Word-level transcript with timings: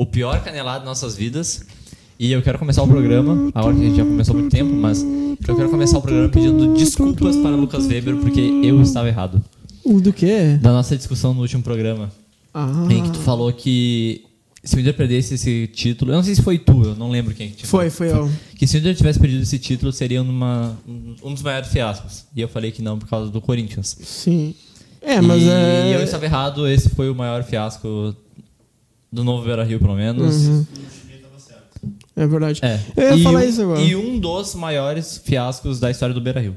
o 0.00 0.06
pior 0.06 0.42
canelado 0.42 0.78
das 0.78 0.88
nossas 0.88 1.14
vidas. 1.14 1.62
E 2.18 2.32
eu 2.32 2.40
quero 2.40 2.58
começar 2.58 2.82
o 2.82 2.88
programa, 2.88 3.50
agora 3.54 3.74
que 3.74 3.82
a 3.82 3.84
gente 3.84 3.96
já 3.96 4.04
começou 4.04 4.34
há 4.34 4.38
muito 4.38 4.50
tempo, 4.50 4.72
mas 4.74 5.02
eu 5.02 5.56
quero 5.56 5.68
começar 5.68 5.98
o 5.98 6.02
programa 6.02 6.28
pedindo 6.30 6.74
desculpas 6.74 7.36
para 7.36 7.50
Lucas 7.50 7.86
Weber, 7.86 8.16
porque 8.16 8.40
eu 8.40 8.80
estava 8.80 9.08
errado. 9.08 9.42
O 9.84 10.00
do 10.00 10.10
quê? 10.12 10.58
Da 10.60 10.72
nossa 10.72 10.96
discussão 10.96 11.34
no 11.34 11.40
último 11.42 11.62
programa, 11.62 12.10
Ah. 12.54 12.86
em 12.90 13.02
que 13.02 13.10
tu 13.10 13.18
falou 13.18 13.52
que 13.52 14.24
se 14.64 14.76
o 14.76 14.80
Inter 14.80 14.94
perdesse 14.94 15.34
esse 15.34 15.66
título, 15.72 16.12
eu 16.12 16.16
não 16.16 16.22
sei 16.22 16.34
se 16.34 16.42
foi 16.42 16.58
tu, 16.58 16.82
eu 16.82 16.94
não 16.94 17.10
lembro 17.10 17.34
quem 17.34 17.48
que 17.50 17.56
tinha 17.56 17.68
Foi, 17.68 17.88
foi 17.90 18.10
eu. 18.10 18.30
que 18.56 18.66
se 18.66 18.76
o 18.76 18.80
Inter 18.80 18.94
tivesse 18.94 19.18
perdido 19.18 19.42
esse 19.42 19.58
título, 19.58 19.92
seria 19.92 20.22
um 20.22 21.32
dos 21.34 21.42
maiores 21.42 21.68
fiascos. 21.68 22.24
E 22.34 22.40
eu 22.40 22.48
falei 22.48 22.70
que 22.70 22.80
não 22.82 22.98
por 22.98 23.08
causa 23.08 23.30
do 23.30 23.40
Corinthians. 23.40 23.96
Sim. 24.02 24.54
É, 25.02 25.20
mas 25.22 25.42
e 25.42 25.48
é. 25.48 25.94
eu 25.94 26.02
estava 26.02 26.24
errado, 26.26 26.66
esse 26.68 26.90
foi 26.90 27.08
o 27.08 27.14
maior 27.14 27.42
fiasco 27.42 28.14
do 29.12 29.24
novo 29.24 29.44
Beira 29.44 29.64
Rio, 29.64 29.78
pelo 29.78 29.94
menos. 29.94 30.46
Uhum. 30.46 30.66
É 32.16 32.26
verdade. 32.26 32.60
É. 32.62 32.80
Eu 32.96 33.10
ia 33.10 33.16
e 33.16 33.22
falar 33.22 33.40
um, 33.40 33.48
isso 33.48 33.62
agora. 33.62 33.80
E 33.80 33.96
um 33.96 34.18
dos 34.18 34.54
maiores 34.54 35.18
fiascos 35.24 35.80
da 35.80 35.90
história 35.90 36.14
do 36.14 36.20
Beira 36.20 36.40
Rio. 36.40 36.56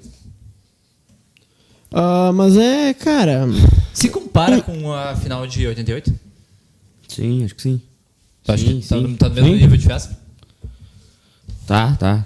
Ah, 1.91 2.31
mas 2.33 2.57
é, 2.57 2.93
cara. 2.93 3.45
Se 3.93 4.09
compara 4.09 4.61
com 4.61 4.91
a 4.91 5.15
final 5.15 5.45
de 5.47 5.65
88? 5.67 6.13
Sim, 7.07 7.45
acho 7.45 7.55
que 7.55 7.61
sim. 7.61 7.81
Tu 8.43 8.51
acha 8.51 8.65
Sim, 8.65 8.81
que 8.81 8.87
tá, 8.87 8.97
sim. 8.97 9.15
tá 9.15 9.29
no 9.29 9.35
mesmo 9.35 9.49
Sim. 9.51 9.55
nível 9.61 9.77
de 9.77 9.85
festa? 9.85 10.17
Tá, 11.65 11.95
tá. 11.95 12.25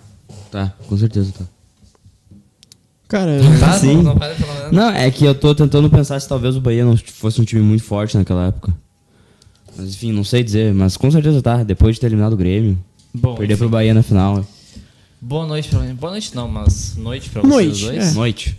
Tá, 0.49 0.73
com 0.87 0.97
certeza 0.97 1.31
tá. 1.37 1.45
Cara. 3.07 3.39
Tá? 3.59 3.73
Sim. 3.73 4.01
Não, 4.01 4.15
não. 4.15 4.71
Não, 4.71 4.89
é 4.89 5.11
que 5.11 5.25
eu 5.25 5.35
tô 5.35 5.53
tentando 5.53 5.89
pensar 5.89 6.19
se 6.19 6.27
talvez 6.27 6.55
o 6.55 6.61
Bahia 6.61 6.83
não 6.83 6.97
fosse 6.97 7.39
um 7.39 7.45
time 7.45 7.61
muito 7.61 7.83
forte 7.83 8.17
naquela 8.17 8.47
época. 8.47 8.73
Mas 9.77 9.89
enfim, 9.93 10.11
não 10.11 10.23
sei 10.23 10.43
dizer, 10.43 10.73
mas 10.73 10.97
com 10.97 11.09
certeza 11.11 11.41
tá. 11.41 11.63
Depois 11.63 11.95
de 11.95 12.01
ter 12.01 12.07
eliminado 12.07 12.33
o 12.33 12.37
Grêmio, 12.37 12.77
Bom, 13.13 13.35
perder 13.35 13.53
enfim. 13.53 13.59
pro 13.59 13.69
Bahia 13.69 13.93
na 13.93 14.01
final. 14.03 14.43
boa 15.21 15.45
noite 15.45 15.69
pra 15.69 15.79
Boa 15.79 16.11
noite 16.11 16.35
não, 16.35 16.47
mas 16.47 16.95
noite 16.97 17.29
pra 17.29 17.41
vocês 17.41 17.53
Noite, 17.53 17.85
dois. 17.85 18.11
é. 18.11 18.13
Noite. 18.13 18.57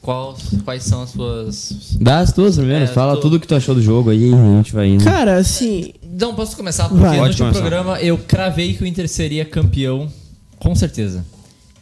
Qual, 0.00 0.36
quais 0.64 0.82
são 0.82 1.02
as 1.02 1.10
suas... 1.10 1.96
Dá 2.00 2.18
as 2.18 2.32
tuas 2.32 2.56
primeiras, 2.56 2.90
É, 2.90 2.92
fala 2.92 3.14
tu- 3.14 3.20
tudo 3.22 3.38
que 3.38 3.46
tu 3.46 3.54
achou 3.54 3.72
do 3.72 3.80
jogo 3.80 4.10
aí 4.10 4.30
e 4.30 4.34
a 4.34 4.56
gente 4.56 4.72
vai 4.72 4.88
indo. 4.88 5.04
Cara, 5.04 5.36
assim. 5.36 5.92
Não, 6.18 6.34
posso 6.34 6.56
começar? 6.56 6.88
Porque 6.88 7.04
Vai. 7.04 7.18
no 7.18 7.22
último 7.24 7.38
começar. 7.46 7.60
programa 7.60 8.00
eu 8.00 8.18
cravei 8.18 8.74
que 8.74 8.82
o 8.82 8.86
Inter 8.86 9.08
seria 9.08 9.44
campeão, 9.44 10.10
com 10.58 10.74
certeza. 10.74 11.24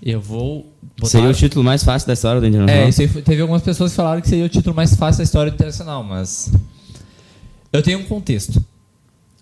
Eu 0.02 0.20
vou 0.20 0.66
botar... 0.98 1.08
Seria 1.08 1.30
o 1.30 1.34
título 1.34 1.64
mais 1.64 1.82
fácil 1.82 2.06
da 2.08 2.12
história 2.12 2.42
do 2.42 2.46
Internacional. 2.46 2.84
É, 2.84 2.88
isso 2.90 3.00
aí 3.00 3.08
teve 3.08 3.40
algumas 3.40 3.62
pessoas 3.62 3.90
que 3.92 3.96
falaram 3.96 4.20
que 4.20 4.28
seria 4.28 4.44
o 4.44 4.48
título 4.50 4.76
mais 4.76 4.94
fácil 4.94 5.18
da 5.18 5.24
história 5.24 5.50
do 5.50 5.54
Internacional, 5.54 6.04
mas... 6.04 6.52
Eu 7.72 7.82
tenho 7.82 8.00
um 8.00 8.04
contexto. 8.04 8.62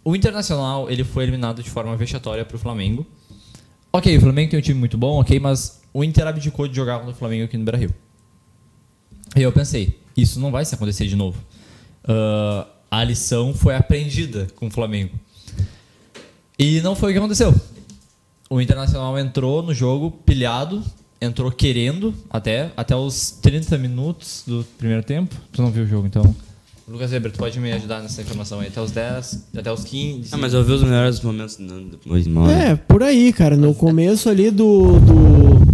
O 0.09 0.17
Internacional, 0.17 0.89
ele 0.89 1.05
foi 1.05 1.25
eliminado 1.25 1.63
de 1.63 1.69
forma 1.69 1.95
vexatória 1.95 2.43
pro 2.43 2.59
Flamengo. 2.59 3.07
Ok, 3.93 4.17
o 4.17 4.21
Flamengo 4.23 4.51
tem 4.51 4.59
um 4.59 4.63
time 4.63 4.81
muito 4.81 4.97
bom, 4.97 5.21
ok, 5.21 5.39
mas 5.39 5.83
o 5.93 6.03
Inter 6.03 6.27
abdicou 6.27 6.67
de 6.67 6.75
jogar 6.75 6.97
contra 7.01 7.13
o 7.13 7.15
Flamengo 7.15 7.45
aqui 7.45 7.59
no 7.59 7.65
Brasil. 7.67 7.91
E 9.37 9.43
eu 9.43 9.53
pensei, 9.53 10.01
isso 10.17 10.41
não 10.41 10.51
vai 10.51 10.65
se 10.65 10.75
acontecer 10.75 11.07
de 11.07 11.15
novo. 11.15 11.39
Ah, 12.05 12.67
a 12.91 13.05
lição 13.05 13.53
foi 13.53 13.75
aprendida 13.75 14.47
com 14.57 14.69
o 14.69 14.71
Flamengo. 14.71 15.13
E 16.59 16.81
não 16.81 16.97
foi 16.97 17.11
o 17.11 17.13
que 17.13 17.19
aconteceu. 17.19 17.55
O 18.49 18.63
Internacional 18.63 19.19
entrou 19.19 19.63
no 19.63 19.75
jogo 19.75 20.11
pilhado, 20.11 20.83
entrou 21.21 21.53
querendo 21.53 22.15
até, 22.31 22.73
até 22.75 22.97
os 22.97 23.31
30 23.43 23.77
minutos 23.77 24.43
do 24.47 24.65
primeiro 24.79 25.03
tempo. 25.03 25.37
Tu 25.53 25.61
não 25.61 25.71
viu 25.71 25.85
o 25.85 25.87
jogo, 25.87 26.07
então. 26.07 26.35
Lucas 26.89 27.13
Weber, 27.13 27.31
tu 27.31 27.39
pode 27.39 27.61
me 27.61 27.71
ajudar 27.73 28.01
nessa 28.01 28.23
informação 28.23 28.61
aí? 28.61 28.69
Até 28.69 28.81
os 28.81 28.91
10, 28.91 29.49
até 29.59 29.71
os 29.71 29.85
15. 29.85 30.31
Ah, 30.33 30.39
mas 30.39 30.55
eu 30.55 30.65
vi 30.65 30.73
os 30.73 30.83
melhores 30.83 31.21
momentos 31.21 31.59
não, 31.59 31.83
depois, 31.83 32.27
mano. 32.27 32.51
É, 32.51 32.77
por 32.77 33.03
aí, 33.03 33.31
cara. 33.31 33.57
No 33.57 33.75
começo 33.75 34.29
ali 34.29 34.51
do. 34.51 34.99
do 34.99 35.69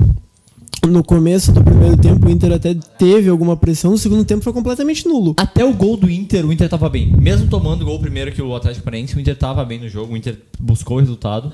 no 0.89 1.03
começo 1.03 1.51
do 1.51 1.65
primeiro 1.65 1.97
tempo, 1.97 2.27
o 2.27 2.31
Inter 2.31 2.53
até 2.53 2.75
teve 2.75 3.31
alguma 3.31 3.57
pressão. 3.57 3.93
No 3.93 3.99
segundo 3.99 4.25
tempo 4.25 4.43
foi 4.43 4.53
completamente 4.53 5.09
nulo. 5.09 5.35
Até 5.39 5.65
o 5.65 5.73
gol 5.73 5.97
do 5.97 6.11
Inter, 6.11 6.45
o 6.45 6.53
Inter 6.53 6.69
tava 6.69 6.89
bem. 6.91 7.11
Mesmo 7.17 7.49
tomando 7.49 7.83
o 7.83 7.85
gol 7.87 7.99
primeiro 7.99 8.31
que 8.33 8.43
o 8.43 8.55
Atlético 8.55 8.85
Paranaense, 8.85 9.17
o 9.17 9.21
Inter 9.21 9.37
tava 9.37 9.65
bem 9.65 9.81
no 9.81 9.89
jogo, 9.89 10.13
o 10.13 10.17
Inter 10.17 10.37
buscou 10.61 10.99
o 10.99 11.01
resultado. 11.01 11.53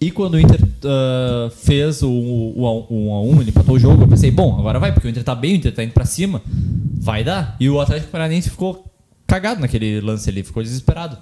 E 0.00 0.10
quando 0.10 0.34
o 0.34 0.40
Inter 0.40 0.58
ah, 0.84 1.50
fez 1.54 2.02
o, 2.02 2.08
o, 2.08 2.86
o 2.88 3.30
1 3.30 3.34
1 3.34 3.40
ele 3.42 3.50
empatou 3.50 3.74
o 3.74 3.78
jogo, 3.78 4.02
eu 4.02 4.08
pensei, 4.08 4.30
bom, 4.30 4.58
agora 4.58 4.78
vai, 4.78 4.92
porque 4.92 5.06
o 5.06 5.10
Inter 5.10 5.22
tá 5.22 5.34
bem, 5.34 5.52
o 5.52 5.56
Inter 5.56 5.74
tá 5.74 5.84
indo 5.84 5.92
pra 5.92 6.06
cima, 6.06 6.40
vai 6.98 7.22
dar. 7.22 7.56
E 7.60 7.68
o 7.68 7.80
Atlético 7.80 8.10
Paranaense 8.10 8.48
ficou 8.48 8.84
cagado 9.26 9.60
naquele 9.60 10.00
lance 10.00 10.28
ali, 10.30 10.42
ficou 10.42 10.62
desesperado. 10.62 11.18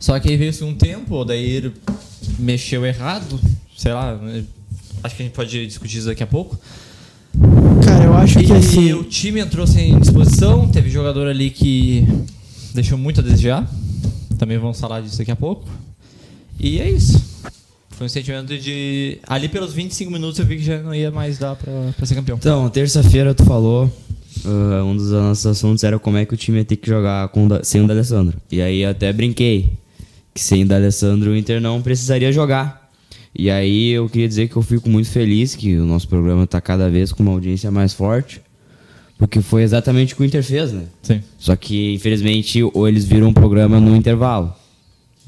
Só 0.00 0.18
que 0.18 0.28
aí 0.30 0.36
veio 0.36 0.52
segundo 0.52 0.76
tempo, 0.78 1.14
o 1.14 1.18
Odair 1.18 1.72
mexeu 2.38 2.84
errado, 2.84 3.38
sei 3.76 3.92
lá, 3.92 4.18
acho 5.02 5.16
que 5.16 5.22
a 5.22 5.26
gente 5.26 5.34
pode 5.34 5.66
discutir 5.66 5.98
isso 5.98 6.06
daqui 6.06 6.22
a 6.22 6.26
pouco. 6.26 6.58
Cara, 7.84 8.04
eu 8.04 8.14
acho 8.14 8.40
E 8.40 8.46
que 8.46 8.52
assim. 8.52 8.92
o 8.94 9.04
time 9.04 9.40
entrou 9.40 9.66
sem 9.66 9.98
disposição, 9.98 10.68
teve 10.68 10.88
jogador 10.88 11.26
ali 11.26 11.50
que 11.50 12.06
deixou 12.72 12.96
muito 12.96 13.20
a 13.20 13.22
desejar. 13.22 13.70
Também 14.38 14.58
vamos 14.58 14.80
falar 14.80 15.00
disso 15.00 15.18
daqui 15.18 15.30
a 15.30 15.36
pouco. 15.36 15.68
E 16.64 16.80
é 16.80 16.88
isso. 16.90 17.22
Foi 17.90 18.06
um 18.06 18.08
sentimento 18.08 18.56
de. 18.58 19.18
Ali 19.26 19.48
pelos 19.48 19.72
25 19.74 20.10
minutos 20.10 20.38
eu 20.38 20.46
vi 20.46 20.56
que 20.56 20.62
já 20.64 20.82
não 20.82 20.94
ia 20.94 21.10
mais 21.10 21.38
dar 21.38 21.54
pra, 21.54 21.70
pra 21.96 22.06
ser 22.06 22.14
campeão. 22.14 22.38
Então, 22.38 22.68
terça-feira 22.70 23.34
tu 23.34 23.44
falou, 23.44 23.92
ah, 24.46 24.82
um 24.84 24.96
dos 24.96 25.10
nossos 25.10 25.46
assuntos 25.46 25.84
era 25.84 25.98
como 25.98 26.16
é 26.16 26.24
que 26.24 26.32
o 26.32 26.36
time 26.36 26.58
ia 26.58 26.64
ter 26.64 26.76
que 26.76 26.88
jogar 26.88 27.28
com, 27.28 27.44
o 27.44 27.48
Da- 27.48 27.62
sem 27.62 27.82
o 27.82 27.86
D'Alessandro. 27.86 28.38
E 28.50 28.60
aí 28.62 28.80
eu 28.80 28.90
até 28.90 29.12
brinquei 29.12 29.72
que 30.32 30.40
sem 30.40 30.64
o 30.64 30.66
D'Alessandro 30.66 31.30
o 31.32 31.36
Inter 31.36 31.60
não 31.60 31.82
precisaria 31.82 32.32
jogar. 32.32 32.90
E 33.36 33.50
aí 33.50 33.90
eu 33.90 34.08
queria 34.08 34.26
dizer 34.28 34.48
que 34.48 34.56
eu 34.56 34.62
fico 34.62 34.88
muito 34.88 35.08
feliz 35.10 35.54
que 35.54 35.76
o 35.76 35.84
nosso 35.84 36.08
programa 36.08 36.46
tá 36.46 36.60
cada 36.60 36.88
vez 36.88 37.12
com 37.12 37.22
uma 37.22 37.32
audiência 37.32 37.70
mais 37.70 37.92
forte. 37.92 38.40
Porque 39.18 39.40
foi 39.40 39.62
exatamente 39.62 40.14
o 40.14 40.16
que 40.16 40.22
o 40.22 40.24
Inter 40.24 40.42
fez, 40.42 40.72
né? 40.72 40.84
Sim. 41.02 41.20
Só 41.38 41.54
que, 41.54 41.92
infelizmente, 41.94 42.62
ou 42.62 42.88
eles 42.88 43.04
viram 43.04 43.28
o 43.28 43.34
programa 43.34 43.78
no 43.78 43.94
intervalo. 43.94 44.52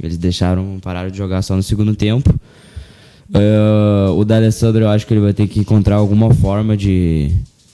Eles 0.03 0.19
deixaram, 0.19 0.79
pararam 0.83 1.11
de 1.11 1.17
jogar 1.17 1.43
só 1.43 1.57
no 1.57 1.63
segundo 1.63 1.95
tempo. 1.97 2.35
Ah, 3.33 4.11
o 4.13 4.25
D'Alessandro, 4.25 4.83
eu 4.85 4.89
acho 4.89 5.07
que 5.07 5.15
ele 5.15 5.21
vai 5.21 5.33
ter 5.33 5.47
que 5.49 5.61
encontrar 5.61 5.97
alguma 5.97 6.33
forma 6.35 6.77
de, 6.77 7.31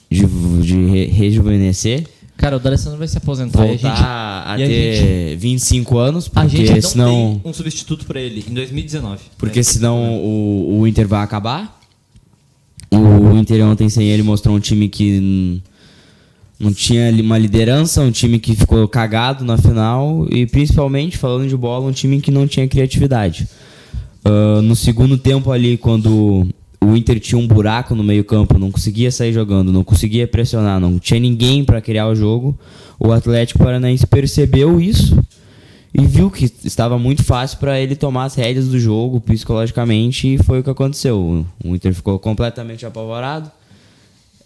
de, 0.09 0.25
de 0.61 0.85
re- 0.85 1.05
rejuvenescer. 1.07 2.05
Cara, 2.35 2.57
o 2.57 2.59
D'Alessandro 2.59 2.97
vai 2.97 3.07
se 3.07 3.17
aposentar 3.17 3.59
e 3.59 3.63
a 3.63 3.67
Voltar 3.67 3.89
gente. 3.95 4.03
a, 4.05 4.55
e 4.57 4.63
a 4.63 4.67
ter 4.67 5.35
25 5.37 5.97
anos, 5.97 6.29
A 6.33 6.41
porque 6.41 6.57
gente 6.57 6.73
não 6.73 6.81
senão, 6.81 7.39
tem 7.43 7.51
um 7.51 7.53
substituto 7.53 8.05
pra 8.05 8.19
ele 8.19 8.43
em 8.49 8.53
2019. 8.53 9.19
porque 9.37 9.59
É. 9.59 9.63
senão 9.63 10.15
o, 10.23 10.79
o 10.79 10.87
Inter 10.87 11.07
vai 11.07 11.23
acabar. 11.23 11.79
O 12.91 13.35
Inter 13.37 13.65
ontem 13.65 13.89
sem 13.89 14.07
ele 14.07 14.23
mostrou 14.23 14.55
um 14.55 14.59
time 14.59 14.87
que 14.89 15.61
não 16.63 16.73
tinha 16.73 17.11
uma 17.21 17.37
liderança, 17.37 18.01
um 18.01 18.11
time 18.11 18.39
que 18.39 18.55
ficou 18.55 18.87
cagado 18.87 19.43
na 19.43 19.57
final 19.57 20.25
e 20.31 20.45
principalmente 20.45 21.17
falando 21.17 21.47
de 21.47 21.57
bola, 21.57 21.87
um 21.87 21.91
time 21.91 22.21
que 22.21 22.31
não 22.31 22.47
tinha 22.47 22.67
criatividade. 22.67 23.47
Ah, 24.23 24.61
no 24.61 24.75
segundo 24.75 25.17
tempo 25.17 25.51
ali, 25.51 25.77
quando 25.77 26.47
o 26.81 26.95
Inter 26.95 27.19
tinha 27.19 27.39
um 27.39 27.47
buraco 27.47 27.95
no 27.95 28.03
meio 28.03 28.23
campo, 28.23 28.57
não 28.57 28.71
conseguia 28.71 29.11
sair 29.11 29.33
jogando, 29.33 29.71
não 29.71 29.83
conseguia 29.83 30.27
pressionar, 30.27 30.79
não 30.79 30.97
tinha 30.99 31.19
ninguém 31.19 31.63
para 31.63 31.81
criar 31.81 32.07
o 32.07 32.15
jogo, 32.15 32.57
o 32.99 33.11
Atlético 33.11 33.59
Paranaense 33.59 34.07
percebeu 34.07 34.79
isso 34.79 35.17
e 35.93 36.05
viu 36.05 36.31
que 36.31 36.51
estava 36.63 36.97
muito 36.97 37.23
fácil 37.23 37.59
para 37.59 37.79
ele 37.79 37.95
tomar 37.95 38.25
as 38.25 38.35
rédeas 38.35 38.67
do 38.67 38.79
jogo 38.79 39.21
psicologicamente 39.21 40.33
e 40.33 40.37
foi 40.37 40.59
o 40.59 40.63
que 40.63 40.69
aconteceu. 40.69 41.45
O 41.63 41.75
Inter 41.75 41.93
ficou 41.93 42.17
completamente 42.17 42.85
apavorado. 42.85 43.51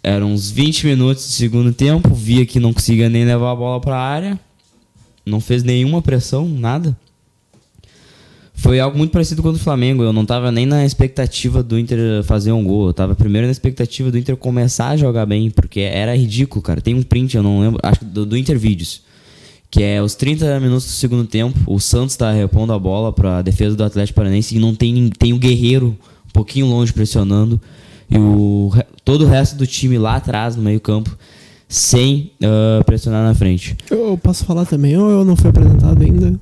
Eram 0.07 0.31
uns 0.31 0.49
20 0.49 0.87
minutos 0.87 1.27
de 1.27 1.33
segundo 1.33 1.73
tempo, 1.73 2.13
via 2.13 2.45
que 2.45 2.61
não 2.61 2.71
conseguia 2.71 3.09
nem 3.09 3.25
levar 3.25 3.51
a 3.51 3.55
bola 3.55 3.81
para 3.81 3.97
a 3.97 4.01
área. 4.01 4.39
Não 5.25 5.41
fez 5.41 5.63
nenhuma 5.63 6.01
pressão, 6.01 6.47
nada. 6.47 6.97
Foi 8.53 8.79
algo 8.79 8.97
muito 8.97 9.11
parecido 9.11 9.43
com 9.43 9.49
o 9.49 9.51
do 9.51 9.59
Flamengo. 9.59 10.03
Eu 10.03 10.13
não 10.13 10.25
tava 10.25 10.49
nem 10.49 10.65
na 10.65 10.85
expectativa 10.85 11.61
do 11.61 11.77
Inter 11.77 12.23
fazer 12.23 12.53
um 12.53 12.63
gol. 12.63 12.87
Eu 12.87 12.93
tava 12.93 13.15
primeiro 13.15 13.47
na 13.47 13.51
expectativa 13.51 14.09
do 14.09 14.17
Inter 14.17 14.37
começar 14.37 14.91
a 14.91 14.97
jogar 14.97 15.25
bem, 15.25 15.51
porque 15.51 15.81
era 15.81 16.15
ridículo, 16.15 16.61
cara. 16.61 16.79
Tem 16.79 16.95
um 16.95 17.03
print, 17.03 17.35
eu 17.35 17.43
não 17.43 17.59
lembro, 17.59 17.77
acho 17.83 18.05
do, 18.05 18.25
do 18.25 18.37
Inter 18.37 18.57
Vídeos, 18.57 19.01
que 19.69 19.83
é 19.83 20.01
os 20.01 20.15
30 20.15 20.57
minutos 20.61 20.85
do 20.85 20.91
segundo 20.91 21.25
tempo. 21.25 21.59
O 21.67 21.81
Santos 21.81 22.15
tá 22.15 22.31
repondo 22.31 22.71
a 22.71 22.79
bola 22.79 23.11
pra 23.11 23.41
defesa 23.41 23.75
do 23.75 23.83
Atlético 23.83 24.15
Paranaense 24.15 24.55
e 24.55 24.59
não 24.59 24.73
tem 24.73 25.09
tem 25.09 25.33
o 25.33 25.37
Guerreiro 25.37 25.97
um 26.27 26.31
pouquinho 26.31 26.65
longe 26.65 26.93
pressionando 26.93 27.59
e 28.09 28.17
o 28.17 28.71
todo 29.03 29.25
o 29.25 29.27
resto 29.27 29.55
do 29.55 29.65
time 29.65 29.97
lá 29.97 30.15
atrás 30.15 30.55
no 30.55 30.63
meio-campo 30.63 31.15
sem 31.67 32.31
ah, 32.43 32.83
pressionar 32.85 33.23
na 33.23 33.33
frente. 33.33 33.75
Eu 33.89 34.17
posso 34.21 34.45
falar 34.45 34.65
também, 34.65 34.97
ou 34.97 35.09
eu 35.09 35.25
não 35.25 35.35
fui 35.35 35.49
apresentado 35.49 36.01
ainda? 36.01 36.39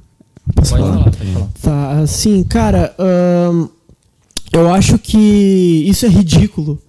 Posso 0.54 0.72
Pode 0.72 0.84
falar? 0.84 0.98
falar, 0.98 1.12
pode 1.12 1.32
falar. 1.32 1.50
Tá, 1.62 1.92
assim, 2.02 2.44
cara, 2.44 2.96
eu 4.54 4.72
acho 4.72 5.00
que 5.00 5.18
isso 5.88 6.06
é 6.06 6.10
ridículo. 6.10 6.80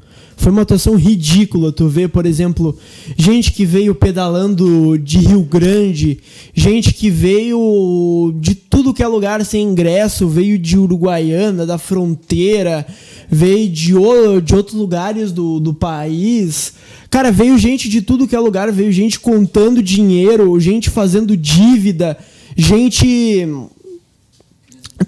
Foi 0.46 0.52
uma 0.52 0.62
atuação 0.62 0.94
ridícula. 0.94 1.72
Tu 1.72 1.88
vê, 1.88 2.06
por 2.06 2.24
exemplo, 2.24 2.78
gente 3.18 3.50
que 3.50 3.66
veio 3.66 3.96
pedalando 3.96 4.96
de 4.96 5.18
Rio 5.18 5.42
Grande, 5.42 6.20
gente 6.54 6.94
que 6.94 7.10
veio 7.10 8.32
de 8.38 8.54
tudo 8.54 8.94
que 8.94 9.02
é 9.02 9.08
lugar 9.08 9.44
sem 9.44 9.64
ingresso, 9.64 10.28
veio 10.28 10.56
de 10.56 10.78
Uruguaiana, 10.78 11.66
da 11.66 11.78
fronteira, 11.78 12.86
veio 13.28 13.68
de, 13.68 13.86
de 14.44 14.54
outros 14.54 14.74
lugares 14.74 15.32
do, 15.32 15.58
do 15.58 15.74
país. 15.74 16.74
Cara, 17.10 17.32
veio 17.32 17.58
gente 17.58 17.88
de 17.88 18.00
tudo 18.00 18.28
que 18.28 18.36
é 18.36 18.38
lugar, 18.38 18.70
veio 18.70 18.92
gente 18.92 19.18
contando 19.18 19.82
dinheiro, 19.82 20.60
gente 20.60 20.90
fazendo 20.90 21.36
dívida, 21.36 22.16
gente. 22.56 23.48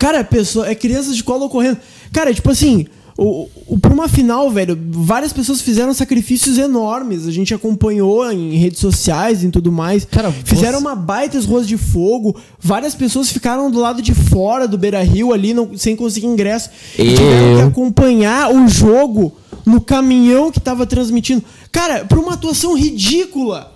Cara, 0.00 0.24
pessoa, 0.24 0.68
é 0.68 0.74
crianças 0.74 1.14
de 1.14 1.22
cola 1.22 1.48
correndo. 1.48 1.78
Cara, 2.12 2.34
tipo 2.34 2.50
assim, 2.50 2.88
o, 3.20 3.48
o, 3.66 3.78
pra 3.80 3.92
uma 3.92 4.06
final, 4.08 4.48
velho, 4.48 4.78
várias 4.90 5.32
pessoas 5.32 5.60
fizeram 5.60 5.92
sacrifícios 5.92 6.56
enormes. 6.56 7.26
A 7.26 7.32
gente 7.32 7.52
acompanhou 7.52 8.30
em 8.30 8.54
redes 8.56 8.78
sociais 8.78 9.42
e 9.42 9.48
tudo 9.50 9.72
mais. 9.72 10.04
Cara, 10.04 10.30
fizeram 10.30 10.78
você- 10.78 10.84
uma 10.86 10.94
baita 10.94 11.38
ruas 11.40 11.66
de 11.66 11.76
fogo. 11.76 12.36
Várias 12.60 12.94
pessoas 12.94 13.30
ficaram 13.30 13.70
do 13.72 13.80
lado 13.80 14.00
de 14.00 14.14
fora 14.14 14.68
do 14.68 14.78
Beira 14.78 15.02
Rio 15.02 15.32
ali, 15.32 15.52
não- 15.52 15.76
sem 15.76 15.96
conseguir 15.96 16.26
ingresso. 16.28 16.70
E 16.96 17.14
tiveram 17.14 17.56
que 17.56 17.62
acompanhar 17.62 18.54
o 18.54 18.68
jogo 18.68 19.32
no 19.66 19.80
caminhão 19.80 20.52
que 20.52 20.60
tava 20.60 20.86
transmitindo. 20.86 21.42
Cara, 21.72 22.04
pra 22.04 22.20
uma 22.20 22.34
atuação 22.34 22.74
ridícula 22.76 23.72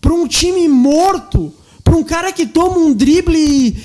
pra 0.00 0.12
um 0.12 0.26
time 0.26 0.66
morto, 0.68 1.52
pra 1.84 1.96
um 1.96 2.02
cara 2.02 2.32
que 2.32 2.44
toma 2.44 2.76
um 2.78 2.92
drible 2.92 3.36
e, 3.38 3.76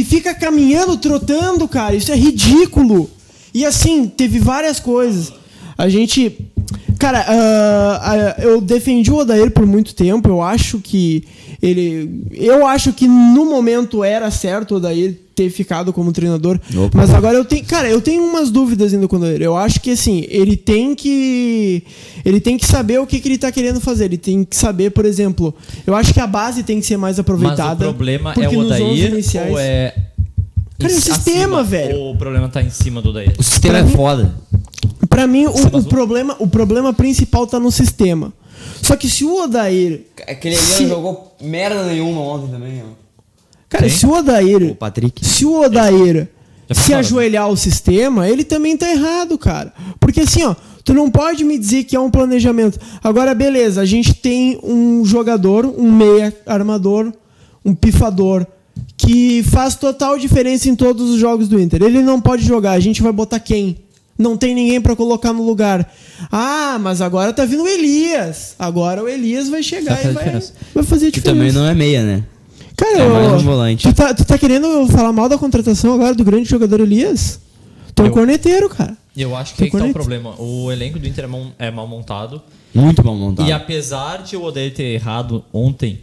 e 0.00 0.04
fica 0.04 0.34
caminhando, 0.34 0.96
trotando, 0.96 1.68
cara. 1.68 1.94
Isso 1.94 2.10
é 2.10 2.16
ridículo. 2.16 3.08
E 3.54 3.64
assim, 3.64 4.08
teve 4.08 4.38
várias 4.40 4.80
coisas. 4.80 5.32
A 5.78 5.88
gente. 5.88 6.36
Cara, 6.98 7.24
ah, 7.26 8.00
ah, 8.38 8.42
eu 8.42 8.60
defendi 8.60 9.10
o 9.10 9.16
Odair 9.16 9.50
por 9.50 9.66
muito 9.66 9.94
tempo. 9.94 10.28
Eu 10.28 10.42
acho 10.42 10.78
que 10.78 11.24
ele. 11.62 12.22
Eu 12.32 12.66
acho 12.66 12.92
que 12.92 13.06
no 13.06 13.44
momento 13.46 14.02
era 14.04 14.30
certo 14.30 14.72
o 14.72 14.76
Odair 14.76 15.16
ter 15.34 15.50
ficado 15.50 15.92
como 15.92 16.12
treinador. 16.12 16.60
Opa. 16.76 16.90
Mas 16.98 17.10
agora 17.10 17.36
eu 17.36 17.44
tenho. 17.44 17.64
Cara, 17.64 17.88
eu 17.88 18.00
tenho 18.00 18.22
umas 18.22 18.50
dúvidas 18.50 18.94
ainda 18.94 19.08
com 19.08 19.16
o 19.16 19.18
Odair. 19.18 19.42
Eu 19.42 19.56
acho 19.56 19.80
que 19.80 19.90
assim, 19.90 20.24
ele 20.28 20.56
tem 20.56 20.94
que. 20.94 21.82
Ele 22.24 22.40
tem 22.40 22.56
que 22.56 22.66
saber 22.66 23.00
o 23.00 23.06
que, 23.06 23.18
que 23.20 23.28
ele 23.28 23.38
tá 23.38 23.50
querendo 23.50 23.80
fazer. 23.80 24.04
Ele 24.06 24.18
tem 24.18 24.44
que 24.44 24.56
saber, 24.56 24.90
por 24.90 25.04
exemplo. 25.04 25.52
Eu 25.86 25.94
acho 25.96 26.14
que 26.14 26.20
a 26.20 26.26
base 26.26 26.62
tem 26.62 26.78
que 26.80 26.86
ser 26.86 26.96
mais 26.96 27.16
Mas 27.16 27.18
o 27.18 27.20
aproveitada. 27.22 27.84
problema 27.86 28.32
é 28.40 28.48
o 28.48 28.52
nos 28.52 28.70
11 28.70 28.82
Odair 28.82 29.12
iniciais- 29.12 29.50
ou 29.52 29.58
é. 29.58 29.94
Cara, 30.78 30.92
é 30.92 30.96
o 30.96 31.00
sistema, 31.00 31.60
acima, 31.60 31.62
velho. 31.64 32.10
O 32.10 32.16
problema 32.16 32.48
tá 32.48 32.60
em 32.62 32.70
cima 32.70 33.00
do 33.00 33.10
Odair. 33.10 33.32
O 33.38 33.42
sistema 33.42 33.74
Pra 33.74 33.78
é 33.80 33.82
mim- 33.84 33.92
foda. 33.96 34.34
Pra 35.08 35.26
mim, 35.26 35.46
o, 35.46 35.50
o 35.78 35.84
problema, 35.84 36.36
o 36.38 36.46
problema 36.48 36.92
principal 36.92 37.46
tá 37.46 37.60
no 37.60 37.70
sistema. 37.70 38.32
Só 38.82 38.96
que 38.96 39.08
se 39.08 39.24
o 39.24 39.42
Odair. 39.44 40.02
Aquele 40.26 40.56
ali 40.56 40.80
não 40.82 40.88
jogou 40.88 41.36
merda 41.40 41.84
nenhuma 41.84 42.20
ontem 42.20 42.50
também, 42.52 42.82
ó. 42.82 42.92
Cara, 43.68 43.88
Sim. 43.88 43.96
se 43.96 44.06
o 44.06 44.12
Odair. 44.12 44.62
O 44.70 44.74
Patrick. 44.74 45.24
Se 45.24 45.44
o 45.44 45.60
Odair 45.62 46.28
se 46.72 46.80
falaram. 46.82 46.98
ajoelhar 47.00 47.44
ao 47.44 47.56
sistema, 47.56 48.28
ele 48.28 48.42
também 48.44 48.76
tá 48.76 48.90
errado, 48.90 49.36
cara. 49.38 49.72
Porque 50.00 50.20
assim, 50.20 50.44
ó, 50.44 50.54
tu 50.82 50.92
não 50.94 51.10
pode 51.10 51.44
me 51.44 51.58
dizer 51.58 51.84
que 51.84 51.94
é 51.96 52.00
um 52.00 52.10
planejamento. 52.10 52.78
Agora, 53.02 53.34
beleza, 53.34 53.80
a 53.80 53.84
gente 53.84 54.14
tem 54.14 54.58
um 54.62 55.04
jogador, 55.04 55.66
um 55.66 55.90
meia 55.90 56.34
armador, 56.46 57.12
um 57.64 57.74
pifador, 57.74 58.46
que 58.96 59.42
faz 59.44 59.74
total 59.74 60.18
diferença 60.18 60.68
em 60.68 60.74
todos 60.76 61.10
os 61.10 61.20
jogos 61.20 61.48
do 61.48 61.60
Inter. 61.60 61.82
Ele 61.82 62.00
não 62.02 62.20
pode 62.20 62.44
jogar, 62.44 62.72
a 62.72 62.80
gente 62.80 63.02
vai 63.02 63.12
botar 63.12 63.38
quem? 63.40 63.78
Não 64.16 64.36
tem 64.36 64.54
ninguém 64.54 64.80
pra 64.80 64.94
colocar 64.94 65.32
no 65.32 65.44
lugar. 65.44 65.92
Ah, 66.30 66.78
mas 66.80 67.00
agora 67.00 67.32
tá 67.32 67.44
vindo 67.44 67.64
o 67.64 67.68
Elias. 67.68 68.54
Agora 68.58 69.02
o 69.02 69.08
Elias 69.08 69.48
vai 69.48 69.62
chegar 69.62 69.94
Vai 69.94 70.02
fazer 70.02 70.10
e 70.10 70.14
vai, 70.14 70.24
diferença. 70.24 70.52
vai 70.74 70.84
fazer 70.84 71.06
Que 71.10 71.20
diferença. 71.20 71.36
também 71.40 71.52
não 71.52 71.66
é 71.68 71.74
meia, 71.74 72.02
né? 72.04 72.24
Cara, 72.76 72.98
É 72.98 73.08
mais 73.08 73.28
eu- 73.28 73.34
um 73.34 73.38
volante. 73.40 73.88
Tu 73.88 73.94
tá, 73.94 74.14
tu 74.14 74.24
tá 74.24 74.38
querendo 74.38 74.86
falar 74.88 75.12
mal 75.12 75.28
da 75.28 75.36
contratação 75.36 75.94
agora 75.94 76.14
do 76.14 76.24
grande 76.24 76.48
jogador 76.48 76.80
Elias? 76.80 77.40
Tu 77.94 78.02
é 78.02 78.06
Eu- 78.06 78.10
corneteiro, 78.12 78.68
cara. 78.68 78.96
E 79.16 79.22
eu 79.22 79.34
acho 79.36 79.52
que 79.54 79.58
Tô 79.58 79.64
aí 79.64 79.70
que 79.70 79.78
tá 79.78 79.84
o 79.84 79.92
problema. 79.92 80.34
O 80.40 80.70
elenco 80.72 80.98
do 80.98 81.06
Inter 81.06 81.24
é 81.24 81.28
mal, 81.28 81.46
é 81.58 81.70
mal 81.70 81.86
montado. 81.86 82.40
Muito 82.74 83.04
mal 83.04 83.14
montado. 83.16 83.48
E 83.48 83.52
apesar 83.52 84.22
de 84.22 84.36
o 84.36 84.42
Odair 84.42 84.72
ter 84.74 84.94
errado 84.94 85.44
ontem, 85.52 86.00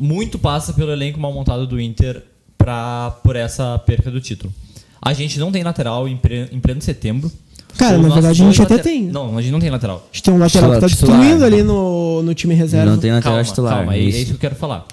muito 0.00 0.38
passa 0.38 0.72
pelo 0.72 0.90
elenco 0.90 1.20
mal 1.20 1.32
montado 1.32 1.66
do 1.66 1.78
Inter 1.80 2.22
pra, 2.56 3.10
por 3.22 3.36
essa 3.36 3.78
perca 3.78 4.10
do 4.10 4.20
título. 4.20 4.52
A 5.00 5.12
gente 5.12 5.38
não 5.38 5.52
tem 5.52 5.62
lateral 5.62 6.08
em, 6.08 6.16
pre- 6.16 6.48
em 6.50 6.58
pleno 6.58 6.80
setembro. 6.80 7.30
Cara, 7.78 7.96
na 7.98 8.08
verdade, 8.08 8.42
a 8.42 8.46
gente 8.46 8.60
até 8.62 8.78
tem. 8.78 9.04
Não, 9.04 9.36
a 9.38 9.40
gente 9.42 9.52
não 9.52 9.60
tem 9.60 9.70
lateral. 9.70 9.98
A 10.10 10.14
gente 10.14 10.22
tem 10.24 10.34
um 10.34 10.38
lateral 10.38 10.72
que 10.72 10.80
tá 10.80 10.86
destruindo 10.86 11.44
ali 11.44 11.62
no, 11.62 12.22
no 12.22 12.34
time 12.34 12.54
reserva. 12.54 12.90
Não 12.90 12.98
tem 12.98 13.12
lateral 13.12 13.36
calma, 13.36 13.48
titular. 13.48 13.74
calma, 13.76 13.94
é, 13.94 13.98
isso. 14.00 14.18
é 14.18 14.20
isso 14.22 14.30
que 14.30 14.36
eu 14.36 14.40
quero 14.40 14.56
falar. 14.56 14.86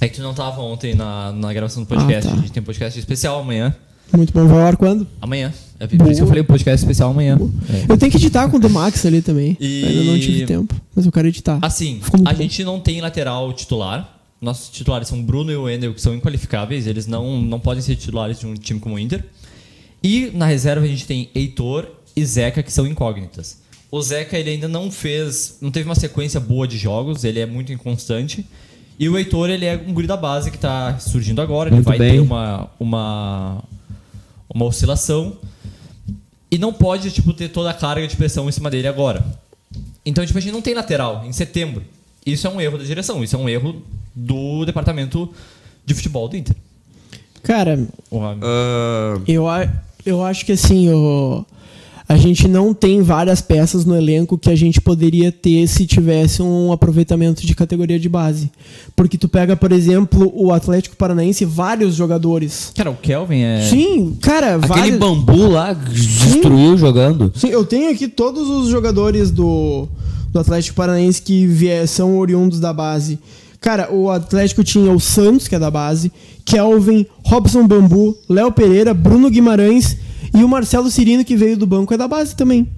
É 0.00 0.08
que 0.08 0.16
tu 0.16 0.22
não 0.22 0.34
tava 0.34 0.60
ontem 0.62 0.94
na, 0.94 1.30
na 1.32 1.52
gravação 1.52 1.82
do 1.82 1.86
podcast. 1.86 2.26
Ah, 2.26 2.32
tá. 2.32 2.38
A 2.38 2.40
gente 2.40 2.52
tem 2.52 2.62
um 2.62 2.66
podcast 2.66 2.98
especial 2.98 3.38
amanhã. 3.40 3.74
Muito 4.16 4.32
bom. 4.32 4.46
Vai 4.46 4.58
ao 4.60 4.66
ar 4.66 4.76
quando? 4.76 5.06
Amanhã. 5.20 5.52
É 5.78 5.86
por 5.86 5.94
isso 5.94 6.04
que 6.04 6.10
eu 6.10 6.16
Boa. 6.16 6.26
falei 6.28 6.42
um 6.42 6.46
podcast 6.46 6.84
especial 6.84 7.10
amanhã. 7.10 7.38
É. 7.72 7.90
Eu 7.92 7.96
tenho 7.96 8.12
que 8.12 8.18
editar 8.18 8.48
com 8.50 8.58
o 8.58 8.60
do 8.60 8.68
Max 8.68 9.04
ali 9.06 9.22
também. 9.22 9.56
E- 9.58 9.84
Ainda 9.84 10.04
não 10.04 10.18
tive 10.20 10.44
tempo, 10.44 10.74
mas 10.94 11.06
eu 11.06 11.12
quero 11.12 11.26
editar. 11.28 11.58
Assim, 11.62 12.00
a 12.24 12.32
bom. 12.32 12.36
gente 12.36 12.62
não 12.64 12.78
tem 12.80 13.00
lateral 13.00 13.50
titular. 13.54 14.18
Nossos 14.42 14.68
titulares 14.70 15.08
são 15.08 15.22
Bruno 15.22 15.50
e 15.50 15.56
o 15.56 15.62
Wendel, 15.64 15.94
que 15.94 16.00
são 16.00 16.14
inqualificáveis. 16.14 16.86
Eles 16.86 17.06
não, 17.06 17.40
não 17.40 17.58
podem 17.60 17.82
ser 17.82 17.96
titulares 17.96 18.38
de 18.40 18.46
um 18.46 18.54
time 18.54 18.78
como 18.80 18.94
o 18.96 18.98
Inter. 18.98 19.24
E 20.02 20.30
na 20.34 20.46
reserva 20.46 20.84
a 20.84 20.88
gente 20.88 21.06
tem 21.06 21.28
Heitor 21.34 21.86
e 22.16 22.24
Zeca, 22.24 22.62
que 22.62 22.72
são 22.72 22.86
incógnitas. 22.86 23.58
O 23.90 24.00
Zeca 24.02 24.38
ele 24.38 24.50
ainda 24.50 24.68
não 24.68 24.90
fez, 24.90 25.56
não 25.60 25.70
teve 25.70 25.88
uma 25.88 25.94
sequência 25.94 26.38
boa 26.40 26.66
de 26.68 26.78
jogos, 26.78 27.24
ele 27.24 27.40
é 27.40 27.46
muito 27.46 27.72
inconstante. 27.72 28.46
E 28.98 29.08
o 29.08 29.16
Heitor 29.18 29.48
ele 29.50 29.64
é 29.64 29.82
um 29.86 29.92
guri 29.92 30.06
da 30.06 30.16
base 30.16 30.50
que 30.50 30.56
está 30.56 30.98
surgindo 30.98 31.40
agora, 31.42 31.68
ele 31.70 31.76
Muito 31.76 31.86
vai 31.86 31.98
bem. 31.98 32.12
ter 32.12 32.20
uma, 32.20 32.70
uma, 32.78 33.62
uma 34.52 34.64
oscilação. 34.64 35.36
E 36.50 36.58
não 36.58 36.72
pode 36.72 37.10
tipo, 37.10 37.32
ter 37.32 37.48
toda 37.48 37.70
a 37.70 37.74
carga 37.74 38.06
de 38.06 38.16
pressão 38.16 38.48
em 38.48 38.52
cima 38.52 38.70
dele 38.70 38.88
agora. 38.88 39.24
Então, 40.04 40.24
tipo, 40.24 40.38
a 40.38 40.40
gente 40.40 40.52
não 40.52 40.62
tem 40.62 40.74
lateral 40.74 41.24
em 41.24 41.32
setembro. 41.32 41.84
Isso 42.24 42.46
é 42.46 42.50
um 42.50 42.60
erro 42.60 42.78
da 42.78 42.84
direção, 42.84 43.22
isso 43.22 43.36
é 43.36 43.38
um 43.38 43.48
erro 43.48 43.82
do 44.14 44.64
departamento 44.64 45.32
de 45.86 45.94
futebol 45.94 46.28
do 46.28 46.36
Inter. 46.36 46.56
Cara, 47.42 47.78
Ah, 48.42 49.14
eu, 49.26 49.46
eu 50.04 50.24
acho 50.24 50.44
que 50.44 50.52
assim, 50.52 50.90
o, 50.90 51.44
a 52.10 52.16
gente 52.16 52.48
não 52.48 52.74
tem 52.74 53.02
várias 53.02 53.40
peças 53.40 53.84
no 53.84 53.96
elenco 53.96 54.36
que 54.36 54.50
a 54.50 54.56
gente 54.56 54.80
poderia 54.80 55.30
ter 55.30 55.68
se 55.68 55.86
tivesse 55.86 56.42
um 56.42 56.72
aproveitamento 56.72 57.46
de 57.46 57.54
categoria 57.54 58.00
de 58.00 58.08
base. 58.08 58.50
Porque 58.96 59.16
tu 59.16 59.28
pega, 59.28 59.54
por 59.54 59.70
exemplo, 59.70 60.28
o 60.34 60.52
Atlético 60.52 60.96
Paranaense, 60.96 61.44
vários 61.44 61.94
jogadores. 61.94 62.72
Cara, 62.74 62.90
o 62.90 62.96
Kelvin 62.96 63.42
é. 63.42 63.62
Sim, 63.62 64.16
cara, 64.20 64.56
Aquele 64.56 64.66
vários. 64.66 64.98
bambu 64.98 65.50
lá 65.50 65.72
destruiu 65.72 66.76
jogando. 66.76 67.30
Sim, 67.36 67.50
eu 67.50 67.64
tenho 67.64 67.92
aqui 67.92 68.08
todos 68.08 68.50
os 68.50 68.68
jogadores 68.68 69.30
do, 69.30 69.86
do 70.32 70.40
Atlético 70.40 70.74
Paranaense 70.74 71.22
que 71.22 71.46
vier, 71.46 71.86
são 71.86 72.18
oriundos 72.18 72.58
da 72.58 72.72
base. 72.72 73.20
Cara, 73.60 73.88
o 73.94 74.10
Atlético 74.10 74.64
tinha 74.64 74.90
o 74.90 74.98
Santos, 74.98 75.46
que 75.46 75.54
é 75.54 75.60
da 75.60 75.70
base, 75.70 76.10
Kelvin, 76.44 77.06
Robson 77.24 77.68
Bambu, 77.68 78.18
Léo 78.28 78.50
Pereira, 78.50 78.92
Bruno 78.92 79.30
Guimarães 79.30 80.09
e 80.34 80.42
o 80.44 80.48
Marcelo 80.48 80.90
Cirino, 80.90 81.24
que 81.24 81.36
veio 81.36 81.56
do 81.56 81.66
banco, 81.66 81.92
é 81.94 81.96
da 81.96 82.06
base 82.08 82.34
também. 82.36 82.68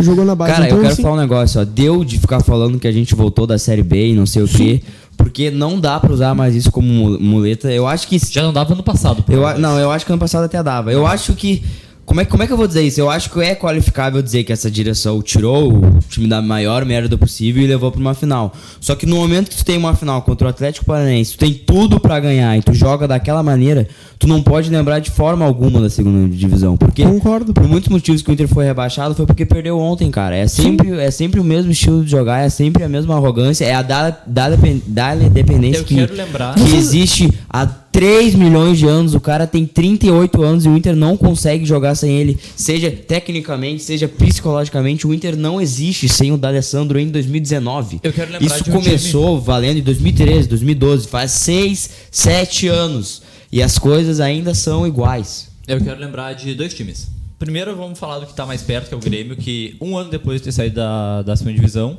Jogou 0.00 0.24
na 0.24 0.34
base. 0.34 0.52
Cara, 0.52 0.64
então, 0.66 0.78
eu 0.78 0.82
quero 0.82 0.92
assim, 0.92 1.02
falar 1.02 1.14
um 1.14 1.20
negócio, 1.20 1.60
ó. 1.60 1.64
Deu 1.64 2.04
de 2.04 2.18
ficar 2.18 2.40
falando 2.40 2.78
que 2.80 2.88
a 2.88 2.92
gente 2.92 3.14
voltou 3.14 3.46
da 3.46 3.58
Série 3.58 3.82
B 3.82 4.08
e 4.10 4.14
não 4.14 4.26
sei 4.26 4.42
o 4.42 4.48
quê. 4.48 4.82
Porque 5.16 5.50
não 5.50 5.78
dá 5.78 6.00
pra 6.00 6.12
usar 6.12 6.34
mais 6.34 6.56
isso 6.56 6.72
como 6.72 6.88
mu- 6.88 7.20
muleta. 7.20 7.70
Eu 7.70 7.86
acho 7.86 8.08
que. 8.08 8.18
Já 8.18 8.42
não 8.42 8.52
dava 8.52 8.72
ano 8.72 8.82
passado. 8.82 9.24
Eu, 9.28 9.46
a- 9.46 9.56
não, 9.56 9.78
eu 9.78 9.92
acho 9.92 10.04
que 10.04 10.10
ano 10.10 10.18
passado 10.18 10.44
até 10.44 10.60
dava. 10.62 10.92
Eu 10.92 11.06
acho 11.06 11.34
que. 11.34 11.62
Como 12.04 12.20
é, 12.20 12.24
como 12.26 12.42
é 12.42 12.46
que 12.46 12.52
eu 12.52 12.56
vou 12.58 12.66
dizer 12.66 12.82
isso? 12.82 13.00
Eu 13.00 13.08
acho 13.08 13.30
que 13.30 13.40
é 13.40 13.54
qualificável 13.54 14.20
dizer 14.20 14.44
que 14.44 14.52
essa 14.52 14.70
direção 14.70 15.22
tirou 15.22 15.72
o 15.72 15.98
time 16.06 16.26
da 16.26 16.42
maior 16.42 16.84
merda 16.84 17.16
possível 17.16 17.62
e 17.62 17.66
levou 17.66 17.90
pra 17.90 17.98
uma 17.98 18.12
final. 18.12 18.52
Só 18.78 18.94
que 18.94 19.06
no 19.06 19.16
momento 19.16 19.48
que 19.48 19.56
tu 19.56 19.64
tem 19.64 19.78
uma 19.78 19.94
final 19.94 20.20
contra 20.20 20.46
o 20.48 20.50
Atlético 20.50 20.84
Paranaense, 20.84 21.32
tu 21.32 21.38
tem 21.38 21.54
tudo 21.54 21.98
pra 21.98 22.20
ganhar 22.20 22.58
e 22.58 22.62
tu 22.62 22.74
joga 22.74 23.08
daquela 23.08 23.42
maneira, 23.42 23.88
tu 24.24 24.28
não 24.28 24.42
pode 24.42 24.70
lembrar 24.70 24.98
de 25.00 25.10
forma 25.10 25.44
alguma 25.44 25.80
da 25.80 25.90
segunda 25.90 26.34
divisão. 26.34 26.76
Porque 26.76 27.04
Concordo. 27.04 27.52
por 27.52 27.68
muitos 27.68 27.88
motivos 27.90 28.22
que 28.22 28.30
o 28.30 28.32
Inter 28.32 28.48
foi 28.48 28.64
rebaixado 28.64 29.14
foi 29.14 29.26
porque 29.26 29.44
perdeu 29.44 29.78
ontem, 29.78 30.10
cara. 30.10 30.34
É 30.34 30.48
sempre, 30.48 30.90
é 30.98 31.10
sempre 31.10 31.38
o 31.40 31.44
mesmo 31.44 31.70
estilo 31.70 32.02
de 32.04 32.10
jogar, 32.10 32.40
é 32.40 32.48
sempre 32.48 32.82
a 32.82 32.88
mesma 32.88 33.14
arrogância, 33.14 33.64
é 33.64 33.74
a 33.74 33.82
dada, 33.82 34.18
dada, 34.26 34.58
dada 34.86 35.28
dependência 35.28 35.80
Eu 35.80 35.84
que, 35.84 35.94
quero 35.94 36.14
lembrar- 36.14 36.54
que 36.54 36.74
existe 36.74 37.30
há 37.48 37.66
3 37.66 38.34
milhões 38.34 38.78
de 38.78 38.86
anos. 38.86 39.14
O 39.14 39.20
cara 39.20 39.46
tem 39.46 39.64
38 39.66 40.42
anos 40.42 40.64
e 40.64 40.68
o 40.68 40.76
Inter 40.76 40.96
não 40.96 41.16
consegue 41.16 41.64
jogar 41.64 41.94
sem 41.94 42.10
ele, 42.18 42.36
seja 42.56 42.90
tecnicamente, 42.90 43.82
seja 43.82 44.08
psicologicamente. 44.08 45.06
O 45.06 45.14
Inter 45.14 45.36
não 45.36 45.60
existe 45.60 46.08
sem 46.08 46.32
o 46.32 46.36
D'Alessandro 46.36 46.98
em 46.98 47.08
2019. 47.08 48.00
Eu 48.02 48.12
quero 48.12 48.32
lembrar 48.32 48.46
Isso 48.46 48.64
de 48.64 48.70
um 48.70 48.72
começou 48.72 49.40
valendo 49.40 49.78
em 49.78 49.82
2013, 49.82 50.48
2012, 50.48 51.06
faz 51.06 51.30
6, 51.32 51.90
7 52.10 52.66
anos. 52.68 53.22
E 53.54 53.62
as 53.62 53.78
coisas 53.78 54.18
ainda 54.18 54.52
são 54.52 54.84
iguais. 54.84 55.48
Eu 55.68 55.80
quero 55.80 56.00
lembrar 56.00 56.32
de 56.32 56.52
dois 56.56 56.74
times. 56.74 57.06
Primeiro, 57.38 57.76
vamos 57.76 57.96
falar 57.96 58.18
do 58.18 58.26
que 58.26 58.32
está 58.32 58.44
mais 58.44 58.62
perto, 58.62 58.88
que 58.88 58.94
é 58.94 58.96
o 58.96 59.00
Grêmio, 59.00 59.36
que 59.36 59.76
um 59.80 59.96
ano 59.96 60.10
depois 60.10 60.40
de 60.40 60.46
ter 60.46 60.52
saído 60.52 60.74
da, 60.74 61.22
da 61.22 61.36
segunda 61.36 61.54
divisão. 61.54 61.98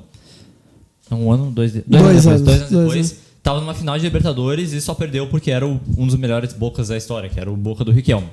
Um 1.09 1.31
ano, 1.31 1.50
dois, 1.51 1.71
dois, 1.71 1.85
Dois 1.88 2.03
anos, 2.03 2.24
depois, 2.24 2.27
anos, 2.27 2.41
dois 2.41 2.57
anos 2.59 2.69
dois 2.71 2.83
depois, 2.88 3.12
anos. 3.12 3.24
tava 3.41 3.62
numa 3.62 3.74
final 3.74 3.97
de 3.97 4.03
Libertadores 4.03 4.74
e 4.74 4.81
só 4.81 4.93
perdeu 4.93 5.27
porque 5.27 5.50
era 5.50 5.65
o- 5.65 5.79
um 5.97 6.05
dos 6.05 6.15
melhores 6.17 6.51
bocas 6.51 6.89
da 6.89 6.97
história, 6.97 7.29
que 7.29 7.39
era 7.39 7.50
o 7.50 7.55
Boca 7.55 7.85
do 7.85 7.91
Riquelme. 7.93 8.27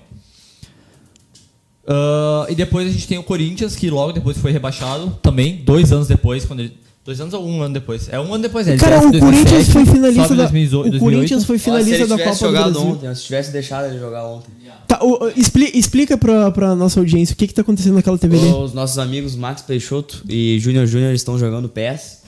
Ah, 1.86 2.46
e 2.48 2.54
depois 2.56 2.88
a 2.88 2.90
gente 2.90 3.06
tem 3.06 3.18
o 3.18 3.22
Corinthians, 3.22 3.76
que 3.76 3.90
logo 3.90 4.12
depois 4.12 4.36
foi 4.38 4.52
rebaixado, 4.52 5.10
também, 5.22 5.56
dois 5.64 5.92
anos 5.92 6.08
depois, 6.08 6.44
quando 6.44 6.60
ele. 6.60 6.81
Dois 7.04 7.20
anos 7.20 7.34
ou 7.34 7.44
um 7.44 7.60
ano 7.62 7.74
depois? 7.74 8.08
É 8.08 8.20
um 8.20 8.32
ano 8.32 8.42
depois, 8.42 8.64
né? 8.66 8.76
Cara, 8.76 8.98
o 8.98 9.02
Corinthians 9.10 9.20
2007, 9.66 9.72
foi 9.72 9.86
finalista 9.86 10.28
da. 10.36 10.42
2008, 10.44 10.96
O 10.96 10.98
Corinthians 11.00 11.44
foi 11.44 11.58
finalista 11.58 12.06
da 12.06 12.16
tivesse 12.16 12.22
Copa 12.24 12.34
do 12.34 12.38
jogado 12.56 12.72
Brasil. 12.72 12.90
ontem, 12.90 13.14
se 13.16 13.22
tivesse 13.24 13.50
deixado 13.52 13.86
ele 13.86 13.98
jogar 13.98 14.24
ontem. 14.24 14.50
Tá, 14.86 15.00
o- 15.02 15.24
o- 15.24 15.28
expli- 15.36 15.72
explica 15.74 16.16
pra, 16.16 16.50
pra 16.52 16.76
nossa 16.76 17.00
audiência 17.00 17.32
o 17.32 17.36
que 17.36 17.48
que 17.48 17.54
tá 17.54 17.62
acontecendo 17.62 17.94
naquela 17.94 18.16
TV 18.16 18.38
ali. 18.38 18.48
Os 18.52 18.72
nossos 18.72 18.98
amigos 18.98 19.34
Max 19.34 19.62
Peixoto 19.62 20.22
e 20.28 20.58
Júnior 20.60 20.86
Júnior 20.86 21.12
estão 21.12 21.36
jogando 21.36 21.68
PES. 21.68 22.22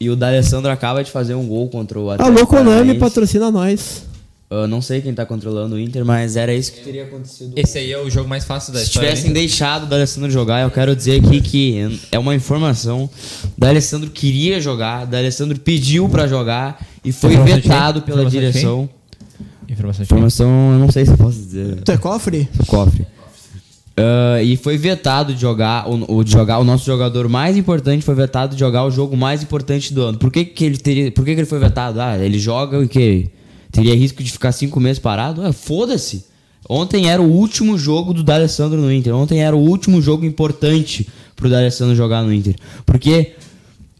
E 0.00 0.08
o 0.10 0.16
D'Alessandro 0.16 0.70
acaba 0.70 1.04
de 1.04 1.10
fazer 1.10 1.34
um 1.34 1.46
gol 1.46 1.68
contra 1.68 1.98
o 2.00 2.10
Atlético 2.10 2.38
Alô, 2.38 2.46
Konami, 2.46 2.94
patrocina 2.98 3.50
nós. 3.50 4.04
Eu 4.62 4.68
não 4.68 4.80
sei 4.80 5.00
quem 5.00 5.12
tá 5.14 5.24
controlando 5.24 5.76
o 5.76 5.80
Inter, 5.80 6.04
mas 6.04 6.36
era 6.36 6.54
isso 6.54 6.72
que 6.72 6.80
teria 6.80 7.04
acontecido. 7.04 7.52
Esse 7.56 7.78
aí 7.78 7.92
é 7.92 7.98
o 7.98 8.08
jogo 8.10 8.28
mais 8.28 8.44
fácil 8.44 8.72
da 8.72 8.78
Se 8.78 8.86
história. 8.86 9.10
tivessem 9.10 9.30
né? 9.30 9.40
deixado 9.40 9.84
o 9.84 9.86
D'Alessandro 9.86 10.30
jogar, 10.30 10.62
eu 10.62 10.70
quero 10.70 10.94
dizer 10.94 11.22
aqui 11.24 11.40
que 11.40 12.00
é 12.10 12.18
uma 12.18 12.34
informação. 12.34 13.04
O 13.56 13.60
D'Alessandro 13.60 14.10
queria 14.10 14.60
jogar, 14.60 15.04
o 15.04 15.06
D'Alessandro 15.06 15.58
pediu 15.58 16.08
pra 16.08 16.26
jogar 16.26 16.84
e 17.04 17.12
foi 17.12 17.34
Informação 17.34 17.60
vetado 17.60 18.02
pela 18.02 18.22
Informação 18.22 18.40
direção. 18.40 18.90
Informação? 19.68 20.02
Informação, 20.04 20.72
eu 20.72 20.78
não 20.78 20.90
sei 20.90 21.04
se 21.04 21.10
eu 21.12 21.16
posso 21.18 21.38
dizer. 21.38 21.82
Tu 21.82 21.92
é 21.92 21.96
cofre? 21.96 22.48
o 22.60 22.66
cofre. 22.66 23.06
Ah, 23.96 24.42
e 24.42 24.56
foi 24.56 24.76
vetado 24.76 25.32
de 25.32 25.40
jogar 25.40 25.88
o, 25.88 26.16
o 26.18 26.24
de 26.24 26.32
jogar 26.32 26.58
o 26.58 26.64
nosso 26.64 26.84
jogador 26.84 27.28
mais 27.28 27.56
importante 27.56 28.04
foi 28.04 28.14
vetado 28.14 28.54
de 28.54 28.60
jogar 28.60 28.84
o 28.84 28.90
jogo 28.90 29.16
mais 29.16 29.42
importante 29.42 29.94
do 29.94 30.02
ano. 30.02 30.18
Por 30.18 30.32
que, 30.32 30.44
que 30.44 30.64
ele 30.64 30.76
teria, 30.76 31.12
por 31.12 31.24
que, 31.24 31.34
que 31.34 31.40
ele 31.40 31.46
foi 31.46 31.58
vetado? 31.58 32.00
Ah, 32.00 32.18
ele 32.18 32.38
joga 32.38 32.78
o 32.78 32.88
que 32.88 33.28
teria 33.74 33.94
risco 33.94 34.22
de 34.22 34.30
ficar 34.30 34.52
cinco 34.52 34.78
meses 34.78 35.00
parado? 35.00 35.42
Ah, 35.42 35.52
foda-se. 35.52 36.24
Ontem 36.68 37.10
era 37.10 37.20
o 37.20 37.30
último 37.30 37.76
jogo 37.76 38.14
do 38.14 38.22
D'Alessandro 38.22 38.80
no 38.80 38.90
Inter. 38.90 39.14
Ontem 39.14 39.42
era 39.42 39.54
o 39.54 39.60
último 39.60 40.00
jogo 40.00 40.24
importante 40.24 41.06
pro 41.36 41.50
D'Alessandro 41.50 41.94
jogar 41.94 42.22
no 42.22 42.32
Inter. 42.32 42.54
Porque 42.86 43.32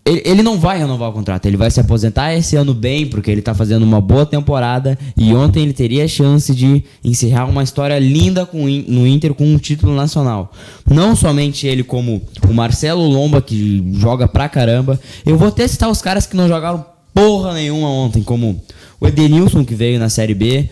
ele, 0.06 0.22
ele 0.24 0.42
não 0.42 0.58
vai 0.58 0.78
renovar 0.78 1.10
o 1.10 1.12
contrato, 1.12 1.46
ele 1.46 1.56
vai 1.56 1.70
se 1.70 1.80
aposentar 1.80 2.32
esse 2.34 2.56
ano 2.56 2.72
bem, 2.72 3.06
porque 3.06 3.30
ele 3.30 3.42
tá 3.42 3.52
fazendo 3.52 3.82
uma 3.82 4.00
boa 4.00 4.24
temporada. 4.24 4.96
E 5.16 5.34
ontem 5.34 5.64
ele 5.64 5.72
teria 5.72 6.04
a 6.04 6.08
chance 6.08 6.54
de 6.54 6.84
encerrar 7.02 7.46
uma 7.46 7.62
história 7.62 7.98
linda 7.98 8.46
com, 8.46 8.64
no 8.64 9.06
Inter 9.06 9.34
com 9.34 9.44
um 9.44 9.58
título 9.58 9.94
nacional. 9.94 10.52
Não 10.88 11.16
somente 11.16 11.66
ele, 11.66 11.82
como 11.82 12.22
o 12.48 12.54
Marcelo 12.54 13.06
Lomba, 13.06 13.42
que 13.42 13.84
joga 13.94 14.28
pra 14.28 14.48
caramba. 14.48 15.00
Eu 15.26 15.36
vou 15.36 15.48
até 15.48 15.66
citar 15.66 15.90
os 15.90 16.00
caras 16.00 16.26
que 16.26 16.36
não 16.36 16.46
jogaram 16.46 16.94
porra 17.12 17.54
nenhuma 17.54 17.88
ontem, 17.88 18.22
como 18.22 18.62
o 19.04 19.08
Edenilson, 19.08 19.64
que 19.64 19.74
veio 19.74 19.98
na 19.98 20.08
Série 20.08 20.34
B. 20.34 20.68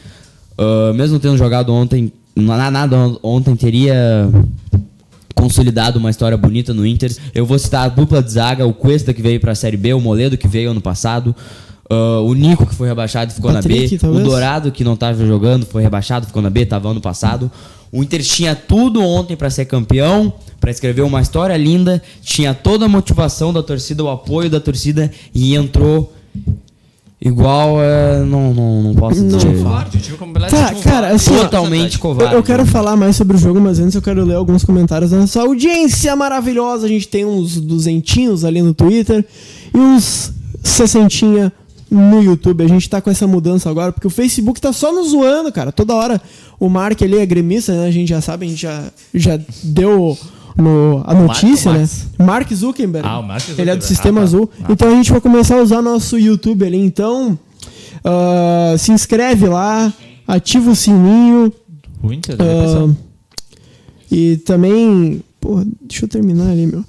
ah, 0.58 0.92
mesmo 0.94 1.18
tendo 1.18 1.36
jogado 1.36 1.72
ontem, 1.72 2.12
na- 2.36 2.70
nada 2.70 2.96
ontem, 3.22 3.54
teria 3.56 4.28
consolidado 5.34 5.98
uma 5.98 6.10
história 6.10 6.36
bonita 6.36 6.72
no 6.74 6.86
Inter. 6.86 7.14
Eu 7.34 7.44
vou 7.46 7.58
citar 7.58 7.86
a 7.86 7.88
dupla 7.88 8.22
de 8.22 8.30
zaga, 8.32 8.66
o 8.66 8.72
Cuesta 8.72 9.12
que 9.12 9.22
veio 9.22 9.40
pra 9.40 9.54
Série 9.54 9.76
B, 9.76 9.92
o 9.94 10.00
Moledo 10.00 10.36
que 10.36 10.46
veio 10.46 10.70
ano 10.70 10.80
passado, 10.80 11.34
ah, 11.90 12.20
o 12.20 12.34
Nico 12.34 12.66
que 12.66 12.74
foi 12.74 12.88
rebaixado 12.88 13.32
e 13.32 13.34
ficou 13.34 13.50
na 13.50 13.58
Patrick, 13.58 13.90
B, 13.90 13.98
talvez? 13.98 14.22
o 14.26 14.28
Dourado 14.28 14.70
que 14.72 14.84
não 14.84 14.96
tava 14.96 15.24
jogando, 15.26 15.66
foi 15.66 15.82
rebaixado, 15.82 16.26
ficou 16.26 16.42
na 16.42 16.50
B, 16.50 16.64
tava 16.66 16.88
ano 16.90 17.00
passado. 17.00 17.50
O 17.90 18.02
Inter 18.02 18.22
tinha 18.22 18.54
tudo 18.54 19.02
ontem 19.02 19.36
pra 19.36 19.50
ser 19.50 19.66
campeão, 19.66 20.32
pra 20.60 20.70
escrever 20.70 21.02
uma 21.02 21.20
história 21.20 21.56
linda, 21.56 22.00
tinha 22.22 22.54
toda 22.54 22.86
a 22.86 22.88
motivação 22.88 23.52
da 23.52 23.62
torcida, 23.62 24.02
o 24.02 24.08
apoio 24.08 24.48
da 24.48 24.60
torcida 24.60 25.10
e 25.34 25.54
entrou 25.54 26.10
igual, 27.24 27.82
é, 27.82 28.20
não, 28.24 28.52
não, 28.52 28.82
não 28.82 28.94
posso 28.94 29.22
Não 29.22 29.38
dizer. 29.38 29.62
Tá, 30.50 30.74
cara, 30.82 31.08
assim, 31.08 31.34
Totalmente 31.36 31.94
Eu, 31.94 32.00
covarde. 32.00 32.34
eu 32.34 32.42
quero 32.42 32.66
falar 32.66 32.96
mais 32.96 33.16
sobre 33.16 33.36
o 33.36 33.40
jogo, 33.40 33.60
mas 33.60 33.78
antes 33.78 33.94
eu 33.94 34.02
quero 34.02 34.24
ler 34.24 34.34
alguns 34.34 34.64
comentários 34.64 35.10
da 35.10 35.18
nossa 35.18 35.40
audiência 35.40 36.14
maravilhosa. 36.16 36.86
A 36.86 36.88
gente 36.88 37.08
tem 37.08 37.24
uns 37.24 37.60
duzentinhos 37.60 38.44
ali 38.44 38.60
no 38.60 38.74
Twitter 38.74 39.24
e 39.74 39.78
uns 39.78 40.32
sessentinha 40.62 41.52
no 41.90 42.22
YouTube. 42.22 42.64
A 42.64 42.68
gente 42.68 42.88
tá 42.88 43.00
com 43.00 43.10
essa 43.10 43.26
mudança 43.26 43.68
agora, 43.70 43.92
porque 43.92 44.06
o 44.06 44.10
Facebook 44.10 44.60
tá 44.60 44.72
só 44.72 44.92
nos 44.92 45.10
zoando, 45.10 45.52
cara. 45.52 45.70
Toda 45.70 45.94
hora 45.94 46.20
o 46.58 46.68
Mark 46.68 47.00
ali 47.02 47.18
é 47.18 47.26
gremista, 47.26 47.72
né? 47.72 47.86
A 47.86 47.90
gente 47.90 48.08
já 48.08 48.20
sabe, 48.20 48.46
a 48.46 48.48
gente 48.48 48.62
já, 48.62 48.84
já 49.14 49.38
deu 49.62 50.16
no, 50.56 51.02
a 51.06 51.14
notícia, 51.14 51.72
né? 51.72 51.88
Mark 52.18 52.52
Zuckerberg. 52.52 53.06
Ah, 53.08 53.18
o 53.18 53.22
Mark 53.22 53.42
Ele 53.42 53.52
é 53.52 53.54
Zuckerberg. 53.54 53.78
do 53.78 53.84
Sistema 53.84 54.20
Ah, 54.20 54.22
tá. 54.22 54.24
Azul. 54.24 54.50
Ah, 54.62 54.66
Então 54.70 54.88
a 54.88 54.94
gente 54.94 55.10
vai 55.10 55.20
começar 55.20 55.56
a 55.56 55.62
usar 55.62 55.80
nosso 55.82 56.18
YouTube 56.18 56.64
ali. 56.64 56.78
Então, 56.78 57.38
ah, 58.04 58.74
se 58.78 58.92
inscreve 58.92 59.46
lá, 59.46 59.92
ativa 60.26 60.70
o 60.70 60.76
sininho. 60.76 61.52
O 62.02 62.12
Inter, 62.12 62.36
né? 62.36 62.44
ah, 62.44 62.94
e 64.10 64.36
também. 64.38 65.22
Porra, 65.40 65.64
deixa 65.80 66.04
eu 66.04 66.08
terminar 66.08 66.50
ali, 66.50 66.66
meu. 66.66 66.84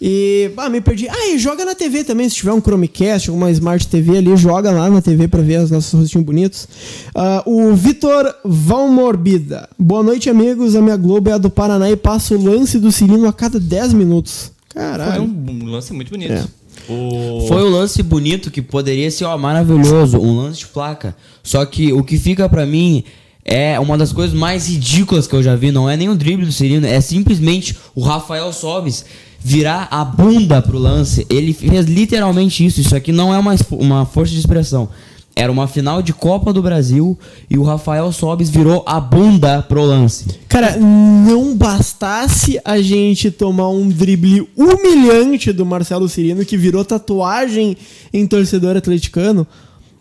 E. 0.00 0.50
Ah, 0.56 0.70
me 0.70 0.80
perdi. 0.80 1.08
Ah, 1.08 1.28
e 1.28 1.38
joga 1.38 1.64
na 1.64 1.74
TV 1.74 2.04
também. 2.04 2.28
Se 2.28 2.36
tiver 2.36 2.52
um 2.52 2.60
Chromecast, 2.60 3.28
alguma 3.28 3.50
Smart 3.50 3.86
TV 3.86 4.16
ali, 4.16 4.34
joga 4.36 4.70
lá 4.70 4.88
na 4.88 5.02
TV 5.02 5.28
pra 5.28 5.42
ver 5.42 5.60
os 5.60 5.70
nossos 5.70 5.92
rostinhos 5.92 6.24
bonitos. 6.24 6.66
Ah, 7.14 7.42
o 7.44 7.74
Vitor 7.74 8.34
Valmorbida. 8.44 9.68
Boa 9.78 10.02
noite, 10.02 10.30
amigos. 10.30 10.74
A 10.74 10.80
minha 10.80 10.96
Globo 10.96 11.28
é 11.28 11.34
a 11.34 11.38
do 11.38 11.50
Paraná 11.50 11.90
e 11.90 11.96
passa 11.96 12.34
o 12.34 12.42
lance 12.42 12.78
do 12.78 12.90
Cirino 12.90 13.28
a 13.28 13.32
cada 13.32 13.60
10 13.60 13.92
minutos. 13.92 14.52
Foi 14.72 14.80
Caralho. 14.80 15.24
um 15.24 15.66
lance 15.66 15.92
muito 15.92 16.10
bonito. 16.10 16.32
É. 16.32 16.44
O... 16.88 17.46
Foi 17.46 17.62
um 17.62 17.68
lance 17.68 18.02
bonito 18.02 18.50
que 18.50 18.62
poderia 18.62 19.10
ser 19.10 19.24
ó, 19.24 19.36
maravilhoso, 19.36 20.18
um 20.18 20.36
lance 20.36 20.60
de 20.60 20.66
placa. 20.68 21.14
Só 21.42 21.64
que 21.66 21.92
o 21.92 22.02
que 22.02 22.18
fica 22.18 22.48
pra 22.48 22.64
mim 22.64 23.04
é 23.44 23.78
uma 23.78 23.98
das 23.98 24.12
coisas 24.12 24.34
mais 24.34 24.68
ridículas 24.68 25.26
que 25.26 25.34
eu 25.34 25.42
já 25.42 25.54
vi. 25.56 25.70
Não 25.70 25.90
é 25.90 25.96
nem 25.96 26.08
o 26.08 26.14
drible 26.14 26.46
do 26.46 26.52
Cirino, 26.52 26.86
é 26.86 27.00
simplesmente 27.00 27.76
o 27.94 28.00
Rafael 28.00 28.52
Sobis 28.52 29.04
virar 29.40 29.88
a 29.90 30.04
bunda 30.04 30.60
pro 30.60 30.78
lance. 30.78 31.26
Ele 31.28 31.52
fez 31.52 31.86
literalmente 31.86 32.64
isso. 32.64 32.80
Isso 32.80 32.94
aqui 32.94 33.12
não 33.12 33.34
é 33.34 33.38
uma, 33.38 33.54
uma 33.72 34.06
força 34.06 34.32
de 34.32 34.38
expressão. 34.38 34.88
Era 35.34 35.50
uma 35.50 35.68
final 35.68 36.02
de 36.02 36.12
Copa 36.12 36.52
do 36.52 36.60
Brasil 36.60 37.18
e 37.48 37.56
o 37.56 37.62
Rafael 37.62 38.10
Sobis 38.12 38.50
virou 38.50 38.82
a 38.86 39.00
bunda 39.00 39.62
pro 39.62 39.84
lance. 39.84 40.26
Cara, 40.48 40.76
não 40.76 41.56
bastasse 41.56 42.60
a 42.64 42.80
gente 42.82 43.30
tomar 43.30 43.70
um 43.70 43.88
drible 43.88 44.48
humilhante 44.56 45.52
do 45.52 45.64
Marcelo 45.64 46.08
Cirino, 46.08 46.44
que 46.44 46.56
virou 46.56 46.84
tatuagem 46.84 47.76
em 48.12 48.26
torcedor 48.26 48.76
atleticano, 48.76 49.46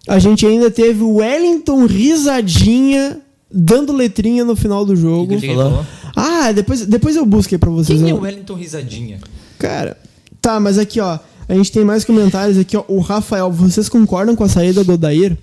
a 0.07 0.17
gente 0.17 0.45
ainda 0.45 0.71
teve 0.71 1.03
o 1.03 1.17
Wellington 1.17 1.85
risadinha 1.85 3.21
dando 3.51 3.93
letrinha 3.93 4.45
no 4.45 4.55
final 4.55 4.85
do 4.85 4.95
jogo. 4.95 5.27
Que 5.27 5.45
ele 5.45 5.55
falou? 5.55 5.85
Ah, 6.15 6.51
depois, 6.51 6.85
depois 6.85 7.15
eu 7.15 7.25
busquei 7.25 7.57
pra 7.57 7.69
vocês. 7.69 7.99
Quem 7.99 8.09
é 8.09 8.13
o 8.13 8.21
Wellington 8.21 8.53
Risadinha? 8.53 9.19
Cara, 9.57 9.97
tá, 10.41 10.59
mas 10.59 10.77
aqui 10.77 10.99
ó, 10.99 11.19
a 11.47 11.53
gente 11.53 11.71
tem 11.71 11.83
mais 11.83 12.03
comentários 12.03 12.57
aqui 12.57 12.77
ó. 12.77 12.83
O 12.87 12.99
Rafael, 12.99 13.51
vocês 13.51 13.89
concordam 13.89 14.35
com 14.35 14.43
a 14.43 14.49
saída 14.49 14.83
do 14.83 14.93
Odair? 14.93 15.37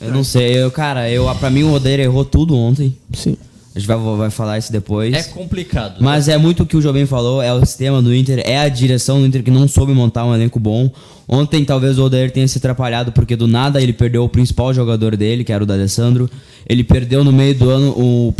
Eu 0.00 0.12
não 0.12 0.22
sei, 0.22 0.62
eu, 0.62 0.70
cara, 0.70 1.10
eu, 1.10 1.26
pra 1.36 1.48
mim 1.48 1.62
o 1.62 1.72
Odeiro 1.72 2.02
errou 2.02 2.24
tudo 2.24 2.54
ontem. 2.54 2.96
Sim. 3.14 3.36
A 3.76 3.78
gente 3.78 3.86
vai, 3.86 3.98
vai 3.98 4.30
falar 4.30 4.56
isso 4.56 4.72
depois. 4.72 5.12
É 5.12 5.22
complicado. 5.24 5.96
Mas 6.00 6.28
é 6.28 6.38
muito 6.38 6.62
o 6.62 6.66
que 6.66 6.78
o 6.78 6.80
Jovem 6.80 7.04
falou, 7.04 7.42
é 7.42 7.52
o 7.52 7.60
sistema 7.60 8.00
do 8.00 8.14
Inter, 8.14 8.42
é 8.46 8.58
a 8.58 8.70
direção 8.70 9.20
do 9.20 9.26
Inter 9.26 9.42
que 9.42 9.50
não 9.50 9.68
soube 9.68 9.92
montar 9.92 10.24
um 10.24 10.34
elenco 10.34 10.58
bom. 10.58 10.90
Ontem 11.28 11.62
talvez 11.62 11.98
o 11.98 12.04
Odair 12.04 12.30
tenha 12.30 12.48
se 12.48 12.56
atrapalhado 12.56 13.12
porque 13.12 13.36
do 13.36 13.46
nada 13.46 13.82
ele 13.82 13.92
perdeu 13.92 14.24
o 14.24 14.30
principal 14.30 14.72
jogador 14.72 15.14
dele, 15.14 15.44
que 15.44 15.52
era 15.52 15.62
o 15.62 15.66
D'Alessandro. 15.66 16.30
Ele 16.66 16.82
perdeu 16.82 17.22
no 17.22 17.30
meio 17.30 17.54
do 17.54 17.68
ano 17.68 17.90
o, 17.90 18.34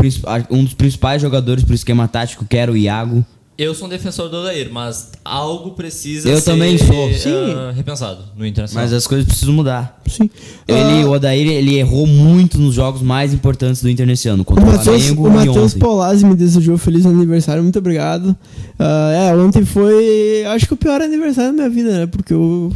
um 0.50 0.64
dos 0.64 0.72
principais 0.72 1.20
jogadores 1.20 1.62
pro 1.62 1.74
esquema 1.74 2.08
tático, 2.08 2.46
que 2.46 2.56
era 2.56 2.72
o 2.72 2.76
Iago. 2.76 3.22
Eu 3.58 3.74
sou 3.74 3.86
um 3.86 3.88
defensor 3.90 4.28
do 4.28 4.36
Odair, 4.36 4.68
mas 4.70 5.12
algo 5.24 5.70
precisa 5.70 6.28
Eu 6.28 6.38
ser 6.38 6.44
também 6.50 6.76
sou. 6.76 7.10
Sim. 7.14 7.30
repensado 7.74 8.22
no 8.36 8.44
Internacional. 8.46 8.84
Mas 8.84 8.92
as 8.92 9.06
coisas 9.06 9.26
precisam 9.26 9.54
mudar. 9.54 9.98
Sim. 10.06 10.28
Ele, 10.68 10.78
Ah, 11.02 11.06
o 11.06 11.12
Odair, 11.12 11.48
ele 11.48 11.74
errou 11.78 12.06
muito 12.06 12.58
nos 12.58 12.74
jogos 12.74 13.00
mais 13.00 13.32
importantes 13.32 13.80
do 13.80 13.88
Inter 13.88 14.06
nesse 14.06 14.28
ano, 14.28 14.42
O 14.42 14.44
contra 14.44 14.62
o, 14.62 14.66
Matheus, 14.66 14.84
Flamengo 14.84 15.22
o 15.22 15.28
e 15.28 15.30
Matheus. 15.46 15.72
Polazzi 15.72 16.26
me 16.26 16.34
desejou 16.36 16.76
feliz 16.76 17.06
aniversário, 17.06 17.62
muito 17.62 17.78
obrigado. 17.78 18.36
Ah, 18.78 19.10
é, 19.30 19.34
ontem 19.34 19.64
foi, 19.64 20.44
acho 20.48 20.66
que 20.66 20.74
o 20.74 20.76
pior 20.76 21.00
aniversário 21.00 21.52
da 21.52 21.56
minha 21.56 21.70
vida, 21.70 21.98
né? 22.00 22.06
Porque 22.06 22.34
o, 22.34 22.70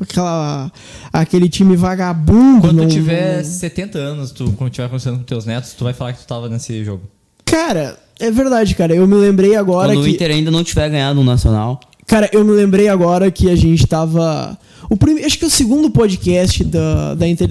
aquela, 0.00 0.72
aquele 1.12 1.48
time 1.50 1.76
vagabundo. 1.76 2.62
Quando 2.62 2.76
não- 2.78 2.88
tu 2.88 2.94
tiver 2.94 3.36
não- 3.36 3.44
70 3.44 3.98
anos, 3.98 4.30
tu, 4.30 4.50
quando 4.56 4.70
tiver 4.70 4.86
conversando 4.86 5.18
com 5.18 5.24
teus 5.24 5.44
netos, 5.44 5.74
tu 5.74 5.84
vai 5.84 5.92
falar 5.92 6.14
que 6.14 6.20
tu 6.20 6.26
tava 6.26 6.48
nesse 6.48 6.82
jogo. 6.82 7.02
Cara, 7.44 7.98
é 8.18 8.30
verdade, 8.30 8.74
cara. 8.74 8.94
Eu 8.94 9.06
me 9.06 9.14
lembrei 9.14 9.56
agora 9.56 9.92
Quando 9.92 10.02
o 10.02 10.04
que. 10.04 10.10
Inter 10.10 10.30
ainda 10.30 10.50
não 10.50 10.64
tiver 10.64 10.88
ganhado 10.88 11.20
um 11.20 11.24
Nacional. 11.24 11.80
Cara, 12.06 12.28
eu 12.32 12.44
me 12.44 12.52
lembrei 12.52 12.88
agora 12.88 13.30
que 13.30 13.48
a 13.48 13.56
gente 13.56 13.86
tava. 13.86 14.58
O 14.90 14.96
prime... 14.96 15.24
Acho 15.24 15.38
que 15.38 15.46
o 15.46 15.50
segundo 15.50 15.88
podcast 15.88 16.62
da, 16.64 17.14
da 17.14 17.26
Inter, 17.26 17.48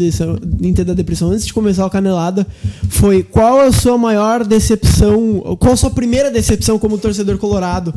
Inter 0.62 0.86
da 0.86 0.94
Depressão, 0.94 1.32
antes 1.32 1.48
de 1.48 1.53
começar 1.53 1.84
a 1.84 1.89
canelada, 1.89 2.46
foi 2.89 3.24
qual 3.24 3.60
a 3.60 3.72
sua 3.72 3.98
maior 3.98 4.46
decepção, 4.46 5.58
qual 5.60 5.74
a 5.74 5.75
sua 5.75 5.89
primeira 5.89 6.30
decepção 6.30 6.77
como 6.77 7.00
torcedor 7.00 7.39
colorado? 7.39 7.91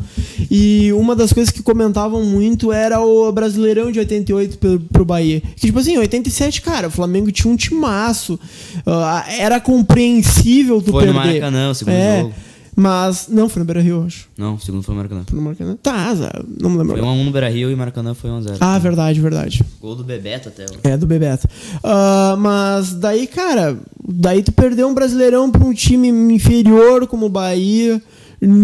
E 0.49 0.91
uma 0.93 1.15
das 1.15 1.31
coisas 1.31 1.53
que 1.53 1.61
comentavam 1.61 2.23
muito 2.23 2.73
era 2.73 2.99
o 2.99 3.31
Brasileirão 3.31 3.91
de 3.91 3.99
88 3.99 4.57
pro, 4.57 4.79
pro 4.79 5.05
Bahia. 5.05 5.41
Que, 5.55 5.67
tipo 5.67 5.77
assim, 5.77 5.97
87, 5.97 6.63
cara, 6.63 6.87
o 6.87 6.91
Flamengo 6.91 7.31
tinha 7.31 7.53
um 7.53 7.55
timaço. 7.55 8.39
Uh, 8.77 9.31
era 9.37 9.59
compreensível 9.59 10.81
tu 10.81 10.91
Foi 10.91 11.03
perder. 11.03 11.19
no 11.19 11.19
Maracanã, 11.19 11.69
o 11.69 11.75
segundo 11.75 11.93
é, 11.93 12.21
jogo. 12.21 12.33
Mas. 12.75 13.27
Não, 13.29 13.47
foi 13.47 13.61
no 13.61 13.65
Beira 13.65 13.81
Rio, 13.81 14.03
acho. 14.05 14.27
Não, 14.37 14.55
o 14.55 14.59
segundo 14.59 14.83
foi 14.83 14.93
no 14.93 14.97
Maracanã. 14.97 15.23
Foi 15.25 15.37
no 15.37 15.41
Maracanã. 15.43 15.77
Tá, 15.81 16.13
não 16.59 16.69
me 16.69 16.77
lembro. 16.77 16.97
Foi 16.97 17.01
1x1 17.01 17.23
no 17.23 17.31
Beira 17.31 17.49
Rio 17.49 17.71
e 17.71 17.75
Maracanã 17.75 18.13
foi 18.13 18.29
1x0. 18.29 18.57
Ah, 18.59 18.77
verdade, 18.77 19.21
verdade. 19.21 19.63
Gol 19.79 19.95
do 19.95 20.03
Bebeto 20.03 20.49
até. 20.49 20.65
É, 20.83 20.97
do 20.97 21.07
Bebeto. 21.07 21.47
Ah, 21.83 22.35
mas 22.37 22.93
daí, 22.93 23.27
cara, 23.27 23.77
daí 24.05 24.43
tu 24.43 24.51
perdeu 24.51 24.87
um 24.87 24.93
brasileirão 24.93 25.49
pra 25.49 25.63
um 25.63 25.73
time 25.73 26.09
inferior 26.09 27.07
como 27.07 27.27
o 27.27 27.29
Bahia, 27.29 28.01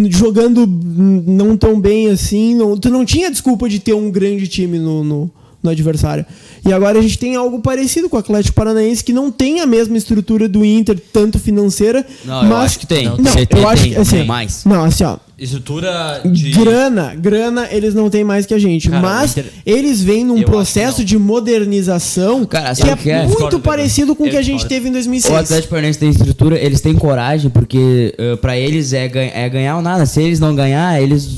jogando 0.09 0.67
não 0.67 1.55
tão 1.55 1.79
bem 1.79 2.09
assim. 2.09 2.55
Não, 2.55 2.77
tu 2.77 2.89
não 2.89 3.05
tinha 3.05 3.31
desculpa 3.31 3.69
de 3.69 3.79
ter 3.79 3.93
um 3.93 4.11
grande 4.11 4.47
time 4.47 4.77
no, 4.77 5.03
no, 5.03 5.31
no 5.63 5.69
adversário. 5.69 6.25
E 6.67 6.71
agora 6.73 6.99
a 6.99 7.01
gente 7.01 7.17
tem 7.17 7.35
algo 7.35 7.59
parecido 7.59 8.09
com 8.09 8.15
o 8.17 8.19
Atlético 8.19 8.55
Paranaense, 8.55 9.03
que 9.03 9.13
não 9.13 9.31
tem 9.31 9.61
a 9.61 9.65
mesma 9.65 9.97
estrutura 9.97 10.47
do 10.47 10.63
Inter, 10.65 10.99
tanto 11.11 11.39
financeira. 11.39 12.05
Não, 12.25 12.43
eu 12.43 12.49
mas... 12.49 12.65
acho 12.65 12.79
que 12.79 12.87
tem. 12.87 13.05
Não, 13.05 13.17
Você 13.17 13.41
eu 13.41 13.45
tem, 13.47 13.65
acho 13.65 13.83
que. 13.83 13.95
Assim, 13.95 14.17
tem 14.17 14.25
mais. 14.25 14.63
Não, 14.65 14.83
assim, 14.83 15.03
ó. 15.03 15.17
Estrutura 15.37 16.21
de. 16.23 16.51
Grana, 16.51 17.15
grana 17.15 17.67
eles 17.71 17.95
não 17.95 18.11
têm 18.11 18.23
mais 18.23 18.45
que 18.45 18.53
a 18.53 18.59
gente. 18.59 18.89
Cara, 18.89 19.01
mas 19.01 19.35
o 19.35 19.39
Inter- 19.39 19.51
eles 19.65 20.01
vêm 20.01 20.23
num 20.23 20.37
Eu 20.37 20.45
processo 20.45 20.99
não. 20.99 21.05
de 21.05 21.17
modernização 21.17 22.45
Cara, 22.45 22.75
que 22.75 22.87
é 22.87 22.93
o 22.93 22.97
que 22.97 23.09
é? 23.09 23.25
muito 23.25 23.59
parecido 23.59 24.15
com 24.15 24.23
o 24.23 24.27
Eu 24.27 24.31
que 24.31 24.37
a 24.37 24.41
gente 24.43 24.67
teve 24.67 24.87
em 24.87 24.91
O 24.91 24.93
2006. 24.93 25.33
Atlético 25.35 25.69
Paranaense 25.69 25.97
tem 25.97 26.09
estrutura, 26.11 26.59
eles 26.59 26.79
têm 26.79 26.93
coragem, 26.93 27.49
porque 27.49 28.13
uh, 28.19 28.37
pra 28.37 28.55
eles 28.55 28.93
é, 28.93 29.05
é 29.33 29.49
ganhar 29.49 29.77
ou 29.77 29.81
nada. 29.81 30.05
Se 30.05 30.21
eles 30.21 30.39
não 30.39 30.55
ganhar, 30.55 31.01
eles. 31.01 31.37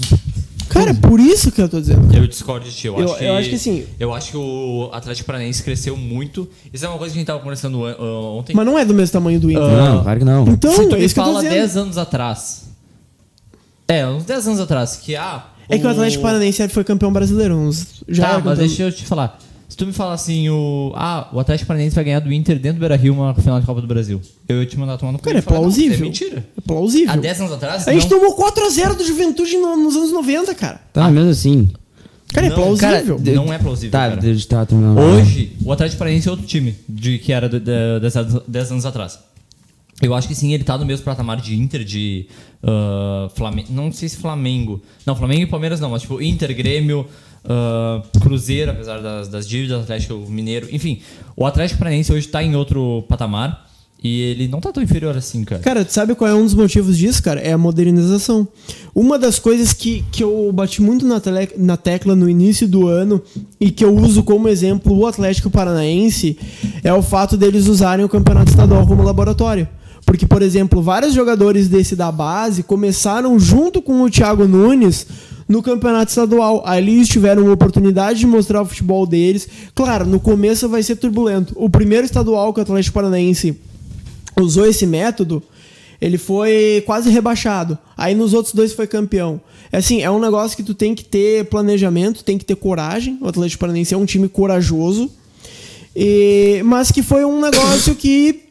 Cara, 0.74 0.92
é 0.92 0.94
por 0.94 1.20
isso 1.20 1.52
que 1.52 1.62
eu 1.62 1.70
tô 1.70 1.80
dizendo. 1.80 2.14
Eu 2.16 2.28
discordo 2.28 2.66
de 2.68 2.76
ti. 2.76 2.88
Eu, 2.88 2.98
Eu- 2.98 3.06
acho 3.06 3.18
que, 3.18 3.24
eu 3.26 3.34
acho 3.36 3.50
que 3.50 3.58
sim. 3.58 3.86
Eu 4.00 4.14
acho 4.14 4.32
que 4.32 4.38
o 4.38 4.90
Atlético 4.92 5.28
Paranaense 5.28 5.62
cresceu 5.64 5.96
muito. 5.96 6.50
Isso 6.74 6.86
é 6.86 6.90
uma 6.90 6.98
coisa 6.98 7.14
que 7.14 7.18
a 7.18 7.22
gente 7.22 7.28
tava 7.28 7.40
conversando 7.40 7.86
an- 7.86 7.96
ah, 7.98 8.22
ontem. 8.38 8.54
Mas 8.56 8.66
não 8.66 8.78
é 8.78 8.84
do 8.84 8.94
mesmo 8.94 9.14
tamanho 9.14 9.40
do 9.40 9.50
Inter. 9.52 9.62
Não, 9.64 10.04
claro 10.04 10.20
que 10.20 10.26
não. 10.26 10.48
Então, 10.48 10.72
Se 10.74 10.88
tu 10.88 10.96
é 10.96 11.00
me 11.00 11.10
fala 11.10 11.36
dizendo. 11.42 11.52
10 11.54 11.78
anos 11.78 11.98
atrás. 11.98 12.64
É, 13.88 14.08
uns 14.08 14.24
10 14.24 14.48
anos 14.48 14.60
atrás, 14.60 14.96
que 14.98 15.16
ah. 15.16 15.46
É 15.70 15.78
que 15.78 15.86
o 15.86 15.90
Atlético 15.90 16.22
Paranaense 16.24 16.68
foi 16.70 16.84
campeão 16.84 17.12
brasileiro. 17.12 17.56
uns- 17.56 18.04
Já 18.08 18.24
tá, 18.24 18.34
mas 18.34 18.44
campeão. 18.44 18.56
deixa 18.68 18.84
eu 18.84 18.92
te 18.92 19.06
falar. 19.06 19.40
Se 19.74 19.78
tu 19.78 19.88
me 19.88 19.92
falar 19.92 20.14
assim, 20.14 20.48
o. 20.50 20.92
Ah, 20.96 21.28
o 21.34 21.40
Atlético 21.40 21.68
Paranaense 21.68 21.96
vai 21.96 22.04
ganhar 22.04 22.20
do 22.20 22.32
Inter 22.32 22.60
dentro 22.60 22.78
do 22.78 22.80
Beira 22.82 22.96
Rio 22.96 23.12
uma 23.12 23.34
final 23.34 23.60
de 23.60 23.66
Copa 23.66 23.82
do 23.82 23.88
Brasil. 23.88 24.22
Eu 24.48 24.60
ia 24.62 24.68
te 24.68 24.78
mandar 24.78 25.00
tomar 25.00 25.14
no 25.14 25.18
cu 25.18 25.24
Cara, 25.24 25.40
é 25.40 25.42
falar, 25.42 25.62
não, 25.62 25.68
isso 25.70 25.78
plausível. 25.80 25.98
É 25.98 26.02
mentira. 26.08 26.46
É 26.56 26.62
plausível. 26.62 27.12
Há 27.12 27.16
10 27.16 27.40
anos 27.40 27.54
atrás? 27.54 27.88
A 27.88 27.92
gente 27.92 28.08
não. 28.08 28.20
tomou 28.20 28.38
4x0 28.38 28.94
do 28.96 29.04
Juventude 29.04 29.58
no- 29.58 29.76
nos 29.76 29.96
anos 29.96 30.12
90, 30.12 30.54
cara. 30.54 30.80
Tá, 30.94 31.10
mesmo 31.10 31.32
assim. 31.32 31.70
Cara, 32.32 32.46
é 32.46 32.50
Não, 32.50 32.56
plausível. 32.56 33.18
cara, 33.18 33.36
Não 33.36 33.52
é 33.52 33.58
plausível. 33.58 33.90
Tá, 33.92 34.10
cara. 34.10 34.22
tá. 34.22 35.02
Hoje, 35.02 35.54
o 35.66 35.72
Atlético 35.72 35.98
Paranaense 35.98 36.28
é 36.28 36.32
outro 36.32 36.46
time 36.46 36.76
de 36.88 37.18
que 37.18 37.34
era 37.34 37.50
de, 37.50 37.60
de, 37.60 38.00
10, 38.00 38.16
anos- 38.16 38.44
10 38.48 38.72
anos 38.74 38.86
atrás. 38.86 39.18
Eu 40.04 40.14
acho 40.14 40.28
que 40.28 40.36
sim, 40.36 40.54
ele 40.54 40.64
tá 40.64 40.78
no 40.78 40.86
mesmo 40.86 41.06
patamar 41.06 41.40
de 41.40 41.56
Inter, 41.56 41.84
de 41.84 42.28
Flamengo. 43.36 43.68
Não 43.72 43.92
sei 43.92 44.10
se 44.10 44.18
Flamengo. 44.18 44.82
Não, 45.06 45.16
Flamengo 45.16 45.42
e 45.42 45.48
Palmeiras 45.48 45.80
não, 45.80 45.90
mas 45.90 46.02
tipo 46.02 46.22
Inter, 46.22 46.56
Grêmio, 46.56 47.08
ah, 47.46 48.02
Cruzeiro, 48.22 48.72
apesar 48.72 49.02
das, 49.02 49.28
das 49.28 49.48
dívidas, 49.48 49.82
Atlético 49.82 50.16
Mineiro. 50.30 50.68
Enfim, 50.72 51.02
o 51.36 51.46
Atlético 51.46 51.80
Paranaense 51.80 52.12
hoje 52.12 52.28
tá 52.28 52.44
em 52.44 52.56
outro 52.56 53.04
patamar 53.08 53.70
e 54.04 54.22
ele 54.22 54.48
não 54.50 54.60
tá 54.60 54.72
tão 54.72 54.84
inferior 54.84 55.16
assim, 55.16 55.46
cara. 55.46 55.62
Cara, 55.62 55.86
tu 55.86 55.94
sabe 55.94 56.14
qual 56.14 56.30
é 56.30 56.34
um 56.34 56.44
dos 56.44 56.54
motivos 56.54 56.98
disso, 56.98 57.24
cara? 57.24 57.40
É 57.40 57.54
a 57.54 57.58
modernização. 57.58 58.46
Uma 58.94 59.18
das 59.18 59.40
coisas 59.40 59.72
que, 59.72 60.04
que 60.12 60.24
eu 60.24 60.52
bati 60.54 60.82
muito 60.82 61.06
na, 61.06 61.22
tele, 61.22 61.50
na 61.58 61.78
tecla 61.78 62.14
no 62.16 62.30
início 62.30 62.68
do 62.68 62.88
ano 62.88 63.22
e 63.60 63.72
que 63.72 63.84
eu 63.84 63.96
uso 63.96 64.24
como 64.24 64.50
exemplo 64.50 64.98
o 64.98 65.08
Atlético 65.08 65.50
Paranaense 65.50 66.38
é 66.84 66.94
o 66.94 67.02
fato 67.02 67.38
deles 67.38 67.68
usarem 67.68 68.04
o 68.04 68.10
campeonato 68.10 68.52
estadual 68.52 68.86
como 68.86 69.04
laboratório. 69.04 69.68
Porque, 70.06 70.26
por 70.28 70.42
exemplo, 70.42 70.82
vários 70.82 71.14
jogadores 71.14 71.68
desse 71.68 71.96
da 71.96 72.12
base 72.12 72.62
começaram 72.64 73.40
junto 73.40 73.82
com 73.82 74.02
o 74.02 74.10
Thiago 74.10 74.48
Nunes 74.48 75.08
no 75.48 75.62
campeonato 75.64 76.10
estadual. 76.10 76.62
Ali 76.66 76.96
eles 76.96 77.08
tiveram 77.08 77.44
uma 77.44 77.54
oportunidade 77.54 78.20
de 78.20 78.28
mostrar 78.28 78.62
o 78.62 78.66
futebol 78.66 79.06
deles. 79.08 79.48
Claro, 79.74 80.06
no 80.06 80.20
começo 80.20 80.68
vai 80.70 80.84
ser 80.84 80.98
turbulento. 80.98 81.54
O 81.58 81.70
primeiro 81.70 82.06
estadual 82.06 82.54
que 82.54 82.60
o 82.60 82.64
Atlético 82.64 82.94
Paranaense 82.94 83.58
usou 84.40 84.66
esse 84.66 84.86
método, 84.86 85.42
ele 86.02 86.18
foi 86.18 86.84
quase 86.86 87.10
rebaixado. 87.10 87.78
Aí 87.98 88.14
nos 88.14 88.34
outros 88.34 88.54
dois 88.54 88.74
foi 88.74 88.86
campeão. 88.88 89.40
É 89.72 89.78
assim, 89.78 90.02
é 90.02 90.12
um 90.12 90.20
negócio 90.20 90.56
que 90.58 90.64
tu 90.64 90.74
tem 90.74 90.94
que 90.94 91.04
ter 91.06 91.46
planejamento, 91.46 92.24
tem 92.24 92.38
que 92.38 92.46
ter 92.46 92.56
coragem. 92.56 93.18
O 93.22 93.28
Atlético 93.28 93.62
Paranaense 93.62 93.94
é 93.94 93.98
um 93.98 94.06
time 94.06 94.28
corajoso. 94.28 95.10
E- 95.96 96.62
mas 96.66 96.92
que 96.92 97.02
foi 97.04 97.24
um 97.24 97.40
negócio 97.40 97.96
que, 97.96 98.43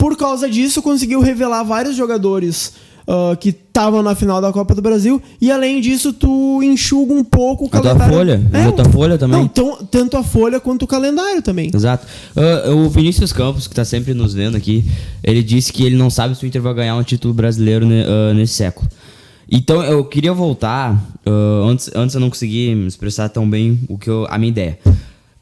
por 0.00 0.16
causa 0.16 0.48
disso, 0.48 0.80
conseguiu 0.80 1.20
revelar 1.20 1.62
vários 1.62 1.94
jogadores 1.94 2.72
ah, 3.06 3.36
que 3.38 3.50
estavam 3.50 4.02
na 4.02 4.14
final 4.14 4.40
da 4.40 4.50
Copa 4.50 4.74
do 4.74 4.80
Brasil. 4.80 5.20
E 5.40 5.50
além 5.50 5.78
disso, 5.80 6.12
tu 6.12 6.62
enxuga 6.62 7.12
um 7.12 7.22
pouco 7.22 7.64
o 7.64 7.66
A 7.68 7.70
calendário. 7.70 8.14
folha, 8.14 8.42
É, 8.52 8.80
a 8.82 8.84
folha 8.90 9.18
também. 9.18 9.40
Não, 9.40 9.48
tão- 9.48 9.76
tanto 9.90 10.16
a 10.16 10.22
folha 10.22 10.58
quanto 10.58 10.82
o 10.84 10.86
calendário 10.86 11.42
também. 11.42 11.70
Exato. 11.74 12.06
Ah, 12.34 12.70
o 12.70 12.88
Vinícius 12.88 13.30
Campos, 13.32 13.66
que 13.66 13.74
tá 13.74 13.84
sempre 13.84 14.14
nos 14.14 14.32
vendo 14.32 14.56
aqui, 14.56 14.84
ele 15.22 15.42
disse 15.42 15.70
que 15.72 15.84
ele 15.84 15.96
não 15.96 16.08
sabe 16.08 16.34
se 16.34 16.44
o 16.44 16.46
Inter 16.46 16.62
vai 16.62 16.72
ganhar 16.72 16.96
um 16.96 17.02
título 17.02 17.34
brasileiro 17.34 17.84
ne- 17.84 18.04
ah, 18.06 18.32
nesse 18.32 18.54
século. 18.54 18.88
Então 19.52 19.82
eu 19.82 20.02
queria 20.04 20.32
voltar, 20.32 20.94
ah, 21.26 21.68
antes, 21.68 21.90
antes 21.94 22.14
eu 22.14 22.20
não 22.22 22.30
consegui 22.30 22.70
expressar 22.86 23.28
tão 23.28 23.48
bem 23.48 23.80
o 23.88 23.98
que 23.98 24.08
eu- 24.08 24.26
a 24.30 24.38
minha 24.38 24.48
ideia. 24.50 24.78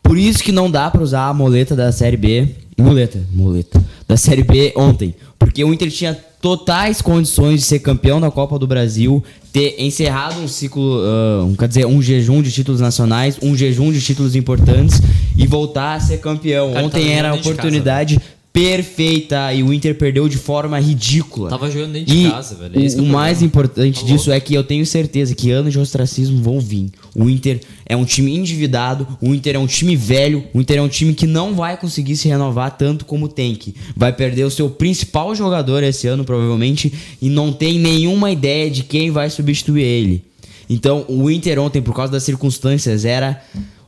Por 0.02 0.16
isso 0.18 0.42
que 0.42 0.50
não 0.50 0.68
dá 0.70 0.90
pra 0.90 1.02
usar 1.02 1.28
a 1.28 1.34
moleta 1.34 1.76
da 1.76 1.92
Série 1.92 2.16
B, 2.16 2.48
muleta, 2.78 3.20
muleta, 3.32 3.84
da 4.06 4.16
Série 4.16 4.42
B 4.42 4.72
ontem. 4.76 5.14
Porque 5.38 5.62
o 5.64 5.72
Inter 5.72 5.90
tinha 5.90 6.16
totais 6.40 7.02
condições 7.02 7.60
de 7.60 7.66
ser 7.66 7.80
campeão 7.80 8.20
da 8.20 8.30
Copa 8.30 8.58
do 8.58 8.66
Brasil, 8.66 9.22
ter 9.52 9.76
encerrado 9.78 10.40
um 10.40 10.48
ciclo, 10.48 11.00
ah, 11.02 11.44
um, 11.44 11.54
quer 11.54 11.68
dizer, 11.68 11.86
um 11.86 12.00
jejum 12.00 12.42
de 12.42 12.52
títulos 12.52 12.80
nacionais, 12.80 13.38
um 13.42 13.56
jejum 13.56 13.92
de 13.92 14.00
títulos 14.00 14.36
importantes 14.36 15.00
e 15.36 15.46
voltar 15.46 15.94
a 15.94 16.00
ser 16.00 16.18
campeão. 16.18 16.72
Cara, 16.72 16.86
Ontem 16.86 17.02
tava 17.02 17.14
era 17.14 17.32
a 17.32 17.36
de 17.36 17.40
oportunidade 17.40 18.20
perfeita 18.58 19.52
e 19.54 19.62
o 19.62 19.72
Inter 19.72 19.94
perdeu 19.94 20.28
de 20.28 20.36
forma 20.36 20.78
ridícula. 20.78 21.48
Tava 21.50 21.70
jogando 21.70 21.92
dentro 21.92 22.14
de 22.14 22.26
E 22.26 22.30
casa, 22.30 22.54
velho. 22.54 22.72
É 22.76 23.00
o, 23.00 23.02
o 23.02 23.06
mais 23.06 23.42
importante 23.42 24.00
Tá 24.00 24.06
disso 24.06 24.30
é 24.32 24.40
que 24.40 24.54
eu 24.54 24.64
tenho 24.64 24.84
certeza 24.84 25.34
que 25.34 25.50
anos 25.50 25.72
de 25.72 25.78
ostracismo 25.78 26.42
vão 26.42 26.60
vir. 26.60 26.90
O 27.14 27.28
Inter 27.28 27.60
é 27.86 27.96
um 27.96 28.04
time 28.04 28.34
endividado, 28.36 29.06
o 29.20 29.34
Inter 29.34 29.56
é 29.56 29.58
um 29.58 29.66
time 29.66 29.96
velho, 29.96 30.44
o 30.52 30.60
Inter 30.60 30.78
é 30.78 30.82
um 30.82 30.88
time 30.88 31.14
que 31.14 31.26
não 31.26 31.54
vai 31.54 31.76
conseguir 31.76 32.16
se 32.16 32.28
renovar 32.28 32.76
tanto 32.76 33.04
como 33.04 33.28
tem 33.28 33.54
que. 33.54 33.74
Vai 33.96 34.12
perder 34.12 34.44
o 34.44 34.50
seu 34.50 34.68
principal 34.68 35.34
jogador 35.34 35.82
esse 35.82 36.06
ano, 36.06 36.24
provavelmente, 36.24 36.92
e 37.22 37.28
não 37.28 37.52
tem 37.52 37.78
nenhuma 37.78 38.30
ideia 38.30 38.70
de 38.70 38.82
quem 38.82 39.10
vai 39.10 39.30
substituir 39.30 39.82
ele. 39.82 40.24
Então, 40.68 41.04
o 41.08 41.30
Inter 41.30 41.58
ontem, 41.58 41.80
por 41.80 41.94
causa 41.94 42.12
das 42.12 42.22
circunstâncias, 42.24 43.04
era 43.06 43.42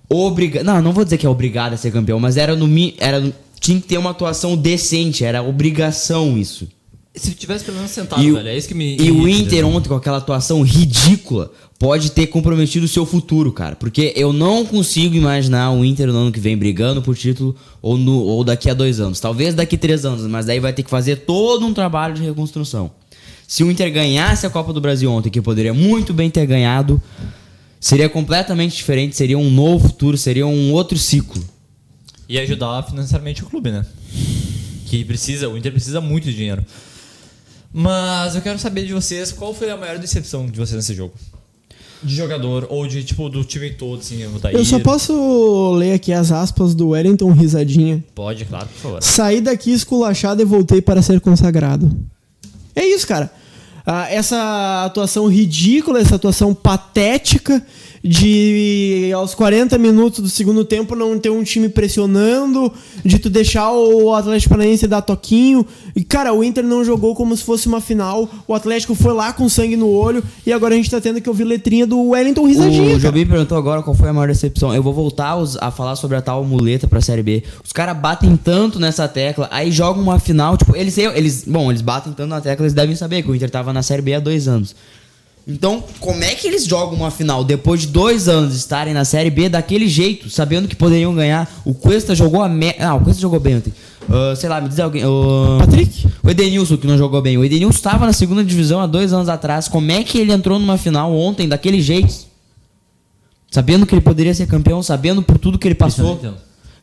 obrigado. 0.08 0.64
Não, 0.64 0.80
não 0.80 0.92
vou 0.92 1.04
dizer 1.04 1.18
que 1.18 1.26
é 1.26 1.28
obrigado 1.28 1.74
a 1.74 1.76
ser 1.76 1.90
campeão, 1.92 2.18
mas 2.18 2.36
era 2.36 2.56
no. 2.56 2.66
mi- 2.66 2.94
Era 2.98 3.20
no... 3.20 3.32
Tinha 3.60 3.80
que 3.80 3.86
ter 3.86 3.98
uma 3.98 4.10
atuação 4.10 4.56
decente, 4.56 5.22
era 5.22 5.42
obrigação 5.42 6.36
isso. 6.36 6.66
Se 7.14 7.32
tivesse 7.34 7.64
pelo 7.64 7.76
menos 7.76 7.90
sentado, 7.90 8.22
E 8.22 8.30
velho, 8.30 8.48
é 8.48 8.56
isso 8.56 8.68
que 8.68 8.74
me. 8.74 8.96
E 8.96 9.10
o 9.10 9.28
Inter 9.28 9.66
ontem, 9.66 9.88
com 9.88 9.96
aquela 9.96 10.18
atuação 10.18 10.62
ridícula, 10.62 11.52
pode 11.78 12.12
ter 12.12 12.28
comprometido 12.28 12.86
o 12.86 12.88
seu 12.88 13.04
futuro, 13.04 13.52
cara. 13.52 13.74
Porque 13.74 14.12
eu 14.16 14.32
não 14.32 14.64
consigo 14.64 15.16
imaginar 15.16 15.72
o 15.72 15.84
Inter 15.84 16.06
no 16.06 16.16
ano 16.16 16.32
que 16.32 16.38
vem 16.38 16.56
brigando 16.56 17.02
por 17.02 17.16
título 17.16 17.56
ou, 17.82 17.98
no, 17.98 18.20
ou 18.20 18.44
daqui 18.44 18.70
a 18.70 18.74
dois 18.74 19.00
anos. 19.00 19.18
Talvez 19.18 19.54
daqui 19.54 19.74
a 19.74 19.78
três 19.78 20.04
anos, 20.04 20.24
mas 20.26 20.46
daí 20.46 20.60
vai 20.60 20.72
ter 20.72 20.84
que 20.84 20.90
fazer 20.90 21.16
todo 21.16 21.66
um 21.66 21.74
trabalho 21.74 22.14
de 22.14 22.22
reconstrução. 22.22 22.92
Se 23.46 23.64
o 23.64 23.70
Inter 23.70 23.92
ganhasse 23.92 24.46
a 24.46 24.50
Copa 24.50 24.72
do 24.72 24.80
Brasil 24.80 25.10
ontem, 25.10 25.30
que 25.30 25.42
poderia 25.42 25.74
muito 25.74 26.14
bem 26.14 26.30
ter 26.30 26.46
ganhado, 26.46 27.02
seria 27.80 28.08
completamente 28.08 28.76
diferente, 28.76 29.16
seria 29.16 29.36
um 29.36 29.50
novo 29.50 29.88
futuro, 29.88 30.16
seria 30.16 30.46
um 30.46 30.72
outro 30.72 30.96
ciclo. 30.96 31.42
E 32.30 32.38
ajudar 32.38 32.84
financeiramente 32.84 33.42
o 33.42 33.46
clube, 33.46 33.72
né? 33.72 33.84
Que 34.86 35.04
precisa, 35.04 35.48
o 35.48 35.58
Inter 35.58 35.72
precisa 35.72 36.00
muito 36.00 36.26
de 36.26 36.36
dinheiro. 36.36 36.64
Mas 37.72 38.36
eu 38.36 38.40
quero 38.40 38.56
saber 38.56 38.86
de 38.86 38.92
vocês 38.92 39.32
qual 39.32 39.52
foi 39.52 39.68
a 39.68 39.76
maior 39.76 39.98
decepção 39.98 40.46
de 40.46 40.56
vocês 40.56 40.76
nesse 40.76 40.94
jogo? 40.94 41.12
De 42.00 42.14
jogador 42.14 42.68
ou 42.70 42.86
de 42.86 43.02
tipo 43.02 43.28
do 43.28 43.42
time 43.42 43.70
todo, 43.70 43.98
assim, 43.98 44.24
o 44.26 44.38
Daír. 44.38 44.56
Eu 44.56 44.64
só 44.64 44.78
posso 44.78 45.72
ler 45.72 45.94
aqui 45.94 46.12
as 46.12 46.30
aspas 46.30 46.72
do 46.72 46.90
Wellington 46.90 47.32
Risadinha. 47.32 48.04
Pode, 48.14 48.44
claro, 48.44 48.68
por 48.68 48.78
favor. 48.80 49.02
Saí 49.02 49.40
daqui 49.40 49.72
esculachado 49.72 50.40
e 50.40 50.44
voltei 50.44 50.80
para 50.80 51.02
ser 51.02 51.20
consagrado. 51.20 51.90
É 52.76 52.86
isso, 52.86 53.08
cara. 53.08 53.28
Ah, 53.84 54.08
essa 54.08 54.84
atuação 54.84 55.26
ridícula, 55.26 55.98
essa 55.98 56.14
atuação 56.14 56.54
patética 56.54 57.60
de 58.02 59.10
aos 59.14 59.34
40 59.34 59.76
minutos 59.76 60.20
do 60.20 60.28
segundo 60.28 60.64
tempo 60.64 60.96
não 60.96 61.18
ter 61.18 61.30
um 61.30 61.42
time 61.42 61.68
pressionando, 61.68 62.72
de 63.04 63.18
tu 63.18 63.28
deixar 63.28 63.70
o 63.72 64.14
Atlético 64.14 64.50
Paranaense 64.50 64.86
dar 64.86 65.02
toquinho. 65.02 65.66
E 65.94 66.02
cara, 66.02 66.32
o 66.32 66.42
Inter 66.42 66.64
não 66.64 66.82
jogou 66.82 67.14
como 67.14 67.36
se 67.36 67.44
fosse 67.44 67.66
uma 67.66 67.80
final. 67.80 68.28
O 68.48 68.54
Atlético 68.54 68.94
foi 68.94 69.12
lá 69.12 69.32
com 69.32 69.48
sangue 69.48 69.76
no 69.76 69.88
olho 69.88 70.22
e 70.46 70.52
agora 70.52 70.74
a 70.74 70.76
gente 70.76 70.90
tá 70.90 71.00
tendo 71.00 71.20
que 71.20 71.28
ouvir 71.28 71.44
letrinha 71.44 71.86
do 71.86 72.00
Wellington 72.00 72.46
risadinha. 72.46 72.96
O. 72.96 72.98
Jobim 72.98 73.26
perguntou 73.26 73.58
agora 73.58 73.82
qual 73.82 73.94
foi 73.94 74.08
a 74.08 74.12
maior 74.12 74.28
decepção. 74.28 74.74
Eu 74.74 74.82
vou 74.82 74.94
voltar 74.94 75.36
a 75.60 75.70
falar 75.70 75.96
sobre 75.96 76.16
a 76.16 76.22
tal 76.22 76.42
muleta 76.44 76.88
pra 76.88 77.00
Série 77.00 77.22
B. 77.22 77.42
Os 77.62 77.72
caras 77.72 77.96
batem 77.96 78.34
tanto 78.36 78.80
nessa 78.80 79.06
tecla, 79.06 79.48
aí 79.50 79.70
jogam 79.70 80.02
uma 80.02 80.18
final, 80.18 80.56
tipo, 80.56 80.74
eles, 80.74 80.96
eles. 80.96 81.44
Bom, 81.46 81.70
eles 81.70 81.82
batem 81.82 82.12
tanto 82.12 82.28
na 82.28 82.40
tecla, 82.40 82.64
eles 82.64 82.74
devem 82.74 82.96
saber 82.96 83.22
que 83.22 83.30
o 83.30 83.34
Inter 83.34 83.50
tava 83.50 83.72
na 83.72 83.82
Série 83.82 84.02
B 84.02 84.14
há 84.14 84.20
dois 84.20 84.48
anos. 84.48 84.74
Então, 85.48 85.82
como 85.98 86.22
é 86.22 86.34
que 86.34 86.46
eles 86.46 86.64
jogam 86.64 86.94
uma 86.94 87.10
final 87.10 87.42
depois 87.42 87.80
de 87.80 87.88
dois 87.88 88.28
anos 88.28 88.54
estarem 88.54 88.94
na 88.94 89.04
Série 89.04 89.30
B 89.30 89.48
daquele 89.48 89.88
jeito, 89.88 90.30
sabendo 90.30 90.68
que 90.68 90.76
poderiam 90.76 91.14
ganhar? 91.14 91.50
O 91.64 91.74
Cuesta 91.74 92.14
jogou 92.14 92.42
a 92.42 92.48
me... 92.48 92.74
Ah, 92.78 92.94
o 92.94 93.00
Cuesta 93.00 93.20
jogou 93.20 93.40
bem 93.40 93.56
ontem. 93.56 93.72
Ah, 94.08 94.34
sei 94.36 94.48
lá, 94.48 94.60
me 94.60 94.68
diz 94.68 94.78
alguém. 94.78 95.04
o- 95.04 95.56
Patrick? 95.58 96.06
O 96.22 96.30
Edenilson, 96.30 96.76
que 96.76 96.86
não 96.86 96.96
jogou 96.96 97.20
bem. 97.20 97.36
O 97.36 97.44
Edenilson 97.44 97.76
estava 97.76 98.06
na 98.06 98.12
segunda 98.12 98.44
divisão 98.44 98.80
há 98.80 98.86
dois 98.86 99.12
anos 99.12 99.28
atrás. 99.28 99.66
Como 99.66 99.90
é 99.90 100.04
que 100.04 100.18
ele 100.18 100.32
entrou 100.32 100.58
numa 100.58 100.76
final 100.78 101.12
ontem 101.16 101.48
daquele 101.48 101.80
jeito? 101.80 102.14
Sabendo 103.50 103.84
que 103.84 103.94
ele 103.94 104.00
poderia 104.02 104.32
ser 104.34 104.46
campeão, 104.46 104.82
sabendo 104.82 105.22
por 105.22 105.36
tudo 105.38 105.58
que 105.58 105.66
ele 105.66 105.74
não 105.78 105.86
passou. 105.86 106.12
entendo. 106.14 106.36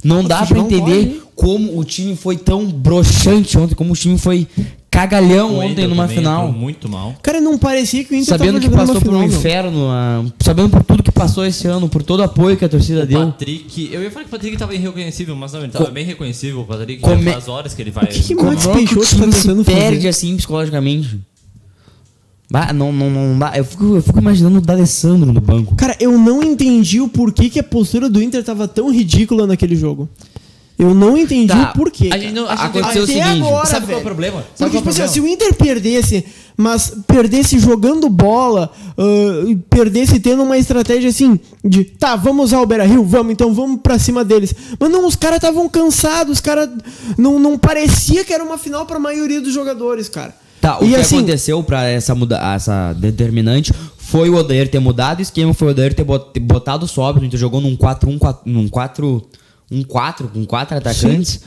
Não 0.04 0.24
dá 0.24 0.38
pra 0.46 0.48
futebol 0.48 0.65
entender 0.89 1.24
como 1.36 1.80
o 1.80 1.84
time 1.84 2.15
foi 2.15 2.38
tão 2.38 2.65
broxante 2.67 3.58
ontem, 3.58 3.74
como 3.76 3.93
o 3.93 3.96
time 3.96 4.17
foi 4.17 4.48
cagalhão 4.97 5.51
O 5.53 5.60
ontem 5.60 5.86
numa 5.88 6.07
final. 6.07 6.51
muito 6.51 6.89
mal. 6.89 7.13
Cara, 7.21 7.39
não 7.39 7.57
parecia 7.57 8.03
que 8.03 8.13
o 8.13 8.15
Inter 8.15 8.25
Sabendo 8.38 8.60
tava 8.60 8.69
que 8.71 8.75
passou 8.75 8.99
por 9.01 9.13
um 9.13 9.23
inferno, 9.23 9.88
ah, 9.91 10.25
sabendo 10.39 10.69
por 10.69 10.83
tudo 10.83 11.03
que 11.03 11.12
passou 11.12 11.45
esse 11.45 11.67
ano, 11.67 11.88
por 11.88 12.01
todo 12.01 12.21
o 12.21 12.23
apoio 12.23 12.57
que 12.57 12.65
a 12.65 12.69
torcida 12.69 13.03
O 13.03 13.05
deu. 13.05 13.25
Patrick, 13.27 13.89
eu 13.93 14.01
ia 14.01 14.10
falar 14.10 14.23
que 14.25 14.29
o 14.29 14.31
Patrick 14.31 14.57
tava 14.57 14.73
irreconhecível, 14.73 15.36
mas 15.36 15.53
não, 15.53 15.60
ele 15.62 15.71
tava 15.71 15.91
bem 15.91 16.03
reconhecível. 16.03 16.62
O 16.62 16.65
Patrick 16.65 17.01
já 17.01 17.12
é- 17.13 17.33
faz 17.33 17.47
horas 17.47 17.73
que 17.75 17.81
ele 17.81 17.91
vai. 17.91 18.05
O 18.05 18.07
que 18.07 18.21
que 18.23 18.36
Max 18.36 18.65
é 18.65 18.69
que 18.69 18.69
o 18.69 18.73
Peixoto 18.73 19.19
tá 19.19 19.25
tentando 19.31 19.63
perde 19.63 19.95
fazer? 19.97 20.07
assim 20.10 20.36
psicologicamente? 20.36 21.19
Bah, 22.49 22.71
não, 22.73 22.91
não, 22.93 23.10
não 23.10 23.38
dá. 23.38 23.57
Eu 23.57 23.65
fico, 23.65 23.95
eu 23.97 24.01
fico 24.01 24.19
imaginando 24.19 24.57
o 24.57 24.62
D'Alessandro 24.62 25.31
no 25.33 25.41
banco. 25.41 25.75
Cara, 25.75 25.95
eu 25.99 26.17
não 26.17 26.41
entendi 26.41 27.01
o 27.01 27.10
porquê 27.10 27.49
que 27.49 27.60
a 27.60 27.63
postura 27.63 28.10
do 28.10 28.23
Inter 28.23 28.41
tava 28.43 28.67
tão 28.67 28.89
ridícula 28.91 29.45
naquele 29.45 29.75
jogo. 29.75 30.07
Eu 30.79 30.93
não 30.93 31.17
entendi 31.17 31.47
Tá, 31.47 31.71
o 31.71 31.77
porquê. 31.77 32.09
A 32.13 32.17
gente 32.17 32.33
não, 32.33 32.45
a 32.47 32.55
gente 32.55 32.65
Aconteceu 32.65 33.01
o 33.01 33.03
Até 33.05 33.13
seguinte, 33.13 33.47
agora, 33.47 33.65
Sabe 33.65 33.85
qual 33.87 33.97
é 33.97 34.01
o 34.01 34.03
problema? 34.03 34.45
Sabe 34.53 34.55
Porque, 34.57 34.63
é 34.63 34.65
o 34.65 34.69
tipo 34.81 34.89
assim, 34.89 34.99
problema? 34.99 35.07
se 35.13 35.19
o 35.21 35.27
Inter 35.27 35.53
perdesse, 35.55 36.25
mas 36.55 36.93
perdesse 37.07 37.57
jogando 37.59 38.07
bola, 38.09 38.71
e 39.47 39.55
perdesse 39.69 40.19
tendo 40.19 40.43
uma 40.43 40.57
estratégia 40.57 41.09
assim, 41.09 41.39
de 41.65 41.83
tá, 41.83 42.15
vamos 42.15 42.45
usar 42.45 42.61
o 42.61 42.65
Beira 42.65 42.85
Rio, 42.85 43.03
vamos, 43.03 43.31
então 43.33 43.53
vamos 43.53 43.81
pra 43.81 43.97
cima 43.97 44.23
deles. 44.23 44.53
Mas 44.79 44.89
não, 44.91 45.05
os 45.07 45.15
caras 45.15 45.37
estavam 45.37 45.67
cansados, 45.67 46.33
os 46.33 46.41
caras. 46.41 46.69
Não, 47.17 47.39
não 47.39 47.57
parecia 47.57 48.23
que 48.23 48.31
era 48.33 48.43
uma 48.43 48.57
final 48.57 48.85
pra 48.85 48.99
maioria 48.99 49.41
dos 49.41 49.53
jogadores, 49.53 50.07
cara. 50.09 50.35
Tá, 50.61 50.79
o 50.79 50.85
e 50.85 50.89
que 50.89 50.95
assim, 50.95 51.17
aconteceu 51.17 51.63
pra 51.63 51.85
essa, 51.85 52.13
muda 52.15 52.37
essa 52.53 52.93
determinante 52.93 53.71
foi 53.97 54.29
o 54.29 54.35
Odair 54.35 54.69
ter 54.69 54.79
mudado 54.79 55.19
o 55.19 55.21
esquema, 55.21 55.53
foi 55.53 55.67
o 55.67 55.71
Odair 55.71 55.93
ter 55.93 56.03
bot- 56.03 56.31
ter 56.33 56.39
botado 56.39 56.85
o 56.85 56.87
Sobro, 56.87 57.23
então 57.25 57.37
jogou 57.39 57.59
num 57.61 57.75
4-1, 57.75 58.17
4, 58.17 58.41
num 58.51 58.67
4 58.69 59.21
um 59.71 59.84
4 59.84 60.27
com 60.30 60.45
quatro 60.45 60.77
atacantes. 60.77 61.41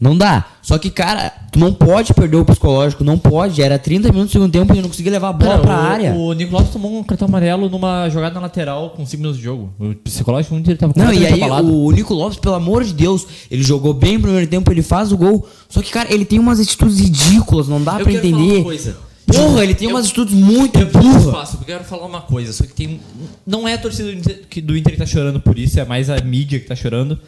Não 0.00 0.16
dá. 0.16 0.44
Só 0.62 0.78
que, 0.78 0.90
cara, 0.90 1.28
tu 1.50 1.58
não 1.58 1.72
pode 1.72 2.14
perder 2.14 2.36
o 2.36 2.44
psicológico, 2.44 3.02
não 3.02 3.18
pode. 3.18 3.60
Era 3.60 3.76
30 3.80 4.10
minutos 4.10 4.30
do 4.30 4.32
segundo 4.34 4.52
tempo 4.52 4.72
e 4.72 4.76
eu 4.78 4.82
não 4.82 4.88
conseguia 4.88 5.10
levar 5.10 5.30
a 5.30 5.32
bola 5.32 5.50
Cara, 5.54 5.60
pra 5.62 5.74
o, 5.76 5.80
área. 5.80 6.14
O 6.14 6.32
Nicolas 6.34 6.68
tomou 6.70 6.96
um 7.00 7.02
cartão 7.02 7.26
amarelo 7.26 7.68
numa 7.68 8.08
jogada 8.08 8.36
na 8.36 8.42
lateral 8.42 8.90
com 8.90 9.04
5 9.04 9.16
minutos 9.20 9.38
de 9.38 9.42
jogo. 9.44 9.72
O 9.76 9.92
psicológico 9.96 10.54
muito 10.54 10.70
ele 10.70 10.78
tava 10.78 10.92
Não, 10.94 11.12
e 11.12 11.26
aí 11.26 11.42
abalado. 11.42 11.74
o 11.76 11.90
Nico 11.90 12.14
Lopes, 12.14 12.38
pelo 12.38 12.54
amor 12.54 12.84
de 12.84 12.94
Deus, 12.94 13.26
ele 13.50 13.64
jogou 13.64 13.92
bem 13.92 14.14
no 14.18 14.20
primeiro 14.22 14.46
tempo, 14.46 14.70
ele 14.70 14.82
faz 14.82 15.10
o 15.10 15.16
gol. 15.16 15.48
Só 15.68 15.82
que, 15.82 15.90
cara, 15.90 16.14
ele 16.14 16.24
tem 16.24 16.38
umas 16.38 16.60
atitudes 16.60 17.00
ridículas, 17.00 17.66
não 17.66 17.82
dá 17.82 17.98
Eu 17.98 18.04
pra 18.04 18.12
quero 18.12 18.22
falar 18.30 18.36
entender. 18.40 18.54
uma 18.58 18.64
coisa. 18.64 18.96
Porra, 19.26 19.64
ele 19.64 19.74
tem 19.74 19.88
Eu- 19.88 19.94
umas 19.96 20.04
atitudes 20.06 20.32
muito 20.32 20.78
Eu 20.78 20.86
porque 20.86 21.06
eu 21.08 21.58
quero 21.66 21.82
falar 21.82 22.06
uma 22.06 22.20
coisa, 22.20 22.52
só 22.52 22.62
que 22.64 22.72
tem. 22.72 23.00
Não 23.44 23.66
é 23.66 23.74
a 23.74 23.78
torcida 23.78 24.12
do 24.12 24.16
Inter, 24.16 24.42
que, 24.48 24.60
do 24.60 24.76
Inter 24.76 24.92
que 24.92 24.98
tá 25.00 25.06
chorando 25.06 25.40
por 25.40 25.58
isso, 25.58 25.80
é 25.80 25.84
mais 25.84 26.08
a 26.08 26.20
mídia 26.20 26.60
que 26.60 26.66
tá 26.66 26.76
chorando. 26.76 27.18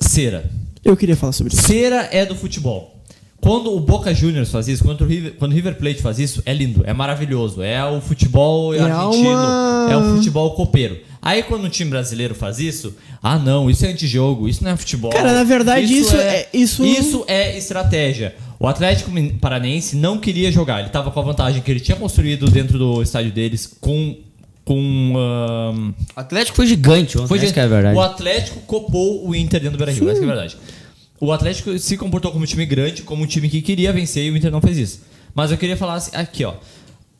Cera. 0.00 0.50
eu 0.84 0.96
queria 0.96 1.16
falar 1.16 1.32
sobre 1.32 1.52
isso. 1.54 1.62
Cera 1.62 2.08
é 2.10 2.24
do 2.24 2.34
futebol. 2.34 2.96
Quando 3.40 3.74
o 3.74 3.80
Boca 3.80 4.12
Juniors 4.14 4.50
faz 4.50 4.68
isso, 4.68 4.84
quando 4.84 5.00
o 5.00 5.06
River, 5.06 5.32
quando 5.38 5.52
o 5.52 5.54
River 5.54 5.74
Plate 5.76 6.02
faz 6.02 6.18
isso, 6.18 6.42
é 6.44 6.52
lindo, 6.52 6.82
é 6.84 6.92
maravilhoso. 6.92 7.62
É 7.62 7.82
o 7.86 7.98
futebol 8.00 8.74
É 8.74 8.80
argentino, 8.80 9.30
uma- 9.30 9.88
é 9.90 9.96
o 9.96 10.16
futebol 10.16 10.50
copeiro. 10.50 10.98
Aí 11.22 11.42
quando 11.42 11.64
o 11.64 11.68
time 11.70 11.90
brasileiro 11.90 12.34
faz 12.34 12.58
isso, 12.58 12.94
ah 13.22 13.38
não, 13.38 13.70
isso 13.70 13.84
é 13.86 13.88
antijogo, 13.88 14.46
isso 14.48 14.62
não 14.62 14.70
é 14.70 14.76
futebol. 14.76 15.10
Cara, 15.10 15.32
na 15.32 15.44
verdade, 15.44 15.86
isso 15.90 16.16
é- 16.16 16.48
isso- 16.52 16.84
Isso 16.84 17.24
é 17.26 17.56
estratégia. 17.56 18.34
O 18.58 18.66
Atlético 18.66 19.10
Paranaense 19.40 19.96
não 19.96 20.18
queria 20.18 20.52
jogar, 20.52 20.80
ele 20.80 20.90
tava 20.90 21.10
com 21.10 21.18
a 21.20 21.22
vantagem 21.22 21.62
que 21.62 21.70
ele 21.70 21.80
tinha 21.80 21.96
construído 21.96 22.50
dentro 22.50 22.78
do 22.78 23.02
estádio 23.02 23.32
deles 23.32 23.70
com. 23.80 24.16
Com 24.64 25.92
O 26.16 26.20
Atlético 26.20 26.56
foi 26.56 26.66
gigante 26.66 27.16
ontem, 27.18 27.28
foi 27.28 27.38
essa 27.38 27.46
gente- 27.46 27.54
que 27.54 27.60
é 27.60 27.68
verdade. 27.68 27.96
O 27.96 28.00
Atlético 28.00 28.60
copou 28.60 29.28
o 29.28 29.34
Inter 29.34 29.60
dentro 29.60 29.76
do 29.76 29.84
Beira-Rio, 29.84 30.08
essa 30.10 30.20
que 30.20 30.26
é 30.26 30.28
a 30.28 30.34
verdade. 30.34 30.56
O 31.20 31.32
Atlético 31.32 31.78
se 31.78 31.96
comportou 31.96 32.30
como 32.32 32.44
um 32.44 32.46
time 32.46 32.64
grande, 32.64 33.02
como 33.02 33.22
um 33.22 33.26
time 33.26 33.48
que 33.48 33.60
queria 33.60 33.92
vencer 33.92 34.24
e 34.24 34.30
o 34.30 34.36
Inter 34.36 34.50
não 34.50 34.60
fez 34.60 34.78
isso. 34.78 35.02
Mas 35.34 35.50
eu 35.50 35.58
queria 35.58 35.76
falar 35.76 35.94
assim, 35.94 36.10
aqui, 36.14 36.44
ó. 36.44 36.54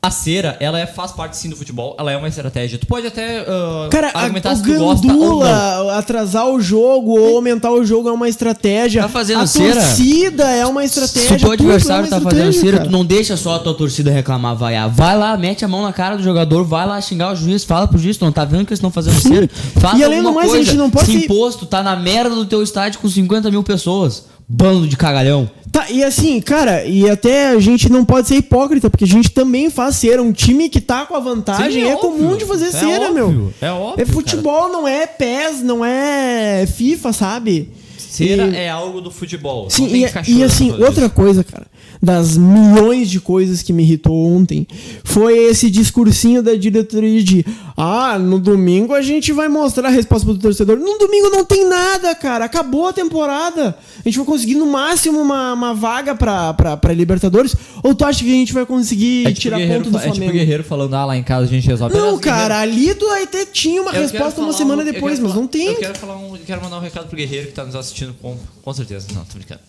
A 0.03 0.11
cera, 0.11 0.57
ela 0.61 0.81
é, 0.81 0.87
faz 0.87 1.13
parte 1.13 1.37
sim 1.37 1.51
do 1.51 1.57
futebol, 1.57 1.95
ela 1.99 2.11
é 2.11 2.17
uma 2.17 2.27
estratégia. 2.27 2.79
Tu 2.79 2.87
pode 2.87 3.07
até 3.07 3.41
ah, 3.47 3.87
Cara, 3.91 4.11
a, 4.15 4.21
argumentar 4.23 4.53
o 4.55 4.57
se 4.57 4.63
tu 4.63 4.75
gosta 4.79 5.07
ou 5.07 5.13
não. 5.13 5.19
Gandula 5.41 5.99
atrasar 5.99 6.49
o 6.49 6.59
jogo 6.59 7.19
ou 7.21 7.37
aumentar 7.37 7.71
o 7.71 7.85
jogo 7.85 8.09
é 8.09 8.13
uma 8.13 8.27
estratégia. 8.27 9.03
Tá 9.03 9.11
fazendo 9.11 9.43
a 9.43 9.47
cera? 9.47 9.75
torcida 9.75 10.45
é 10.45 10.65
uma 10.65 10.83
estratégia. 10.87 11.29
Se 11.29 11.35
o 11.35 11.39
teu 11.39 11.51
é 11.51 11.53
adversário 11.53 12.05
uma 12.05 12.09
tá 12.09 12.19
fazendo 12.19 12.49
estratégia, 12.49 12.61
cera, 12.63 12.77
cara. 12.79 12.89
tu 12.89 12.93
não 12.93 13.05
deixa 13.05 13.37
só 13.37 13.57
a 13.57 13.59
tua 13.59 13.75
torcida 13.75 14.11
reclamar, 14.11 14.57
vaiar. 14.57 14.89
Vai 14.89 15.19
lá, 15.19 15.37
mete 15.37 15.67
a 15.67 15.69
mão 15.69 15.83
na 15.83 15.93
cara 15.93 16.17
do 16.17 16.23
jogador, 16.23 16.65
vai 16.65 16.87
lá 16.87 16.99
xingar 17.03 17.35
o 17.35 17.37
juiz, 17.37 17.63
fala 17.65 17.87
pro 17.87 17.99
juiz, 17.99 18.17
tu 18.17 18.25
não 18.25 18.33
tá 18.33 18.47
vendo 18.47 18.65
que 18.65 18.73
eles 18.73 18.79
estão 18.79 18.91
fazendo 18.91 19.21
cera? 19.21 19.51
Faz 19.79 19.99
E 19.99 20.03
além 20.03 20.23
do 20.23 20.33
mais, 20.33 20.49
a 20.49 20.53
coisa. 20.53 20.65
gente 20.65 20.79
não 20.79 20.89
pode 20.89 21.05
Se 21.05 21.13
ser- 21.13 21.25
imposto, 21.27 21.67
tá 21.67 21.83
na 21.83 21.95
merda 21.95 22.35
do 22.35 22.47
teu 22.47 22.63
estádio 22.63 23.01
com 23.01 23.09
50 23.09 23.51
mil 23.51 23.63
pessoas. 23.63 24.30
Bando 24.53 24.89
de 24.89 24.97
cagalhão. 24.97 25.49
Tá, 25.71 25.89
e 25.89 26.03
assim, 26.03 26.41
cara, 26.41 26.85
e 26.85 27.09
até 27.09 27.51
a 27.51 27.61
gente 27.61 27.89
não 27.91 28.05
pode 28.05 28.27
ser 28.27 28.35
hipócrita, 28.35 28.91
porque 28.91 29.05
a 29.05 29.07
gente 29.07 29.31
também 29.31 29.71
faz 29.71 29.95
cera. 29.97 30.21
Um 30.21 30.33
time 30.33 30.69
que 30.69 30.81
tá 30.81 31.07
com 31.07 31.15
a 31.15 31.21
vantagem 31.21 31.85
Sim, 31.85 31.89
é, 31.89 31.93
é 31.93 31.97
comum 31.97 32.37
de 32.37 32.45
fazer 32.45 32.67
É 32.67 32.71
cera, 32.73 33.07
óbvio, 33.07 33.15
meu. 33.15 33.53
é 33.61 33.71
óbvio, 33.71 34.03
É 34.03 34.05
futebol, 34.05 34.69
não 34.73 34.89
é 34.89 35.07
PES, 35.07 35.63
não 35.63 35.85
é 35.85 36.67
FIFA, 36.67 37.13
sabe? 37.13 37.69
Cera 38.11 38.47
E- 38.49 38.57
é 38.57 38.69
algo 38.69 39.01
do 39.01 39.11
futebol. 39.11 39.69
Sim, 39.71 39.87
e, 39.87 40.07
ficar 40.07 40.29
e 40.29 40.43
assim, 40.43 40.71
outra 40.73 40.91
disso. 40.91 41.11
coisa, 41.11 41.45
cara, 41.45 41.67
das 42.03 42.37
milhões 42.37 43.09
de 43.11 43.21
coisas 43.21 43.63
que 43.63 43.73
me 43.73 43.83
irritou 43.83 44.15
ontem, 44.35 44.67
foi 45.05 45.37
esse 45.39 45.71
discursinho 45.71 46.43
da 46.43 46.55
diretoria 46.55 47.23
de 47.23 47.45
ah, 47.77 48.19
no 48.19 48.39
domingo 48.39 48.93
a 48.95 49.01
gente 49.03 49.33
vai 49.33 49.49
mostrar 49.49 49.89
a 49.89 49.91
resposta 49.93 50.27
pro 50.27 50.37
torcedor. 50.39 50.77
No 50.79 50.99
domingo 50.99 51.31
não 51.31 51.45
tem 51.45 51.67
nada, 51.69 52.15
cara, 52.15 52.45
acabou 52.47 52.89
a 52.89 52.93
temporada. 52.93 53.77
A 54.05 54.09
gente 54.09 54.17
vai 54.19 54.27
conseguir 54.27 54.55
no 54.55 54.67
máximo 54.67 55.21
uma, 55.21 55.53
uma 55.53 55.75
vaga 55.75 56.15
pra, 56.15 56.53
pra, 56.55 56.77
pra 56.77 56.93
Libertadores, 56.93 57.55
ou 57.83 57.95
tu 57.95 58.05
acha 58.05 58.25
que 58.25 58.31
a 58.31 58.35
gente 58.35 58.53
vai 58.53 58.67
conseguir 58.67 59.23
É 59.27 59.29
tipo, 59.29 59.41
tirar 59.41 59.61
ponto 59.61 59.91
do 59.91 59.99
fa- 59.99 59.99
é 59.99 60.03
tipo 60.07 60.15
Flamengo? 60.17 60.33
Guerreiro 60.39 60.65
falando, 60.65 60.95
ah, 60.95 61.05
lá 61.05 61.17
em 61.17 61.23
casa 61.23 61.45
a 61.45 61.49
gente 61.49 61.67
resolve. 61.67 61.95
não, 61.97 62.19
cara, 62.19 62.59
ali 62.61 62.95
tu 62.95 63.07
até 63.09 63.45
tinha 63.45 63.81
uma 63.83 63.93
Eu 63.93 64.03
resposta 64.03 64.41
uma 64.41 64.53
semana 64.53 64.83
um- 64.83 64.85
depois, 64.85 65.19
mas 65.21 65.31
falar- 65.31 65.41
não 65.43 65.47
tem. 65.49 65.67
Eu 65.67 65.75
quero 65.77 65.99
falar 65.99 66.17
um, 66.17 66.35
eu 66.35 66.41
quero 66.47 66.63
mandar 66.63 66.79
um 66.79 66.81
recado 66.81 67.07
pro 67.09 67.17
Guerreiro 67.17 67.47
que 67.49 67.53
tá 67.53 67.65
nos 67.65 67.75
assistindo 67.75 68.00
com, 68.21 68.37
com 68.63 68.73
certeza. 68.73 69.07
Não, 69.15 69.25
tô 69.25 69.35
brincando. 69.35 69.61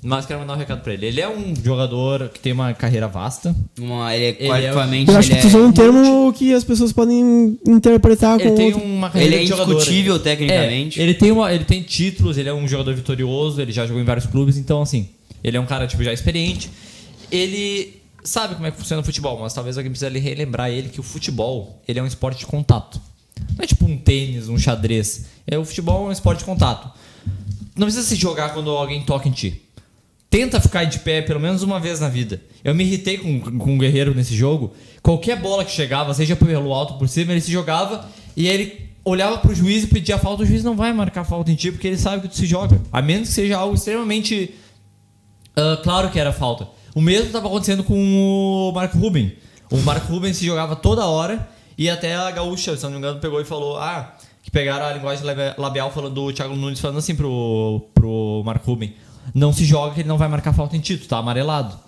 Mas 0.00 0.26
quero 0.26 0.38
mandar 0.38 0.54
um 0.54 0.56
recado 0.56 0.80
pra 0.80 0.92
ele. 0.94 1.06
Ele 1.06 1.20
é 1.20 1.28
um 1.28 1.52
jogador 1.56 2.28
que 2.28 2.38
tem 2.38 2.52
uma 2.52 2.72
carreira 2.72 3.08
vasta. 3.08 3.52
Uma, 3.76 4.14
ele 4.14 4.24
é 4.26 4.44
é- 4.44 4.46
qualificamente. 4.46 5.10
Eu 5.10 5.18
acho 5.18 5.28
que 5.28 5.34
ele 5.34 5.42
tu 5.42 5.48
usou 5.48 5.64
é, 5.64 5.66
um 5.66 5.72
termo 5.72 6.32
que 6.32 6.54
as 6.54 6.62
pessoas 6.62 6.92
podem 6.92 7.58
interpretar 7.66 8.38
Ele 8.40 8.48
com 8.50 8.54
tem 8.54 8.66
outro. 8.72 8.84
uma 8.88 9.10
carreira 9.10 9.34
ele 9.34 9.42
é 9.42 9.44
de 9.44 9.50
jogador. 9.50 9.72
indiscutível 9.72 10.14
É, 10.14 10.18
tecnicamente. 10.20 11.00
ele 11.00 11.14
tem 11.14 11.32
uma, 11.32 11.52
ele 11.52 11.64
tem 11.64 11.82
títulos, 11.82 12.38
ele 12.38 12.48
é 12.48 12.54
um 12.54 12.68
jogador 12.68 12.94
vitorioso, 12.94 13.60
ele 13.60 13.72
já 13.72 13.86
jogou 13.86 14.00
em 14.00 14.04
vários 14.04 14.26
clubes, 14.26 14.56
então 14.56 14.80
assim, 14.80 15.08
ele 15.42 15.56
é 15.56 15.60
um 15.60 15.66
cara 15.66 15.84
tipo 15.88 16.04
já 16.04 16.12
experiente. 16.12 16.70
Ele 17.30 18.00
sabe 18.22 18.54
como 18.54 18.66
é 18.66 18.70
que 18.70 18.76
funciona 18.78 19.02
o 19.02 19.04
futebol, 19.04 19.38
mas 19.40 19.52
talvez 19.52 19.76
alguém 19.76 19.90
precise 19.90 20.08
lhe 20.10 20.20
relembrar 20.20 20.70
ele 20.70 20.88
que 20.90 21.00
o 21.00 21.02
futebol, 21.02 21.82
ele 21.88 21.98
é 21.98 22.02
um 22.02 22.06
esporte 22.06 22.38
de 22.38 22.46
contato. 22.46 23.00
Não 23.56 23.64
é 23.64 23.66
tipo 23.66 23.84
um 23.84 23.96
tênis, 23.98 24.48
um 24.48 24.56
xadrez. 24.58 25.24
É 25.46 25.58
o 25.58 25.64
futebol 25.64 26.06
é 26.06 26.08
um 26.08 26.12
esporte 26.12 26.38
de 26.40 26.44
contato. 26.44 26.88
Não 27.78 27.86
precisa 27.86 28.06
se 28.06 28.16
jogar 28.16 28.52
quando 28.52 28.70
alguém 28.70 29.02
toca 29.02 29.28
em 29.28 29.32
ti. 29.32 29.62
Tenta 30.28 30.60
ficar 30.60 30.84
de 30.84 30.98
pé 30.98 31.22
pelo 31.22 31.40
menos 31.40 31.62
uma 31.62 31.80
vez 31.80 32.00
na 32.00 32.08
vida. 32.08 32.42
Eu 32.62 32.74
me 32.74 32.84
irritei 32.84 33.16
com, 33.16 33.40
com 33.40 33.76
o 33.76 33.78
Guerreiro 33.78 34.14
nesse 34.14 34.34
jogo. 34.34 34.74
Qualquer 35.02 35.40
bola 35.40 35.64
que 35.64 35.70
chegava, 35.70 36.12
seja 36.12 36.36
pelo 36.36 36.74
alto 36.74 36.94
por 36.94 37.08
cima, 37.08 37.32
ele 37.32 37.40
se 37.40 37.50
jogava 37.50 38.06
e 38.36 38.46
ele 38.46 38.88
olhava 39.04 39.38
pro 39.38 39.54
juiz 39.54 39.84
e 39.84 39.86
pedia 39.86 40.18
falta. 40.18 40.42
O 40.42 40.46
juiz 40.46 40.62
não 40.62 40.76
vai 40.76 40.92
marcar 40.92 41.24
falta 41.24 41.50
em 41.50 41.54
ti 41.54 41.72
porque 41.72 41.86
ele 41.86 41.96
sabe 41.96 42.22
que 42.22 42.28
tu 42.28 42.36
se 42.36 42.44
joga. 42.44 42.78
A 42.92 43.00
menos 43.00 43.28
que 43.28 43.34
seja 43.34 43.56
algo 43.56 43.74
extremamente 43.74 44.54
ah, 45.58 45.76
claro 45.82 46.08
que 46.10 46.20
era 46.20 46.32
falta. 46.32 46.68
O 46.94 47.00
mesmo 47.00 47.26
estava 47.26 47.48
acontecendo 47.48 47.82
com 47.82 47.94
o 47.96 48.72
Marco 48.72 48.96
Ruben. 48.96 49.36
O 49.70 49.78
Marco 49.78 50.12
Ruben 50.12 50.32
se 50.32 50.46
jogava 50.46 50.74
toda 50.74 51.04
hora 51.04 51.46
E 51.76 51.90
até 51.90 52.14
a 52.14 52.30
Gaúcha, 52.30 52.76
se 52.76 52.82
não 52.84 52.92
me 52.92 52.98
engano, 52.98 53.20
pegou 53.20 53.40
e 53.40 53.44
falou, 53.44 53.76
ah, 53.76 54.16
que 54.48 54.52
pegaram 54.52 54.86
a 54.86 54.92
linguagem 54.94 55.26
labi- 55.26 55.54
labial 55.58 55.92
falando 55.92 56.14
do 56.14 56.32
Thiago 56.32 56.56
Nunes 56.56 56.80
falando 56.80 56.96
assim 56.98 57.14
pro, 57.14 57.86
pro 57.94 58.42
Marco 58.46 58.64
Ruben. 58.70 58.94
Não 59.34 59.52
se 59.52 59.62
joga 59.66 59.92
que 59.94 60.00
ele 60.00 60.08
não 60.08 60.16
vai 60.16 60.26
marcar 60.26 60.54
falta 60.54 60.74
em 60.74 60.80
ti, 60.80 60.96
tu 60.96 61.06
tá 61.06 61.18
amarelado. 61.18 61.78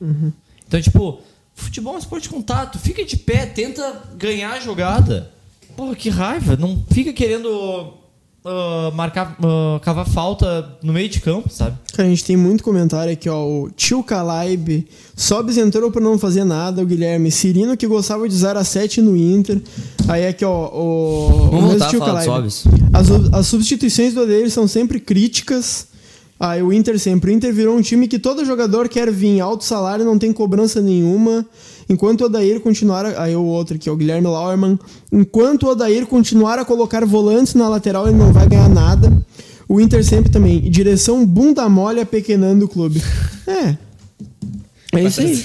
Então, 0.00 0.80
tipo, 0.80 1.20
futebol 1.56 1.94
é 1.94 1.96
um 1.96 1.98
esporte 1.98 2.24
de 2.24 2.28
contato. 2.28 2.78
Fica 2.78 3.04
de 3.04 3.16
pé, 3.16 3.46
tenta 3.46 4.02
ganhar 4.16 4.52
a 4.52 4.60
jogada. 4.60 5.32
Porra, 5.76 5.96
que 5.96 6.08
raiva. 6.08 6.56
Não 6.56 6.80
fica 6.92 7.12
querendo 7.12 7.94
ah, 8.46 8.90
marcar, 8.94 9.36
ah, 9.42 9.80
cavar 9.80 10.06
falta 10.06 10.76
no 10.82 10.92
meio 10.92 11.08
de 11.08 11.20
campo, 11.20 11.48
sabe? 11.48 11.78
Cara, 11.94 12.06
a 12.06 12.10
gente 12.10 12.24
tem 12.24 12.36
muito 12.36 12.62
comentário 12.62 13.12
aqui, 13.12 13.28
ó. 13.28 13.42
O 13.42 13.70
Tio 13.70 14.02
Calaib, 14.02 14.86
Sobes 15.16 15.56
entrou 15.56 15.90
pra 15.90 16.00
não 16.00 16.18
fazer 16.18 16.44
nada. 16.44 16.82
O 16.82 16.86
Guilherme 16.86 17.30
Cirino, 17.30 17.76
que 17.76 17.86
gostava 17.86 18.28
de 18.28 18.34
0 18.34 18.58
a 18.58 18.64
7 18.64 19.00
no 19.00 19.16
Inter. 19.16 19.62
Aí 20.08 20.26
aqui, 20.26 20.44
ó. 20.44 20.68
O, 20.68 21.48
Vamos 21.50 21.64
o 21.64 21.68
voltar 21.68 21.86
a 21.86 21.90
falar 21.90 22.06
Calaib. 22.06 22.50
Sobes. 22.50 22.64
As, 22.92 23.10
as 23.32 23.46
substituições 23.46 24.12
do 24.12 24.22
Odair 24.22 24.50
são 24.50 24.68
sempre 24.68 25.00
críticas. 25.00 25.93
Aí 26.38 26.62
o 26.62 26.72
Inter 26.72 26.98
sempre. 26.98 27.30
O 27.30 27.34
Inter 27.34 27.52
virou 27.54 27.76
um 27.76 27.80
time 27.80 28.08
que 28.08 28.18
todo 28.18 28.44
jogador 28.44 28.88
quer 28.88 29.10
vir 29.10 29.40
alto 29.40 29.64
salário, 29.64 30.04
não 30.04 30.18
tem 30.18 30.32
cobrança 30.32 30.80
nenhuma. 30.80 31.46
Enquanto 31.88 32.22
o 32.22 32.24
Odair 32.24 32.60
continuar. 32.60 33.06
a- 33.06 33.22
Aí 33.22 33.36
o 33.36 33.42
outro 33.44 33.76
aqui, 33.76 33.88
ó, 33.88 33.92
o 33.92 33.96
Guilherme 33.96 34.26
Lauerman. 34.26 34.78
Enquanto 35.12 35.64
o 35.64 35.68
Odair 35.70 36.06
continuar 36.06 36.58
a 36.58 36.64
colocar 36.64 37.04
volantes 37.04 37.54
na 37.54 37.68
lateral, 37.68 38.08
ele 38.08 38.16
não 38.16 38.32
vai 38.32 38.48
ganhar 38.48 38.68
nada. 38.68 39.12
O 39.68 39.80
Inter 39.80 40.04
sempre 40.04 40.30
também. 40.30 40.60
Direção 40.70 41.24
bunda 41.24 41.66
mole 41.68 42.00
apequenando 42.00 42.64
o 42.64 42.68
clube. 42.68 43.00
É. 43.46 43.76
É 44.92 45.02
isso 45.04 45.20
aí. 45.20 45.44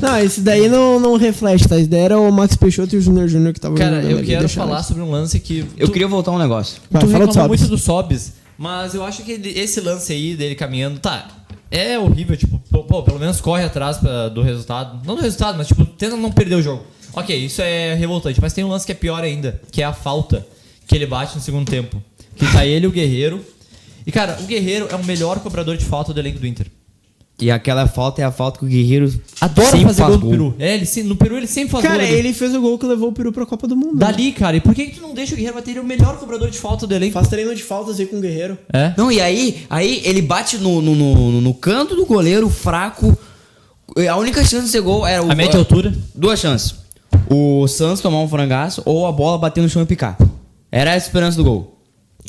Não, 0.00 0.18
esse 0.18 0.40
daí 0.40 0.68
não, 0.68 1.00
não 1.00 1.16
reflete, 1.16 1.66
tá? 1.68 1.76
Esse 1.78 1.88
daí 1.88 2.00
era 2.02 2.18
o 2.20 2.30
Max 2.30 2.54
Peixoto 2.54 2.94
e 2.94 2.98
o 2.98 3.00
Júnior 3.00 3.26
Júnior 3.28 3.52
que 3.52 3.58
estavam 3.58 3.76
Cara, 3.76 4.02
eu 4.02 4.18
ali, 4.18 4.26
quero 4.26 4.48
falar 4.48 4.76
nós. 4.76 4.86
sobre 4.86 5.02
um 5.02 5.10
lance 5.10 5.38
que. 5.40 5.64
Eu 5.76 5.86
tu- 5.88 5.92
queria 5.92 6.06
voltar 6.06 6.30
um 6.30 6.38
negócio. 6.38 6.80
Vai, 6.90 7.02
tu 7.02 7.08
fala 7.08 7.24
do 7.24 7.28
reclamou 7.28 7.56
Sobs. 7.56 7.60
muito 7.60 7.70
do 7.70 7.78
Sobs, 7.82 8.32
mas 8.58 8.94
eu 8.94 9.04
acho 9.04 9.22
que 9.22 9.32
ele- 9.32 9.58
esse 9.58 9.80
lance 9.80 10.12
aí 10.12 10.34
dele 10.36 10.54
caminhando, 10.54 10.98
tá. 10.98 11.28
É 11.70 11.98
horrível, 11.98 12.36
tipo, 12.36 12.58
pô, 12.84 13.02
pelo 13.02 13.18
menos 13.18 13.40
corre 13.40 13.62
atrás 13.64 13.98
pra- 13.98 14.28
do 14.28 14.42
resultado. 14.42 15.00
Não 15.06 15.14
do 15.14 15.22
resultado, 15.22 15.56
mas 15.56 15.68
tipo, 15.68 15.84
tenta 15.86 16.16
não 16.16 16.32
perder 16.32 16.56
o 16.56 16.62
jogo. 16.62 16.84
Ok, 17.14 17.34
isso 17.36 17.62
é 17.62 17.94
revoltante, 17.94 18.40
mas 18.40 18.52
tem 18.52 18.64
um 18.64 18.68
lance 18.68 18.84
que 18.86 18.92
é 18.92 18.94
pior 18.94 19.22
ainda, 19.22 19.60
que 19.70 19.82
é 19.82 19.84
a 19.84 19.92
falta 19.92 20.46
que 20.86 20.94
ele 20.94 21.06
bate 21.06 21.36
no 21.36 21.42
segundo 21.42 21.70
tempo. 21.70 22.02
Que 22.36 22.50
tá 22.52 22.64
ele 22.64 22.84
e 22.86 22.88
o 22.88 22.92
Guerreiro. 22.92 23.44
E 24.06 24.12
cara, 24.12 24.38
o 24.40 24.44
Guerreiro 24.44 24.88
é 24.90 24.94
o 24.94 25.04
melhor 25.04 25.40
cobrador 25.40 25.76
de 25.76 25.84
falta 25.84 26.12
do 26.14 26.20
elenco 26.20 26.38
do 26.38 26.46
Inter. 26.46 26.66
E 27.40 27.52
aquela 27.52 27.86
falta 27.86 28.20
é 28.20 28.24
a 28.24 28.32
falta 28.32 28.58
que 28.58 28.64
o 28.64 28.68
Guerreiro 28.68 29.12
Adora 29.40 29.68
sempre 29.70 29.86
fazer 29.86 30.02
faz 30.02 30.16
gol 30.16 30.24
no 30.24 30.30
Peru. 30.30 30.54
É, 30.58 30.74
ele, 30.74 30.84
se- 30.84 31.04
no 31.04 31.14
Peru 31.14 31.36
ele 31.36 31.46
sempre 31.46 31.70
faz 31.70 31.84
Cara, 31.84 31.98
gol. 31.98 32.06
ali. 32.06 32.14
ele 32.16 32.32
fez 32.32 32.52
o 32.52 32.60
gol 32.60 32.76
que 32.76 32.84
levou 32.84 33.10
o 33.10 33.12
Peru 33.12 33.30
pra 33.32 33.46
Copa 33.46 33.68
do 33.68 33.76
Mundo. 33.76 33.92
né? 33.94 34.00
Dali, 34.06 34.32
cara, 34.32 34.56
e 34.56 34.60
por 34.60 34.74
que, 34.74 34.86
que 34.86 34.96
tu 34.96 35.02
não 35.02 35.14
deixa 35.14 35.34
o 35.34 35.36
Guerreiro 35.36 35.54
bater? 35.56 35.70
Ele 35.70 35.78
é 35.78 35.82
o 35.82 35.86
melhor 35.86 36.18
cobrador 36.18 36.50
de 36.50 36.58
falta 36.58 36.84
do 36.84 36.92
elenco. 36.92 37.12
Faz 37.12 37.28
treino 37.28 37.54
de 37.54 37.62
faltas 37.62 38.00
aí 38.00 38.06
com 38.06 38.16
o 38.16 38.20
Guerreiro. 38.20 38.58
É? 38.72 38.92
Não, 38.96 39.12
e 39.12 39.20
aí, 39.20 39.64
aí 39.70 40.02
ele 40.04 40.20
bate 40.20 40.58
no, 40.58 40.82
no, 40.82 40.96
no, 40.96 41.40
no 41.40 41.54
canto 41.54 41.94
do 41.94 42.04
goleiro, 42.04 42.50
fraco. 42.50 43.16
A 44.10 44.16
única 44.16 44.42
chance 44.44 44.64
de 44.64 44.70
ser 44.70 44.80
gol 44.80 45.06
era 45.06 45.22
o. 45.22 45.30
A 45.30 45.34
média 45.36 45.58
altura. 45.60 45.94
Duas 46.14 46.40
chances. 46.40 46.74
O 47.30 47.68
Santos 47.68 48.00
tomar 48.00 48.20
um 48.20 48.28
frangaço 48.28 48.82
ou 48.84 49.06
a 49.06 49.12
bola 49.12 49.38
bater 49.38 49.60
no 49.62 49.68
chão 49.68 49.82
e 49.82 49.86
picar. 49.86 50.18
Era 50.72 50.92
a 50.92 50.96
esperança 50.96 51.36
do 51.36 51.44
gol. 51.44 51.77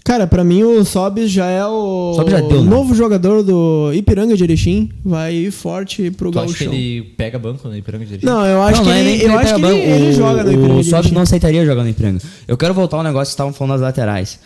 Cara, 0.10 0.26
pra 0.26 0.44
mim 0.44 0.64
o 0.64 0.84
Sobis 0.84 1.30
já 1.30 1.46
é 1.46 1.64
o 1.64 2.14
Sobis 2.16 2.32
já 2.34 2.42
deu, 2.42 2.64
né? 2.64 2.68
novo 2.68 2.96
jogador 2.96 3.44
do 3.44 3.92
Ipiranga 3.94 4.36
de 4.36 4.44
Erechim. 4.44 4.90
Vai 5.06 5.36
ir 5.36 5.52
forte 5.52 6.10
pro 6.10 6.32
Tu 6.32 6.40
acha 6.40 6.52
que 6.52 6.64
Gauchão. 6.66 6.74
ele 6.74 7.04
pega 7.16 7.38
banco 7.38 7.68
no 7.68 7.78
Ipiranga 7.78 8.06
de 8.08 8.14
Erechim? 8.14 8.26
Não, 8.26 8.44
eu 8.44 8.60
acho 8.64 8.78
não, 8.78 8.86
que 8.86 8.90
não 8.90 8.96
é 8.96 9.00
ele, 9.02 9.24
eu 9.24 9.30
ele 9.30 9.34
acho 9.34 9.54
que 9.54 9.62
ele, 9.62 9.78
ele 9.78 10.14
joga 10.14 10.44
no 10.44 10.52
Ipiranga 10.52 10.74
O 10.74 10.80
Erechim. 10.80 11.14
não 11.14 11.22
aceitaria 11.22 11.64
jogar 11.64 11.84
no 11.84 11.90
Ipiranga. 11.90 12.20
Eu 12.48 12.58
quero 12.58 12.74
voltar 12.74 12.98
ao 12.98 13.04
negócio 13.04 13.26
que 13.28 13.34
estavam 13.34 13.54
falando 13.54 13.74
das 13.74 13.82
laterais. 13.82 14.40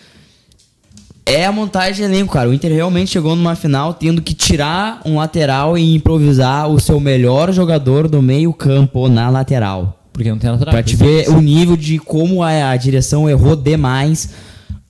É 1.25 1.45
a 1.45 1.51
montagem 1.53 1.93
de 1.95 2.13
elenco, 2.13 2.33
cara. 2.33 2.49
O 2.49 2.53
Inter 2.53 2.73
realmente 2.73 3.11
chegou 3.11 3.33
numa 3.33 3.55
final 3.55 3.93
tendo 3.93 4.21
que 4.21 4.33
tirar 4.33 4.99
um 5.05 5.15
lateral 5.15 5.77
e 5.77 5.95
improvisar 5.95 6.69
o 6.69 6.77
seu 6.77 6.99
melhor 6.99 7.53
jogador 7.53 8.09
do 8.09 8.21
meio-campo 8.21 9.07
na 9.07 9.29
lateral. 9.29 9.97
Porque 10.11 10.29
não 10.29 10.37
tem 10.37 10.51
lateral. 10.51 10.73
Pra 10.73 10.83
te 10.83 10.97
ver 10.97 11.29
o 11.29 11.39
nível 11.39 11.77
de 11.77 11.99
como 11.99 12.43
a, 12.43 12.71
a 12.71 12.75
direção 12.75 13.29
errou 13.29 13.55
demais 13.55 14.29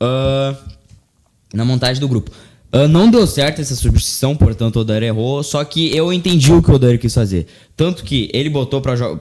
ah, 0.04 0.56
na 1.54 1.64
montagem 1.64 2.00
do 2.00 2.08
grupo. 2.08 2.32
Ah, 2.72 2.88
não 2.88 3.10
deu 3.10 3.28
certo 3.28 3.62
essa 3.62 3.76
substituição, 3.76 4.36
portanto 4.36 4.78
o 4.78 4.80
Odair 4.80 5.04
errou, 5.04 5.44
só 5.44 5.64
que 5.64 5.96
eu 5.96 6.12
entendi 6.12 6.52
o 6.52 6.62
que 6.62 6.72
o 6.72 6.74
Odair 6.74 7.00
quis 7.00 7.14
fazer. 7.14 7.46
Tanto 7.78 8.04
que 8.04 8.32
ele 8.34 8.50
botou 8.50 8.82
pra, 8.82 8.96
jo 8.96 9.16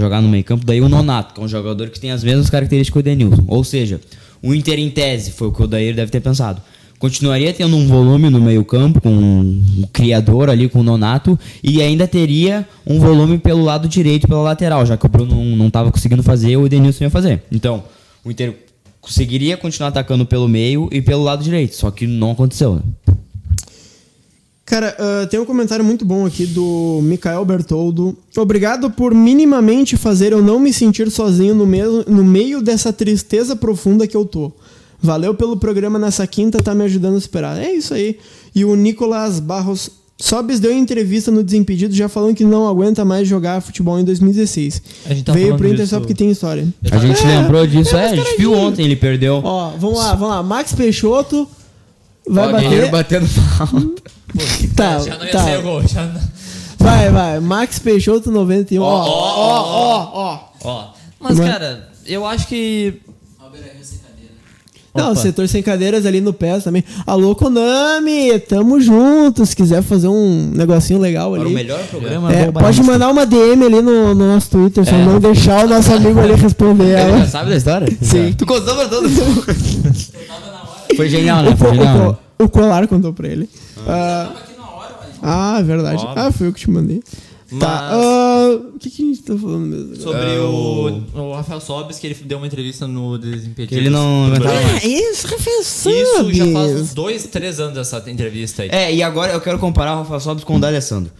jogar 0.00 0.22
no 0.22 0.28
meio 0.28 0.42
campo, 0.42 0.64
daí 0.64 0.80
o 0.80 0.88
Nonato, 0.88 1.34
que 1.34 1.40
é 1.40 1.44
um 1.44 1.48
jogador 1.48 1.90
que 1.90 2.00
tem 2.00 2.10
as 2.10 2.24
mesmas 2.24 2.48
características 2.48 2.94
que 2.94 2.98
o 2.98 3.02
Denilson. 3.02 3.44
Ou 3.46 3.62
seja, 3.62 4.00
o 4.42 4.54
Inter 4.54 4.78
em 4.78 4.88
tese, 4.88 5.32
foi 5.32 5.48
o 5.48 5.52
que 5.52 5.60
o 5.60 5.64
Odair 5.64 5.94
deve 5.94 6.10
ter 6.10 6.20
pensado. 6.20 6.62
Continuaria 6.98 7.52
tendo 7.52 7.76
um 7.76 7.86
volume 7.86 8.30
no 8.30 8.40
meio 8.40 8.64
campo, 8.64 8.98
com 9.02 9.10
o 9.82 9.86
criador 9.88 10.48
ali, 10.48 10.70
com 10.70 10.80
o 10.80 10.82
Nonato, 10.82 11.38
e 11.62 11.82
ainda 11.82 12.08
teria 12.08 12.66
um 12.86 12.98
volume 12.98 13.36
pelo 13.36 13.62
lado 13.62 13.86
direito, 13.86 14.26
pela 14.26 14.40
lateral, 14.40 14.86
já 14.86 14.96
que 14.96 15.04
o 15.04 15.08
Bruno 15.10 15.34
não, 15.34 15.56
não 15.56 15.70
tava 15.70 15.92
conseguindo 15.92 16.22
fazer, 16.22 16.56
o 16.56 16.64
Edenilson 16.64 17.04
ia 17.04 17.10
fazer. 17.10 17.42
Então, 17.52 17.84
o 18.24 18.30
Inter 18.30 18.54
conseguiria 19.04 19.56
continuar 19.56 19.90
atacando 19.90 20.24
pelo 20.24 20.48
meio 20.48 20.88
e 20.90 21.02
pelo 21.02 21.22
lado 21.22 21.44
direito, 21.44 21.76
só 21.76 21.90
que 21.90 22.06
não 22.06 22.32
aconteceu, 22.32 22.76
né? 22.76 22.82
Cara, 24.64 24.96
ah, 24.98 25.26
tem 25.26 25.38
um 25.38 25.44
comentário 25.44 25.84
muito 25.84 26.06
bom 26.06 26.24
aqui 26.24 26.46
do 26.46 27.00
Mikael 27.02 27.44
Bertoldo. 27.44 28.16
Obrigado 28.36 28.90
por 28.90 29.14
minimamente 29.14 29.96
fazer 29.96 30.32
eu 30.32 30.42
não 30.42 30.58
me 30.58 30.72
sentir 30.72 31.10
sozinho 31.10 31.54
no, 31.54 31.66
mesmo, 31.66 32.02
no 32.08 32.24
meio 32.24 32.62
dessa 32.62 32.92
tristeza 32.92 33.54
profunda 33.54 34.06
que 34.06 34.16
eu 34.16 34.24
tô. 34.24 34.50
Valeu 35.00 35.34
pelo 35.34 35.58
programa 35.58 35.98
nessa 35.98 36.26
quinta, 36.26 36.62
tá 36.62 36.74
me 36.74 36.82
ajudando 36.84 37.18
a 37.18 37.20
superar. 37.20 37.58
É 37.58 37.70
isso 37.72 37.92
aí. 37.92 38.18
E 38.54 38.64
o 38.64 38.74
Nicolas 38.74 39.38
Barros 39.38 39.90
Sobes 40.24 40.58
deu 40.58 40.72
entrevista 40.72 41.30
no 41.30 41.44
Desimpedido 41.44 41.94
já 41.94 42.08
falando 42.08 42.34
que 42.34 42.44
não 42.46 42.66
aguenta 42.66 43.04
mais 43.04 43.28
jogar 43.28 43.60
futebol 43.60 43.98
em 44.00 44.04
2016. 44.04 44.82
A 45.04 45.08
gente 45.12 45.22
tá 45.24 45.32
Veio 45.34 45.54
pro 45.56 45.66
Inter 45.66 45.80
disso- 45.80 45.90
só 45.90 46.00
porque 46.00 46.14
tem 46.14 46.30
história. 46.30 46.66
A 46.90 46.98
gente 46.98 47.22
É, 47.22 47.26
lembrou 47.26 47.66
disso, 47.66 47.94
é, 47.94 48.06
é, 48.06 48.10
a 48.10 48.16
gente 48.16 48.36
viu 48.38 48.54
ontem, 48.54 48.86
ele 48.86 48.96
perdeu. 48.96 49.42
Ó, 49.44 49.70
vamos 49.78 49.98
lá, 49.98 50.14
vamos 50.14 50.28
lá. 50.34 50.42
Max 50.42 50.72
Peixoto 50.72 51.46
vai 52.26 52.48
Ó, 52.48 52.52
bater. 52.52 52.68
Guerreiro 52.70 52.90
batendo 52.90 53.26
falta. 53.26 54.02
Tá, 54.74 54.98
já 54.98 55.16
não 55.18 55.26
ia 55.26 55.30
tá. 55.30 55.44
sair 55.44 55.58
o 55.58 55.62
gol. 55.62 55.86
Já 55.86 56.06
não... 56.06 56.20
Vai, 56.78 57.10
vai. 57.10 57.38
Max 57.40 57.78
Peixoto 57.78 58.30
91. 58.30 58.82
Ó, 58.82 58.86
ó, 58.86 59.06
ó, 59.06 60.10
ó. 60.14 60.40
Ó. 60.64 60.88
Mas, 61.20 61.38
Mas- 61.38 61.48
cara, 61.50 61.88
eu 62.06 62.24
acho 62.26 62.48
que. 62.48 62.94
Não, 64.94 65.06
Opa. 65.10 65.16
setor 65.16 65.48
sem 65.48 65.60
cadeiras 65.60 66.06
ali 66.06 66.20
no 66.20 66.32
pé 66.32 66.58
também. 66.60 66.84
Alô, 67.04 67.34
Konami, 67.34 68.38
tamo 68.48 68.80
junto. 68.80 69.44
Se 69.44 69.56
quiser 69.56 69.82
fazer 69.82 70.06
um 70.06 70.52
negocinho 70.54 71.00
legal 71.00 71.32
Para 71.32 71.40
o 71.40 71.44
ali. 71.46 71.54
melhor 71.54 71.80
programa 71.88 72.32
É, 72.32 72.52
pode 72.52 72.80
mandar 72.82 73.10
uma 73.10 73.26
DM 73.26 73.64
ali 73.64 73.82
no, 73.82 74.14
no 74.14 74.34
nosso 74.34 74.50
Twitter, 74.50 74.84
só 74.84 74.94
É. 74.94 75.04
não 75.04 75.18
deixar 75.18 75.64
o 75.64 75.68
nosso 75.68 75.92
amigo 75.92 76.20
ali 76.20 76.34
responder 76.34 76.96
Ele 76.96 77.18
já 77.18 77.26
sabe 77.26 77.50
da 77.50 77.56
história? 77.56 77.88
Sim. 78.00 78.32
Tu 78.38 78.46
contou 78.46 78.74
pra 78.76 78.86
todo 78.88 79.08
mundo. 79.10 79.44
Foi 80.96 81.08
genial, 81.08 81.42
né? 81.42 81.50
O, 81.50 81.56
Foi 81.56 81.68
co- 81.70 81.74
genial. 81.74 82.20
o, 82.38 82.44
o 82.44 82.48
Colar 82.48 82.86
contou 82.86 83.12
pra 83.12 83.26
ele. 83.26 83.48
Ah, 83.88 84.30
ah, 85.20 85.56
é 85.58 85.62
verdade. 85.64 86.04
Óbvio. 86.04 86.22
Ah, 86.22 86.30
foi 86.30 86.46
eu 86.46 86.52
que 86.52 86.60
te 86.60 86.70
mandei. 86.70 87.02
Tá. 87.58 87.66
Mas- 87.90 88.04
ah, 88.04 88.60
O 88.74 88.78
que, 88.78 88.90
que 88.90 89.02
a 89.02 89.06
gente 89.06 89.22
tá 89.22 89.36
falando 89.36 89.66
mesmo? 89.66 89.96
Sobre 89.96 90.20
É, 90.20 90.38
o, 90.40 91.02
o 91.14 91.32
Rafael 91.34 91.60
Sobes, 91.60 91.98
que 91.98 92.06
ele 92.06 92.14
deu 92.24 92.38
uma 92.38 92.46
entrevista 92.46 92.86
no 92.86 93.16
Desimpedidos. 93.18 93.68
Que 93.68 93.74
ele 93.76 93.90
não 93.90 94.26
aguentava 94.26 94.54
mais. 94.60 94.84
Ah, 94.84 94.86
isso, 94.86 95.26
Rafael 95.26 95.60
Isso 95.60 96.32
já 96.32 96.44
faz 96.52 96.70
Sobes. 96.70 96.82
uns 96.82 96.94
dois, 96.94 97.24
três 97.26 97.60
anos 97.60 97.78
essa 97.78 98.02
entrevista 98.10 98.62
aí. 98.62 98.68
É, 98.72 98.94
e 98.94 99.02
agora 99.02 99.32
eu 99.32 99.40
quero 99.40 99.58
comparar 99.58 99.94
o 99.94 99.98
Rafael 99.98 100.20
Sobis 100.20 100.44
com 100.44 100.56
o 100.56 100.60
D'Alessandro. 100.60 101.10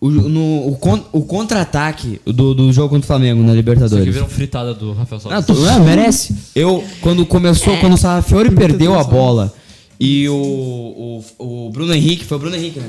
O, 0.00 0.10
no, 0.10 0.68
o, 0.68 0.76
con- 0.76 1.02
o 1.12 1.22
contra-ataque 1.22 2.20
do, 2.26 2.54
do 2.54 2.70
jogo 2.72 2.90
contra 2.90 3.04
o 3.04 3.06
Flamengo 3.06 3.40
na 3.40 3.44
Isso 3.44 3.50
aqui 3.52 3.56
Libertadores. 3.56 4.14
viram 4.14 4.28
fritada 4.28 4.74
do 4.74 4.92
Rafael 4.92 5.20
Sobes. 5.20 5.38
Ah, 5.38 5.42
tu- 5.42 5.54
não, 5.54 5.82
merece. 5.84 6.34
Eu, 6.54 6.84
quando 7.00 7.24
começou, 7.24 7.74
quando 7.78 7.94
o 7.94 7.96
Sarrafiori 7.96 8.50
perdeu 8.54 8.98
a 8.98 9.02
bola 9.04 9.52
e 9.98 10.28
o, 10.28 11.22
o, 11.38 11.66
o 11.66 11.70
Bruno 11.70 11.94
Henrique, 11.94 12.24
foi 12.24 12.36
o 12.36 12.40
Bruno 12.40 12.54
Henrique, 12.56 12.80
né? 12.80 12.86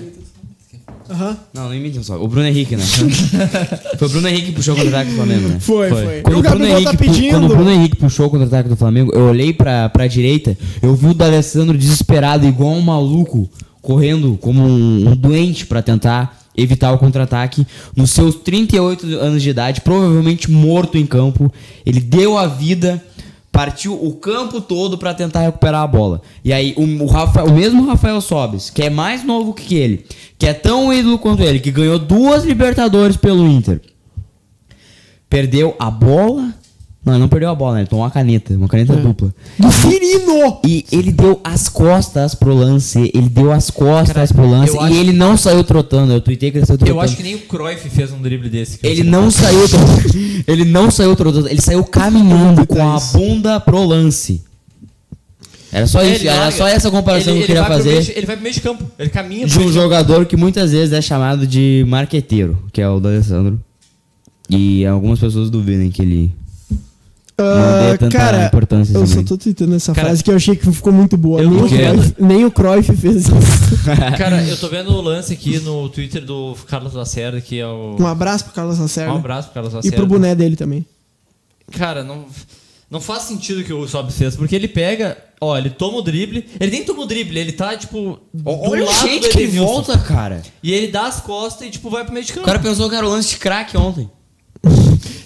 Aham. 1.09 1.37
Não, 1.53 1.65
não 1.65 1.73
imitem 1.75 2.01
só. 2.01 2.21
O 2.21 2.27
Bruno 2.27 2.47
Henrique, 2.47 2.75
né? 2.75 2.83
foi 3.97 4.07
o 4.07 4.11
Bruno 4.11 4.27
Henrique 4.27 4.47
que 4.47 4.51
puxou 4.53 4.73
o 4.73 4.77
contra-ataque 4.77 5.11
do 5.11 5.15
Flamengo, 5.15 5.47
né? 5.47 5.59
Foi, 5.59 5.89
Foi. 5.89 6.03
foi. 6.03 6.21
Quando 6.21 6.37
o 6.37 6.41
Bruno 6.41 6.57
Gabriel 6.57 6.77
Henrique, 6.79 6.91
tá 6.91 6.97
pedindo. 6.97 7.29
quando 7.29 7.45
o 7.45 7.49
Bruno 7.49 7.71
Henrique 7.71 7.95
puxou 7.95 8.27
o 8.27 8.29
contra-ataque 8.29 8.69
do 8.69 8.75
Flamengo, 8.75 9.11
eu 9.13 9.27
olhei 9.27 9.53
pra, 9.53 9.89
pra 9.89 10.07
direita, 10.07 10.57
eu 10.81 10.95
vi 10.95 11.07
o 11.07 11.13
D'Alessandro 11.13 11.77
desesperado, 11.77 12.47
igual 12.47 12.73
um 12.73 12.81
maluco, 12.81 13.49
correndo 13.81 14.37
como 14.41 14.61
um, 14.61 15.09
um 15.09 15.15
doente 15.15 15.65
pra 15.65 15.81
tentar 15.81 16.39
evitar 16.57 16.91
o 16.91 16.97
contra-ataque. 16.97 17.67
Nos 17.95 18.11
seus 18.11 18.35
38 18.35 19.05
anos 19.17 19.43
de 19.43 19.49
idade, 19.49 19.81
provavelmente 19.81 20.49
morto 20.49 20.97
em 20.97 21.05
campo, 21.05 21.51
ele 21.85 21.99
deu 21.99 22.37
a 22.37 22.47
vida, 22.47 23.03
partiu 23.55 23.93
o 23.93 24.13
campo 24.17 24.59
todo 24.59 24.97
pra 24.97 25.13
tentar 25.13 25.39
recuperar 25.39 25.81
a 25.81 25.87
bola. 25.87 26.21
E 26.43 26.51
aí, 26.51 26.73
o, 26.75 26.81
o, 27.03 27.05
Rafa- 27.07 27.45
o 27.45 27.53
mesmo 27.53 27.85
Rafael 27.85 28.19
Sobes, 28.19 28.69
que 28.69 28.81
é 28.81 28.89
mais 28.89 29.23
novo 29.23 29.53
que 29.53 29.75
ele, 29.75 30.05
que 30.37 30.45
é 30.45 30.53
tão 30.53 30.91
ídolo 30.93 31.17
quanto 31.17 31.41
ele, 31.41 31.61
que 31.61 31.71
ganhou 31.71 31.97
duas 31.97 32.43
Libertadores 32.43 33.15
pelo 33.15 33.47
Inter, 33.47 33.79
perdeu 35.29 35.73
a 35.79 35.89
bola 35.89 36.53
Não, 37.05 37.13
ele 37.13 37.21
não 37.21 37.27
perdeu 37.29 37.49
a 37.49 37.55
bola, 37.55 37.75
né? 37.75 37.81
Ele 37.81 37.87
tomou 37.87 38.03
uma 38.03 38.09
caneta, 38.09 38.53
uma 38.55 38.67
caneta 38.67 38.93
É. 38.93 38.95
dupla. 38.95 39.31
Do 39.59 39.71
Firino! 39.71 40.59
E 40.65 40.83
ele 40.91 41.11
deu 41.11 41.39
as 41.43 41.69
costas 41.69 42.33
pro 42.33 42.51
lance, 42.55 43.11
ele 43.13 43.29
deu 43.29 43.51
as 43.51 43.69
costas 43.69 44.11
Cara, 44.13 44.27
pro 44.33 44.49
lance 44.49 44.75
e 44.91 44.97
ele 44.97 45.13
não 45.13 45.37
saiu 45.37 45.63
trotando. 45.63 46.11
Eu 46.13 46.19
tuitei 46.21 46.49
que 46.49 46.57
ele 46.57 46.65
saiu 46.65 46.79
trotando. 46.79 46.97
Eu 46.97 47.01
acho 47.01 47.15
que 47.15 47.21
nem 47.21 47.35
o 47.35 47.39
Cruyff 47.41 47.87
fez 47.89 48.11
um 48.11 48.19
drible 48.19 48.49
desse. 48.49 48.79
que 48.79 48.87
Ele 48.87 49.03
não 49.03 49.29
saiu. 49.29 49.59
Ele 50.47 50.65
não 50.65 50.89
saiu 50.89 51.15
trotando, 51.15 51.47
ele 51.47 51.61
saiu 51.61 51.83
caminhando 51.83 52.65
com 52.65 52.81
a 52.91 52.97
isso. 52.97 53.15
bunda 53.17 53.59
pro 53.59 53.83
lance. 53.85 54.41
Era 55.71 55.85
só 55.87 56.01
isso, 56.03 56.21
Ele 56.21 56.27
era 56.29 56.39
larga- 56.39 56.57
só 56.57 56.67
essa 56.67 56.89
comparação 56.89 57.33
ele- 57.35 57.45
que 57.45 57.51
eu 57.51 57.55
queria 57.57 57.65
fazer. 57.65 57.89
meio- 58.01 58.11
ele 58.17 58.25
vai 58.25 58.35
pro 58.35 58.43
meio 58.43 58.55
de 58.55 58.61
campo. 58.61 58.83
Ele 58.97 59.09
caminha 59.09 59.45
de 59.45 59.53
pro 59.53 59.61
um 59.61 59.65
de 59.67 59.73
campo. 59.73 59.81
jogador 59.83 60.25
que 60.25 60.37
muitas 60.37 60.71
vezes 60.71 60.93
é 60.93 61.01
chamado 61.01 61.45
de 61.45 61.83
marqueteiro, 61.87 62.57
que 62.71 62.81
é 62.81 62.87
o 62.89 62.99
do 62.99 63.09
Alessandro. 63.09 63.59
E 64.49 64.85
algumas 64.85 65.19
pessoas 65.19 65.49
duvidem 65.49 65.91
que 65.91 66.01
ele 66.01 66.33
Ah, 67.37 67.95
tanta 67.99 68.17
cara, 68.17 68.45
importância 68.45 68.93
eu 68.97 69.03
assim. 69.03 69.15
só 69.15 69.23
tô 69.23 69.37
tweetando 69.37 69.75
essa 69.75 69.93
Cara, 69.93 70.07
frase 70.07 70.23
que 70.23 70.31
eu 70.31 70.35
achei 70.37 70.55
que 70.55 70.71
ficou 70.71 70.93
muito 70.93 71.17
boa. 71.17 71.41
eu 71.41 71.49
Nem 71.49 71.61
o. 71.63 71.67
Cruyff, 71.67 72.15
nem 72.17 72.45
o 72.45 72.51
Cruyff 72.51 72.95
fez 72.95 73.15
isso. 73.17 73.31
Cara, 74.17 74.41
eu 74.43 74.55
tô 74.57 74.69
vendo 74.69 74.91
o 74.91 75.01
lance 75.01 75.33
aqui 75.33 75.59
no 75.59 75.89
Twitter 75.89 76.23
do 76.23 76.55
Carlos 76.67 76.93
Lacerda, 76.93 77.41
que 77.41 77.59
é 77.59 77.67
o. 77.67 77.97
Um 77.99 78.07
abraço 78.07 78.45
pro 78.45 78.53
Carlos 78.53 78.79
Lacerda. 78.79 79.11
Um 79.13 79.17
abraço 79.17 79.49
pro 79.49 79.53
Carlos 79.55 79.73
e 79.73 79.75
Lacerda. 79.75 79.97
pro 79.97 80.05
boné 80.07 80.33
dele 80.33 80.55
também. 80.55 80.85
Cara, 81.71 82.03
não, 82.05 82.25
não 82.89 83.01
faz 83.01 83.23
sentido 83.23 83.61
o 83.61 83.63
que 83.65 83.73
o 83.73 83.85
Sob 83.87 84.11
fez, 84.13 84.35
porque 84.37 84.55
ele 84.55 84.67
pega, 84.69 85.17
ó, 85.41 85.57
ele 85.57 85.71
toma 85.71 85.97
o 85.97 86.01
drible, 86.01 86.45
ele 86.59 86.71
nem 86.71 86.83
toma 86.85 87.03
o 87.03 87.05
drible, 87.05 87.37
ele 87.37 87.51
tá, 87.51 87.75
tipo, 87.75 88.19
do 88.33 88.43
Olha 88.49 88.83
o 88.83 88.87
lado 88.87 89.07
jeito 89.07 89.23
do 89.27 89.29
que 89.29 89.39
ele 89.41 89.57
volta, 89.59 89.97
cara. 89.97 90.41
E 90.63 90.71
ele 90.71 90.87
dá 90.87 91.07
as 91.07 91.19
costas 91.19 91.67
e, 91.67 91.71
tipo, 91.71 91.89
vai 91.89 92.03
pro 92.05 92.13
meio 92.13 92.25
de 92.25 92.31
O 92.31 92.35
campo. 92.35 92.45
cara 92.45 92.59
pensou 92.59 92.89
que 92.89 92.95
era 92.95 93.05
o 93.05 93.09
lance 93.09 93.29
de 93.29 93.37
craque 93.37 93.75
ontem. 93.75 94.09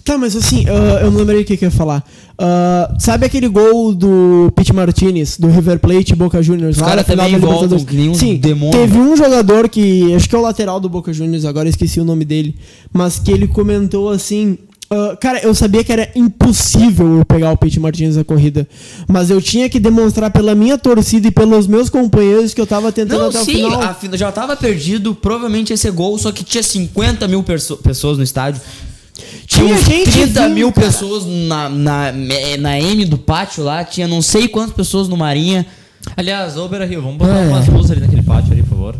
Tá, 0.03 0.17
mas 0.17 0.35
assim, 0.35 0.65
ah, 0.67 1.01
eu 1.03 1.11
não 1.11 1.19
lembrei 1.19 1.41
o 1.41 1.45
que, 1.45 1.55
que 1.57 1.65
eu 1.65 1.69
ia 1.69 1.75
falar. 1.75 2.03
Ah, 2.37 2.95
sabe 2.99 3.25
aquele 3.25 3.47
gol 3.47 3.93
do 3.93 4.51
Pete 4.55 4.73
Martinez, 4.73 5.37
do 5.37 5.47
River 5.47 5.79
Plate 5.79 6.15
Boca 6.15 6.41
Juniors? 6.41 6.77
Os 6.77 6.81
caras 6.83 7.05
também 7.05 7.37
nem 7.91 8.09
uns 8.09 8.17
Sim, 8.17 8.37
demônios. 8.37 8.75
teve 8.75 8.97
um 8.97 9.15
jogador 9.15 9.67
que, 9.69 10.13
acho 10.15 10.27
que 10.29 10.35
é 10.35 10.37
o 10.37 10.41
lateral 10.41 10.79
do 10.79 10.87
Boca 10.89 11.11
Juniors, 11.13 11.45
agora 11.45 11.67
esqueci 11.69 11.99
o 11.99 12.05
nome 12.05 12.23
dele, 12.25 12.55
mas 12.93 13.19
que 13.19 13.31
ele 13.31 13.47
comentou 13.47 14.09
assim... 14.09 14.57
ah, 14.89 15.17
cara, 15.19 15.39
eu 15.43 15.53
sabia 15.53 15.83
que 15.83 15.91
era 15.91 16.09
impossível 16.15 17.17
eu 17.19 17.25
pegar 17.25 17.51
o 17.51 17.57
Pete 17.57 17.79
Martinez 17.79 18.15
na 18.15 18.23
corrida, 18.23 18.67
mas 19.07 19.29
eu 19.29 19.41
tinha 19.41 19.69
que 19.69 19.79
demonstrar 19.79 20.31
pela 20.31 20.55
minha 20.55 20.77
torcida 20.77 21.27
e 21.27 21.31
pelos 21.31 21.67
meus 21.67 21.89
companheiros 21.89 22.53
que 22.53 22.61
eu 22.61 22.65
tava 22.65 22.91
tentando 22.91 23.19
Não, 23.19 23.27
até 23.29 23.43
sim, 23.43 23.51
o 23.51 23.55
final. 23.69 23.81
a 23.83 23.93
fina- 23.93 24.17
já 24.17 24.31
tava 24.31 24.55
perdido, 24.55 25.13
provavelmente 25.13 25.73
esse 25.73 25.91
gol, 25.91 26.17
só 26.17 26.31
que 26.31 26.43
tinha 26.43 26.63
50 26.63 27.27
mil 27.27 27.43
pessoas 27.43 28.17
no 28.17 28.23
estádio. 28.23 28.61
Tinha 29.47 29.73
uns 29.73 29.83
gente 29.85 30.11
30 30.11 30.41
vindo, 30.43 30.53
mil 30.55 30.71
cara. 30.71 30.87
pessoas 30.87 31.25
na, 31.25 31.69
na, 31.69 32.11
na 32.59 32.79
M 32.79 33.05
do 33.05 33.17
pátio 33.17 33.63
lá, 33.63 33.83
tinha 33.83 34.07
não 34.07 34.21
sei 34.21 34.47
quantas 34.47 34.73
pessoas 34.75 35.07
no 35.07 35.17
Marinha. 35.17 35.65
Aliás, 36.15 36.57
ô 36.57 36.67
Beira 36.67 36.85
Rio, 36.85 37.01
vamos 37.01 37.17
botar 37.17 37.35
É. 37.37 37.47
umas 37.47 37.67
luzes 37.67 37.91
ali 37.91 38.01
naquele 38.01 38.23
pátio 38.23 38.51
ali, 38.51 38.61
por 38.63 38.69
favor. 38.69 38.95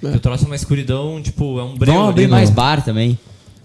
Que 0.00 0.06
eu 0.06 0.20
trouxe 0.20 0.44
uma 0.44 0.54
escuridão, 0.54 1.20
tipo, 1.22 1.58
é 1.58 1.62
um 1.62 1.74
breu 1.74 1.94
Vamos 1.94 2.10
abrir 2.10 2.28
mais 2.28 2.50
bar 2.50 2.84
também. 2.84 3.18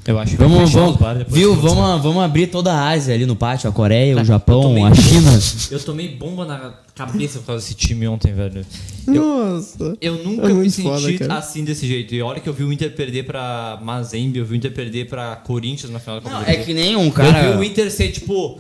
Eu 0.06 0.18
acho 0.18 0.32
que 0.32 0.38
vai 0.38 0.48
Vamos, 0.48 0.72
vamos, 0.72 0.98
viu? 1.28 1.54
Vamos, 1.56 2.02
vamos 2.02 2.24
abrir 2.24 2.48
toda 2.48 2.74
a 2.74 2.90
Ásia 2.90 3.14
ali 3.14 3.26
no 3.26 3.36
pátio, 3.36 3.70
a 3.70 3.74
Coreia, 3.74 4.14
Cara, 4.16 4.24
o 4.24 4.26
Japão, 4.26 4.62
eu 4.62 4.68
tomei- 4.70 4.84
a 4.86 4.96
China. 4.96 5.40
Eu 5.72 5.80
tomei 5.80 6.08
bomba 6.16 6.46
na 6.46 6.74
cabeça 6.96 7.40
por 7.40 7.48
causa 7.48 7.62
desse 7.64 7.76
time 7.76 8.08
ontem, 8.08 8.34
velho. 8.34 8.66
Eu, 9.08 9.14
Nossa. 9.54 9.98
eu 10.02 10.24
nunca 10.24 10.50
É 10.50 10.54
me 10.54 10.70
senti 10.72 10.88
foda, 10.88 11.14
cara. 11.18 11.38
assim 11.38 11.64
desse 11.64 11.86
jeito. 11.86 12.16
E 12.16 12.22
olha 12.22 12.40
que 12.40 12.48
eu 12.50 12.54
vi 12.54 12.64
o 12.64 12.72
Inter 12.74 12.96
perder 12.96 13.26
pra 13.26 13.78
Mazembe, 13.84 14.40
eu 14.40 14.46
vi 14.46 14.54
o 14.54 14.56
Inter 14.56 14.72
perder 14.74 15.08
pra 15.08 15.36
Corinthians 15.36 15.92
na 15.92 16.00
final 16.00 16.16
da 16.16 16.22
Copa 16.22 16.36
Não, 16.36 16.44
do 16.44 16.50
é 16.50 16.56
que 16.56 16.74
nem 16.74 16.96
um 16.96 17.04
Eu 17.06 17.10
vi 17.10 17.12
cara. 17.12 17.58
o 17.60 17.64
Inter 17.64 17.92
ser, 17.92 18.10
tipo. 18.12 18.58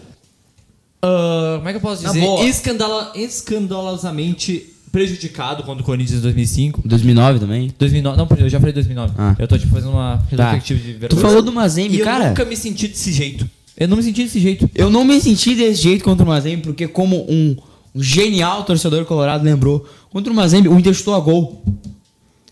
ah, 1.01 1.55
como 1.57 1.69
é 1.69 1.71
que 1.71 1.77
eu 1.77 1.81
posso 1.81 2.03
dizer? 2.05 2.23
Escandala, 2.47 3.11
escandalosamente 3.15 4.73
prejudicado 4.91 5.63
contra 5.63 5.81
o 5.81 5.85
Corinthians 5.85 6.19
em 6.19 6.21
2005. 6.21 6.81
2009 6.85 7.39
também. 7.39 7.71
2009, 7.77 8.17
não, 8.17 8.27
eu 8.37 8.49
já 8.49 8.59
falei 8.59 8.73
2009. 8.73 9.13
Ah. 9.17 9.35
Eu 9.39 9.47
tô 9.47 9.57
tipo 9.57 9.71
fazendo 9.71 9.91
uma 9.91 10.17
Tá. 10.17 10.23
retrospectiva 10.29 10.79
de 10.79 10.93
Tu 10.93 10.99
vergonha. 10.99 11.21
falou 11.21 11.41
do 11.41 11.51
Mazembe, 11.51 11.99
eu 11.99 12.05
cara. 12.05 12.29
nunca 12.29 12.45
me 12.45 12.55
senti 12.55 12.87
desse 12.87 13.11
jeito. 13.11 13.49
Eu 13.77 13.87
não 13.87 13.97
me 13.97 14.03
senti 14.03 14.23
desse 14.23 14.39
jeito. 14.39 14.69
Eu 14.75 14.89
não 14.89 15.05
me 15.05 15.19
senti 15.21 15.55
desse 15.55 15.81
jeito 15.81 16.03
contra 16.03 16.25
o 16.25 16.27
Mazembe, 16.27 16.63
porque 16.63 16.87
como 16.87 17.25
um, 17.31 17.55
um 17.95 18.03
genial 18.03 18.63
torcedor 18.63 19.05
colorado 19.05 19.43
lembrou, 19.43 19.87
contra 20.11 20.31
o 20.31 20.35
Mazembe 20.35 20.67
o 20.67 20.77
Inter 20.77 20.93
chutou 20.93 21.15
a 21.15 21.19
gol. 21.19 21.63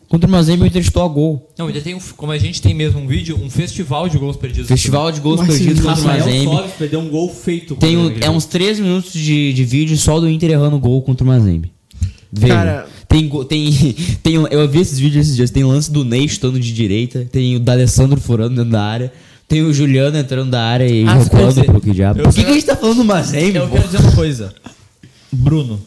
Contra 0.07 0.25
o 0.25 0.31
Mazembe 0.31 0.63
o 0.63 0.65
Inter 0.65 0.81
chutou 0.81 1.03
a 1.03 1.07
gol. 1.09 1.49
Não, 1.57 1.67
ainda 1.67 1.81
tem, 1.81 1.93
um, 1.93 1.99
como 2.15 2.31
a 2.31 2.37
gente 2.37 2.61
tem 2.61 2.73
mesmo 2.73 3.01
um 3.01 3.07
vídeo, 3.07 3.37
um 3.43 3.49
festival 3.49 4.07
de 4.07 4.17
gols 4.17 4.37
perdidos. 4.37 4.69
Festival 4.69 5.11
de 5.11 5.19
gols 5.19 5.41
Mas 5.41 5.49
perdidos 5.49 5.83
contra 5.83 6.01
o 6.01 6.05
Mazembe. 6.05 6.63
Perdeu 6.77 6.99
um 7.01 7.09
gol 7.09 7.27
feito. 7.33 7.75
Tem 7.75 7.97
um- 7.97 8.09
é 8.21 8.29
uns 8.29 8.45
3 8.45 8.79
minutos 8.79 9.11
de, 9.11 9.51
de 9.51 9.65
vídeo 9.65 9.97
só 9.97 10.17
do 10.21 10.29
Inter 10.29 10.51
errando 10.51 10.79
gol 10.79 11.01
contra 11.01 11.25
o 11.25 11.27
Mazembe. 11.27 11.73
Veja. 12.31 12.53
Cara- 12.53 12.87
tem, 13.07 13.29
tem, 13.47 13.71
tem 14.23 14.37
um- 14.37 14.47
eu 14.47 14.67
vi 14.67 14.79
esses 14.81 14.99
vídeos 14.99 15.25
esses 15.25 15.35
dias. 15.35 15.49
Tem 15.51 15.63
lance 15.63 15.91
do 15.91 16.03
Ney 16.03 16.27
chutando 16.27 16.59
de 16.59 16.73
direita. 16.73 17.27
Tem 17.31 17.55
o 17.55 17.59
D'Alessandro 17.59 18.19
furando 18.19 18.55
dentro 18.55 18.71
da 18.71 18.83
área. 18.83 19.11
Tem 19.47 19.61
o 19.61 19.73
Juliano 19.73 20.17
entrando 20.17 20.51
da 20.51 20.61
área 20.61 20.85
e 20.85 21.05
Ah, 21.07 21.13
recuando 21.15 21.47
dizer- 21.49 21.65
pro 21.65 21.79
que 21.79 21.91
diabo. 21.91 22.19
eu 22.19 22.23
Por 22.25 22.33
que, 22.33 22.41
quero- 22.41 22.47
que 22.47 22.51
a 22.51 22.55
gente 22.59 22.65
tá 22.67 22.75
falando 22.75 22.97
do 22.97 23.05
Mazembe? 23.05 23.55
Eu 23.57 23.67
pô? 23.67 23.75
quero 23.75 23.85
dizer 23.87 23.99
uma 24.01 24.11
coisa. 24.11 24.53
Bruno, 25.31 25.79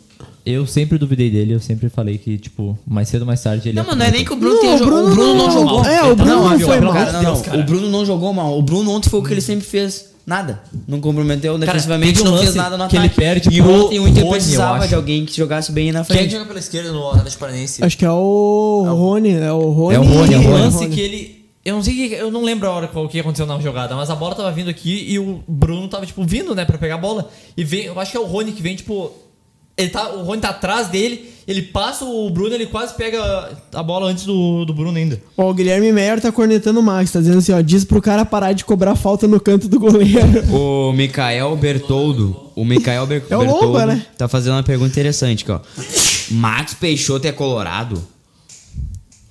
eu 0.46 0.66
sempre 0.66 0.96
duvidei 0.98 1.30
dele, 1.30 1.52
eu 1.54 1.60
sempre 1.60 1.88
falei 1.90 2.16
que, 2.18 2.38
tipo, 2.38 2.78
mais 2.86 3.08
cedo 3.08 3.20
ou 3.22 3.26
mais 3.26 3.42
tarde 3.42 3.68
ele 3.68 3.76
Não, 3.76 3.84
mano, 3.84 3.98
não 3.98 4.06
é 4.06 4.10
nem 4.10 4.24
que 4.24 4.32
o 4.32 4.36
Bruno 4.36 4.54
Não, 4.54 4.60
tenha 4.62 4.74
o 4.74 4.78
jogado. 4.78 4.90
Bruno 4.96 5.10
O 5.10 5.14
Bruno 5.14 5.34
não 5.34 5.46
não- 5.46 5.50
jogou. 5.52 5.84
é, 5.84 6.02
o 6.04 6.16
Bruno 6.16 6.30
não 6.32 6.44
ó, 6.44 6.58
foi 6.58 6.80
mal. 6.80 6.92
cara- 6.94 7.12
Não, 7.12 7.22
não, 7.22 7.32
Deus, 7.34 7.44
cara. 7.44 7.60
o 7.60 7.64
Bruno 7.64 7.90
não 7.90 8.06
jogou 8.06 8.32
mal. 8.32 8.58
O 8.58 8.62
Bruno 8.62 8.90
ontem 8.92 9.10
foi 9.10 9.20
o 9.20 9.22
que 9.22 9.32
ele 9.32 9.40
sempre 9.42 9.66
fez. 9.66 10.09
Nada. 10.30 10.62
Não 10.86 11.00
comprometeu 11.00 11.58
defensivamente, 11.58 12.22
não 12.22 12.38
fez 12.38 12.54
nada 12.54 12.78
no 12.78 12.86
que 12.86 12.96
ataque. 12.96 13.20
ele 13.20 13.26
perde 13.26 13.48
e 13.50 13.60
pro 13.60 13.88
o 13.88 13.92
Inter 13.92 14.00
Rony, 14.00 14.20
eu 14.20 14.28
precisava 14.28 14.86
de 14.86 14.94
alguém 14.94 15.26
que 15.26 15.36
jogasse 15.36 15.72
bem 15.72 15.90
na 15.90 16.04
frente. 16.04 16.30
joga 16.30 16.44
pela 16.44 16.60
esquerda 16.60 16.92
no 16.92 17.10
Atlético 17.10 17.40
Paranaense? 17.40 17.84
Acho 17.84 17.98
que 17.98 18.04
é 18.04 18.10
o 18.12 18.84
Rony, 18.88 19.32
é 19.32 19.50
o 19.52 19.70
Rony. 19.72 19.96
É 19.96 19.98
o 19.98 20.04
Rony, 20.04 20.34
é 20.34 20.38
o 20.38 20.42
Rony. 20.42 20.62
lance 20.62 20.86
que 20.86 21.00
ele. 21.00 21.46
Eu 21.64 21.74
não 21.74 21.82
sei 21.82 21.94
que. 21.94 22.14
Eu 22.14 22.30
não 22.30 22.44
lembro 22.44 22.68
a 22.68 22.70
hora 22.70 22.86
qual 22.86 23.08
que 23.08 23.18
aconteceu 23.18 23.44
na 23.44 23.58
jogada, 23.58 23.96
mas 23.96 24.08
a 24.08 24.14
bola 24.14 24.36
tava 24.36 24.52
vindo 24.52 24.70
aqui 24.70 25.04
e 25.08 25.18
o 25.18 25.42
Bruno 25.48 25.88
tava, 25.88 26.06
tipo, 26.06 26.22
vindo, 26.22 26.54
né, 26.54 26.64
pra 26.64 26.78
pegar 26.78 26.94
a 26.94 26.98
bola. 26.98 27.28
E 27.56 27.64
vem. 27.64 27.86
Eu 27.86 27.98
acho 27.98 28.12
que 28.12 28.16
é 28.16 28.20
o 28.20 28.24
Rony 28.24 28.52
que 28.52 28.62
vem, 28.62 28.76
tipo. 28.76 29.10
Ele 29.80 29.90
tá, 29.90 30.10
o 30.12 30.22
Rony 30.22 30.40
tá 30.42 30.50
atrás 30.50 30.88
dele, 30.88 31.30
ele 31.48 31.62
passa 31.62 32.04
o 32.04 32.28
Bruno, 32.30 32.54
ele 32.54 32.66
quase 32.66 32.94
pega 32.94 33.50
a 33.72 33.82
bola 33.82 34.06
antes 34.08 34.24
do, 34.24 34.64
do 34.64 34.74
Bruno 34.74 34.96
ainda. 34.96 35.20
Ó, 35.36 35.50
o 35.50 35.54
Guilherme 35.54 35.90
Meyer 35.90 36.20
tá 36.20 36.30
cornetando 36.30 36.80
o 36.80 36.82
Max, 36.82 37.10
tá 37.10 37.18
dizendo 37.18 37.38
assim, 37.38 37.52
ó, 37.52 37.60
diz 37.60 37.84
pro 37.84 38.02
cara 38.02 38.24
parar 38.24 38.52
de 38.52 38.64
cobrar 38.64 38.94
falta 38.94 39.26
no 39.26 39.40
canto 39.40 39.68
do 39.68 39.80
goleiro. 39.80 40.20
O 40.52 40.92
Mikael 40.92 41.56
Bertoldo, 41.56 42.50
o 42.54 42.64
Mikael 42.64 43.06
Ber 43.06 43.22
É 43.30 43.36
o 43.36 43.40
Bertoldo 43.40 43.66
Lomba, 43.66 43.86
né? 43.86 44.06
tá 44.18 44.28
fazendo 44.28 44.54
uma 44.54 44.62
pergunta 44.62 44.90
interessante 44.90 45.44
aqui, 45.44 45.52
ó. 45.52 45.60
Max 46.30 46.74
Peixoto 46.74 47.26
é 47.26 47.32
colorado? 47.32 48.02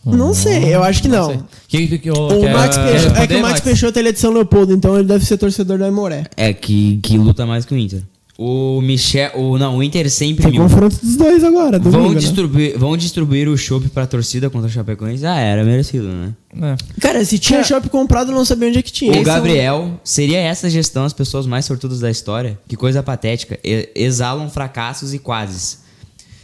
Não 0.05 0.33
sei, 0.33 0.73
eu 0.73 0.83
acho 0.83 1.01
que 1.01 1.07
não. 1.07 1.27
sei. 1.27 1.39
Que, 1.67 1.87
que, 1.87 1.99
que, 1.99 2.11
O 2.11 2.51
Max 2.51 2.77
Peixoto, 2.77 3.17
é 3.17 3.27
que 3.27 3.35
o 3.35 3.41
Max 3.41 3.59
Peixoto 3.59 3.99
ele 3.99 4.09
é 4.09 4.11
de 4.11 4.19
São 4.19 4.31
Leopoldo, 4.31 4.73
então 4.73 4.95
ele 4.95 5.07
deve 5.07 5.25
ser 5.25 5.37
torcedor 5.37 5.77
da 5.77 5.85
Aimoré. 5.85 6.25
É, 6.35 6.53
que, 6.53 6.99
que 7.03 7.17
luta 7.17 7.45
mais 7.45 7.65
que 7.65 7.73
o 7.73 7.77
Inter. 7.77 8.01
O 8.41 8.79
Michel, 8.79 9.31
o, 9.35 9.57
não, 9.57 9.75
o 9.75 9.83
Inter 9.83 10.09
sempre 10.09 10.45
Tem 10.45 10.57
confronto 10.57 10.95
dos 10.95 11.17
dois 11.17 11.43
agora, 11.43 11.77
Vão 11.77 12.13
né? 12.13 12.19
distribuir, 12.19 12.79
vão 12.79 12.95
distribuir 12.95 13.49
o 13.49 13.57
chopp 13.57 13.89
pra 13.89 14.07
torcida 14.07 14.49
contra 14.49 14.69
o 14.69 14.71
Chapecoense? 14.71 15.25
Ah, 15.25 15.37
era 15.37 15.61
merecido, 15.65 16.07
né? 16.07 16.33
É. 16.55 17.01
Cara, 17.01 17.25
se 17.25 17.37
tinha 17.37 17.61
shopping 17.65 17.89
comprado, 17.89 18.31
eu 18.31 18.35
não 18.35 18.45
sabia 18.45 18.69
onde 18.69 18.79
é 18.79 18.81
que 18.81 18.93
tinha. 18.93 19.11
O 19.11 19.15
Esse 19.15 19.23
é 19.23 19.23
Gabriel, 19.25 19.99
seria 20.05 20.39
essa 20.39 20.69
gestão 20.69 21.03
as 21.03 21.11
pessoas 21.11 21.45
mais 21.45 21.65
sortudas 21.65 21.99
da 21.99 22.09
história? 22.09 22.57
Que 22.65 22.77
coisa 22.77 23.03
patética. 23.03 23.59
Exalam 23.93 24.49
fracassos 24.49 25.13
e 25.13 25.19
quases. 25.19 25.79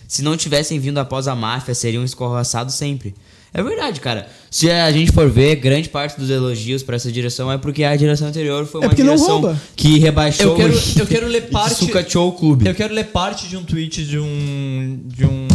Se 0.06 0.22
não 0.22 0.36
tivessem 0.36 0.78
vindo 0.80 0.98
após 0.98 1.30
a 1.30 1.34
máfia, 1.34 1.74
seriam 1.74 2.04
escorraçados 2.04 2.76
sempre. 2.76 3.16
É 3.58 3.64
verdade, 3.64 4.02
cara. 4.02 4.28
Se 4.52 4.70
a 4.70 4.92
gente 4.92 5.14
for 5.14 5.30
ver, 5.30 5.56
grande 5.56 5.88
parte 5.88 6.20
dos 6.20 6.30
elogios 6.30 6.84
pra 6.84 6.98
essa 6.98 7.10
direção 7.12 7.50
é 7.52 7.58
porque 7.58 7.86
a 7.86 7.96
direção 7.96 8.28
anterior 8.28 8.66
foi 8.66 8.82
É 8.82 8.84
uma 8.84 8.90
não 8.90 8.96
direção 8.96 9.58
que 9.78 9.98
rebaixou 9.98 10.52
Eu 10.52 10.56
quero, 10.56 10.74
o- 10.78 11.00
eu 11.00 11.08
quero 11.08 11.28
ler 11.28 11.42
parte. 11.50 11.76
sucateou 11.76 12.28
o 12.28 12.32
clube. 12.34 12.68
Eu 12.68 12.76
quero 12.76 12.94
ler 12.94 13.06
parte 13.06 13.48
de 13.48 13.56
um 13.56 13.64
tweet 13.64 14.06
de 14.06 14.20
um. 14.20 15.00
de 15.06 15.26
um. 15.26 15.48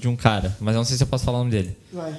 de 0.00 0.06
um 0.08 0.14
cara, 0.14 0.56
mas 0.60 0.74
eu 0.74 0.78
não 0.78 0.84
sei 0.84 0.96
se 0.96 1.02
eu 1.02 1.06
posso 1.08 1.24
falar 1.24 1.38
o 1.38 1.40
nome 1.40 1.50
dele. 1.50 1.76
Vai. 1.92 2.14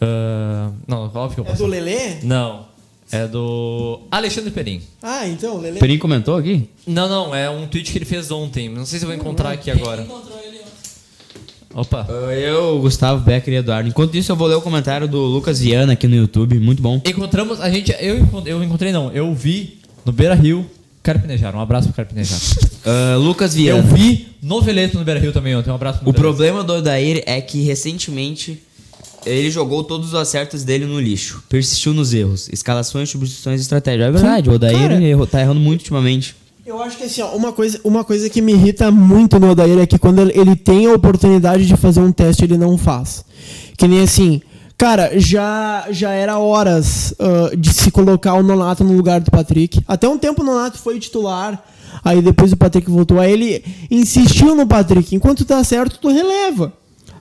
Ah, 0.00 0.70
não, 0.86 1.10
óbvio 1.14 1.34
que 1.34 1.40
eu 1.40 1.44
É 1.44 1.48
posso. 1.48 1.62
do 1.62 1.66
Lelê? 1.68 2.16
Não. 2.22 2.66
É 3.10 3.26
do 3.26 4.00
Alexandre 4.10 4.50
Perim. 4.50 4.82
Ah, 5.02 5.26
então, 5.26 5.56
Lelê. 5.58 5.80
Perim 5.80 5.96
comentou 5.96 6.36
aqui? 6.36 6.68
Não, 6.86 7.08
não, 7.08 7.34
é 7.34 7.48
um 7.48 7.66
tweet 7.66 7.90
que 7.90 7.96
ele 7.96 8.04
fez 8.04 8.30
ontem. 8.30 8.68
Não 8.68 8.84
sei 8.84 8.98
se 8.98 9.04
eu 9.06 9.08
vou 9.08 9.16
encontrar 9.16 9.50
aqui 9.50 9.70
agora. 9.70 10.06
Opa. 11.80 12.06
Eu, 12.32 12.80
Gustavo 12.80 13.22
Becker 13.22 13.54
e 13.54 13.56
Eduardo. 13.58 13.88
Enquanto 13.88 14.14
isso, 14.16 14.32
eu 14.32 14.36
vou 14.36 14.48
ler 14.48 14.56
o 14.56 14.60
comentário 14.60 15.06
do 15.06 15.18
Lucas 15.26 15.60
Viana 15.60 15.92
aqui 15.92 16.08
no 16.08 16.16
YouTube. 16.16 16.58
Muito 16.58 16.82
bom. 16.82 17.00
Encontramos, 17.06 17.60
a 17.60 17.70
gente, 17.70 17.94
eu, 18.00 18.26
eu 18.44 18.62
encontrei 18.64 18.90
não, 18.92 19.12
eu 19.12 19.32
vi 19.34 19.78
no 20.04 20.10
Beira 20.12 20.34
Rio 20.34 20.66
Carpinejar. 21.02 21.54
Um 21.54 21.60
abraço 21.60 21.88
pro 21.88 21.96
Carpinejar. 21.96 22.38
Ah, 22.90 23.16
Lucas 23.16 23.54
eu 23.54 23.82
Viana. 23.82 23.82
vi 23.94 24.28
no 24.40 24.62
Veleto 24.62 24.98
no 24.98 25.04
Beira 25.04 25.20
Rio 25.20 25.30
também 25.32 25.54
ontem. 25.54 25.68
Um 25.70 25.74
abraço 25.74 25.98
pro 25.98 26.08
O 26.08 26.14
problema 26.14 26.64
do 26.64 26.72
Odair 26.72 27.22
é 27.26 27.38
que 27.40 27.60
recentemente 27.62 28.62
ele 29.26 29.50
jogou 29.50 29.84
todos 29.84 30.08
os 30.08 30.14
acertos 30.14 30.64
dele 30.64 30.86
no 30.86 30.98
lixo. 30.98 31.42
Persistiu 31.50 31.92
nos 31.92 32.14
erros. 32.14 32.48
Escalações, 32.50 33.10
substituições 33.10 33.60
e 33.60 33.62
estratégia. 33.62 34.04
É 34.04 34.10
verdade, 34.10 34.48
o 34.48 34.54
Odair 34.54 34.92
errou- 35.02 35.26
tá 35.26 35.40
errando 35.40 35.60
muito 35.60 35.80
ultimamente. 35.80 36.34
Eu 36.68 36.82
acho 36.82 36.98
que 36.98 37.04
assim, 37.04 37.22
ó, 37.22 37.28
uma 37.34 37.50
coisa, 37.50 37.80
uma 37.82 38.04
coisa 38.04 38.28
que 38.28 38.42
me 38.42 38.52
irrita 38.52 38.90
muito 38.90 39.40
no 39.40 39.52
Odair 39.52 39.78
é 39.78 39.86
que 39.86 39.98
quando 39.98 40.20
ele- 40.20 40.54
tem 40.54 40.84
a 40.86 40.92
oportunidade 40.92 41.66
de 41.66 41.74
fazer 41.78 42.00
um 42.00 42.12
teste, 42.12 42.44
ele 42.44 42.58
não 42.58 42.76
faz. 42.76 43.24
Que 43.78 43.88
nem 43.88 44.02
assim, 44.02 44.42
cara, 44.76 45.18
já, 45.18 45.86
já 45.90 46.10
era 46.10 46.38
horas 46.38 47.14
ah, 47.18 47.56
de 47.56 47.72
se 47.72 47.90
colocar 47.90 48.34
o 48.34 48.42
Nonato 48.42 48.84
no 48.84 48.92
lugar 48.92 49.18
do 49.20 49.30
Patrick. 49.30 49.80
Até 49.88 50.06
um 50.06 50.18
tempo 50.18 50.42
o 50.42 50.44
Nonato 50.44 50.78
foi 50.78 50.98
titular, 50.98 51.64
aí 52.04 52.20
depois 52.20 52.52
o 52.52 52.56
Patrick 52.58 52.90
voltou. 52.90 53.18
Aí 53.18 53.32
ele 53.32 53.64
insistiu 53.90 54.54
no 54.54 54.66
Patrick. 54.66 55.16
Enquanto 55.16 55.46
tá 55.46 55.64
certo, 55.64 55.98
tu 55.98 56.08
releva. 56.10 56.70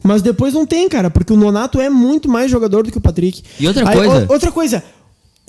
Mas 0.04 0.22
depois 0.22 0.54
não 0.54 0.66
tem, 0.66 0.90
cara, 0.90 1.10
porque 1.10 1.32
o 1.32 1.38
Nonato 1.38 1.80
é 1.80 1.90
muito 1.90 2.28
mais 2.30 2.52
jogador 2.52 2.84
do 2.84 2.92
que 2.92 2.98
o 2.98 3.02
Patrick. 3.02 3.42
E 3.58 3.66
outra 3.66 3.88
Aí, 3.90 3.96
coisa- 3.98 4.26
outra 4.30 4.52
coisa, 4.52 4.84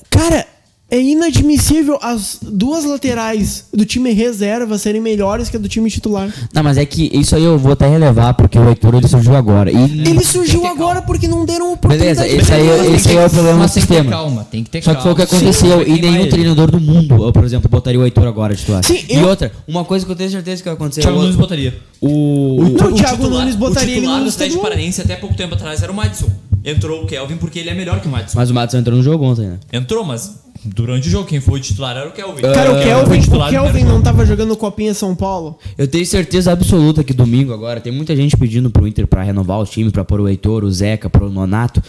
cara, 0.09 0.47
é 0.91 0.99
inadmissível 1.01 1.99
as 2.01 2.39
duas 2.43 2.85
laterais 2.85 3.65
do 3.75 3.85
time 3.85 4.11
reserva 4.13 4.79
serem 4.79 5.01
melhores 5.01 5.49
que 5.51 5.57
a 5.57 5.61
do 5.61 5.69
time 5.69 5.91
titular. 5.91 6.33
Não, 6.55 6.63
mas 6.63 6.79
é 6.79 6.87
que 6.87 7.11
isso 7.13 7.37
aí 7.37 7.45
eu 7.45 7.59
vou 7.59 7.73
até 7.73 7.87
relevar, 7.89 8.33
porque 8.35 8.59
o 8.59 8.69
Heitor 8.69 8.95
ele 8.95 9.07
surgiu 9.07 9.37
agora. 9.37 9.71
E, 9.71 9.77
Ele 9.77 10.25
surgiu 10.25 10.67
agora 10.67 11.03
porque 11.03 11.29
não 11.29 11.45
deram 11.45 11.73
oportunidade. 11.75 12.19
Beleza, 12.21 12.43
esse 12.43 12.53
aí, 12.53 12.67
ele. 12.67 12.97
esse 12.97 13.09
aí 13.11 13.17
é 13.17 13.27
o 13.27 13.31
problema 13.31 13.53
do 13.57 13.59
Mas 13.61 13.73
tem 13.75 13.83
que 13.83 13.89
ter 13.89 13.95
sistema. 13.95 14.11
calma, 14.11 14.45
tem 14.51 14.65
que 14.65 14.71
ter 14.71 14.83
Só 14.83 14.95
que 14.95 15.03
foi 15.03 15.13
o 15.13 15.15
que 15.15 15.27
calma. 15.27 15.39
aconteceu. 15.39 15.85
Sim, 15.85 15.93
e 15.93 16.01
nenhum 16.01 16.21
ele. 16.23 16.31
treinador 16.31 16.71
do 16.71 16.81
mundo, 16.81 17.23
eu, 17.25 17.33
por 17.33 17.45
exemplo, 17.45 17.69
botaria 17.69 18.01
o 18.01 18.05
Heitor 18.05 18.27
agora 18.27 18.55
titular. 18.55 18.83
Sim, 18.85 19.05
E 19.09 19.15
eu- 19.17 19.29
outra, 19.29 19.53
uma 19.67 19.85
coisa 19.85 20.07
que 20.07 20.13
eu 20.13 20.17
tenho 20.17 20.31
certeza 20.31 20.63
que 20.63 20.69
vai 20.69 20.75
acontecer. 20.75 21.03
Thiago 21.03 21.19
o- 21.19 21.23
Nunes 21.23 21.37
botaria. 21.37 21.75
o, 22.01 22.63
Não, 22.81 22.93
o 22.93 22.95
Thiago 22.95 23.29
Nunes 23.29 23.57
botaria 23.57 23.89
o 23.89 23.93
ele 23.93 24.01
titular 24.01 24.19
no 24.21 24.25
do 24.25 24.31
Atlético. 24.31 24.63
Paranaense 24.63 25.01
até 25.03 25.17
pouco 25.17 25.35
tempo 25.37 25.55
atrás 25.55 25.83
era 25.83 25.93
o 25.93 25.95
Madison. 25.95 26.29
Entrou 26.65 27.03
o 27.05 27.07
Kelvin 27.07 27.37
porque 27.37 27.59
ele 27.59 27.71
é 27.71 27.75
melhor 27.75 28.01
que 28.01 28.09
o 28.09 28.11
Madison. 28.11 28.39
Mas 28.39 28.51
o 28.51 28.55
Matos 28.55 28.75
entrou 28.75 28.97
no 28.97 29.03
jogo 29.03 29.25
ontem, 29.25 29.47
né? 29.47 29.59
Entrou, 29.73 30.05
mas 30.05 30.35
durante 30.65 31.09
o 31.09 31.11
jogo 31.11 31.27
quem 31.27 31.41
foi 31.41 31.59
o 31.59 31.63
titular 31.63 31.97
era 31.97 32.09
o 32.09 32.13
Kelvin. 32.13 32.43
Cara, 32.43 32.71
o 32.73 32.75
Foi 32.75 32.85
Kelvin, 32.85 33.21
titular 33.21 33.49
o 33.49 33.51
Kelvin 33.51 33.83
não 33.85 33.91
jogo. 33.93 34.03
tava 34.03 34.27
jogando 34.27 34.57
Copinha 34.57 34.93
São 34.95 35.15
Paulo. 35.15 35.59
Eu 35.77 35.87
tenho 35.89 36.05
certeza 36.07 36.53
absoluta 36.53 37.03
que 37.05 37.13
domingo 37.15 37.53
agora 37.53 37.81
tem 37.81 37.93
muita 37.93 38.15
gente 38.17 38.37
pedindo 38.37 38.71
pro 38.71 38.87
Inter 38.87 39.07
pra 39.07 39.23
renovar 39.23 39.59
o 39.61 39.65
time, 39.67 39.91
pra 39.91 40.05
pôr 40.05 40.21
o 40.21 40.29
Heitor, 40.29 40.65
o 40.65 40.71
Zeca, 40.71 41.09
pro 41.09 41.31
Nonato. 41.31 41.83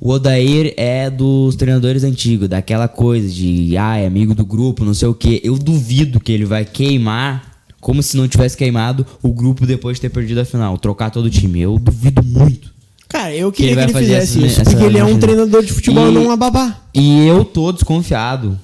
O 0.00 0.10
Odair 0.10 0.74
é 0.76 1.08
dos 1.08 1.54
treinadores 1.56 2.02
antigos, 2.04 2.48
daquela 2.48 2.88
coisa 2.88 3.28
de, 3.28 3.76
ah, 3.76 3.96
é 3.96 4.06
amigo 4.06 4.34
do 4.34 4.44
grupo, 4.44 4.84
não 4.84 4.92
sei 4.92 5.08
o 5.08 5.14
quê. 5.14 5.40
Eu 5.44 5.56
duvido 5.56 6.18
que 6.20 6.32
ele 6.32 6.44
vai 6.44 6.64
queimar, 6.64 7.62
como 7.80 8.02
se 8.02 8.16
não 8.16 8.26
tivesse 8.28 8.56
queimado, 8.56 9.06
o 9.22 9.32
grupo 9.32 9.64
depois 9.64 9.96
de 9.96 10.02
ter 10.02 10.10
perdido 10.10 10.40
a 10.40 10.44
final, 10.44 10.76
trocar 10.78 11.10
todo 11.10 11.26
o 11.26 11.30
time. 11.30 11.60
Eu 11.60 11.78
duvido 11.78 12.22
muito. 12.22 12.72
Cara, 13.08 13.34
eu 13.34 13.52
Que 13.52 13.62
ele 13.62 13.70
queria 13.76 13.86
que 13.86 13.90
ele, 13.92 13.98
fizesse 14.00 14.38
essa- 14.38 14.46
isso, 14.46 14.60
essa 14.62 14.70
porque 14.72 14.84
ele 14.86 14.98
é 14.98 15.04
um 15.04 15.18
treinador 15.18 15.62
de 15.64 15.72
futebol 15.72 16.06
E- 16.08 16.10
e 16.10 16.14
não 16.14 16.28
um 16.32 16.36
babá. 16.36 16.80
E 16.94 17.26
eu 17.26 17.44
tô 17.44 17.72
desconfiado, 17.72 18.56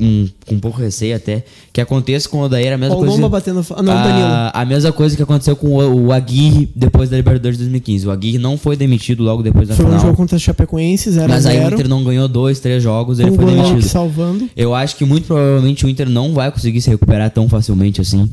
hum, 0.00 0.28
com 0.46 0.56
um 0.56 0.58
pouco 0.60 0.78
receio 0.80 1.14
até, 1.14 1.44
que 1.72 1.80
aconteça 1.80 2.28
com 2.28 2.38
o 2.38 2.42
Odair 2.42 2.72
a 2.72 2.76
mesma 2.76 2.96
Ó, 2.96 2.98
o 2.98 3.00
coisa. 3.02 3.14
Lomba 3.14 3.28
batendo... 3.28 3.64
Ah, 3.70 3.82
não, 3.82 3.92
o 3.92 4.02
Danilo. 4.02 4.26
a, 4.26 4.50
a 4.52 4.64
mesma 4.64 4.90
coisa 4.92 5.16
que 5.16 5.22
aconteceu 5.22 5.54
com 5.54 5.68
o, 5.68 6.06
o 6.06 6.12
Aguirre 6.12 6.68
depois 6.74 7.08
da 7.08 7.16
Libertadores 7.16 7.56
de 7.56 7.64
2015. 7.64 8.08
O 8.08 8.10
Aguirre 8.10 8.38
não 8.38 8.58
foi 8.58 8.76
demitido 8.76 9.22
logo 9.22 9.42
depois 9.42 9.68
da 9.68 9.74
Foi 9.76 9.84
um 9.84 9.88
final. 9.90 10.02
jogo 10.02 10.16
contra 10.16 10.34
a 10.36 10.38
Chapecoense, 10.40 11.10
0 11.10 11.28
mas 11.28 11.46
a 11.46 11.50
aí 11.50 11.58
o 11.58 11.62
0 11.62 11.74
Inter 11.74 11.88
não 11.88 12.02
ganhou 12.02 12.26
dois, 12.26 12.58
três 12.58 12.82
jogos, 12.82 13.20
ele 13.20 13.30
um 13.30 13.34
foi 13.36 13.44
demitido. 13.44 13.82
salvando. 13.82 14.48
Eu 14.56 14.74
acho 14.74 14.96
que 14.96 15.04
muito 15.04 15.26
provavelmente 15.28 15.86
o 15.86 15.88
Inter 15.88 16.08
não 16.10 16.34
vai 16.34 16.50
conseguir 16.50 16.80
se 16.80 16.90
recuperar 16.90 17.30
tão 17.30 17.48
facilmente 17.48 18.00
assim. 18.00 18.28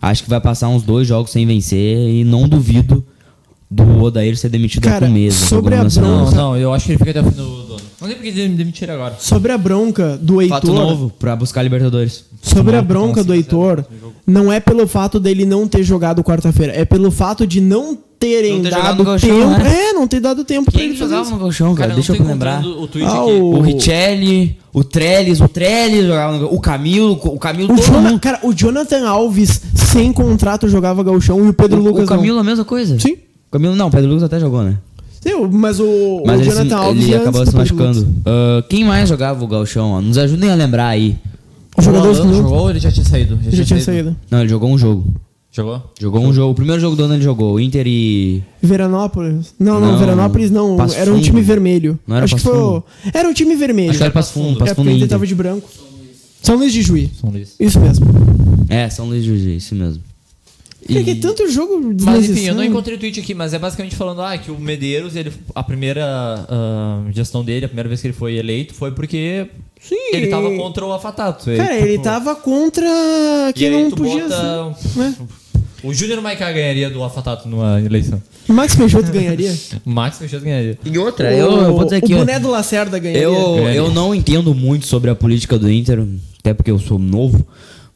Acho 0.00 0.22
que 0.24 0.30
vai 0.30 0.40
passar 0.40 0.68
uns 0.68 0.82
dois 0.82 1.06
jogos 1.06 1.30
sem 1.32 1.46
vencer 1.46 1.98
e 2.08 2.24
não 2.24 2.48
duvido 2.48 3.04
do 3.70 4.02
Odair 4.04 4.36
ser 4.36 4.48
demitido 4.48 4.84
Cara, 4.84 5.06
um 5.06 5.10
mês. 5.10 5.34
sobre 5.34 5.74
a 5.74 5.82
nacional. 5.84 6.26
Não, 6.26 6.30
não, 6.32 6.56
eu 6.56 6.72
acho 6.72 6.86
que 6.86 6.92
ele 6.92 6.98
fica 6.98 7.10
até 7.10 7.20
o 7.20 7.24
fim 7.24 7.36
do. 7.36 7.65
Não 8.00 8.06
sei 8.08 8.16
porque 8.16 8.28
ele 8.28 8.48
demitir 8.50 8.90
agora. 8.90 9.16
Sobre 9.18 9.52
a 9.52 9.58
bronca 9.58 10.18
do 10.20 10.34
Fato 10.48 10.68
Heitor... 10.68 10.74
novo 10.86 11.12
pra 11.18 11.34
buscar 11.34 11.62
Libertadores. 11.62 12.24
Sobre 12.42 12.76
a 12.76 12.78
Não, 12.80 12.84
bronca 12.86 13.20
não, 13.20 13.24
do 13.26 13.34
Heitor, 13.34 13.84
não 14.26 14.52
é 14.52 14.60
pelo 14.60 14.86
fato 14.86 15.18
dele 15.18 15.44
não 15.44 15.66
ter 15.66 15.82
jogado 15.82 16.22
quarta-feira, 16.22 16.72
é 16.76 16.84
pelo 16.84 17.10
fato 17.10 17.46
de 17.46 17.60
não 17.60 17.98
terem 18.18 18.56
Não 18.56 18.62
ter 18.62 18.70
dado 18.70 19.04
Gauchão, 19.04 19.28
tempo. 19.28 19.50
né? 19.62 19.88
É, 19.90 19.92
não 19.92 20.06
ter 20.06 20.20
dado 20.20 20.44
tempo 20.44 20.70
pra 20.70 20.80
Quem 20.80 20.90
ele 20.90 20.98
fazer 20.98 21.10
jogava 21.10 21.22
isso. 21.28 21.34
no 21.34 21.38
Galchão, 21.42 21.74
cara? 21.74 21.88
Cara, 21.88 21.94
Deixa 21.94 22.12
não 22.14 22.20
eu 22.20 22.26
lembrar. 22.26 22.64
o 22.64 22.86
tweet 22.86 23.06
Ah, 23.08 23.20
aqui. 23.22 23.30
o- 23.30 23.54
O 23.56 23.60
Richelli, 23.60 24.58
o 24.72 24.84
Trellis, 24.84 25.40
o 25.40 25.48
Trellis 25.48 26.06
jogava 26.06 26.38
no 26.38 26.46
O 26.54 26.60
Camilo, 26.60 27.12
o 27.22 27.38
Camilo 27.38 27.72
O 27.72 27.76
todo 27.76 27.84
Jona- 27.86 28.10
mundo. 28.10 28.20
cara, 28.20 28.40
o 28.42 28.52
Jonathan 28.54 29.06
Alves, 29.08 29.60
sem 29.74 30.12
contrato, 30.12 30.68
jogava 30.68 31.02
gauchão 31.02 31.44
e 31.44 31.48
o 31.48 31.52
Pedro 31.52 31.80
O, 31.80 31.84
Lucas 31.84 32.04
o 32.04 32.06
Camilo 32.06 32.38
a 32.38 32.44
mesma 32.44 32.64
coisa? 32.64 32.94
não. 32.94 33.00
Sim. 33.00 33.14
O 33.48 33.50
Camilo 33.52 33.74
não, 33.76 33.88
o 33.88 33.90
Pedro 33.90 34.08
Lucas 34.08 34.22
até 34.24 34.38
jogou, 34.40 34.62
né? 34.62 34.76
Sim, 35.26 35.48
mas 35.52 35.80
o, 35.80 36.22
Mas 36.24 36.38
o 36.38 36.42
ele, 36.42 36.50
Jonathan 36.50 36.76
Alves 36.76 37.04
ele 37.04 37.14
é 37.14 37.16
acabou 37.18 37.46
se 37.46 37.54
machucando. 37.56 38.08
Ah, 38.24 38.64
quem 38.68 38.84
mais 38.84 39.08
jogava 39.08 39.44
o 39.44 39.48
Galchão? 39.48 39.90
ó? 39.92 40.00
Nos 40.00 40.16
ajudem 40.18 40.50
a 40.50 40.54
lembrar 40.54 40.88
aí. 40.88 41.16
O 41.76 41.82
que 41.82 41.88
Alan 41.88 42.14
jogou 42.14 42.58
ou 42.58 42.70
ele 42.70 42.78
já 42.78 42.90
tinha 42.92 43.04
saído? 43.04 43.38
já 43.50 43.64
tinha 43.64 43.80
saído. 43.80 44.16
Não, 44.30 44.40
ele 44.40 44.48
jogou 44.48 44.70
um 44.70 44.78
jogo. 44.78 45.04
Jogou? 45.52 45.82
Jogou 45.98 46.20
um 46.22 46.32
jogo. 46.34 46.52
O 46.52 46.54
primeiro 46.54 46.80
jogo 46.80 46.94
do 46.96 47.04
ano 47.04 47.14
ele 47.14 47.22
jogou. 47.22 47.58
Inter 47.58 47.86
e. 47.86 48.42
Veranópolis? 48.62 49.54
Não, 49.58 49.80
não, 49.80 49.92
Não, 49.92 49.98
Veranópolis 49.98 50.50
não. 50.50 50.76
Passo 50.76 50.96
era 50.96 51.10
um 51.10 51.14
Fundo. 51.14 51.24
time 51.24 51.40
vermelho. 51.42 51.98
Não 52.06 52.16
era 52.16 52.24
Acho 52.24 52.36
que 52.36 52.42
foi. 52.42 52.56
o- 52.58 52.82
Era 53.12 53.28
um 53.28 53.32
time 53.32 53.56
vermelho. 53.56 53.88
Acho 53.90 53.98
que 53.98 54.04
era 54.04 54.12
Passo 54.12 54.32
Fundo. 54.34 54.58
Passo 54.58 54.72
é 54.72 54.74
Fundo 54.74 54.90
ele 54.90 54.96
Inter. 54.98 55.08
tava 55.08 55.26
de 55.26 55.34
branco. 55.34 55.68
São 56.42 56.56
Luís 56.56 56.72
de 56.72 56.82
Juí. 56.82 57.10
São 57.20 57.30
Luís. 57.30 57.54
Isso 57.58 57.80
mesmo. 57.80 58.06
É, 58.68 58.88
São 58.90 59.06
Luís 59.06 59.24
de 59.24 59.30
Juiz, 59.38 59.64
isso 59.64 59.74
mesmo. 59.74 60.02
Porque 60.86 61.04
que 61.04 61.14
tanto 61.16 61.48
jogo 61.50 61.94
Mas 62.02 62.28
enfim, 62.30 62.46
eu 62.46 62.54
não 62.54 62.64
encontrei 62.64 62.96
o 62.96 63.00
tweet 63.00 63.18
aqui, 63.20 63.34
mas 63.34 63.52
é 63.52 63.58
basicamente 63.58 63.96
falando 63.96 64.22
ah, 64.22 64.36
que 64.38 64.50
o 64.50 64.58
Medeiros, 64.58 65.16
ele, 65.16 65.32
a 65.54 65.62
primeira 65.62 66.04
ah, 66.48 67.02
gestão 67.12 67.44
dele, 67.44 67.64
a 67.64 67.68
primeira 67.68 67.88
vez 67.88 68.00
que 68.00 68.06
ele 68.06 68.14
foi 68.14 68.36
eleito, 68.36 68.74
foi 68.74 68.92
porque 68.92 69.46
Sim. 69.80 69.96
ele 70.12 70.28
tava 70.28 70.50
contra 70.56 70.84
o 70.86 70.92
Afatato. 70.92 71.46
Cara, 71.56 71.74
ele 71.76 71.92
tipo, 71.92 72.04
tava 72.04 72.34
contra 72.36 72.86
E 73.50 73.52
quem 73.52 73.68
aí 73.68 73.82
não 73.82 73.90
podia 73.90 74.28
bota... 74.28 74.74
ser. 74.80 74.98
né? 74.98 75.14
O 75.82 75.92
Júnior 75.92 76.20
Maiká 76.20 76.50
ganharia 76.50 76.90
do 76.90 77.02
Afatato 77.04 77.48
numa 77.48 77.80
eleição. 77.80 78.20
Max 78.48 78.74
Peixoto 78.74 79.10
ganharia. 79.12 79.54
O 79.84 79.90
Max 79.90 80.18
Peixoto 80.18 80.44
ganharia. 80.44 80.78
E 80.84 80.98
outra, 80.98 81.28
o, 81.28 81.32
eu, 81.32 81.52
eu 81.52 81.74
vou 81.74 81.84
dizer 81.84 81.96
aqui. 81.96 82.14
o 82.14 82.18
boné 82.18 82.40
do 82.40 82.50
Lacerda 82.50 82.98
ganharia. 82.98 83.22
Eu, 83.22 83.54
Ganharia. 83.56 83.76
eu 83.76 83.90
não 83.90 84.14
entendo 84.14 84.54
muito 84.54 84.86
sobre 84.86 85.10
a 85.10 85.14
política 85.14 85.58
do 85.58 85.70
Inter, 85.70 86.04
até 86.40 86.54
porque 86.54 86.70
eu 86.70 86.78
sou 86.78 86.98
novo. 86.98 87.46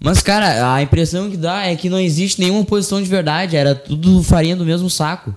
Mas, 0.02 0.22
cara, 0.22 0.74
a 0.74 0.82
impressão 0.82 1.30
que 1.30 1.36
dá 1.36 1.66
é 1.66 1.76
que 1.76 1.90
não 1.90 2.00
existe 2.00 2.40
nenhuma 2.40 2.64
posição 2.64 3.02
de 3.02 3.08
verdade. 3.08 3.56
Era 3.56 3.74
tudo 3.74 4.22
farinha 4.22 4.56
do 4.56 4.64
mesmo 4.64 4.88
saco. 4.88 5.34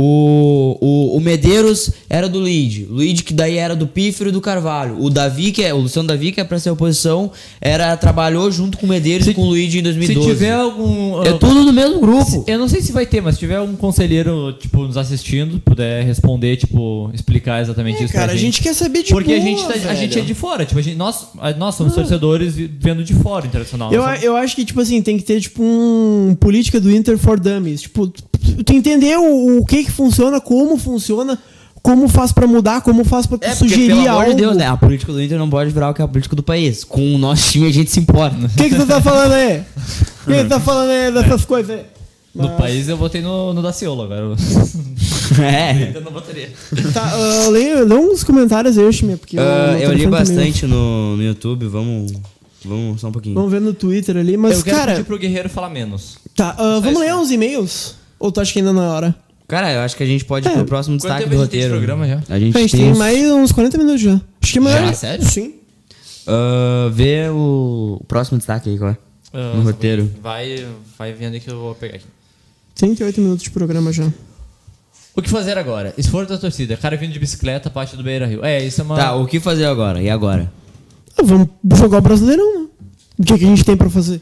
O, 0.00 0.78
o, 0.80 1.16
o 1.16 1.20
Medeiros 1.20 1.90
era 2.08 2.28
do 2.28 2.38
Luigi. 2.38 2.84
O 2.88 2.94
Luigi 2.94 3.22
que 3.24 3.34
daí 3.34 3.56
era 3.56 3.74
do 3.74 3.86
Pífero 3.86 4.30
e 4.30 4.32
do 4.32 4.40
Carvalho. 4.40 4.96
O 5.02 5.10
Davi, 5.10 5.50
que 5.50 5.62
é, 5.64 5.74
o 5.74 5.78
Luciano 5.78 6.06
Davi, 6.06 6.30
que 6.32 6.40
é 6.40 6.44
pra 6.44 6.58
ser 6.58 6.70
oposição, 6.70 7.30
era, 7.60 7.96
trabalhou 7.96 8.50
junto 8.50 8.78
com 8.78 8.86
o 8.86 8.88
Medeiros 8.88 9.24
Se- 9.24 9.32
e 9.32 9.34
com 9.34 9.42
o 9.42 9.46
Luigi 9.46 9.78
em 9.78 9.82
Se 9.82 9.92
2012. 9.92 10.28
tiver 10.30 10.52
algum... 10.52 11.22
É 11.24 11.30
ah, 11.30 11.32
tudo 11.34 11.64
do 11.64 11.72
mesmo 11.72 11.98
grupo. 12.00 12.44
Eu 12.46 12.58
não 12.58 12.68
sei 12.68 12.80
se 12.80 12.92
vai 12.92 13.06
ter, 13.06 13.20
mas 13.20 13.34
se 13.34 13.40
tiver 13.40 13.56
algum 13.56 13.74
conselheiro, 13.76 14.52
tipo, 14.60 14.84
nos 14.84 14.96
assistindo, 14.96 15.58
puder 15.60 16.04
responder, 16.04 16.56
tipo, 16.56 17.10
explicar 17.12 17.60
exatamente 17.60 18.00
É, 18.00 18.04
isso 18.04 18.12
cara, 18.12 18.26
pra 18.26 18.34
a 18.34 18.38
gente 18.38 18.62
quer 18.62 18.74
saber 18.74 19.02
de 19.02 19.10
Porque 19.10 19.32
a 19.32 19.36
boa, 19.36 19.46
gente, 19.48 19.64
tá- 19.66 19.90
a 19.90 19.94
gente 19.94 20.18
é 20.18 20.22
de 20.22 20.34
fora, 20.34 20.64
tipo, 20.64 20.78
a 20.78 20.82
gente, 20.82 20.96
nós, 20.96 21.26
a- 21.38 21.52
nós 21.54 21.74
somos 21.74 21.94
torcedores 21.94 22.54
vi- 22.54 22.70
vendo 22.78 23.02
de 23.02 23.14
fora 23.14 23.46
internacional. 23.46 23.92
Eu, 23.92 24.02
eu 24.22 24.36
acho 24.36 24.54
que, 24.54 24.64
tipo 24.64 24.80
assim, 24.80 25.02
tem 25.02 25.16
que 25.16 25.24
ter, 25.24 25.40
tipo, 25.40 25.62
um 25.62 26.36
política 26.38 26.80
do 26.80 26.90
Inter 26.90 27.18
for 27.18 27.38
Dummies. 27.40 27.82
Tipo, 27.82 28.12
tu 28.64 28.72
entender 28.72 29.16
o, 29.18 29.58
o 29.58 29.66
que 29.66 29.84
que 29.84 29.90
funciona, 29.90 30.40
como 30.40 30.76
funciona, 30.76 31.38
como 31.82 32.08
faz 32.08 32.32
pra 32.32 32.46
mudar, 32.46 32.80
como 32.82 33.04
faz 33.04 33.26
pra 33.26 33.38
tu 33.38 33.44
É, 33.44 33.48
porque, 33.50 33.68
sugerir 33.68 33.88
pelo 33.88 34.00
amor 34.00 34.10
algo. 34.22 34.30
de 34.30 34.36
Deus, 34.36 34.56
né? 34.56 34.66
A 34.66 34.76
política 34.76 35.12
do 35.12 35.22
Inter 35.22 35.38
não 35.38 35.48
pode 35.48 35.70
virar 35.70 35.90
o 35.90 35.94
que 35.94 36.02
é 36.02 36.04
a 36.04 36.08
política 36.08 36.34
do 36.36 36.42
país. 36.42 36.84
Com 36.84 37.14
o 37.14 37.18
nosso 37.18 37.50
time 37.52 37.68
a 37.68 37.72
gente 37.72 37.90
se 37.90 38.00
importa. 38.00 38.36
O 38.36 38.48
que 38.48 38.68
que 38.68 38.74
tu 38.76 38.86
tá 38.86 39.00
falando 39.00 39.32
aí? 39.32 39.60
O 39.60 40.26
que 40.30 40.34
que 40.36 40.42
tu 40.44 40.48
tá 40.48 40.60
falando 40.60 40.90
aí 40.90 41.12
dessas 41.12 41.44
coisas 41.44 41.70
aí? 41.78 41.84
No 42.34 42.50
país 42.50 42.88
eu 42.88 42.96
votei 42.96 43.20
no, 43.20 43.52
no 43.54 43.62
Daciolo 43.62 44.02
agora. 44.02 44.22
é. 45.42 45.92
Eu 45.96 46.00
não 46.02 46.12
votaria. 46.12 46.50
Tá, 46.92 47.12
uh, 47.16 47.50
lê, 47.50 47.74
lê 47.82 47.94
uns 47.94 48.22
comentários 48.22 48.78
aí, 48.78 48.92
Chimê, 48.92 49.16
porque 49.16 49.36
Ah, 49.38 49.70
o 49.72 49.76
eu 49.76 49.92
li 49.92 49.98
telefone 49.98 50.02
tá 50.02 50.08
meio- 50.08 50.10
bastante 50.10 50.66
no, 50.66 51.16
no 51.16 51.22
YouTube, 51.22 51.66
vamos. 51.66 52.12
Vamos 52.64 53.00
só 53.00 53.08
um 53.08 53.12
pouquinho. 53.12 53.34
Vamos 53.36 53.50
ver 53.50 53.60
no 53.60 53.72
Twitter 53.72 54.16
ali, 54.16 54.36
mas, 54.36 54.58
eu 54.58 54.64
quero 54.64 54.76
cara... 54.76 54.92
pedir 54.92 55.04
pro 55.04 55.16
Guerreiro 55.18 55.48
falar 55.48 55.70
menos. 55.70 56.18
Tá, 56.34 56.54
uh, 56.54 56.80
vamos 56.80 56.90
isso, 56.90 57.00
ler 57.00 57.06
né? 57.06 57.14
uns 57.16 57.30
e-mails? 57.30 57.94
Ou 58.18 58.30
tu 58.32 58.40
acha 58.40 58.52
que 58.52 58.58
ainda 58.58 58.72
não 58.72 58.82
é 58.82 58.88
hora? 58.88 59.14
Cara, 59.46 59.72
eu 59.72 59.80
acho 59.80 59.96
que 59.96 60.02
a 60.02 60.06
gente 60.06 60.24
pode 60.24 60.46
ir 60.46 60.50
É. 60.50 60.54
pro 60.54 60.64
próximo 60.66 60.96
Quanto 60.96 61.02
destaque 61.02 61.24
tempo 61.24 61.36
do 61.36 61.40
a 61.40 61.44
gente 61.44 61.50
tem 61.52 61.60
de 61.60 61.66
roteiro. 61.66 61.86
programa 61.86 62.06
já? 62.08 62.34
A 62.34 62.38
gente, 62.38 62.56
A 62.56 62.60
gente 62.60 62.70
tem, 62.72 62.80
tem 62.80 62.90
uns- 62.92 62.98
mais 62.98 63.18
uns 63.32 63.52
40 63.52 63.78
minutos 63.78 64.00
já. 64.00 64.20
Acho 64.42 64.52
que 64.52 64.58
é 64.58 64.60
melhor. 64.60 64.86
Já? 64.88 64.92
Sério? 64.94 65.24
Sim. 65.24 65.54
Ah, 66.26 66.90
vê 66.92 67.28
o, 67.30 67.98
o 68.00 68.04
próximo 68.04 68.36
destaque 68.38 68.68
aí, 68.70 68.78
qual 68.78 68.90
é? 68.90 68.96
Ah, 69.32 69.52
No 69.56 69.62
roteiro. 69.62 70.10
Vai, 70.22 70.66
vai 70.98 71.12
vendo 71.12 71.34
aí 71.34 71.40
que 71.40 71.50
eu 71.50 71.58
vou 71.58 71.74
pegar 71.74 71.96
aqui. 71.96 72.04
38 72.74 73.20
minutos 73.20 73.42
de 73.42 73.50
programa 73.50 73.90
já. 73.92 74.06
O 75.16 75.22
que 75.22 75.28
fazer 75.28 75.58
agora? 75.58 75.92
Esforço 75.98 76.28
da 76.30 76.38
torcida. 76.38 76.76
Cara 76.76 76.96
vindo 76.96 77.12
de 77.12 77.18
bicicleta, 77.18 77.68
parte 77.70 77.96
do 77.96 78.02
Beira 78.02 78.26
Rio. 78.26 78.44
É, 78.44 78.62
isso 78.64 78.80
é 78.80 78.84
uma. 78.84 78.96
Tá, 78.96 79.14
o 79.16 79.26
que 79.26 79.40
fazer 79.40 79.64
agora? 79.64 80.00
E 80.02 80.08
agora? 80.08 80.52
Ah, 81.16 81.22
vamos 81.24 81.48
jogar 81.74 81.98
o 81.98 82.02
Brasileirão, 82.02 82.60
né? 82.62 82.68
O 83.18 83.24
que, 83.24 83.36
que 83.38 83.44
a 83.44 83.48
gente 83.48 83.64
tem 83.64 83.76
pra 83.76 83.90
fazer? 83.90 84.20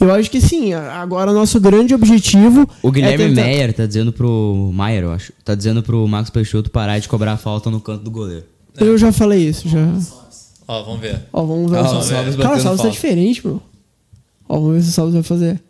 Eu 0.00 0.12
acho 0.12 0.30
que 0.30 0.40
sim. 0.40 0.72
a- 0.72 1.00
Agora 1.00 1.32
nosso 1.32 1.60
grande 1.60 1.94
objetivo. 1.94 2.68
O 2.82 2.90
Guilherme 2.90 3.24
é 3.24 3.28
tentar- 3.28 3.42
Meyer 3.42 3.72
tá 3.72 3.86
dizendo 3.86 4.12
pro. 4.12 4.70
Maier, 4.74 5.04
eu 5.04 5.12
acho. 5.12 5.32
Tá 5.44 5.54
dizendo 5.54 5.82
pro 5.82 6.06
Max 6.08 6.30
Peixoto 6.30 6.70
parar 6.70 6.98
de 6.98 7.08
cobrar 7.08 7.36
falta 7.36 7.70
no 7.70 7.80
canto 7.80 8.02
do 8.04 8.10
goleiro. 8.10 8.44
Eu 8.78 8.96
já 8.96 9.12
falei 9.12 9.46
isso, 9.48 9.68
já. 9.68 9.86
Ó, 10.66 10.82
vamos 10.84 11.00
ver. 11.00 11.20
Ó, 11.32 11.42
vamos 11.44 11.70
ver 11.70 11.78
Ó, 11.78 11.80
o 11.82 11.98
o 11.98 12.02
Salves. 12.02 12.36
Cara, 12.36 12.56
o 12.56 12.60
Salves 12.60 12.82
tá 12.82 12.88
diferente, 12.88 13.46
meu. 13.46 13.60
Ó, 14.48 14.58
vamos 14.58 14.76
ver 14.76 14.82
se 14.82 14.88
o 14.88 14.92
Salves 14.92 15.14
vai 15.14 15.22
fazer. 15.22 15.60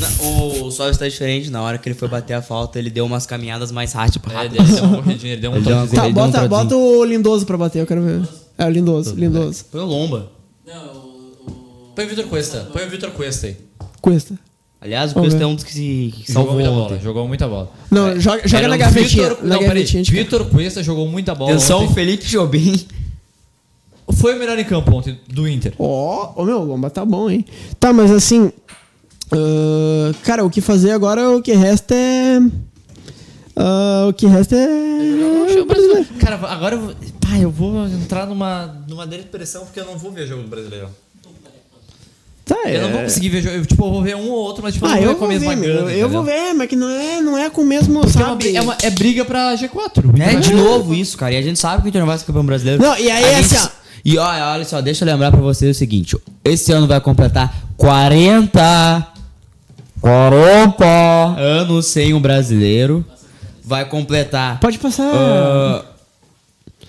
Não, 0.00 0.66
o 0.66 0.70
Soares 0.70 0.96
tá 0.96 1.08
diferente. 1.08 1.50
Na 1.50 1.60
hora 1.62 1.76
que 1.78 1.88
ele 1.88 1.94
foi 1.96 2.06
bater 2.08 2.34
a 2.34 2.42
falta, 2.42 2.78
ele 2.78 2.90
deu 2.90 3.04
umas 3.04 3.26
caminhadas 3.26 3.72
mais 3.72 3.92
rápidas. 3.92 4.32
É, 4.32 4.44
ele 4.46 4.54
deu 4.58 4.84
uma 4.84 5.02
corridinha, 5.02 5.32
ele 5.32 5.40
deu 5.42 5.50
um 5.50 5.56
Ele 5.56 5.64
deu. 5.64 5.86
Tá, 5.88 6.02
deu 6.02 6.10
um 6.10 6.12
bota, 6.12 6.48
bota 6.48 6.76
o 6.76 7.04
Lindoso 7.04 7.44
pra 7.46 7.56
bater, 7.56 7.80
eu 7.80 7.86
quero 7.86 8.02
ver. 8.02 8.22
É, 8.56 8.64
o 8.66 8.68
Lindoso, 8.70 9.14
Lindoso. 9.14 9.64
Foi 9.70 9.80
o 9.80 9.86
Lomba. 9.86 10.30
Põe 11.98 12.06
o 12.06 12.08
Vitor 12.10 12.26
Cuesta, 12.26 12.68
põe 12.72 12.84
o 12.86 12.90
Vitor 12.90 13.10
Cuesta 13.10 13.48
aí. 13.48 13.56
Cuesta. 14.00 14.38
Aliás, 14.80 15.10
o 15.10 15.14
Cuesta 15.14 15.42
é 15.42 15.46
um 15.46 15.56
dos 15.56 15.64
que 15.64 15.72
se 15.72 16.14
que 16.14 16.32
Jogou 16.32 16.32
salvou 16.32 16.54
muita 16.54 16.70
ontem. 16.70 16.88
bola, 16.90 17.00
jogou 17.00 17.26
muita 17.26 17.48
bola. 17.48 17.72
Não, 17.90 18.20
joga, 18.20 18.46
joga 18.46 18.58
Era 18.58 18.68
na 18.68 18.76
o 18.76 18.78
gavetinha. 18.78 19.28
Vitor- 19.30 19.44
na 19.44 19.54
não, 19.56 19.58
peraí. 19.64 19.82
Vitor 19.84 20.44
Cuesta 20.48 20.80
jogou 20.80 21.08
muita 21.08 21.34
bola 21.34 21.50
Atenção, 21.50 21.82
ontem. 21.82 21.94
Felipe 21.94 22.24
Jobim. 22.24 22.86
Foi 24.12 24.36
o 24.36 24.38
melhor 24.38 24.56
em 24.56 24.64
campo 24.64 24.94
ontem, 24.94 25.18
do 25.26 25.48
Inter. 25.48 25.74
Ó, 25.76 26.34
ô 26.40 26.44
meu, 26.44 26.60
o 26.60 26.64
Lomba 26.66 26.88
tá 26.88 27.04
bom, 27.04 27.28
hein? 27.28 27.44
Tá, 27.80 27.92
mas 27.92 28.12
assim. 28.12 28.52
ah, 29.32 30.12
cara, 30.22 30.44
o 30.44 30.50
que 30.50 30.60
fazer 30.60 30.92
agora, 30.92 31.28
o 31.32 31.42
que 31.42 31.52
resta 31.52 31.96
é. 31.96 32.38
ah, 33.56 34.06
o 34.08 34.12
que 34.12 34.28
resta 34.28 34.54
é. 34.54 35.64
brasileiro. 35.66 36.06
Cara, 36.20 36.36
agora 36.36 36.76
eu 36.76 36.80
vou, 36.80 36.94
pá, 37.20 37.38
eu 37.40 37.50
vou 37.50 37.88
entrar 37.88 38.24
numa, 38.24 38.84
numa 38.86 39.04
depressão 39.04 39.64
porque 39.64 39.80
eu 39.80 39.84
não 39.84 39.98
vou 39.98 40.12
ver 40.12 40.28
jogo 40.28 40.44
do 40.44 40.48
brasileiro. 40.48 40.88
Tá, 42.48 42.68
Eu 42.70 42.82
não 42.82 42.90
vou 42.92 43.02
conseguir 43.02 43.28
ver 43.28 43.42
jogo. 43.42 43.56
Eu, 43.56 43.66
tipo, 43.66 43.84
eu 43.84 43.90
vou 43.90 44.02
ver 44.02 44.16
um 44.16 44.28
ou 44.30 44.38
outro, 44.38 44.62
mas 44.62 44.72
tipo, 44.74 44.86
eu 44.86 44.90
Ah, 44.90 44.94
não 44.94 45.02
eu 45.02 45.06
vou 45.06 45.12
ver 45.14 45.18
com 45.18 45.26
vou 45.26 45.28
a 45.28 45.38
mesma 45.38 45.50
ver, 45.54 45.56
meu, 45.56 45.68
gana. 45.68 45.80
eu 45.80 45.88
entendeu? 45.90 46.08
vou 46.08 46.22
ver, 46.24 46.54
mas 46.54 46.68
que 46.68 46.76
não 46.76 46.88
é, 46.88 47.20
não 47.20 47.36
é 47.38 47.50
com 47.50 47.60
o 47.60 47.64
mesmo, 47.66 48.00
Porque 48.00 48.16
é 48.18 48.20
uma, 48.22 48.28
sabe? 48.30 48.56
é, 48.56 48.60
uma- 48.62 48.76
é 48.82 48.90
briga 48.90 49.24
pra 49.24 49.54
G4. 49.54 50.02
É 50.20 50.34
de 50.36 50.54
novo 50.54 50.94
isso, 50.94 51.16
cara. 51.18 51.32
E 51.34 51.36
a 51.36 51.42
gente 51.42 51.58
sabe 51.58 51.82
que 51.82 51.86
o 51.86 51.90
Inter 51.90 52.00
não 52.00 52.06
vai 52.08 52.16
ser 52.18 52.24
campeão 52.24 52.44
brasileiro. 52.46 52.82
Não, 52.82 52.98
e 52.98 53.10
aí, 53.10 53.34
gente- 53.42 53.54
assim, 53.54 53.66
ó. 53.66 53.78
E 54.04 54.16
olha, 54.16 54.52
olha 54.52 54.64
só, 54.64 54.80
deixa 54.80 55.04
eu 55.04 55.06
lembrar 55.10 55.30
pra 55.30 55.40
vocês 55.40 55.76
o 55.76 55.78
seguinte: 55.78 56.16
esse 56.44 56.72
ano 56.72 56.86
vai 56.86 57.00
completar 57.00 57.54
40. 57.76 59.06
40 60.00 60.84
anos 61.36 61.86
sem 61.86 62.14
um 62.14 62.20
brasileiro. 62.20 63.04
Vai 63.64 63.84
completar 63.84 64.58
Pode 64.60 64.78
passar. 64.78 65.04
ah, 65.12 65.84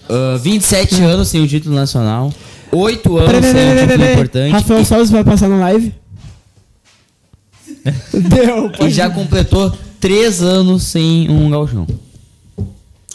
ah, 0.09 0.37
27 0.39 1.01
anos 1.03 1.27
sem 1.27 1.41
o 1.41 1.47
título 1.47 1.75
nacional. 1.75 2.31
8 2.71 3.17
anos 3.17 3.27
um 3.37 3.41
peraí, 3.41 3.75
título 3.75 3.87
peraí. 3.97 4.13
importante. 4.13 4.51
Rafael 4.51 4.85
Salles 4.85 5.09
vai 5.09 5.23
passar 5.23 5.47
na 5.49 5.57
live? 5.59 5.93
Deu, 8.13 8.67
E 8.67 8.77
pode. 8.77 8.91
já 8.93 9.09
completou 9.09 9.71
3 9.99 10.41
anos 10.41 10.83
sem 10.83 11.29
um 11.29 11.49
galchão. 11.49 11.87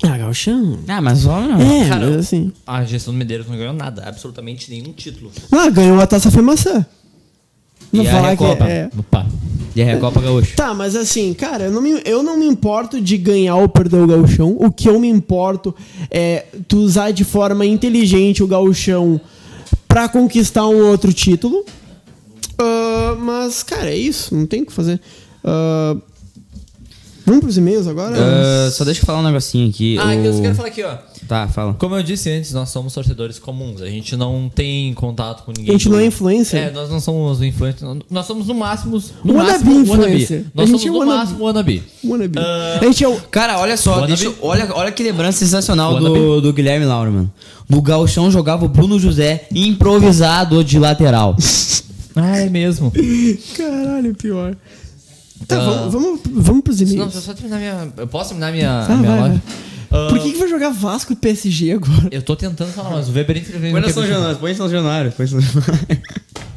Ah, 0.02 0.18
Galchão. 0.18 0.80
Ah, 0.86 1.00
mas 1.00 1.20
só 1.20 1.40
não. 1.40 1.58
É, 1.60 1.88
Cara, 1.88 2.06
mas 2.06 2.16
assim. 2.16 2.52
A 2.66 2.84
gestão 2.84 3.14
do 3.14 3.16
Medeiros 3.18 3.48
não 3.48 3.56
ganhou 3.56 3.72
nada, 3.72 4.02
absolutamente 4.06 4.70
nenhum 4.70 4.92
título. 4.92 5.30
Ah, 5.50 5.70
ganhou 5.70 5.98
a 5.98 6.06
taça 6.06 6.30
foi 6.30 6.42
maçã. 6.42 6.84
Não 7.90 8.04
E 8.04 8.08
a 8.08 8.10
falar 8.10 8.36
que 8.36 8.42
Recopa? 8.44 8.68
é. 8.68 8.90
Opa. 8.98 9.26
E 9.74 9.80
a 9.80 9.84
Recopa 9.86 10.20
Gaúcha. 10.20 10.56
Tá, 10.56 10.74
mas 10.74 10.94
assim, 10.94 11.32
cara, 11.32 11.64
eu 11.64 11.70
não, 11.72 11.80
me, 11.80 12.02
eu 12.04 12.22
não 12.22 12.36
me 12.36 12.44
importo 12.44 13.00
de 13.00 13.16
ganhar 13.16 13.56
ou 13.56 13.68
perder 13.68 13.96
o 13.98 14.06
gauchão. 14.06 14.56
O 14.60 14.70
que 14.70 14.88
eu 14.90 15.00
me 15.00 15.08
importo 15.08 15.74
é 16.10 16.44
tu 16.68 16.78
usar 16.78 17.10
de 17.12 17.24
forma 17.24 17.64
inteligente 17.64 18.42
o 18.42 18.46
gauchão 18.46 19.18
pra 19.94 20.08
conquistar 20.08 20.66
um 20.66 20.88
outro 20.88 21.12
título. 21.12 21.64
Ah, 22.58 23.14
mas, 23.16 23.62
cara, 23.62 23.90
é 23.90 23.96
isso. 23.96 24.34
Não 24.34 24.44
tem 24.44 24.62
o 24.62 24.66
que 24.66 24.72
fazer. 24.72 25.00
Ah, 25.44 25.96
vamos 27.24 27.42
pros 27.42 27.56
e-mails 27.56 27.86
agora? 27.86 28.16
Ah, 28.18 28.70
só 28.72 28.84
deixa 28.84 29.02
eu 29.02 29.04
falar 29.06 29.20
um 29.20 29.22
negocinho 29.22 29.70
aqui. 29.70 29.96
Ah, 30.00 30.10
que 30.16 30.26
eu 30.26 30.32
o- 30.32 30.34
só 30.34 30.42
quero 30.42 30.54
falar 30.56 30.68
aqui, 30.68 30.82
ó. 30.82 30.96
Tá, 31.28 31.48
fala. 31.48 31.72
Como 31.74 31.94
eu 31.96 32.02
disse 32.02 32.28
antes, 32.28 32.52
nós 32.52 32.68
somos 32.68 32.92
torcedores 32.92 33.38
comuns. 33.38 33.80
A 33.80 33.86
gente 33.86 34.14
não 34.14 34.50
tem 34.54 34.92
contato 34.92 35.44
com 35.44 35.52
ninguém. 35.56 35.70
a 35.70 35.78
gente 35.78 35.88
não 35.88 35.98
é 35.98 36.04
influencer. 36.06 36.60
É, 36.64 36.70
nós 36.70 36.90
não 36.90 37.00
somos 37.00 37.40
influencers. 37.40 37.98
Nós 38.10 38.26
somos 38.26 38.46
no 38.48 38.52
máximo. 38.54 39.02
No 39.24 39.32
Wannabe 39.34 39.52
máximo, 39.64 39.80
influencer. 39.80 40.36
wannabe. 40.38 40.50
Nós 40.54 40.68
somos 40.70 40.84
é 40.84 40.88
no 40.90 40.98
wannabe. 40.98 41.18
máximo 41.18 41.44
wannabe. 41.44 41.82
Wannabe. 42.04 42.38
Ah. 42.38 42.78
A 42.78 42.84
gente 42.84 43.02
é 43.04 43.08
o. 43.08 43.16
Cara, 43.30 43.58
olha 43.58 43.76
só, 43.78 44.04
deixa 44.06 44.24
eu- 44.26 44.36
olha, 44.42 44.68
olha 44.74 44.92
que 44.92 45.02
lembrança 45.02 45.38
sensacional 45.38 45.98
do, 45.98 46.42
do 46.42 46.52
Guilherme 46.52 46.84
Laura, 46.84 47.10
mano. 47.10 47.32
No 47.68 47.80
Galchão 47.82 48.30
jogava 48.30 48.64
o 48.64 48.68
Bruno 48.68 48.98
José 48.98 49.46
improvisado 49.54 50.62
de 50.64 50.78
lateral. 50.78 51.36
Ah, 52.16 52.38
é 52.38 52.48
mesmo. 52.48 52.92
Caralho, 53.56 54.14
pior. 54.14 54.54
Tá, 55.48 55.56
Ah. 55.60 55.64
vamos, 55.88 55.92
vamos, 55.92 56.20
vamos 56.32 56.62
pros 56.62 56.80
Não, 56.80 56.88
e-mails. 56.88 57.12
eu 57.16 57.20
só 57.20 57.34
terminar 57.34 57.58
minha. 57.58 57.92
Eu 57.96 58.06
posso 58.06 58.28
terminar 58.28 58.52
minha, 58.52 58.70
Ah, 58.84 58.94
minha 58.96 59.10
vai, 59.10 59.20
live? 59.22 59.40
Ah, 59.90 60.06
Por 60.10 60.20
que, 60.20 60.30
que 60.30 60.38
vai 60.38 60.48
jogar 60.48 60.70
Vasco 60.70 61.12
e 61.12 61.16
PSG 61.16 61.72
agora? 61.72 62.08
Eu 62.12 62.22
tô 62.22 62.36
tentando 62.36 62.70
falar, 62.70 62.90
mas 62.90 63.08
o 63.08 63.12
Weber 63.12 63.38
interveio 63.38 63.72
põe 63.82 63.92
São. 63.92 64.06
Januário, 64.06 64.38
põe 64.38 64.52
em 64.52 64.54
São 64.54 64.68
Januário. 64.70 65.10
Põe 65.10 65.24
em 65.26 65.28
São 65.28 65.40
Januário. 65.40 65.74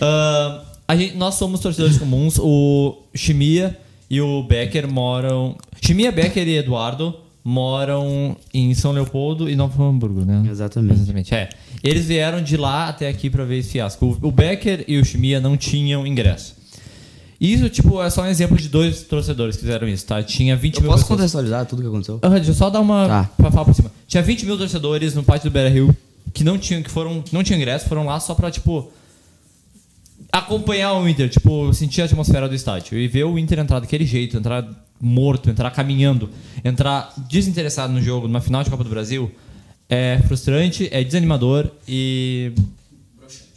Ah, 0.00 0.62
a 0.86 0.96
gente, 0.96 1.16
nós 1.16 1.34
somos 1.34 1.58
torcedores 1.60 1.98
comuns. 1.98 2.38
O 2.38 3.02
Chimia 3.14 3.76
e 4.08 4.20
o 4.20 4.42
Becker 4.44 4.86
moram. 4.90 5.56
Chimia, 5.80 6.12
Becker 6.12 6.46
e 6.46 6.56
Eduardo 6.58 7.14
moram 7.48 8.36
em 8.52 8.74
São 8.74 8.92
Leopoldo 8.92 9.48
e 9.48 9.56
Novo 9.56 9.82
Hamburgo, 9.82 10.22
né? 10.22 10.46
Exatamente. 10.50 10.92
Exatamente, 11.00 11.34
é. 11.34 11.48
Eles 11.82 12.04
vieram 12.04 12.42
de 12.42 12.56
lá 12.58 12.88
até 12.88 13.08
aqui 13.08 13.30
pra 13.30 13.44
ver 13.44 13.58
esse 13.58 13.70
fiasco. 13.70 14.04
O, 14.22 14.28
o 14.28 14.30
Becker 14.30 14.84
e 14.86 14.98
o 14.98 15.04
Chimia 15.04 15.40
não 15.40 15.56
tinham 15.56 16.06
ingresso. 16.06 16.56
Isso, 17.40 17.70
tipo, 17.70 18.02
é 18.02 18.10
só 18.10 18.22
um 18.22 18.26
exemplo 18.26 18.56
de 18.58 18.68
dois 18.68 19.02
torcedores 19.04 19.56
que 19.56 19.62
fizeram 19.62 19.88
isso, 19.88 20.04
tá? 20.04 20.22
Tinha 20.22 20.56
20 20.56 20.74
Eu 20.76 20.82
mil 20.82 20.90
posso 20.90 21.04
pessoas. 21.04 21.18
contextualizar 21.20 21.64
tudo 21.64 21.80
que 21.80 21.88
aconteceu? 21.88 22.18
Ah, 22.20 22.28
deixa 22.30 22.50
eu 22.50 22.54
só 22.54 22.68
dar 22.68 22.80
uma 22.80 23.06
Tá. 23.06 23.30
pra 23.36 23.50
falar 23.50 23.64
por 23.64 23.74
cima. 23.74 23.90
Tinha 24.06 24.22
20 24.22 24.44
mil 24.44 24.58
torcedores 24.58 25.14
no 25.14 25.22
pátio 25.22 25.48
do 25.48 25.52
Beira 25.52 25.70
Rio 25.70 25.96
que 26.34 26.44
não 26.44 26.58
tinham, 26.58 26.82
que 26.82 26.90
foram, 26.90 27.24
não 27.32 27.42
tinham 27.42 27.56
ingresso, 27.58 27.88
foram 27.88 28.04
lá 28.04 28.20
só 28.20 28.34
pra, 28.34 28.50
tipo, 28.50 28.90
acompanhar 30.32 30.92
o 30.94 31.08
Inter, 31.08 31.28
tipo, 31.30 31.72
sentir 31.72 32.02
a 32.02 32.04
atmosfera 32.04 32.46
do 32.48 32.54
estádio. 32.54 32.98
E 32.98 33.08
ver 33.08 33.24
o 33.24 33.38
Inter 33.38 33.58
entrar 33.60 33.78
daquele 33.80 34.04
jeito, 34.04 34.36
entrar 34.36 34.68
morto, 35.00 35.48
entrar 35.50 35.70
caminhando, 35.70 36.28
entrar 36.64 37.12
desinteressado 37.28 37.92
no 37.92 38.00
jogo, 38.02 38.26
numa 38.26 38.40
final 38.40 38.62
de 38.64 38.70
Copa 38.70 38.82
do 38.84 38.90
Brasil, 38.90 39.30
é 39.88 40.20
frustrante, 40.26 40.88
é 40.92 41.02
desanimador 41.02 41.70
e. 41.88 42.52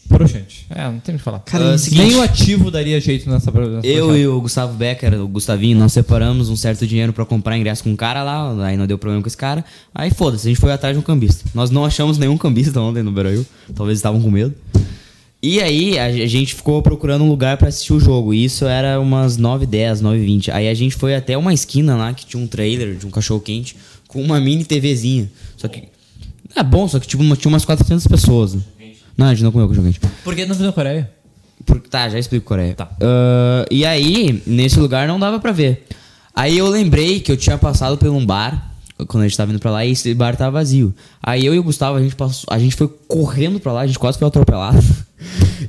Broxante. 0.06 0.66
É, 0.70 0.84
não 0.84 1.00
tem 1.00 1.16
o 1.16 1.18
que 1.18 1.24
falar. 1.24 1.40
Cara, 1.40 1.74
o 1.76 1.78
seguinte- 1.78 2.04
Nem 2.06 2.16
o 2.18 2.22
ativo 2.22 2.70
daria 2.70 3.00
jeito 3.00 3.30
nessa. 3.30 3.50
nessa 3.50 3.88
Eu 3.88 4.16
e 4.18 4.28
o 4.28 4.42
Gustavo 4.42 4.74
Becker, 4.74 5.14
o 5.22 5.28
Gustavinho, 5.28 5.78
nós 5.80 5.94
separamos 5.94 6.50
um 6.50 6.56
certo 6.58 6.86
dinheiro 6.86 7.14
pra 7.14 7.26
comprar 7.26 7.58
ingresso 7.58 7.82
com 7.84 7.92
um 7.92 7.96
cara 7.96 8.22
lá, 8.22 8.66
aí 8.68 8.76
não 8.76 8.86
deu 8.86 8.98
problema 8.98 9.22
com 9.22 9.28
esse 9.30 9.38
cara. 9.38 9.64
Aí 9.96 10.12
foda-se, 10.12 10.48
a 10.48 10.50
gente 10.52 10.60
foi 10.60 10.74
atrás 10.74 10.94
de 10.96 11.00
um 11.00 11.02
cambista. 11.02 11.46
Nós 11.54 11.70
não 11.72 11.86
achamos 11.86 12.18
nenhum 12.18 12.38
cambista 12.38 12.78
ontem 12.82 13.02
no 13.02 13.12
Beira-Rio, 13.12 13.46
talvez 13.74 14.00
estavam 14.00 14.22
com 14.22 14.30
medo. 14.30 14.54
E 15.44 15.60
aí 15.60 15.98
a 15.98 16.12
gente 16.28 16.54
ficou 16.54 16.82
procurando 16.84 17.24
um 17.24 17.28
lugar 17.30 17.58
pra 17.58 17.68
assistir 17.70 17.94
o 17.94 18.00
jogo, 18.00 18.32
e 18.34 18.44
isso 18.46 18.66
era 18.66 19.00
umas 19.00 19.38
9h10, 19.38 20.00
9h20. 20.02 20.50
Aí 20.54 20.70
a 20.70 20.74
gente 20.74 20.96
foi 20.96 21.16
até 21.16 21.36
uma 21.38 21.52
esquina 21.54 21.96
lá 21.96 22.14
que 22.14 22.26
tinha 22.28 22.42
um 22.42 22.46
trailer 22.48 22.96
de 22.96 23.08
um 23.08 23.10
cachorro 23.10 23.40
quente 23.40 23.76
com 24.08 24.22
uma 24.22 24.40
mini 24.40 24.64
TVzinha. 24.64 25.32
Só 25.58 25.68
que 25.68 25.86
é 26.56 26.62
bom, 26.64 26.88
só 26.88 27.00
que 27.00 27.08
tipo, 27.08 27.24
uma- 27.24 27.36
tinha 27.36 27.50
umas 27.50 27.66
400 27.66 28.06
pessoas. 28.06 28.56
Não, 29.18 29.26
a 29.28 29.34
gente 29.34 29.44
não 29.44 29.52
comeu 29.52 29.68
cachorro 29.68 29.88
quente. 29.88 30.00
Por 30.24 30.36
que 30.36 30.46
não 30.46 30.56
viu 30.56 30.66
na 30.68 30.72
Coreia? 30.72 31.10
Por- 31.66 31.80
tá, 31.82 32.08
já 32.10 32.20
explico 32.20 32.46
Coreia. 32.46 32.76
Tá. 32.76 32.90
Ah, 33.02 33.66
e 33.72 33.84
aí, 33.84 34.42
nesse 34.46 34.80
lugar 34.80 35.08
não 35.08 35.20
dava 35.20 35.40
pra 35.40 35.52
ver. 35.52 35.88
Aí 36.36 36.56
eu 36.58 36.68
lembrei 36.68 37.20
que 37.20 37.32
eu 37.32 37.38
tinha 37.38 37.58
passado 37.58 37.98
por 37.98 38.08
um 38.10 38.24
bar, 38.26 38.74
quando 39.08 39.24
a 39.24 39.28
gente 39.28 39.38
tava 39.38 39.52
indo 39.52 39.60
pra 39.60 39.72
lá, 39.72 39.84
e 39.86 39.92
esse 39.92 40.14
bar 40.14 40.36
tava 40.36 40.52
vazio. 40.52 40.94
Aí 41.22 41.44
eu 41.46 41.54
e 41.56 41.60
o 41.60 41.64
Gustavo, 41.64 41.98
a 41.98 42.02
gente, 42.02 42.16
passou, 42.16 42.46
a 42.54 42.60
gente 42.60 42.76
foi 42.76 42.88
correndo 43.08 43.60
pra 43.60 43.74
lá, 43.74 43.82
a 43.82 43.88
gente 43.88 43.98
quase 43.98 44.20
foi 44.20 44.28
atropelado. 44.28 44.78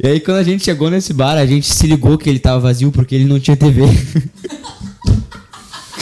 E 0.01 0.07
aí 0.07 0.21
quando 0.21 0.37
a 0.39 0.43
gente 0.43 0.65
chegou 0.65 0.91
nesse 0.91 1.13
bar, 1.13 1.37
a 1.37 1.47
gente 1.47 1.67
se 1.67 1.87
ligou 1.87 2.17
que 2.17 2.29
ele 2.29 2.39
tava 2.39 2.61
vazio 2.61 2.93
porque 2.93 3.15
ele 3.15 3.25
não 3.25 3.41
tinha 3.41 3.57
TV. 3.57 3.83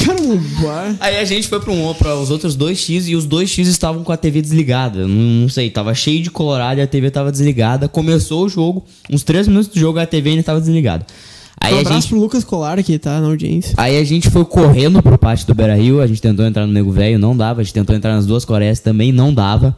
Cara, 0.04 0.20
um 0.22 0.36
bar. 0.62 0.96
Aí 0.98 1.18
a 1.18 1.24
gente 1.24 1.46
foi 1.48 1.60
pra, 1.60 1.72
um, 1.72 1.92
pra 1.94 2.16
os 2.16 2.30
outros 2.30 2.56
dois 2.56 2.78
X 2.78 3.08
e 3.08 3.14
os 3.14 3.26
dois 3.26 3.50
X 3.50 3.68
estavam 3.68 4.02
com 4.02 4.12
a 4.12 4.16
TV 4.16 4.40
desligada. 4.40 5.06
Não, 5.06 5.42
não 5.42 5.48
sei, 5.48 5.68
tava 5.70 5.94
cheio 5.94 6.22
de 6.22 6.30
colorado 6.30 6.80
e 6.80 6.82
a 6.82 6.86
TV 6.86 7.10
tava 7.10 7.30
desligada. 7.30 7.88
Começou 7.88 8.46
o 8.46 8.48
jogo, 8.48 8.84
uns 9.10 9.22
três 9.22 9.46
minutos 9.46 9.68
do 9.68 9.78
jogo 9.78 9.98
a 9.98 10.06
TV 10.06 10.30
ainda 10.30 10.42
tava 10.42 10.60
desligada. 10.60 11.04
Aí 11.62 11.74
um 11.74 11.76
a 11.76 11.80
abraço 11.80 12.00
gente 12.00 12.08
pro 12.08 12.20
Lucas 12.20 12.42
Colar 12.42 12.82
que 12.82 12.98
tá 12.98 13.20
na 13.20 13.26
audiência. 13.26 13.74
Aí 13.76 13.98
a 13.98 14.04
gente 14.04 14.30
foi 14.30 14.44
correndo 14.46 15.02
pro 15.02 15.18
pátio 15.18 15.46
do 15.46 15.54
Beira 15.54 15.74
Rio, 15.76 16.00
a 16.00 16.06
gente 16.06 16.22
tentou 16.22 16.46
entrar 16.46 16.66
no 16.66 16.72
Nego 16.72 16.90
Velho, 16.90 17.18
não 17.18 17.36
dava, 17.36 17.60
a 17.60 17.64
gente 17.64 17.74
tentou 17.74 17.94
entrar 17.94 18.14
nas 18.14 18.24
duas 18.24 18.46
Coreias, 18.46 18.80
também 18.80 19.12
não 19.12 19.34
dava. 19.34 19.76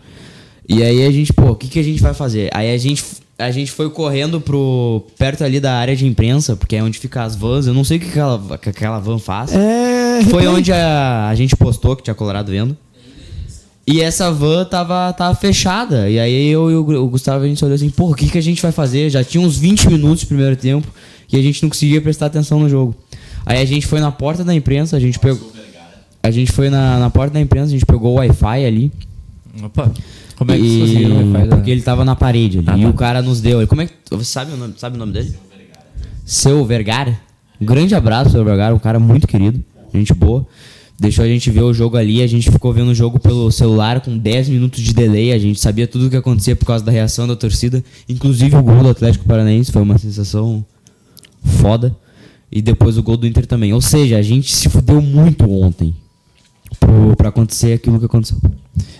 E 0.69 0.81
aí 0.81 1.05
a 1.05 1.11
gente, 1.11 1.33
pô, 1.33 1.51
o 1.51 1.57
que, 1.57 1.67
que 1.67 1.81
a 1.81 1.83
gente 1.83 2.01
vai 2.01 2.15
fazer? 2.15 2.49
Aí 2.55 2.73
a 2.73 2.79
gente, 2.79 3.03
a 3.45 3.51
gente 3.51 3.71
foi 3.71 3.91
correndo 3.91 4.41
pro 4.41 5.05
perto 5.19 5.45
ali 5.45 5.61
da 5.61 5.75
área 5.75 5.97
de 5.97 6.07
imprensa, 6.07 6.57
porque 6.57 6.77
é 6.77 6.83
onde 6.83 6.99
fica 6.99 7.23
as 7.23 7.35
vans, 7.35 7.67
eu 7.67 7.75
não 7.75 7.85
sei 7.85 7.97
o 7.97 8.01
que 8.01 8.09
aquela, 8.09 8.59
que 8.59 8.69
aquela 8.69 8.99
van 8.99 9.19
faz. 9.19 9.53
É. 9.53 10.23
Foi 10.31 10.47
onde 10.47 10.73
a, 10.73 11.29
a 11.29 11.35
gente 11.35 11.57
postou 11.57 11.97
que 11.97 12.03
tinha 12.03 12.15
Colorado 12.15 12.51
vendo. 12.51 12.77
E 13.87 14.01
essa 14.01 14.31
van 14.31 14.65
tava, 14.65 15.13
tava 15.13 15.35
fechada. 15.35 16.09
E 16.09 16.19
aí 16.19 16.49
eu 16.49 16.71
e 16.71 16.75
o 16.75 17.09
Gustavo 17.09 17.45
a 17.45 17.49
gente 17.49 17.65
olhou 17.65 17.75
assim, 17.75 17.91
pô, 17.91 18.11
o 18.11 18.15
que, 18.15 18.29
que 18.31 18.39
a 18.39 18.43
gente 18.43 18.63
vai 18.63 18.71
fazer? 18.71 19.11
Já 19.11 19.25
tinha 19.25 19.45
uns 19.45 19.59
20 19.59 19.89
minutos 19.89 20.21
de 20.21 20.27
primeiro 20.27 20.57
tempo 20.57 20.87
e 21.33 21.37
a 21.37 21.43
gente 21.43 21.63
não 21.63 21.69
conseguia 21.69 22.01
prestar 22.01 22.27
atenção 22.27 22.61
no 22.61 22.69
jogo. 22.69 22.95
Aí 23.45 23.61
a 23.61 23.65
gente 23.65 23.87
foi 23.87 23.99
na 23.99 24.13
porta 24.13 24.45
da 24.45 24.55
imprensa, 24.55 24.97
a 24.97 25.01
gente 25.01 25.19
pegou. 25.19 25.53
A 26.23 26.31
gente 26.31 26.53
foi 26.53 26.71
na, 26.71 27.01
na 27.01 27.11
porta 27.11 27.35
da 27.35 27.41
imprensa, 27.41 27.67
a 27.67 27.73
gente 27.73 27.85
pegou 27.85 28.13
o 28.13 28.15
Wi-Fi 28.15 28.65
ali. 28.65 28.93
Opa. 29.65 29.91
Como 30.45 30.53
é 30.53 30.59
que 30.59 30.65
E- 30.65 31.47
da- 31.49 31.57
Porque 31.57 31.71
ele 31.71 31.83
tava 31.83 32.05
na 32.05 32.15
parede 32.17 32.59
ali. 32.59 32.67
Ah, 32.69 32.79
e 32.79 32.83
tá. 32.83 32.89
o 32.89 32.95
cara 32.95 33.23
nos 33.23 33.41
deu. 33.41 33.67
Como 33.67 33.83
é 33.83 33.87
que. 33.87 33.93
Você 34.11 34.25
sabe 34.25 34.53
o 34.53 34.57
nome, 34.57 34.75
sabe 34.77 34.97
o 34.97 34.99
nome 34.99 35.13
dele? 35.13 35.35
Seu 36.25 36.65
Vergara. 36.65 37.19
Um 37.61 37.67
grande 37.67 37.95
abraço, 37.95 38.31
seu 38.31 38.45
Vergara, 38.45 38.75
um 38.75 38.79
cara 38.79 38.99
muito 38.99 39.27
querido, 39.27 39.63
gente 39.95 40.13
boa. 40.15 40.47
Deixou 40.99 41.25
a 41.25 41.29
gente 41.29 41.51
ver 41.51 41.63
o 41.63 41.73
jogo 41.75 41.97
ali, 41.97 42.23
a 42.23 42.27
gente 42.27 42.51
ficou 42.51 42.73
vendo 42.73 42.91
o 42.91 42.95
jogo 42.95 43.19
pelo 43.19 43.51
celular 43.51 44.01
com 44.01 44.17
10 44.17 44.49
minutos 44.49 44.81
de 44.83 44.93
delay, 44.93 45.33
a 45.33 45.39
gente 45.39 45.59
sabia 45.61 45.87
tudo 45.87 46.07
o 46.07 46.11
que 46.11 46.17
acontecia 46.17 46.55
por 46.55 46.65
causa 46.67 46.85
da 46.85 46.93
reação 46.93 47.27
da 47.27 47.35
torcida, 47.35 47.83
inclusive 48.09 48.55
o 48.57 48.63
gol 48.63 48.83
do 48.83 48.89
Atlético 48.91 49.25
Paranaense, 49.25 49.73
foi 49.73 49.83
uma 49.83 49.99
sensação 49.99 50.65
foda. 51.45 51.95
E 52.51 52.61
depois 52.63 52.99
o 52.99 53.03
gol 53.03 53.17
do 53.17 53.27
Inter 53.27 53.47
também. 53.47 53.73
Ou 53.73 53.81
seja, 53.81 54.17
a 54.19 54.23
gente 54.23 54.55
se 54.55 54.69
fudeu 54.69 55.01
muito 55.01 55.51
ontem 55.51 55.95
pro, 56.79 57.17
pra 57.17 57.29
acontecer 57.29 57.75
aquilo 57.75 57.99
que 57.99 58.07
aconteceu. 58.07 58.39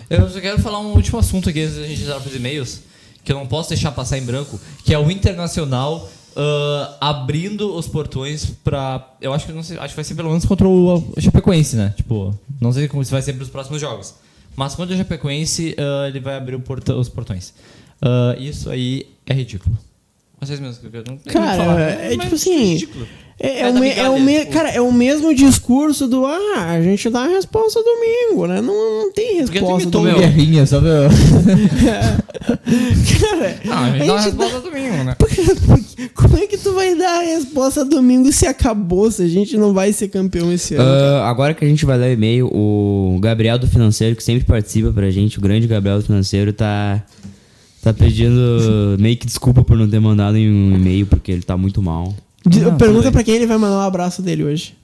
Eu 0.09 0.29
só 0.29 0.39
quero 0.39 0.59
falar 0.59 0.79
um 0.79 0.93
último 0.93 1.19
assunto 1.19 1.49
aqui 1.49 1.61
antes 1.61 1.75
da 1.77 1.87
gente 1.87 2.01
entrar 2.01 2.19
pros 2.19 2.35
e-mails, 2.35 2.81
que 3.23 3.31
eu 3.31 3.37
não 3.37 3.47
posso 3.47 3.69
deixar 3.69 3.91
passar 3.91 4.17
em 4.17 4.23
branco, 4.23 4.59
que 4.83 4.93
é 4.93 4.99
o 4.99 5.09
Internacional 5.09 6.09
ah, 6.35 6.97
abrindo 6.99 7.75
os 7.75 7.87
portões 7.87 8.45
pra. 8.63 9.15
Eu 9.21 9.33
acho 9.33 9.45
que 9.45 9.51
não 9.51 9.63
sei, 9.63 9.77
acho 9.77 9.89
que 9.89 9.95
vai 9.95 10.03
ser 10.03 10.15
pelo 10.15 10.29
menos 10.29 10.45
contra 10.45 10.67
o, 10.67 11.13
o 11.15 11.21
Chapecoense, 11.21 11.75
né? 11.75 11.93
Tipo, 11.95 12.37
não 12.59 12.71
sei 12.73 12.87
como 12.87 13.03
se 13.03 13.11
vai 13.11 13.21
ser 13.21 13.33
pros 13.33 13.49
próximos 13.49 13.79
jogos. 13.79 14.15
Mas 14.55 14.75
contra 14.75 14.93
o 14.93 14.97
Chapecoense, 14.97 15.75
ah, 15.77 16.07
ele 16.07 16.19
vai 16.19 16.35
abrir 16.35 16.55
os 16.55 17.09
portões. 17.09 17.53
Ah, 18.01 18.35
isso 18.37 18.69
aí 18.69 19.07
é 19.25 19.33
ridículo. 19.33 19.77
Vocês 20.39 20.59
mesmos 20.59 20.83
eu 20.83 21.03
não 21.07 21.17
Cara, 21.19 21.63
falar, 21.63 21.79
é 21.79 22.15
mas 22.15 22.23
tipo 22.23 22.35
assim. 22.35 22.73
ridículo. 22.73 23.07
É, 23.45 23.59
é 23.59 23.61
É 23.63 23.69
o 23.69 23.83
é 23.83 24.09
o 24.09 24.19
me- 24.21 24.45
cara, 24.45 24.69
é 24.69 24.79
o 24.79 24.89
mesmo 24.89 25.35
discurso 25.35 26.07
do 26.07 26.25
ah, 26.25 26.65
a 26.69 26.81
gente 26.81 27.09
dá 27.09 27.23
a 27.25 27.27
resposta 27.27 27.81
domingo, 27.83 28.47
né? 28.47 28.61
Não, 28.61 28.73
não 29.03 29.11
tem 29.11 29.43
Porque 29.43 29.59
tu 29.59 29.65
resposta 29.65 29.89
domingo. 29.89 30.17
Guerrinha, 30.19 30.65
sabe? 30.65 30.87
Cara, 33.19 33.59
Não, 33.65 33.77
a 33.77 33.89
gente 33.91 34.01
a 34.01 34.05
dá 34.05 34.13
uma 34.13 34.21
gente 34.21 34.35
resposta 34.37 34.59
domingo, 34.61 35.03
né? 35.03 35.15
como 36.15 36.37
é 36.37 36.47
que 36.47 36.57
tu 36.57 36.73
vai 36.73 36.95
dar 36.95 37.19
a 37.19 37.23
resposta 37.23 37.83
domingo 37.85 38.31
se 38.31 38.45
acabou, 38.47 39.11
se 39.11 39.21
a 39.23 39.27
gente 39.27 39.57
não 39.57 39.73
vai 39.73 39.91
ser 39.93 40.07
campeão 40.07 40.51
esse 40.51 40.75
ano? 40.75 40.83
Ah, 40.89 41.29
agora 41.29 41.53
que 41.53 41.65
a 41.65 41.67
gente 41.67 41.85
vai 41.85 41.97
ler 41.97 42.11
o 42.11 42.13
e-mail, 42.13 42.47
o 42.47 43.17
Gabriel 43.21 43.59
do 43.59 43.67
Financeiro, 43.67 44.15
que 44.15 44.23
sempre 44.23 44.45
participa 44.45 44.91
pra 44.91 45.09
gente, 45.11 45.37
o 45.37 45.41
grande 45.41 45.67
Gabriel 45.67 45.99
do 45.99 46.05
Financeiro, 46.05 46.53
tá, 46.53 47.03
tá 47.81 47.93
pedindo 47.93 48.95
meio 48.99 49.17
que 49.17 49.25
desculpa 49.25 49.63
por 49.63 49.77
não 49.77 49.87
ter 49.89 49.99
mandado 49.99 50.37
em 50.37 50.49
um 50.49 50.75
e-mail, 50.75 51.05
porque 51.05 51.31
ele 51.31 51.41
tá 51.43 51.57
muito 51.57 51.81
mal. 51.81 52.13
Não, 52.45 52.77
Pergunta 52.77 53.11
pra 53.11 53.23
quem 53.23 53.35
ele 53.35 53.47
vai 53.47 53.57
mandar 53.57 53.77
o 53.77 53.81
abraço 53.81 54.21
dele 54.21 54.43
hoje. 54.43 54.75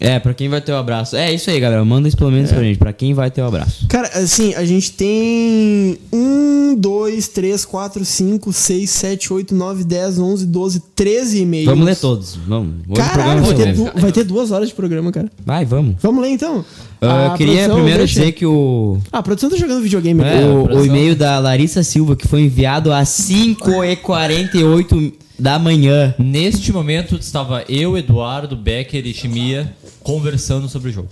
É, 0.00 0.20
pra 0.20 0.32
quem 0.32 0.48
vai 0.48 0.60
ter 0.60 0.70
o 0.70 0.76
abraço. 0.76 1.16
É 1.16 1.34
isso 1.34 1.50
aí, 1.50 1.58
Gabriel. 1.58 1.84
Manda 1.84 2.06
isso 2.06 2.16
pelo 2.16 2.30
menos 2.30 2.52
pra 2.52 2.62
gente. 2.62 2.78
Pra 2.78 2.92
quem 2.92 3.12
vai 3.14 3.32
ter 3.32 3.42
o 3.42 3.46
abraço. 3.46 3.84
Cara, 3.88 4.08
assim, 4.14 4.54
a 4.54 4.64
gente 4.64 4.92
tem 4.92 5.98
1, 6.12 6.76
2, 6.78 7.26
3, 7.26 7.64
4, 7.64 8.04
5, 8.04 8.52
6, 8.52 8.88
7, 8.90 9.32
8, 9.32 9.52
9, 9.56 9.82
10, 9.82 10.20
11, 10.20 10.46
12, 10.46 10.82
13 10.94 11.40
e-mails. 11.40 11.66
Vamos 11.66 11.84
ler 11.84 11.96
todos. 11.96 12.36
Vamos. 12.46 12.74
Hoje 12.88 13.00
Caralho, 13.02 13.42
vai 13.42 13.54
ter, 13.54 13.72
du- 13.74 13.90
vai 14.00 14.12
ter 14.12 14.22
duas 14.22 14.52
horas 14.52 14.68
de 14.68 14.74
programa, 14.76 15.10
cara. 15.10 15.28
Vai, 15.44 15.64
vamos. 15.64 15.96
Vamos 16.00 16.22
ler 16.22 16.30
então? 16.30 16.64
Ah, 17.00 17.32
A 17.32 17.36
queria 17.36 17.54
produção 17.54 17.74
primeiro 17.74 17.98
deixa- 17.98 18.20
dizer 18.20 18.32
que 18.32 18.46
o, 18.46 18.98
Ah, 19.10 19.18
a 19.18 19.22
produção 19.24 19.50
tá 19.50 19.56
jogando 19.56 19.82
videogame. 19.82 20.22
É, 20.22 20.44
o, 20.46 20.76
o 20.78 20.86
e-mail 20.86 21.16
da 21.16 21.40
Larissa 21.40 21.82
Silva, 21.82 22.14
que 22.14 22.28
foi 22.28 22.42
enviado 22.42 22.92
às 22.92 23.08
5h48 23.08 25.12
da 25.38 25.58
manhã. 25.58 26.14
Neste 26.18 26.72
momento 26.72 27.16
estava 27.16 27.64
eu, 27.68 27.96
Eduardo, 27.96 28.56
Becker 28.56 29.06
e 29.06 29.14
Chimia 29.14 29.72
conversando 30.02 30.68
sobre 30.68 30.90
o 30.90 30.92
jogo. 30.92 31.08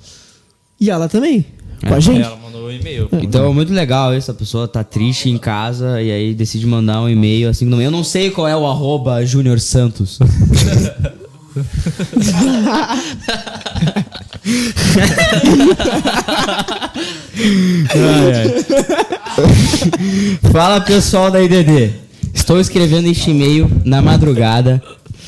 E 0.81 0.91
ela 0.91 1.09
também. 1.09 1.47
Com 1.87 1.95
É, 1.95 1.97
a 1.97 2.01
gente. 2.01 2.23
Ela 2.23 2.37
mandou 2.37 2.67
um 2.67 2.71
e-mail. 2.71 3.09
Então 3.13 3.47
é 3.49 3.53
muito 3.53 3.73
legal 3.73 4.15
isso, 4.15 4.31
a 4.31 4.35
pessoa 4.35 4.67
tá 4.67 4.83
triste 4.83 5.29
em 5.29 5.39
casa 5.39 6.01
e 6.03 6.11
aí 6.11 6.35
decide 6.35 6.67
mandar 6.67 7.03
um 7.03 7.09
e-mail 7.09 7.49
assim 7.49 7.65
no 7.65 7.81
Eu 7.81 7.91
não 7.91 8.03
sei 8.03 8.31
qual 8.31 8.49
é 8.49 8.57
o 8.57 8.67
arroba 8.67 9.25
Júnior 9.25 9.61
Santos. 9.61 10.19
Ai, 17.95 18.33
ai. 18.35 18.65
Fala 20.53 20.81
pessoal 20.81 21.31
da 21.31 21.43
IDD. 21.43 22.06
Estou 22.37 22.61
escrevendo 22.61 23.09
este 23.09 23.31
e-mail 23.31 23.69
na 23.85 24.01
madrugada, 24.01 24.81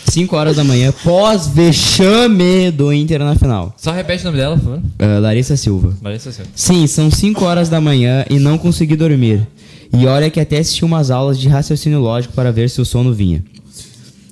5 0.09 0.37
horas 0.37 0.57
da 0.57 0.63
manhã, 0.63 0.93
pós-vexame 1.03 2.71
do 2.71 2.93
Inter 2.93 3.19
na 3.21 3.35
final. 3.35 3.75
Só 3.77 3.91
repete 3.91 4.23
o 4.23 4.27
nome 4.27 4.39
dela, 4.39 4.57
por 4.57 4.65
favor. 4.65 4.83
Ah, 5.01 5.19
Larissa 5.19 5.57
Silva. 5.57 5.97
Larissa 6.01 6.31
Silva. 6.31 6.49
Sim, 6.55 6.87
são 6.87 7.11
5 7.11 7.45
horas 7.45 7.69
da 7.69 7.81
manhã 7.81 8.25
e 8.31 8.39
não 8.39 8.57
consegui 8.57 8.95
dormir. 8.95 9.45
E 9.93 10.07
olha 10.07 10.31
que 10.31 10.39
até 10.39 10.59
assisti 10.59 10.85
umas 10.85 11.11
aulas 11.11 11.41
de 11.41 11.49
raciocínio 11.49 11.99
lógico 11.99 12.35
para 12.35 12.53
ver 12.53 12.71
se 12.71 12.81
o 12.81 12.85
sono 12.85 13.13
vinha. 13.13 13.43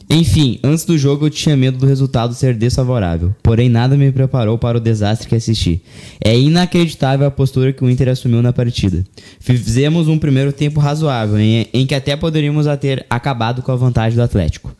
Enfim, 0.09 0.61
antes 0.63 0.85
do 0.85 0.97
jogo 0.97 1.27
eu 1.27 1.31
tinha 1.31 1.57
medo 1.57 1.79
do 1.79 1.87
resultado 1.87 2.33
ser 2.33 2.55
desfavorável, 2.55 3.35
porém 3.43 3.69
nada 3.69 3.97
me 3.97 4.13
preparou 4.13 4.57
para 4.57 4.79
o 4.79 4.81
desastre 4.81 5.29
que 5.29 5.35
assisti. 5.35 5.83
É 6.25 6.39
inacreditável 6.39 7.27
a 7.27 7.31
postura 7.31 7.73
que 7.73 7.85
o 7.85 7.91
Inter 7.91 8.11
assumiu 8.11 8.41
na 8.41 8.53
partida. 8.53 9.05
Fizemos 9.41 10.07
um 10.07 10.17
primeiro 10.17 10.53
tempo 10.53 10.79
razoável, 10.79 11.39
em, 11.39 11.67
em 11.73 11.85
que 11.87 11.95
até 11.95 12.15
poderíamos 12.15 12.67
ter 12.81 13.05
acabado 13.11 13.63
com 13.63 13.73
a 13.73 13.77
vantagem 13.77 14.17
do 14.17 14.23
Atlético. 14.23 14.73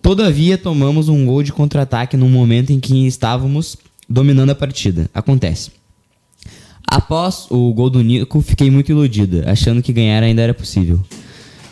Todavia, 0.00 0.56
tomamos 0.56 1.08
um 1.08 1.26
gol 1.26 1.42
de 1.42 1.52
contra-ataque 1.52 2.16
num 2.16 2.28
momento 2.28 2.70
em 2.70 2.78
que 2.78 3.06
estávamos 3.06 3.76
dominando 4.08 4.50
a 4.50 4.54
partida. 4.54 5.10
Acontece. 5.12 5.70
Após 6.86 7.46
o 7.50 7.72
gol 7.72 7.90
do 7.90 8.02
Nico, 8.02 8.40
fiquei 8.40 8.70
muito 8.70 8.92
iludida, 8.92 9.50
achando 9.50 9.82
que 9.82 9.92
ganhar 9.92 10.22
ainda 10.22 10.42
era 10.42 10.54
possível. 10.54 11.00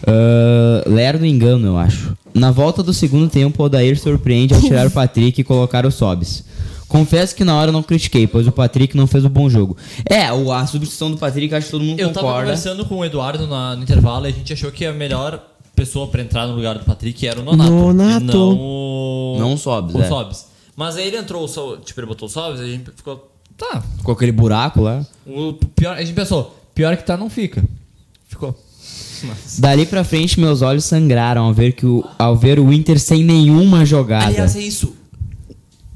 Ah, 0.07 0.83
lerdo 0.89 1.25
engano, 1.27 1.67
eu 1.67 1.77
acho. 1.79 2.17
Na 2.35 2.51
volta 2.51 2.83
do 2.83 2.93
segundo 2.95 3.29
tempo, 3.29 3.63
o 3.63 3.67
Odair 3.67 3.99
surpreende 3.99 4.55
ao 4.55 4.61
tirar 4.61 4.87
o 4.87 4.91
Patrick 4.93 5.41
e 5.41 5.45
colocar 5.45 5.85
o 5.87 5.91
Sobs. 5.91 6.45
Confesso 6.89 7.37
que 7.37 7.45
na 7.45 7.57
hora 7.57 7.69
eu 7.69 7.73
não 7.73 7.83
critiquei, 7.85 8.27
pois 8.27 8.47
o 8.49 8.53
Patrick 8.53 8.97
não 8.97 9.07
fez 9.07 9.25
um 9.25 9.29
bom 9.29 9.49
jogo. 9.49 9.77
É, 10.05 10.33
o- 10.33 10.51
a 10.53 10.67
substituição 10.67 11.11
do 11.11 11.17
Patrick, 11.17 11.55
acho 11.55 11.67
que 11.67 11.71
todo 11.73 11.85
mundo 11.85 12.01
Eu 12.01 12.09
tava 12.09 12.27
concorda. 12.27 12.41
conversando 12.43 12.85
com 12.85 12.97
o 12.99 13.05
Eduardo 13.05 13.47
na- 13.47 13.77
no 13.77 13.83
intervalo 13.83 14.27
e 14.27 14.29
a 14.29 14.33
gente 14.33 14.53
achou 14.53 14.73
que 14.73 14.85
a 14.85 14.93
melhor 14.93 15.41
pessoa 15.77 16.09
pra 16.09 16.21
entrar 16.21 16.47
no 16.49 16.55
lugar 16.57 16.77
do 16.77 16.85
Patrick 16.85 17.25
era 17.27 17.41
o 17.41 17.45
Nonato. 17.45 17.71
Nonato. 17.71 18.25
E 18.25 18.27
não 18.27 18.57
o... 18.59 19.37
Não 19.39 19.53
o 19.55 19.59
Sobs, 19.59 19.95
o 19.95 20.01
é. 20.03 20.09
Sobs. 20.09 20.47
Mas 20.77 20.97
aí 20.97 21.07
ele 21.07 21.17
entrou, 21.17 21.47
tipo, 21.85 22.01
ele 22.01 22.07
botou 22.09 22.27
o 22.27 22.31
Sobs 22.31 22.61
e 22.61 22.65
a 22.65 22.67
gente 22.67 22.91
ficou... 22.97 23.31
Tá. 23.57 23.83
Com 24.03 24.11
aquele 24.13 24.33
buraco 24.33 24.81
lá. 24.81 25.05
O 25.27 25.53
pior, 25.53 25.95
a 25.97 26.01
gente 26.01 26.13
pensou, 26.15 26.57
pior 26.75 26.97
que 26.97 27.05
tá, 27.05 27.17
não 27.17 27.31
fica. 27.31 27.63
Mas... 29.27 29.59
Dali 29.59 29.87
pra 29.87 30.05
frente, 30.05 30.39
meus 30.39 30.63
olhos 30.63 30.85
sangraram 30.85 31.45
ao 31.45 31.55
ver, 31.55 31.73
que 31.73 31.87
o, 31.87 32.05
ao 32.19 32.37
ver 32.37 32.59
o 32.59 32.73
Inter 32.73 32.99
sem 32.99 33.25
nenhuma 33.25 33.85
jogada. 33.85 34.27
Aliás, 34.27 34.57
é 34.57 34.61
isso. 34.61 34.95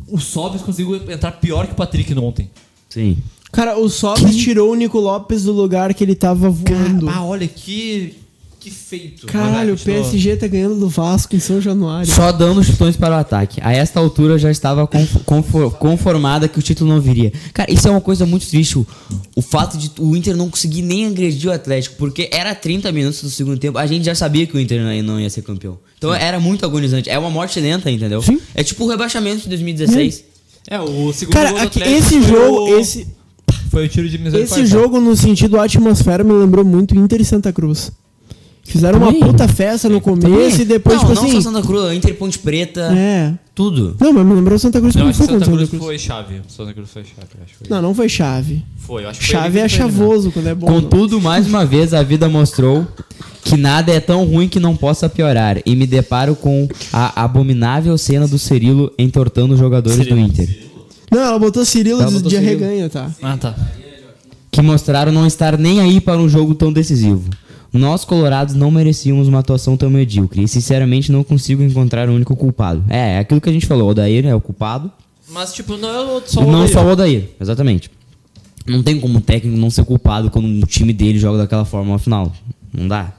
O 0.09 0.20
Sobs 0.20 0.62
conseguiu 0.62 0.97
entrar 1.11 1.33
pior 1.33 1.66
que 1.66 1.72
o 1.72 1.77
Patrick 1.77 2.14
no 2.14 2.25
ontem. 2.25 2.51
Sim. 2.89 3.18
Cara, 3.51 3.79
o 3.79 3.89
Sobs 3.89 4.37
tirou 4.37 4.72
o 4.72 4.75
Nico 4.75 4.99
Lopes 4.99 5.45
do 5.45 5.53
lugar 5.53 5.95
que 5.95 6.03
ele 6.03 6.14
tava 6.14 6.51
voando. 6.51 7.09
Ah, 7.09 7.25
olha 7.25 7.47
que... 7.47 8.24
Que 8.65 8.71
feito. 8.71 9.27
Caralho, 9.27 9.75
o. 9.75 9.79
PSG 9.79 10.37
tá 10.37 10.47
ganhando 10.47 10.77
do 10.77 10.89
Vasco 10.89 11.37
em 11.37 11.39
São 11.39 11.61
Januário. 11.61 12.11
Só 12.11 12.33
dando 12.33 12.65
chutões 12.65 12.97
para 12.97 13.15
o 13.15 13.19
ataque. 13.19 13.61
A 13.62 13.75
esta 13.75 14.01
altura 14.01 14.35
eu 14.35 14.39
já 14.39 14.51
estava 14.51 14.87
conf- 14.87 15.23
confor- 15.27 15.73
conformada 15.73 16.49
que 16.49 16.59
o 16.59 16.62
título 16.62 16.91
não 16.91 16.99
viria. 16.99 17.31
Cara, 17.53 17.71
isso 17.71 17.87
é 17.87 17.91
uma 17.91 18.01
coisa 18.01 18.25
muito 18.25 18.47
triste. 18.49 18.79
O, 18.79 18.87
o 19.37 19.43
fato 19.43 19.77
de 19.77 19.91
o 19.99 20.17
Inter 20.17 20.35
não 20.35 20.49
conseguir 20.49 20.81
nem 20.81 21.05
agredir 21.07 21.51
o 21.51 21.53
Atlético, 21.53 21.97
porque 21.97 22.31
era 22.33 22.55
30 22.55 22.91
minutos 22.91 23.21
do 23.21 23.29
segundo 23.29 23.59
tempo, 23.59 23.77
a 23.77 23.87
gente 23.87 24.07
já 24.07 24.15
sabia 24.15 24.47
que 24.47 24.57
o 24.57 24.61
Inter 24.61 24.81
não- 25.05 25.21
ia 25.21 25.29
ser 25.29 25.43
campeão. 25.43 25.79
Então 25.99 26.15
era 26.15 26.41
muito 26.41 26.65
agonizante. 26.65 27.11
É 27.11 27.19
uma 27.19 27.29
morte 27.29 27.61
lenta, 27.61 27.91
entendeu? 27.91 28.23
Sim. 28.23 28.41
É 28.55 28.62
tipo 28.65 28.83
o 28.85 28.89
rebaixamento 28.89 29.43
de 29.43 29.49
2016. 29.51 30.25
É, 30.71 30.81
o 30.81 31.12
segundo 31.12 31.35
Cara, 31.35 31.51
gol 31.51 31.61
do 31.61 31.67
aqui, 31.67 31.83
esse 31.83 32.23
jogo, 32.23 32.61
o- 32.71 32.79
esse, 32.81 33.07
Foi 33.71 33.85
o 33.85 33.89
tiro 33.91 34.09
de 34.09 34.17
misericórdia. 34.17 34.62
esse 34.65 34.73
jogo 34.73 34.99
no 35.01 35.15
sentido 35.15 35.61
atmosfera 35.61 36.25
me 36.25 36.33
lembrou 36.33 36.65
muito 36.65 36.97
Inter 36.97 37.21
e 37.21 37.25
Santa 37.27 37.53
Cruz. 37.53 37.93
Fizeram 38.67 38.99
uma 38.99 39.12
Também. 39.12 39.21
puta 39.21 39.47
festa 39.47 39.89
no 39.91 40.01
começo 40.01 40.27
Também. 40.27 40.61
e 40.61 40.65
depois, 40.65 40.97
não, 40.97 41.03
tipo 41.11 41.15
não 41.21 41.23
assim. 41.29 41.43
só 41.43 41.51
Santa 41.53 41.67
Cruz, 41.67 41.93
Inter 41.97 42.15
Ponte 42.17 42.39
Preta, 42.39 42.81
É. 42.97 43.35
tudo. 43.55 43.95
Não, 44.01 44.12
mas 44.12 44.27
me 44.27 44.35
lembrou 44.35 44.59
Santa 44.59 44.81
Cruz 44.81 44.95
Não, 44.95 45.07
acho 45.09 45.19
foi 45.19 45.27
Santa 45.27 45.45
Cruz 45.45 45.61
Santa 45.61 45.69
Cruz. 45.69 45.85
foi 45.85 45.99
chave. 45.99 46.41
Santa 46.49 46.73
Cruz 46.73 46.91
foi 46.91 47.05
chave, 47.05 47.29
acho 47.45 47.53
que 47.53 47.59
foi. 47.59 47.67
Não, 47.69 47.83
não 47.83 47.95
foi 47.95 48.09
chave. 48.09 48.65
Foi, 48.79 49.05
eu 49.05 49.09
acho 49.11 49.21
que 49.21 49.27
foi 49.27 49.35
Chave 49.37 49.59
é 49.59 49.69
chavoso 49.69 50.33
quando 50.33 50.49
é 50.49 50.55
bom. 50.55 50.67
não. 50.67 50.81
Contudo, 50.81 51.21
mais 51.21 51.47
uma 51.47 51.65
vez, 51.67 51.93
a 51.93 52.03
vida 52.03 52.29
mostrou 52.29 52.87
que 53.45 53.57
nada 53.57 53.93
é 53.93 54.01
tão 54.01 54.25
ruim 54.25 54.49
que 54.49 54.59
não 54.59 54.75
possa 54.75 55.09
piorar. 55.11 55.59
E 55.67 55.77
me 55.77 55.87
deparo 55.87 56.35
com 56.35 56.67
a 56.93 57.23
abominável 57.23 57.97
cena 57.99 58.27
do 58.27 58.39
Cirilo 58.39 58.91
entortando 58.99 59.53
os 59.53 59.61
jogadores 59.61 59.99
Cirilo. 59.99 60.17
do 60.21 60.27
Inter. 60.27 60.49
Não, 61.12 61.21
ela 61.21 61.39
botou 61.39 61.65
Cirilo 61.67 62.01
Ela 62.01 62.09
de, 62.11 62.15
botou 62.17 62.31
de 62.31 62.39
Cirilo. 62.39 62.89
tá? 62.89 63.11
Ah, 63.23 63.37
tá. 63.37 63.55
Que 64.51 64.62
mostraram 64.62 65.12
não 65.12 65.27
estar 65.27 65.59
nem 65.59 65.81
aí 65.81 66.01
para 66.01 66.17
um 66.19 66.29
jogo 66.29 66.55
tão 66.55 66.73
decisivo. 66.73 67.29
Nós, 67.75 68.05
colorados, 68.05 68.55
não 68.55 68.70
merecíamos 68.70 69.27
uma 69.27 69.41
atuação 69.41 69.77
tão 69.77 69.91
medíocre. 69.91 70.43
E, 70.45 70.49
sinceramente, 70.49 71.11
não 71.11 71.25
consigo 71.25 71.61
encontrar 71.62 72.09
o 72.09 72.12
único 72.14 72.37
culpado. 72.37 72.85
É, 72.89 73.16
é 73.16 73.18
aquilo 73.18 73.41
que 73.41 73.49
a 73.51 73.53
gente 73.53 73.66
falou. 73.66 73.89
O 73.89 73.91
Odair 73.91 74.25
é 74.25 74.35
o 74.35 74.41
culpado. 74.41 74.91
Mas, 75.29 75.53
tipo, 75.53 75.77
não 75.77 75.89
é 75.89 76.01
o- 76.18 76.22
só 76.25 76.41
o 76.41 76.45
não 76.51 76.61
Odair. 76.61 76.72
só 76.72 76.85
o 76.85 76.89
Odair, 76.91 77.31
exatamente. 77.41 77.91
Não 78.66 78.83
tem 78.83 79.01
como 79.01 79.18
o 79.18 79.20
técnico 79.20 79.59
não 79.59 79.68
ser 79.70 79.85
culpado 79.85 80.31
quando 80.31 80.47
um 80.47 80.61
time 80.61 80.93
dele 80.93 81.18
joga 81.18 81.39
daquela 81.39 81.64
forma 81.64 81.93
no 81.93 81.99
final. 81.99 82.33
Não 82.72 82.87
dá. 82.89 83.12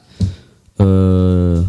Ah, 0.80 1.64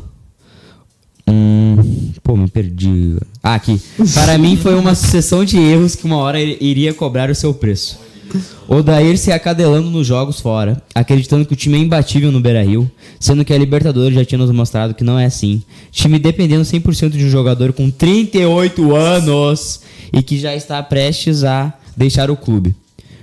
hum, 1.28 2.12
pô, 2.22 2.36
me 2.36 2.48
perdi. 2.48 3.16
Ah, 3.42 3.54
aqui. 3.54 3.80
Para 4.14 4.38
mim 4.38 4.56
foi 4.56 4.74
uma 4.74 4.94
sucessão 4.94 5.44
de 5.44 5.58
erros 5.58 5.94
que 5.94 6.04
uma 6.04 6.16
hora 6.16 6.40
ir- 6.40 6.56
iria 6.60 6.94
cobrar 6.94 7.30
o 7.30 7.34
seu 7.34 7.52
preço. 7.52 7.98
Odair 8.68 9.16
se 9.18 9.30
acadelando 9.32 9.90
nos 9.90 10.06
jogos 10.06 10.40
fora, 10.40 10.82
acreditando 10.94 11.44
que 11.46 11.52
o 11.52 11.56
time 11.56 11.76
é 11.78 11.80
imbatível 11.80 12.32
no 12.32 12.40
Beira-Rio, 12.40 12.90
sendo 13.20 13.44
que 13.44 13.52
a 13.52 13.58
Libertadores 13.58 14.14
já 14.14 14.24
tinha 14.24 14.38
nos 14.38 14.50
mostrado 14.50 14.94
que 14.94 15.04
não 15.04 15.18
é 15.18 15.26
assim. 15.26 15.62
Time 15.92 16.18
dependendo 16.18 16.62
100% 16.64 17.10
de 17.10 17.24
um 17.24 17.30
jogador 17.30 17.72
com 17.72 17.90
38 17.90 18.94
anos 18.94 19.80
e 20.12 20.22
que 20.22 20.38
já 20.38 20.54
está 20.54 20.82
prestes 20.82 21.44
a 21.44 21.72
deixar 21.96 22.30
o 22.30 22.36
clube. 22.36 22.74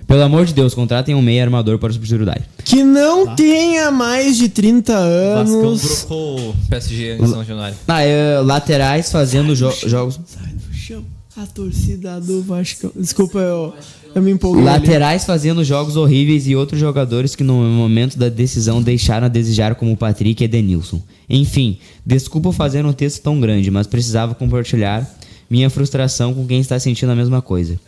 Pelo 0.07 0.21
amor 0.21 0.45
de 0.45 0.53
Deus, 0.53 0.73
contratem 0.73 1.15
um 1.15 1.21
meia 1.21 1.43
armador 1.43 1.79
para 1.79 1.91
substituir 1.93 2.21
o 2.21 2.25
Dai. 2.25 2.41
Que 2.63 2.83
não 2.83 3.35
tenha 3.35 3.89
mais 3.89 4.37
de 4.37 4.49
30 4.49 4.93
Vascão 4.93 5.59
anos. 5.61 5.81
brocou 5.81 6.49
o 6.49 6.55
PSG 6.69 7.17
em 7.19 7.25
São 7.27 7.43
Januário. 7.43 7.75
Ah, 7.87 8.01
é, 8.03 8.39
laterais 8.39 9.09
fazendo 9.11 9.55
jo- 9.55 9.71
jogos. 9.87 10.19
Sai 10.27 10.51
do 10.53 10.73
chão. 10.75 11.03
A 11.37 11.45
torcida 11.47 12.19
do 12.21 12.43
Vasco. 12.43 12.91
Desculpa, 12.95 13.39
eu, 13.39 13.73
eu 14.15 14.21
me 14.21 14.31
empolguei. 14.31 14.63
Laterais 14.63 15.25
fazendo 15.25 15.63
jogos 15.63 15.95
horríveis 15.95 16.47
e 16.47 16.55
outros 16.55 16.79
jogadores 16.79 17.35
que 17.35 17.43
no 17.43 17.55
momento 17.63 18.17
da 18.17 18.29
decisão 18.29 18.81
deixaram 18.81 19.25
a 19.25 19.29
desejar, 19.29 19.75
como 19.75 19.97
Patrick 19.97 20.43
e 20.43 20.45
Edenilson. 20.45 21.01
Enfim, 21.29 21.77
desculpa 22.05 22.51
fazer 22.51 22.85
um 22.85 22.93
texto 22.93 23.21
tão 23.21 23.39
grande, 23.39 23.71
mas 23.71 23.87
precisava 23.87 24.35
compartilhar 24.35 25.09
minha 25.49 25.69
frustração 25.69 26.33
com 26.33 26.45
quem 26.45 26.59
está 26.59 26.79
sentindo 26.79 27.11
a 27.11 27.15
mesma 27.15 27.41
coisa. 27.41 27.79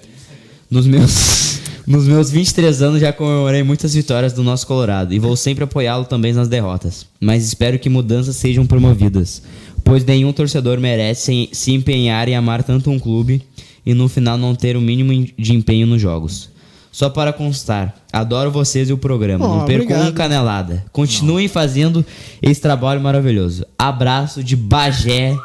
Nos 0.70 0.88
meus, 0.88 1.60
nos 1.86 2.08
meus 2.08 2.30
23 2.32 2.82
anos 2.82 3.02
já 3.02 3.14
comemorei 3.14 3.64
muitas 3.64 3.94
vitórias 3.94 4.34
do 4.34 4.44
nosso 4.44 4.66
Colorado 4.66 5.14
e 5.14 5.20
vou 5.20 5.36
sempre 5.36 5.64
apoiá-lo 5.64 6.06
também 6.06 6.34
nas 6.34 6.48
derrotas. 6.48 7.06
Mas 7.20 7.46
espero 7.46 7.80
que 7.80 7.90
mudanças 7.90 8.36
sejam 8.36 8.66
promovidas, 8.66 9.42
pois 9.84 10.04
nenhum 10.04 10.34
torcedor 10.34 10.80
merece 10.80 11.50
se 11.52 11.72
empenhar 11.72 12.28
em 12.28 12.36
amar 12.36 12.64
tanto 12.64 12.90
um 12.90 13.00
clube 13.00 13.42
e 13.86 13.94
no 13.94 14.08
final 14.10 14.38
não 14.38 14.56
ter 14.56 14.76
o 14.76 14.82
mínimo 14.82 15.28
de 15.38 15.54
empenho 15.54 15.86
nos 15.88 16.02
jogos. 16.02 16.50
Só 16.92 17.10
para 17.10 17.34
constar, 17.34 17.94
adoro 18.12 18.50
vocês 18.50 18.90
e 18.90 18.94
o 18.94 18.98
programa. 18.98 19.46
Oh, 19.46 19.58
não 19.58 19.66
percam 19.66 19.86
obrigado. 19.98 20.10
um 20.10 20.14
canelada. 20.14 20.86
Continuem 20.94 21.48
fazendo 21.50 22.06
esse 22.42 22.62
trabalho 22.62 23.02
maravilhoso. 23.02 23.66
Abraço 23.78 24.42
de 24.42 24.56
Bagé, 24.56 25.36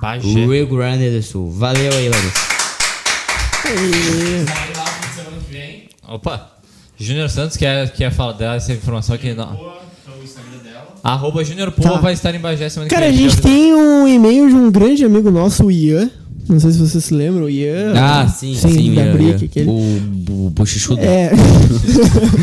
Bagé. 0.00 0.26
Rio 0.26 0.66
Grande 0.66 1.10
do 1.10 1.22
Sul. 1.22 1.50
Valeu 1.50 1.92
aí, 1.92 2.08
Larissa. 2.08 2.46
Opa! 6.08 6.50
Júnior 6.98 7.28
Santos 7.28 7.56
quer, 7.56 7.90
quer 7.92 8.10
falar 8.10 8.32
dar 8.32 8.56
essa 8.56 8.72
informação 8.72 9.14
aqui. 9.14 9.34
Não. 9.34 9.76
Arroba 11.04 11.44
Júnior 11.44 11.70
Tá. 11.72 11.98
vai 11.98 12.14
estar 12.14 12.34
em 12.34 12.38
Bagé 12.40 12.68
semana 12.68 12.90
Cara, 12.90 13.06
a 13.06 13.10
que 13.10 13.16
vem. 13.16 13.28
gente 13.28 13.42
tem 13.42 13.74
um 13.74 14.08
e-mail 14.08 14.48
de 14.48 14.54
um 14.54 14.70
grande 14.70 15.04
amigo 15.04 15.30
nosso, 15.30 15.66
o 15.66 15.70
Ian. 15.70 16.10
Não 16.48 16.60
sei 16.60 16.70
se 16.70 16.78
você 16.78 17.00
se 17.00 17.12
lembra, 17.12 17.44
o 17.44 17.50
Ian. 17.50 17.92
Ah, 17.96 18.28
sim, 18.28 18.54
sim. 18.54 18.94
da 18.94 19.02
é, 19.02 19.12
Brick, 19.12 19.44
aquele. 19.46 19.68
O, 19.68 20.46
o 20.46 20.50
bochichudo. 20.50 21.00
É. 21.00 21.32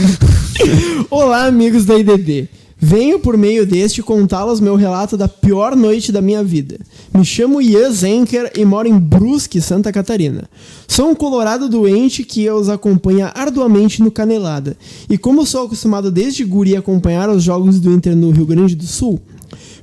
Olá, 1.09 1.45
amigos 1.45 1.85
da 1.85 1.97
IDD. 1.97 2.49
Venho 2.85 3.17
por 3.17 3.37
meio 3.37 3.65
deste 3.65 4.03
contá-los 4.03 4.59
meu 4.59 4.75
relato 4.75 5.15
da 5.15 5.25
pior 5.25 5.73
noite 5.73 6.11
da 6.11 6.21
minha 6.21 6.43
vida. 6.43 6.77
Me 7.13 7.23
chamo 7.23 7.61
Ian 7.61 7.89
Zenker 7.89 8.51
e 8.57 8.65
moro 8.65 8.89
em 8.89 8.99
Brusque, 8.99 9.61
Santa 9.61 9.89
Catarina. 9.89 10.49
Sou 10.85 11.09
um 11.09 11.15
colorado 11.15 11.69
doente 11.69 12.25
que 12.25 12.49
os 12.49 12.67
acompanha 12.67 13.31
arduamente 13.33 14.03
no 14.03 14.11
Canelada. 14.11 14.75
E 15.09 15.17
como 15.17 15.45
sou 15.45 15.65
acostumado 15.65 16.11
desde 16.11 16.43
guri 16.43 16.75
a 16.75 16.79
acompanhar 16.79 17.29
os 17.29 17.41
jogos 17.41 17.79
do 17.79 17.89
Inter 17.89 18.17
no 18.17 18.31
Rio 18.31 18.45
Grande 18.45 18.75
do 18.75 18.85
Sul, 18.85 19.21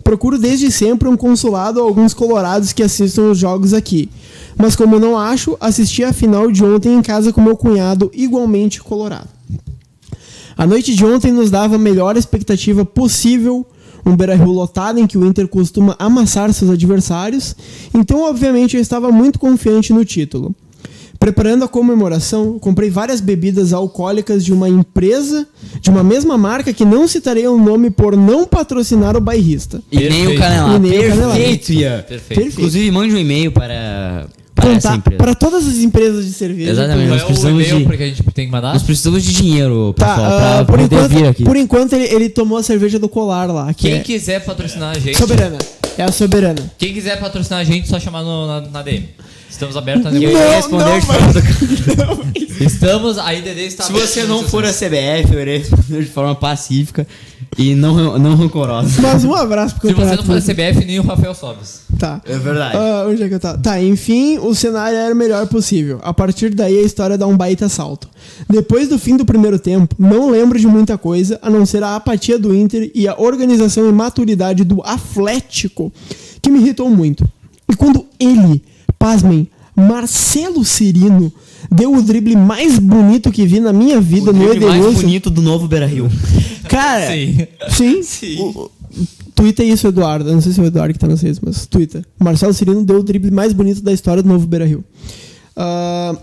procuro 0.02 0.38
desde 0.38 0.70
sempre 0.70 1.08
um 1.08 1.16
consulado 1.16 1.80
a 1.80 1.82
alguns 1.82 2.14
colorados 2.14 2.72
que 2.72 2.82
assistam 2.82 3.30
os 3.30 3.38
jogos 3.38 3.72
aqui. 3.72 4.08
Mas 4.56 4.76
como 4.76 4.98
não 4.98 5.16
acho, 5.16 5.56
assisti 5.60 6.04
a 6.04 6.12
final 6.12 6.50
de 6.50 6.64
ontem 6.64 6.94
em 6.94 7.02
casa 7.02 7.32
com 7.32 7.40
meu 7.40 7.56
cunhado, 7.56 8.10
igualmente 8.12 8.82
colorado. 8.82 9.28
A 10.56 10.66
noite 10.66 10.94
de 10.94 11.04
ontem 11.04 11.32
nos 11.32 11.50
dava 11.50 11.76
a 11.76 11.78
melhor 11.78 12.16
expectativa 12.16 12.84
possível, 12.84 13.64
um 14.04 14.16
Beira-Rio 14.16 14.50
lotado 14.50 14.98
em 14.98 15.06
que 15.06 15.16
o 15.16 15.24
Inter 15.24 15.48
costuma 15.48 15.96
amassar 15.98 16.52
seus 16.52 16.70
adversários, 16.70 17.54
então 17.94 18.22
obviamente 18.28 18.76
eu 18.76 18.82
estava 18.82 19.10
muito 19.10 19.38
confiante 19.38 19.92
no 19.92 20.04
título. 20.04 20.54
Preparando 21.20 21.64
a 21.66 21.68
comemoração, 21.68 22.58
comprei 22.58 22.88
várias 22.88 23.20
bebidas 23.20 23.74
alcoólicas 23.74 24.42
de 24.42 24.54
uma 24.54 24.70
empresa, 24.70 25.46
de 25.78 25.90
uma 25.90 26.02
mesma 26.02 26.38
marca 26.38 26.72
que 26.72 26.82
não 26.82 27.06
citarei 27.06 27.46
o 27.46 27.58
nome 27.58 27.90
por 27.90 28.16
não 28.16 28.46
patrocinar 28.46 29.14
o 29.18 29.20
bairrista. 29.20 29.82
E 29.92 29.98
nem 29.98 30.06
o 30.08 30.10
Perfeito. 30.30 30.38
canelada. 30.40 30.76
E 30.76 30.78
nem 30.90 30.98
o 30.98 31.08
canelada. 31.10 31.34
Perfeito, 31.38 31.72
Ian. 31.74 32.02
Perfeito. 32.08 32.42
Inclusive, 32.48 32.90
mande 32.90 33.14
um 33.14 33.18
e-mail 33.18 33.52
para, 33.52 34.26
Contar 34.60 34.98
para 35.18 35.34
todas 35.34 35.66
as 35.68 35.76
empresas 35.76 36.24
de 36.24 36.32
cerveja. 36.32 36.70
Exatamente. 36.70 37.08
Qual 37.08 37.10
Nós 37.10 37.20
é 37.20 37.24
o 37.24 37.26
precisamos 37.26 37.66
de- 37.66 37.84
porque 37.84 38.02
a 38.02 38.06
gente 38.06 38.22
tem 38.32 38.46
que 38.46 38.52
mandar? 38.52 38.72
Nós 38.72 38.82
precisamos 38.82 39.22
de 39.22 39.32
dinheiro, 39.34 39.92
Tá, 39.98 40.06
pessoal, 40.14 40.32
ah, 40.32 40.40
pra 40.40 40.64
por, 40.64 40.78
poder 40.80 40.96
enquanto, 40.96 41.10
vir 41.12 41.26
aqui. 41.28 41.44
por 41.44 41.56
enquanto 41.56 41.92
ele, 41.92 42.04
ele 42.14 42.28
tomou 42.30 42.56
a 42.56 42.62
cerveja 42.62 42.98
do 42.98 43.08
colar 43.10 43.44
lá, 43.52 43.72
que 43.74 43.88
Quem 43.88 43.92
é 43.98 43.98
quiser 44.00 44.42
patrocinar 44.44 44.96
a 44.96 44.98
gente. 44.98 45.18
soberana. 45.18 45.58
É 45.98 46.02
a 46.02 46.10
soberana. 46.12 46.72
Quem 46.78 46.94
quiser 46.94 47.20
patrocinar 47.20 47.60
a 47.60 47.64
gente, 47.64 47.88
só 47.88 48.00
chamar 48.00 48.22
no- 48.22 48.46
na, 48.46 48.60
na 48.62 48.82
DM. 48.82 49.06
Estamos 49.60 49.76
abertos 49.76 50.06
a 50.06 50.08
Eu 50.10 50.20
negociar. 50.20 50.40
ia 50.48 50.56
responder 50.56 51.00
de 51.00 51.06
forma 51.06 51.32
do- 51.34 52.40
Estamos, 52.64 53.18
a 53.18 53.34
IDD 53.34 53.60
está 53.66 53.84
Se 53.84 53.92
você 53.92 54.20
a 54.20 54.26
não 54.26 54.42
for 54.42 54.64
a. 54.64 54.70
CBF, 54.72 55.32
eu 55.34 55.40
irei 55.40 55.58
responder 55.58 56.02
de 56.02 56.10
forma 56.10 56.34
pacífica 56.34 57.06
e 57.58 57.74
não, 57.74 58.18
não 58.18 58.36
rancorosa. 58.36 59.00
Mas 59.02 59.22
um 59.24 59.34
abraço 59.34 59.76
pro 59.76 59.88
Se 59.88 59.94
você 59.94 60.16
não 60.16 60.24
for 60.24 60.36
a 60.36 60.40
CBF, 60.40 60.84
nem 60.86 60.98
o 60.98 61.02
Rafael 61.02 61.34
Sobes. 61.34 61.82
Tá. 61.98 62.20
É 62.26 62.36
verdade. 62.38 62.76
Ah, 62.76 63.06
onde 63.08 63.22
é 63.22 63.28
que 63.28 63.34
eu 63.34 63.40
tava? 63.40 63.58
Tá, 63.58 63.82
enfim, 63.82 64.38
o 64.38 64.54
cenário 64.54 64.96
era 64.96 65.12
o 65.14 65.16
melhor 65.16 65.46
possível. 65.46 66.00
A 66.02 66.12
partir 66.14 66.50
daí 66.54 66.78
a 66.78 66.82
história 66.82 67.18
dá 67.18 67.26
um 67.26 67.36
baita 67.36 67.68
salto. 67.68 68.08
Depois 68.48 68.88
do 68.88 68.98
fim 68.98 69.16
do 69.16 69.24
primeiro 69.26 69.58
tempo, 69.58 69.94
não 69.98 70.30
lembro 70.30 70.58
de 70.58 70.66
muita 70.66 70.96
coisa, 70.96 71.38
a 71.42 71.50
não 71.50 71.64
ser 71.66 71.82
a 71.82 71.96
apatia 71.96 72.38
do 72.38 72.54
Inter 72.54 72.90
e 72.94 73.06
a 73.08 73.14
organização 73.18 73.88
e 73.88 73.92
maturidade 73.92 74.64
do 74.64 74.82
Atlético, 74.82 75.92
que 76.40 76.50
me 76.50 76.60
irritou 76.60 76.88
muito. 76.90 77.26
E 77.70 77.76
quando 77.76 78.04
ele, 78.18 78.62
pasmem, 79.00 79.48
Marcelo 79.74 80.62
Cirino, 80.62 81.32
deu 81.70 81.94
o 81.94 82.02
drible 82.02 82.36
mais 82.36 82.78
bonito 82.78 83.32
que 83.32 83.46
vi 83.46 83.58
na 83.58 83.72
minha 83.72 83.98
vida 83.98 84.30
o 84.30 84.34
no 84.34 84.46
drible 84.46 84.66
mais 84.66 84.76
Edenilson. 84.78 85.00
bonito 85.02 85.30
do 85.30 85.40
novo 85.40 85.66
Beira-Rio. 85.66 86.08
Cara, 86.68 87.10
Sim. 87.10 87.46
sim. 87.70 88.02
Sim. 88.04 88.40
O, 88.40 88.70
Twitter 89.34 89.66
isso, 89.66 89.86
Eduardo. 89.86 90.28
Eu 90.28 90.34
não 90.34 90.42
sei 90.42 90.52
se 90.52 90.60
é 90.60 90.62
o 90.62 90.66
Eduardo 90.66 90.92
que 90.92 90.98
tá 91.00 91.08
nas 91.08 91.22
redes, 91.22 91.40
mas 91.40 91.64
Twitter. 91.64 92.04
Marcelo 92.18 92.52
Cirino 92.52 92.84
deu 92.84 92.98
o 92.98 93.02
drible 93.02 93.30
mais 93.30 93.54
bonito 93.54 93.80
da 93.80 93.92
história 93.92 94.22
do 94.22 94.28
novo 94.28 94.46
Beira 94.46 94.66
Rio. 94.66 94.84
Ah, 95.56 96.14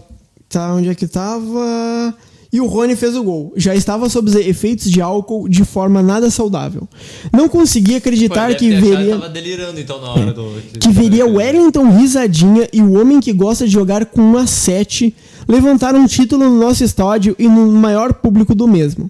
tá, 0.48 0.74
onde 0.76 0.90
é 0.90 0.94
que 0.96 1.08
tava? 1.08 2.14
E 2.52 2.62
o 2.62 2.66
Rony 2.66 2.96
fez 2.96 3.16
o 3.16 3.24
gol. 3.24 3.54
Já 3.56 3.76
estava 3.76 4.10
sob 4.10 4.30
os 4.30 4.36
efeitos 4.36 4.90
de 4.90 5.02
álcool 5.02 5.50
de 5.50 5.66
forma 5.66 6.02
nada 6.02 6.30
saudável. 6.30 6.88
Não 7.32 7.50
consegui 7.50 7.96
acreditar 7.96 8.56
que 8.56 8.70
veria 8.70 9.18
tava 9.18 9.30
delirando 9.30 9.80
então 9.80 10.00
na 10.00 10.10
hora 10.12 10.34
do. 10.34 10.54
que 10.80 10.90
veria 10.90 11.26
o 11.28 11.36
Wellington 11.36 11.98
Risadinha 11.98 12.70
e 12.72 12.82
o 12.82 13.00
homem 13.00 13.20
que 13.20 13.34
gosta 13.34 13.66
de 13.66 13.72
jogar 13.72 14.06
com 14.06 14.22
um 14.22 14.38
a 14.38 14.48
7 14.48 15.14
levantar 15.48 15.96
um 15.96 16.06
título 16.06 16.50
no 16.50 16.58
nosso 16.58 16.84
estádio 16.84 17.36
e 17.38 17.48
no 17.48 17.72
maior 17.72 18.14
público 18.14 18.56
do 18.56 18.68
mesmo. 18.68 19.10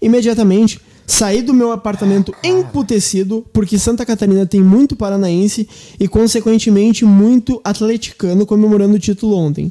Imediatamente, 0.00 0.80
saí 1.06 1.42
do 1.42 1.54
meu 1.54 1.72
apartamento 1.72 2.34
emputecido, 2.42 3.44
porque 3.52 3.78
Santa 3.78 4.06
Catarina 4.06 4.46
tem 4.46 4.60
muito 4.60 4.96
paranaense 4.96 5.68
e, 5.98 6.08
consequentemente, 6.08 7.04
muito 7.04 7.60
atleticano 7.62 8.46
comemorando 8.46 8.94
o 8.94 8.98
título 8.98 9.36
ontem. 9.36 9.70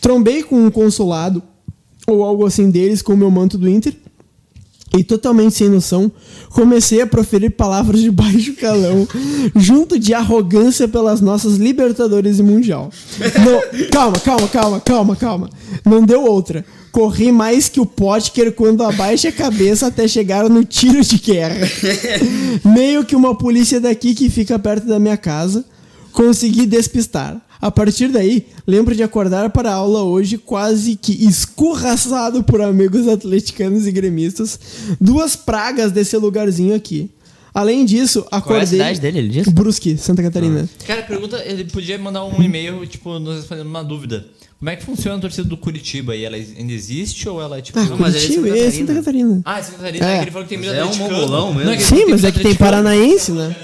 Trombei 0.00 0.42
com 0.42 0.66
um 0.66 0.70
consulado, 0.70 1.42
ou 2.06 2.22
algo 2.22 2.46
assim 2.46 2.70
deles, 2.70 3.02
com 3.02 3.14
o 3.14 3.16
meu 3.16 3.30
manto 3.30 3.56
do 3.56 3.68
Inter, 3.68 3.94
e 4.96 5.02
totalmente 5.02 5.56
sem 5.56 5.68
noção, 5.68 6.10
comecei 6.50 7.00
a 7.00 7.06
proferir 7.06 7.50
palavras 7.50 8.00
de 8.00 8.10
baixo 8.10 8.54
calão, 8.54 9.08
junto 9.56 9.98
de 9.98 10.14
arrogância 10.14 10.86
pelas 10.86 11.20
nossas 11.20 11.56
Libertadores 11.56 12.38
e 12.38 12.42
Mundial. 12.42 12.90
Calma, 13.90 14.18
calma, 14.20 14.48
calma, 14.48 14.80
calma, 14.80 15.16
calma. 15.16 15.50
Não 15.84 16.04
deu 16.04 16.22
outra. 16.24 16.64
Corri 16.92 17.32
mais 17.32 17.68
que 17.68 17.80
o 17.80 17.86
Potker 17.86 18.52
quando 18.52 18.84
abaixa 18.84 19.30
a 19.30 19.32
cabeça 19.32 19.88
até 19.88 20.06
chegar 20.06 20.48
no 20.48 20.64
tiro 20.64 21.02
de 21.02 21.18
guerra. 21.18 21.68
Meio 22.64 23.04
que 23.04 23.16
uma 23.16 23.34
polícia 23.36 23.80
daqui 23.80 24.14
que 24.14 24.30
fica 24.30 24.56
perto 24.60 24.86
da 24.86 25.00
minha 25.00 25.16
casa. 25.16 25.64
Consegui 26.14 26.64
despistar. 26.64 27.44
A 27.60 27.72
partir 27.72 28.06
daí, 28.06 28.46
lembro 28.64 28.94
de 28.94 29.02
acordar 29.02 29.50
para 29.50 29.70
a 29.70 29.74
aula 29.74 30.04
hoje 30.04 30.38
quase 30.38 30.94
que 30.94 31.12
escorraçado 31.26 32.44
por 32.44 32.60
amigos 32.60 33.08
atleticanos 33.08 33.84
e 33.84 33.90
gremistas. 33.90 34.60
Duas 35.00 35.34
pragas 35.34 35.90
desse 35.90 36.16
lugarzinho 36.16 36.72
aqui. 36.72 37.10
Além 37.52 37.84
disso, 37.84 38.22
Qual 38.22 38.30
é 38.30 38.34
a 38.34 38.38
acordei... 38.38 38.66
cidade 38.66 39.00
dele, 39.00 39.18
ele 39.18 39.28
disse? 39.28 39.50
Brusque, 39.50 39.98
Santa 39.98 40.22
Catarina. 40.22 40.68
Cara, 40.86 41.02
pergunta, 41.02 41.42
ele 41.44 41.64
podia 41.64 41.98
mandar 41.98 42.24
um 42.24 42.40
e-mail, 42.40 42.86
tipo, 42.86 43.18
nos 43.18 43.38
respondendo 43.38 43.66
uma 43.66 43.82
dúvida. 43.82 44.24
Como 44.60 44.70
é 44.70 44.76
que 44.76 44.84
funciona 44.84 45.18
a 45.18 45.20
torcida 45.20 45.48
do 45.48 45.56
Curitiba 45.56 46.12
aí? 46.12 46.24
Ela 46.24 46.36
ainda 46.36 46.72
existe 46.72 47.28
ou 47.28 47.42
ela 47.42 47.58
é 47.58 47.60
tipo. 47.60 47.76
Ah, 47.76 47.84
Não, 47.86 47.98
mas 47.98 48.14
é 48.14 48.20
Curitiba 48.20 48.48
Santa 48.48 48.58
é 48.58 48.70
Santa 48.70 48.94
Catarina. 48.94 49.42
Ah, 49.44 49.58
é 49.58 49.62
Santa 49.62 49.76
Catarina. 49.78 50.06
É. 50.06 50.12
É. 50.12 50.16
que 50.18 50.24
ele 50.24 50.30
falou 50.30 50.46
que 50.46 50.48
tem 50.48 50.58
Mas 50.58 50.68
medo 50.68 50.80
é 50.80 50.84
um 50.84 50.96
mongolão 50.96 51.54
mesmo. 51.54 51.70
Não, 51.70 51.76
que 51.76 51.82
ele 51.82 52.02
Sim, 52.02 52.06
mas 52.08 52.22
é 52.24 52.30
que 52.30 52.40
tem 52.40 52.54
paranaense, 52.54 53.32
né? 53.32 53.56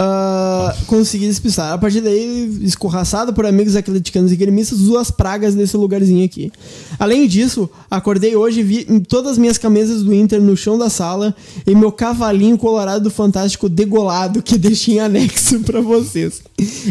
Ah, 0.00 0.72
consegui 0.86 1.26
despistar. 1.26 1.72
A 1.72 1.78
partir 1.78 2.00
daí, 2.00 2.60
escorraçado 2.62 3.34
por 3.34 3.44
amigos 3.44 3.74
atleticanos 3.74 4.30
e 4.30 4.36
gremistas, 4.36 4.78
duas 4.78 5.10
pragas 5.10 5.56
desse 5.56 5.76
lugarzinho 5.76 6.24
aqui. 6.24 6.52
Além 7.00 7.26
disso, 7.26 7.68
acordei 7.90 8.36
hoje 8.36 8.60
e 8.60 8.62
vi 8.62 8.84
todas 9.00 9.32
as 9.32 9.38
minhas 9.38 9.58
camisas 9.58 10.04
do 10.04 10.14
Inter 10.14 10.40
no 10.40 10.56
chão 10.56 10.78
da 10.78 10.88
sala 10.88 11.34
e 11.66 11.74
meu 11.74 11.90
cavalinho 11.90 12.56
colorado 12.56 13.02
do 13.02 13.10
Fantástico 13.10 13.68
degolado 13.68 14.40
que 14.40 14.54
deixei 14.58 14.98
em 14.98 15.00
anexo 15.00 15.58
pra 15.60 15.80
vocês. 15.80 16.42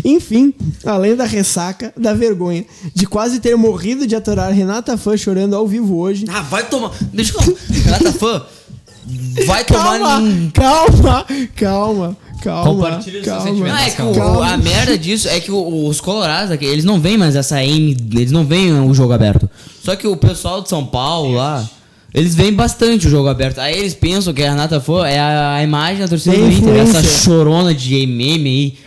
Enfim, 0.04 0.54
além 0.86 1.16
da 1.16 1.24
ressaca, 1.24 1.94
da 1.96 2.14
vergonha 2.14 2.66
de 2.94 3.08
quase 3.08 3.40
ter 3.40 3.56
morrido 3.56 4.06
de 4.06 4.18
atorar 4.18 4.52
Renata 4.52 4.98
Fã 4.98 5.16
chorando 5.16 5.56
ao 5.56 5.66
vivo 5.66 5.96
hoje. 5.96 6.26
Ah, 6.28 6.42
vai 6.42 6.68
tomar. 6.68 6.92
Deixa 7.14 7.34
eu. 7.38 7.58
Renata 7.86 8.12
Fã. 8.12 8.46
Vai 9.46 9.64
tomar. 9.66 10.22
Calma, 10.52 10.52
calma, 10.54 11.26
calma, 11.56 12.18
calma. 12.42 12.64
Compartilha 12.72 13.20
os 13.20 13.26
seus 13.26 13.38
calma. 13.38 13.42
sentimentos. 13.52 13.78
Não, 13.80 13.86
é 13.86 13.90
que 13.90 14.02
o- 14.02 14.14
Calma. 14.14 14.54
a 14.54 14.58
merda 14.58 14.98
disso 14.98 15.28
é 15.28 15.40
que 15.40 15.52
os 15.52 16.00
colorados, 16.02 16.52
aqui, 16.52 16.66
eles 16.66 16.84
não 16.86 17.00
veem 17.00 17.18
mais 17.18 17.36
essa 17.36 17.56
aim, 17.56 17.96
eles 18.14 18.32
não 18.32 18.46
veem 18.46 18.74
o 18.80 18.94
jogo 18.94 19.14
aberto. 19.14 19.50
Só 19.84 19.96
que 19.96 20.08
o 20.08 20.16
pessoal 20.18 20.62
de 20.62 20.70
São 20.70 20.86
Paulo 20.86 21.34
lá, 21.36 21.68
eles 22.14 22.36
veem 22.36 22.54
bastante 22.54 23.08
o 23.08 23.10
jogo 23.10 23.28
aberto. 23.28 23.60
Aí 23.60 23.78
eles 23.78 23.94
pensam 23.94 24.34
que 24.34 24.44
a 24.44 24.50
Renata 24.50 24.80
Fã 24.80 25.06
é 25.08 25.20
a, 25.20 25.56
a 25.56 25.64
imagem 25.64 26.00
da 26.00 26.08
torcida 26.08 26.36
É 26.36 26.40
do 26.40 26.52
Inter, 26.52 26.76
essa 26.78 27.04
chorona 27.04 27.74
de 27.74 28.06
meme 28.08 28.50
aí. 28.50 28.78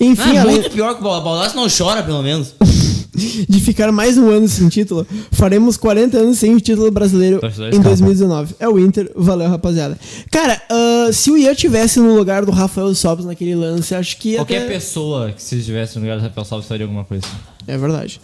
Enfim, 0.00 0.36
Ah, 0.36 0.40
além 0.42 0.56
muito 0.56 0.70
pior 0.70 0.94
que 0.96 1.00
o 1.00 1.04
Baldaço 1.04 1.54
não 1.54 1.68
chora, 1.68 2.02
pelo 2.02 2.22
menos. 2.22 2.54
de 3.14 3.60
ficar 3.60 3.92
mais 3.92 4.16
um 4.16 4.28
ano 4.28 4.48
sem 4.48 4.68
título, 4.68 5.06
faremos 5.30 5.76
40 5.76 6.16
anos 6.16 6.38
sem 6.38 6.54
o 6.54 6.60
título 6.60 6.90
brasileiro 6.90 7.40
em 7.42 7.48
escapa. 7.48 7.82
2019. 7.82 8.54
É 8.58 8.68
o 8.68 8.78
Inter, 8.78 9.10
valeu 9.14 9.48
rapaziada. 9.48 9.98
Cara, 10.30 10.60
ah, 10.70 11.10
se 11.12 11.30
o 11.30 11.36
Ian 11.36 11.54
tivesse 11.54 12.00
no 12.00 12.16
lugar 12.16 12.44
do 12.44 12.50
Rafael 12.50 12.94
Sobis 12.94 13.26
naquele 13.26 13.54
lance, 13.54 13.94
acho 13.94 14.16
que 14.16 14.30
ia 14.30 14.38
Qualquer 14.38 14.62
até... 14.62 14.72
pessoa 14.72 15.30
que 15.32 15.42
se 15.42 15.58
estivesse 15.58 15.96
no 15.96 16.02
lugar 16.02 16.18
do 16.18 16.22
Rafael 16.22 16.44
Salves 16.44 16.66
faria 16.66 16.84
alguma 16.84 17.04
coisa. 17.04 17.26
É 17.66 17.76
verdade. 17.76 18.20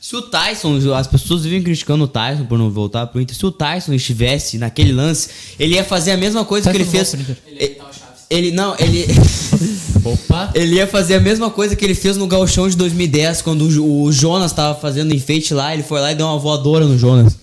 Se 0.00 0.14
o 0.14 0.22
Tyson, 0.22 0.78
as 0.94 1.06
pessoas 1.06 1.42
vivem 1.42 1.62
criticando 1.62 2.04
o 2.04 2.08
Tyson 2.08 2.44
por 2.44 2.56
não 2.56 2.70
voltar 2.70 3.08
pro 3.08 3.20
Inter. 3.20 3.36
Se 3.36 3.44
o 3.44 3.50
Tyson 3.50 3.92
estivesse 3.92 4.56
naquele 4.56 4.92
lance, 4.92 5.28
ele 5.58 5.74
ia 5.74 5.84
fazer 5.84 6.12
a 6.12 6.16
mesma 6.16 6.44
coisa 6.44 6.70
que 6.70 6.76
ele 6.76 6.84
Tyson 6.84 7.18
fez. 7.18 7.36
volta 7.36 7.98
pro 7.98 8.05
Ele, 8.28 8.50
não, 8.50 8.74
ele 8.78 9.06
Opa! 10.04 10.50
Ele 10.54 10.76
ia 10.76 10.86
fazer 10.86 11.14
a 11.14 11.20
mesma 11.20 11.50
coisa 11.50 11.74
que 11.76 11.84
ele 11.84 11.94
fez 11.94 12.16
no 12.16 12.26
Gauchão 12.26 12.68
de 12.68 12.76
2010, 12.76 13.42
quando 13.42 13.62
o 13.62 13.70
Jo- 13.70 13.84
o 13.84 14.12
Jonas 14.12 14.52
tava 14.52 14.78
fazendo 14.78 15.14
enfeite 15.14 15.52
lá, 15.54 15.72
ele 15.74 15.82
foi 15.82 16.00
lá 16.00 16.12
e 16.12 16.14
deu 16.14 16.26
uma 16.26 16.38
voadora 16.38 16.84
no 16.86 16.96
Jonas. 16.98 17.36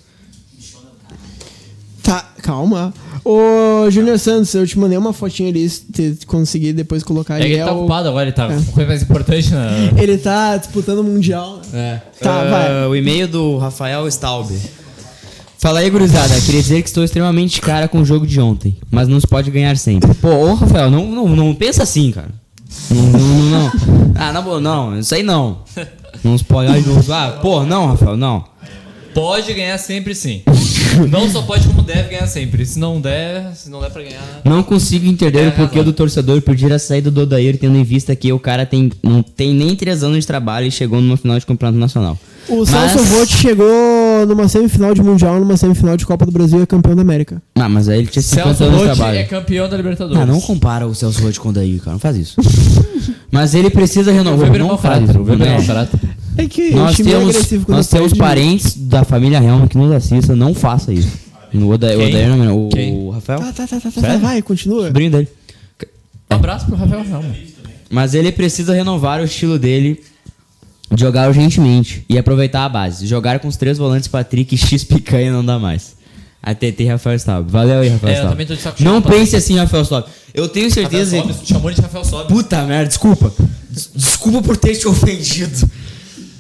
Tá, 2.02 2.22
calma. 2.42 2.94
Ô, 3.24 3.90
Júnior 3.90 4.20
Santos, 4.20 4.54
eu 4.54 4.68
te 4.68 4.78
mandei 4.78 4.98
uma 4.98 5.14
fotinha 5.14 5.48
ali, 5.50 5.70
se 5.70 5.82
te 5.86 6.26
conseguir 6.26 6.74
depois 6.74 7.02
colocar 7.02 7.36
É 7.40 7.44
ali. 7.44 7.52
ele 7.54 7.60
é 7.62 7.66
tá 7.66 7.72
o- 7.72 7.80
ocupado 7.80 8.10
agora, 8.10 8.24
ele 8.26 8.34
tá 8.34 8.52
É. 8.52 8.56
com 8.58 8.64
coisa 8.74 8.90
mais 8.90 9.02
importante 9.02 9.50
na. 9.52 9.70
Ele 9.98 10.18
tá 10.18 10.58
disputando 10.58 11.00
o 11.00 11.04
Mundial. 11.04 11.62
né? 11.72 12.02
É. 12.20 12.24
Tá, 12.24 12.44
vai. 12.44 12.84
Ah, 12.84 12.90
O 12.90 12.96
e-mail 12.96 13.28
do 13.28 13.58
Rafael 13.58 14.06
Staub. 14.10 14.52
Fala 15.64 15.80
aí, 15.80 15.90
gurizada. 15.90 16.34
Queria 16.42 16.62
dizer 16.62 16.82
que 16.82 16.90
estou 16.90 17.06
extremamente 17.06 17.62
cara 17.62 17.88
com 17.88 18.02
o 18.02 18.06
jogo 18.06 18.28
de 18.28 18.38
ontem, 18.42 18.76
mas 18.92 19.08
não 19.08 19.18
se 19.18 19.26
pode 19.26 19.50
ganhar 19.50 19.78
sempre. 19.78 20.14
Pô, 20.16 20.28
ô 20.28 20.54
Rafael, 20.56 20.92
não, 20.92 21.08
não, 21.08 21.30
não 21.30 21.56
pensa 21.56 21.84
assim, 21.84 22.12
cara. 22.12 22.28
Não, 22.92 23.02
não, 23.02 23.20
não, 23.20 23.50
não. 23.50 23.72
Ah, 24.14 24.34
na 24.34 24.42
boa, 24.42 24.60
não, 24.60 25.00
isso 25.00 25.16
aí 25.16 25.24
não. 25.24 25.60
Não 26.22 26.38
se 26.38 26.44
pode. 26.44 26.70
Ah, 27.10 27.40
pô, 27.42 27.64
não, 27.64 27.86
Rafael, 27.88 28.18
não. 28.18 28.44
Pode 29.14 29.54
ganhar 29.54 29.78
sempre 29.78 30.14
sim. 30.14 30.42
não 31.10 31.30
só 31.30 31.44
pode 31.44 31.66
como 31.68 31.82
deve 31.82 32.10
ganhar 32.10 32.28
sempre. 32.28 32.66
Se 32.66 32.78
não 32.78 33.00
der, 33.00 33.54
se 33.56 33.70
não 33.70 33.80
der 33.80 33.90
pra 33.90 34.04
ganhar. 34.04 34.42
Não 34.44 34.64
consigo 34.64 35.06
entender 35.08 35.44
É, 35.46 35.48
o 35.48 35.52
porquê 35.54 35.78
razão. 35.78 35.84
do 35.86 35.94
torcedor 35.94 36.42
pedir 36.42 36.74
a 36.74 36.80
saída 36.80 37.10
do 37.10 37.22
Odair, 37.22 37.58
tendo 37.58 37.78
em 37.78 37.84
vista 37.84 38.14
que 38.18 38.34
o 38.34 38.40
cara 38.40 38.66
tem, 38.66 38.92
não 39.02 39.24
tem 39.24 39.54
nem 39.54 39.76
três 39.78 40.04
anos 40.04 40.20
de 40.20 40.28
trabalho 40.28 40.68
e 40.68 40.72
chegou 40.72 41.00
numa 41.00 41.16
final 41.16 41.40
de 41.40 41.46
campeonato 41.46 41.78
nacional. 41.78 42.18
O 42.50 42.58
Mas- 42.60 42.70
Celso 42.70 43.04
Vogt 43.06 43.34
chegou 43.38 43.66
numa 44.26 44.48
semifinal 44.48 44.94
de 44.94 45.02
Mundial, 45.02 45.40
numa 45.40 45.56
semifinal 45.58 45.96
de 45.98 46.06
Copa 46.06 46.26
do 46.26 46.32
Brasil 46.32 46.60
e 46.60 46.64
é 46.64 46.66
campeão 46.66 46.96
da 46.96 47.02
América. 47.02 47.42
Ah, 47.56 47.68
mas 47.70 47.88
aí 47.90 48.00
ele 48.00 48.08
tinha 48.08 48.22
50 48.22 48.44
Celso 48.56 48.64
anos 48.64 48.80
de 48.80 48.86
trabalho. 48.86 49.18
é 49.18 49.24
campeão 49.24 49.70
da 49.70 49.78
Libertadores. 49.78 50.22
Ah, 50.22 50.26
não 50.26 50.40
compara 50.42 50.86
o 50.88 50.94
Celso 50.96 51.22
Roth 51.24 51.38
com 51.38 51.48
o 51.50 51.52
Odair, 51.52 51.80
cara. 51.80 51.92
Não 51.92 52.00
faz 52.00 52.16
isso. 52.18 52.36
mas 53.32 53.54
ele 53.56 53.70
precisa 53.70 54.12
O 54.12 54.14
renovar. 54.14 54.40
Weber 54.46 54.56
é 54.56 54.60
Não 54.60 54.68
mau 54.68 54.78
faz 54.78 54.94
caráter. 54.96 55.10
isso. 55.12 55.20
O 55.20 55.24
Weber 55.26 55.48
é 55.48 55.56
mau 55.58 55.66
caráter. 55.66 56.00
É 56.38 56.46
que 56.48 56.72
Nós 56.74 56.92
o 56.92 56.96
time 56.96 57.10
é 57.12 57.14
temos, 57.18 57.30
agressivo 57.36 57.66
quando 57.66 57.78
nós 57.78 57.88
temos 57.88 58.14
parentes 58.14 58.76
da 58.76 59.04
família 59.04 59.38
Helma 59.44 59.68
que 59.68 59.78
nos 59.78 59.92
assistam. 59.92 60.36
Não 60.36 60.54
faça 60.54 60.92
isso. 60.94 61.10
No 61.54 61.72
Odair, 61.72 61.98
Quem? 61.98 62.08
Odair 62.10 62.30
não, 62.36 62.66
o, 62.66 62.70
Quem? 62.70 62.94
o 62.98 63.10
Rafael, 63.12 63.40
Tá, 63.40 63.46
tá, 63.54 63.68
tá, 63.68 63.80
tá, 63.80 63.92
tá, 63.92 64.02
Sério? 64.02 64.20
vai, 64.20 64.42
continua. 64.42 64.88
sobrinho 64.88 65.12
dele. 65.12 65.28
Um 66.32 66.36
abraço 66.36 66.66
pro 66.66 66.76
Rafael 66.76 67.02
Helma. 67.06 67.36
Mas 67.92 68.16
ele 68.16 68.32
precisa 68.32 68.74
renovar 68.74 69.22
o 69.22 69.24
estilo 69.26 69.60
dele 69.60 69.94
de 69.94 70.13
jogar 70.98 71.28
urgentemente 71.30 72.04
e 72.10 72.18
aproveitar 72.18 72.66
a 72.66 72.70
base. 72.70 73.08
Jogar 73.08 73.40
com 73.40 73.48
os 73.48 73.58
três 73.58 73.78
volantes 73.78 74.08
Patrick 74.08 74.54
e 74.54 74.58
X 74.60 74.84
picanha 74.84 75.32
não 75.32 75.44
dá 75.44 75.58
mais. 75.60 75.96
A 76.42 76.54
TT 76.54 76.86
Rafael 76.88 77.16
Staub. 77.18 77.50
Valeu 77.50 77.80
aí, 77.80 77.88
Rafael 77.90 78.16
É, 78.16 78.20
eu 78.26 78.30
também 78.30 78.46
tô 78.46 78.54
de 78.54 78.62
saco 78.62 78.78
cheio, 78.78 78.90
Não 78.90 79.02
pense 79.02 79.36
assim, 79.36 79.58
Rafael 79.58 79.84
Staub. 79.86 80.06
Eu 80.34 80.50
tenho 80.50 80.70
certeza. 80.70 81.16
Rafael 81.16 81.34
Sobis, 81.34 81.48
tu 81.48 81.54
chamou 81.54 81.72
de 81.72 81.82
Rafael 81.82 82.04
Sobis. 82.04 82.28
Puta 82.28 82.62
merda, 82.64 82.88
desculpa. 82.90 83.32
Des- 83.70 83.90
Desculpa 83.96 84.42
por 84.42 84.58
ter 84.58 84.76
te 84.76 84.86
ofendido. 84.90 85.70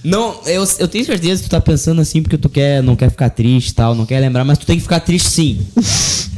Não, 0.03 0.41
eu, 0.45 0.67
eu 0.79 0.87
tenho 0.89 1.05
certeza 1.05 1.41
que 1.43 1.47
tu 1.47 1.51
tá 1.51 1.61
pensando 1.61 2.01
assim 2.01 2.21
porque 2.21 2.37
tu 2.37 2.49
quer, 2.49 2.83
não 2.83 2.93
quer 2.97 3.09
ficar 3.09 3.29
triste 3.29 3.69
e 3.69 3.73
tal, 3.73 3.95
não 3.95 4.05
quer 4.05 4.19
lembrar, 4.19 4.43
mas 4.43 4.57
tu 4.57 4.65
tem 4.65 4.75
que 4.75 4.81
ficar 4.81 4.99
triste 4.99 5.29
sim. 5.29 5.65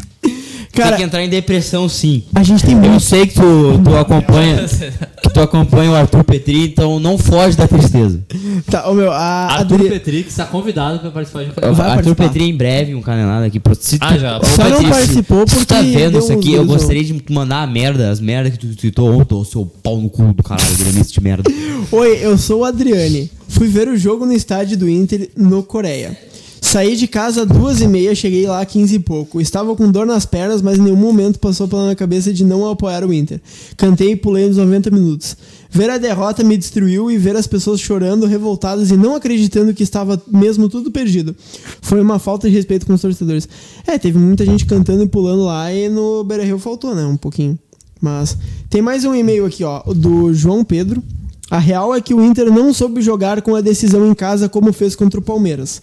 Cara, 0.75 0.89
tem 0.91 0.97
que 0.97 1.03
entrar 1.03 1.23
em 1.23 1.29
depressão 1.29 1.87
sim. 1.89 2.23
a 2.33 2.43
gente 2.43 2.63
tem 2.63 2.73
Eu 2.75 2.79
muito. 2.81 2.99
sei 3.01 3.25
que 3.27 3.33
tu, 3.35 3.81
tu 3.83 3.95
acompanha 3.97 4.65
que 4.67 5.33
tu 5.33 5.39
acompanha 5.41 5.91
o 5.91 5.95
Arthur 5.95 6.23
Petri, 6.23 6.65
então 6.65 6.99
não 6.99 7.17
foge 7.17 7.57
da 7.57 7.67
tristeza. 7.67 8.23
Tá, 8.69 8.89
ô 8.89 8.93
meu, 8.93 9.11
a 9.11 9.17
Arthur 9.53 9.75
Adri... 9.75 9.89
Petrix 9.89 10.27
está 10.29 10.45
convidado 10.45 10.99
para 10.99 11.11
participar 11.11 11.43
de 11.43 11.49
um 11.49 11.53
Vai 11.53 11.69
Arthur 11.69 11.85
participar. 12.15 12.23
Petri 12.25 12.43
em 12.49 12.55
breve, 12.55 12.95
um 12.95 13.01
canelado 13.01 13.45
aqui. 13.45 13.59
pro- 13.59 13.75
Se 13.79 13.97
Ah, 14.01 14.17
já. 14.17 14.39
Só 14.43 14.63
não 14.63 14.77
Petri, 14.77 14.85
se- 14.85 14.89
participou 14.91 15.47
se 15.47 15.55
tu 15.57 15.65
tá 15.65 15.75
porque 15.77 15.91
vendo 15.97 16.19
isso 16.19 16.31
aqui, 16.33 16.53
eu 16.53 16.65
gostaria 16.65 17.03
de 17.03 17.19
te 17.19 17.33
mandar 17.33 17.63
a 17.63 17.67
merda, 17.67 18.09
as 18.09 18.19
merdas 18.19 18.53
que 18.53 18.59
tu 18.67 18.75
tweetou 18.75 19.11
ontem, 19.19 19.33
ô 19.35 19.43
seu 19.43 19.65
pau 19.83 19.97
no 19.99 20.09
cu 20.09 20.33
do 20.33 20.43
caralho, 20.43 20.75
gremista 20.77 21.11
de 21.13 21.21
merda. 21.21 21.43
Oi, 21.91 22.19
eu 22.21 22.37
sou 22.37 22.59
o 22.61 22.65
Adriane. 22.65 23.29
Fui 23.47 23.67
ver 23.67 23.87
o 23.87 23.97
jogo 23.97 24.25
no 24.25 24.33
estádio 24.33 24.77
do 24.77 24.89
Inter 24.89 25.29
no 25.37 25.63
Coreia. 25.63 26.17
Saí 26.65 26.95
de 26.95 27.07
casa 27.07 27.43
às 27.43 27.47
duas 27.47 27.79
e 27.79 27.87
meia, 27.87 28.15
cheguei 28.15 28.47
lá 28.47 28.59
às 28.59 28.67
15 28.67 28.95
e 28.95 28.99
pouco. 28.99 29.39
Estava 29.39 29.75
com 29.75 29.89
dor 29.89 30.05
nas 30.05 30.25
pernas, 30.25 30.63
mas 30.63 30.79
em 30.79 30.81
nenhum 30.81 30.95
momento 30.97 31.39
passou 31.39 31.67
pela 31.67 31.83
minha 31.83 31.95
cabeça 31.95 32.33
de 32.33 32.43
não 32.43 32.67
apoiar 32.67 33.05
o 33.05 33.13
Inter. 33.13 33.39
Cantei 33.77 34.11
e 34.11 34.15
pulei 34.15 34.47
nos 34.47 34.57
90 34.57 34.89
minutos. 34.89 35.37
Ver 35.69 35.91
a 35.91 35.99
derrota 35.99 36.43
me 36.43 36.57
destruiu 36.57 37.09
e 37.11 37.19
ver 37.19 37.35
as 37.35 37.45
pessoas 37.45 37.79
chorando, 37.79 38.25
revoltadas 38.25 38.89
e 38.89 38.97
não 38.97 39.15
acreditando 39.15 39.75
que 39.75 39.83
estava 39.83 40.21
mesmo 40.27 40.67
tudo 40.67 40.89
perdido. 40.89 41.35
Foi 41.83 42.01
uma 42.01 42.17
falta 42.17 42.49
de 42.49 42.55
respeito 42.55 42.87
com 42.87 42.93
os 42.93 43.01
torcedores. 43.01 43.47
É, 43.85 43.99
teve 43.99 44.17
muita 44.17 44.43
gente 44.43 44.65
cantando 44.65 45.03
e 45.03 45.07
pulando 45.07 45.45
lá 45.45 45.71
e 45.71 45.87
no 45.87 46.23
Beira-Rio 46.23 46.57
faltou, 46.57 46.95
né? 46.95 47.05
Um 47.05 47.15
pouquinho. 47.15 47.59
Mas 48.01 48.35
tem 48.71 48.81
mais 48.81 49.05
um 49.05 49.13
e-mail 49.13 49.45
aqui, 49.45 49.63
ó, 49.63 49.83
do 49.93 50.33
João 50.33 50.63
Pedro. 50.63 51.01
A 51.49 51.59
real 51.59 51.93
é 51.93 52.01
que 52.01 52.13
o 52.13 52.25
Inter 52.25 52.51
não 52.51 52.73
soube 52.73 53.03
jogar 53.03 53.43
com 53.43 53.55
a 53.55 53.61
decisão 53.61 54.05
em 54.09 54.15
casa 54.15 54.49
como 54.49 54.73
fez 54.73 54.95
contra 54.95 55.19
o 55.19 55.23
Palmeiras. 55.23 55.79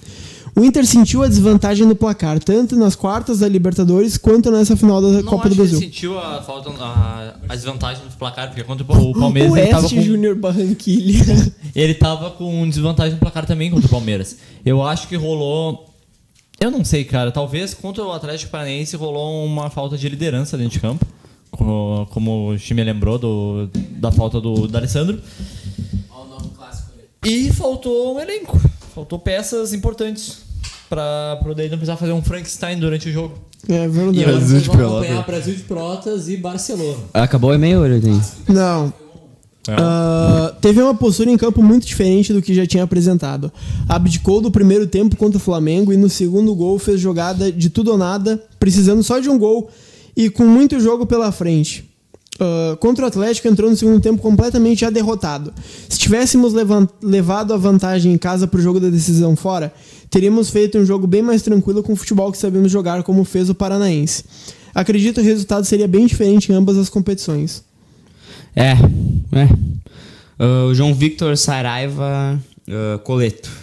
O 0.55 0.63
Inter 0.63 0.85
sentiu 0.85 1.23
a 1.23 1.29
desvantagem 1.29 1.87
no 1.87 1.97
placar, 1.97 2.39
tanto 2.39 2.77
nas 2.77 2.95
quartas 2.95 3.39
da 3.39 3.49
Libertadores 3.49 4.19
quanto 4.19 4.51
nessa 4.51 4.77
final 4.77 5.01
da 5.01 5.09
Não 5.09 5.23
Copa 5.23 5.47
acho 5.47 5.49
do 5.49 5.55
que 5.57 5.61
ele 5.63 5.71
Brasil. 5.71 5.89
sentiu 5.89 6.19
a, 6.19 6.43
falta, 6.43 6.69
a, 6.71 7.35
a 7.49 7.55
desvantagem 7.57 8.05
no 8.05 8.11
placar, 8.13 8.49
porque 8.49 8.63
contra 8.63 8.85
o 8.85 9.15
Palmeiras 9.15 9.51
o 9.51 9.57
ele 9.57 9.69
tava, 9.69 9.83
Oeste 9.85 9.97
com, 9.97 10.03
Júnior 10.03 10.35
Barranquilha. 10.35 11.25
ele 11.75 11.95
tava 11.95 12.31
com 12.33 12.69
desvantagem 12.69 13.15
no 13.15 13.19
placar 13.19 13.47
também 13.47 13.71
contra 13.71 13.87
o 13.87 13.91
Palmeiras. 13.91 14.37
Eu 14.65 14.83
acho 14.83 15.09
que 15.09 15.17
rolou. 15.17 15.89
Eu 16.61 16.71
não 16.71 16.85
sei, 16.85 17.05
cara. 17.05 17.33
Talvez 17.33 17.73
contra 17.73 18.05
o 18.05 18.13
Atlético 18.13 18.51
Paranaense 18.53 18.95
rolou 18.95 19.47
uma 19.47 19.71
falta 19.71 19.97
de 19.97 20.07
liderança 20.09 20.59
dentro 20.59 20.75
de 20.75 20.81
campo. 20.81 21.07
co- 21.51 22.07
Como 22.11 22.51
o 22.51 22.59
time 22.59 22.85
lembrou 22.85 23.19
do, 23.19 23.71
da 23.97 24.13
falta 24.13 24.39
do, 24.39 24.69
do 24.69 24.77
Alessandro. 24.77 25.19
E 27.25 27.51
faltou 27.53 28.17
um 28.17 28.21
elenco. 28.21 28.61
Faltou 28.95 29.19
peças 29.19 29.73
importantes. 29.73 30.39
Pra 30.89 31.39
poder 31.43 31.71
não 31.71 31.79
precisar 31.79 31.97
fazer 31.97 32.13
um 32.13 32.23
Frankenstein 32.23 32.79
durante 32.79 33.09
o 33.09 33.13
jogo. 33.13 33.35
É 33.69 33.85
E 33.85 33.89
verdade. 33.89 34.21
agora 34.23 34.37
Brasil 34.39 34.61
de 34.61 34.67
vão 34.67 34.77
Pelotas. 34.77 34.99
acompanhar 35.05 35.27
Brasil 35.27 35.55
de 35.55 35.63
Pelotas 35.63 36.29
e 36.29 36.37
Barcelona. 36.37 36.99
Acabou 37.15 37.51
o 37.51 37.55
e-mail, 37.55 37.81
olha 37.81 37.95
aí. 37.95 38.21
Não. 38.49 38.93
Ah, 39.69 40.55
teve 40.61 40.83
uma 40.83 40.95
postura 40.95 41.31
em 41.31 41.37
campo 41.39 41.63
muito 41.63 41.87
diferente 41.87 42.33
do 42.33 42.43
que 42.43 42.53
já 42.53 42.67
tinha 42.67 42.83
apresentado. 42.83 43.51
Abdicou 43.89 44.41
do 44.41 44.51
primeiro 44.51 44.87
tempo 44.87 45.17
contra 45.17 45.39
o 45.39 45.41
Flamengo 45.41 45.93
e 45.93 45.97
no 45.97 46.11
segundo 46.11 46.55
gol 46.55 46.79
fez 46.79 47.01
jogada 47.01 47.51
de 47.53 47.71
tudo 47.71 47.93
ou 47.93 47.97
nada, 47.99 48.43
precisando 48.59 49.03
só 49.03 49.21
de 49.21 49.31
um 49.31 49.39
gol 49.39 49.71
e 50.17 50.29
com 50.29 50.45
muito 50.45 50.79
jogo 50.81 51.07
pela 51.07 51.31
frente. 51.33 51.89
Ah, 52.41 52.77
contra 52.79 53.05
o 53.05 53.09
Atlético 53.09 53.49
entrou 53.49 53.71
no 53.71 53.77
segundo 53.77 54.01
tempo 54.01 54.21
completamente 54.21 54.81
já 54.81 54.91
derrotado. 54.91 55.53
Se 55.89 55.99
tivéssemos 55.99 56.53
levado 57.03 57.55
a 57.55 57.57
vantagem 57.57 58.13
em 58.13 58.19
casa 58.19 58.47
pro 58.47 58.61
jogo 58.61 58.81
da 58.81 58.89
decisão 58.89 59.37
fora, 59.37 59.73
teríamos 60.11 60.51
feito 60.51 60.79
um 60.79 60.85
jogo 60.85 61.07
bem 61.07 61.23
mais 61.23 61.43
tranquilo 61.43 61.83
com 61.83 61.93
o 61.93 61.97
futebol 61.97 62.31
que 62.33 62.39
sabemos 62.39 62.71
jogar, 62.71 63.03
como 63.03 63.25
fez 63.25 63.49
o 63.49 63.55
Paranaense. 63.55 64.25
Acredito 64.75 65.17
que 65.17 65.21
o 65.21 65.25
resultado 65.25 65.65
seria 65.65 65.87
bem 65.87 66.07
diferente 66.07 66.51
em 66.51 66.55
ambas 66.55 66.79
as 66.79 66.89
competições. 66.89 67.63
É, 68.57 68.73
é. 68.73 69.49
Ah, 70.39 70.67
o 70.69 70.75
João 70.75 70.95
Victor 70.95 71.37
Saraiva 71.37 72.41
ah, 72.69 72.99
Coleto. 73.05 73.63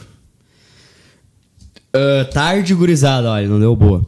Tarde, 2.31 2.75
gurizada, 2.75 3.31
olha, 3.31 3.47
não 3.47 3.59
deu 3.59 3.75
boa. 3.75 4.05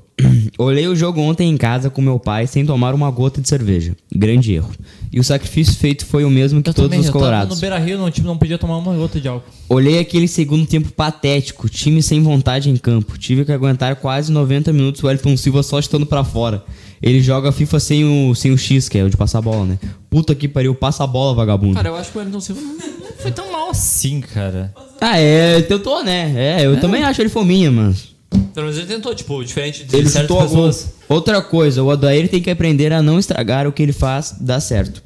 Olhei 0.61 0.87
o 0.87 0.95
jogo 0.95 1.19
ontem 1.21 1.49
em 1.49 1.57
casa 1.57 1.89
com 1.89 2.03
meu 2.03 2.19
pai 2.19 2.45
sem 2.45 2.63
tomar 2.63 2.93
uma 2.93 3.09
gota 3.09 3.41
de 3.41 3.49
cerveja. 3.49 3.95
Grande 4.15 4.53
erro. 4.53 4.69
E 5.11 5.19
o 5.19 5.23
sacrifício 5.23 5.73
feito 5.73 6.05
foi 6.05 6.23
o 6.23 6.29
mesmo 6.29 6.61
que 6.61 6.69
Eu 6.69 6.73
todos 6.75 6.89
também, 6.89 6.99
os 6.99 7.07
eu 7.07 7.11
colorados. 7.11 7.55
no 7.55 7.59
Beira 7.59 7.79
Rio, 7.79 7.97
no 7.97 8.11
time 8.11 8.27
não 8.27 8.37
podia 8.37 8.59
tomar 8.59 8.77
uma 8.77 8.93
gota 8.95 9.19
de 9.19 9.27
álcool. 9.27 9.49
Olhei 9.67 9.97
aquele 9.97 10.27
segundo 10.27 10.67
tempo 10.67 10.91
patético, 10.91 11.67
time 11.67 12.03
sem 12.03 12.21
vontade 12.21 12.69
em 12.69 12.77
campo. 12.77 13.17
Tive 13.17 13.43
que 13.43 13.51
aguentar 13.51 13.95
quase 13.95 14.31
90 14.31 14.71
minutos 14.71 15.03
o 15.03 15.09
Elton 15.09 15.35
Silva 15.35 15.63
só 15.63 15.81
chutando 15.81 16.05
pra 16.05 16.23
fora. 16.23 16.63
Ele 17.01 17.21
joga 17.23 17.51
FIFA 17.51 17.79
sem 17.79 18.05
o, 18.05 18.35
sem 18.35 18.51
o 18.51 18.57
X, 18.57 18.87
que 18.87 18.99
é 18.99 19.03
o 19.03 19.09
de 19.09 19.17
passar 19.17 19.39
a 19.39 19.41
bola, 19.41 19.65
né? 19.65 19.79
Puta 20.11 20.35
que 20.35 20.47
pariu, 20.47 20.75
passa 20.75 21.03
a 21.03 21.07
bola, 21.07 21.33
vagabundo. 21.33 21.73
Cara, 21.73 21.89
eu 21.89 21.95
acho 21.95 22.11
que 22.11 22.17
o 22.17 22.19
Wellington 22.19 22.39
Silva 22.39 22.61
não, 22.61 22.77
foi 23.17 23.31
tão 23.31 23.51
mal 23.51 23.71
assim, 23.71 24.21
cara. 24.21 24.71
Ah, 25.01 25.17
é, 25.17 25.59
tentou, 25.61 26.03
né? 26.03 26.31
É, 26.35 26.67
eu 26.67 26.79
também 26.79 27.01
acho 27.03 27.19
ele 27.19 27.29
fominha, 27.29 27.71
mas. 27.71 28.10
Pelo 28.53 28.65
menos 28.67 28.77
ele 28.77 28.87
tentou, 28.87 29.13
tipo, 29.13 29.43
diferente 29.43 29.83
de 29.83 29.95
Ele 29.95 30.09
certas 30.09 30.37
pessoas. 30.43 30.93
Outra 31.07 31.41
coisa, 31.41 31.83
o 31.83 31.91
Adair 31.91 32.29
tem 32.29 32.41
que 32.41 32.49
aprender 32.49 32.91
a 32.93 33.01
não 33.01 33.19
estragar 33.19 33.67
o 33.67 33.71
que 33.71 33.81
ele 33.83 33.93
faz 33.93 34.35
dar 34.39 34.59
certo. 34.59 35.03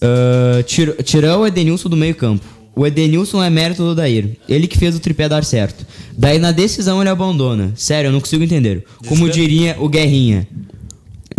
Ah, 0.00 0.62
tir- 0.64 0.94
tirar 1.02 1.38
o 1.38 1.46
Edenilson 1.46 1.88
do 1.88 1.96
meio 1.96 2.14
campo. 2.14 2.44
O 2.74 2.86
Edenilson 2.86 3.42
é 3.42 3.48
mérito 3.48 3.82
do 3.82 3.90
Odair. 3.90 4.36
Ele 4.48 4.66
que 4.66 4.76
fez 4.78 4.94
o 4.94 5.00
tripé 5.00 5.28
dar 5.28 5.44
certo. 5.44 5.86
Daí 6.16 6.38
na 6.38 6.52
decisão 6.52 7.00
ele 7.00 7.08
abandona. 7.08 7.72
Sério, 7.74 8.08
eu 8.08 8.12
não 8.12 8.20
consigo 8.20 8.44
entender. 8.44 8.84
Como 9.08 9.28
diria 9.30 9.76
o 9.80 9.88
Guerrinha. 9.88 10.46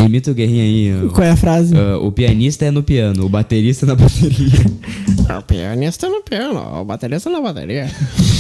Imita 0.04 0.32
o 0.32 0.34
Guerrinha 0.34 0.64
aí. 0.64 1.10
Qual 1.10 1.26
é 1.26 1.30
a 1.32 1.36
frase? 1.36 1.76
Ah, 1.78 1.98
o 2.00 2.12
pianista 2.12 2.66
é 2.66 2.72
no 2.72 2.82
piano, 2.82 3.26
o 3.26 3.30
baterista 3.30 3.86
na 3.86 3.96
bateria. 3.96 4.78
O 5.38 5.42
pianista 5.42 6.08
no 6.08 6.22
piano, 6.24 6.58
o 6.82 6.86
baterista 6.86 7.30
na 7.30 7.42
bateria. 7.42 7.92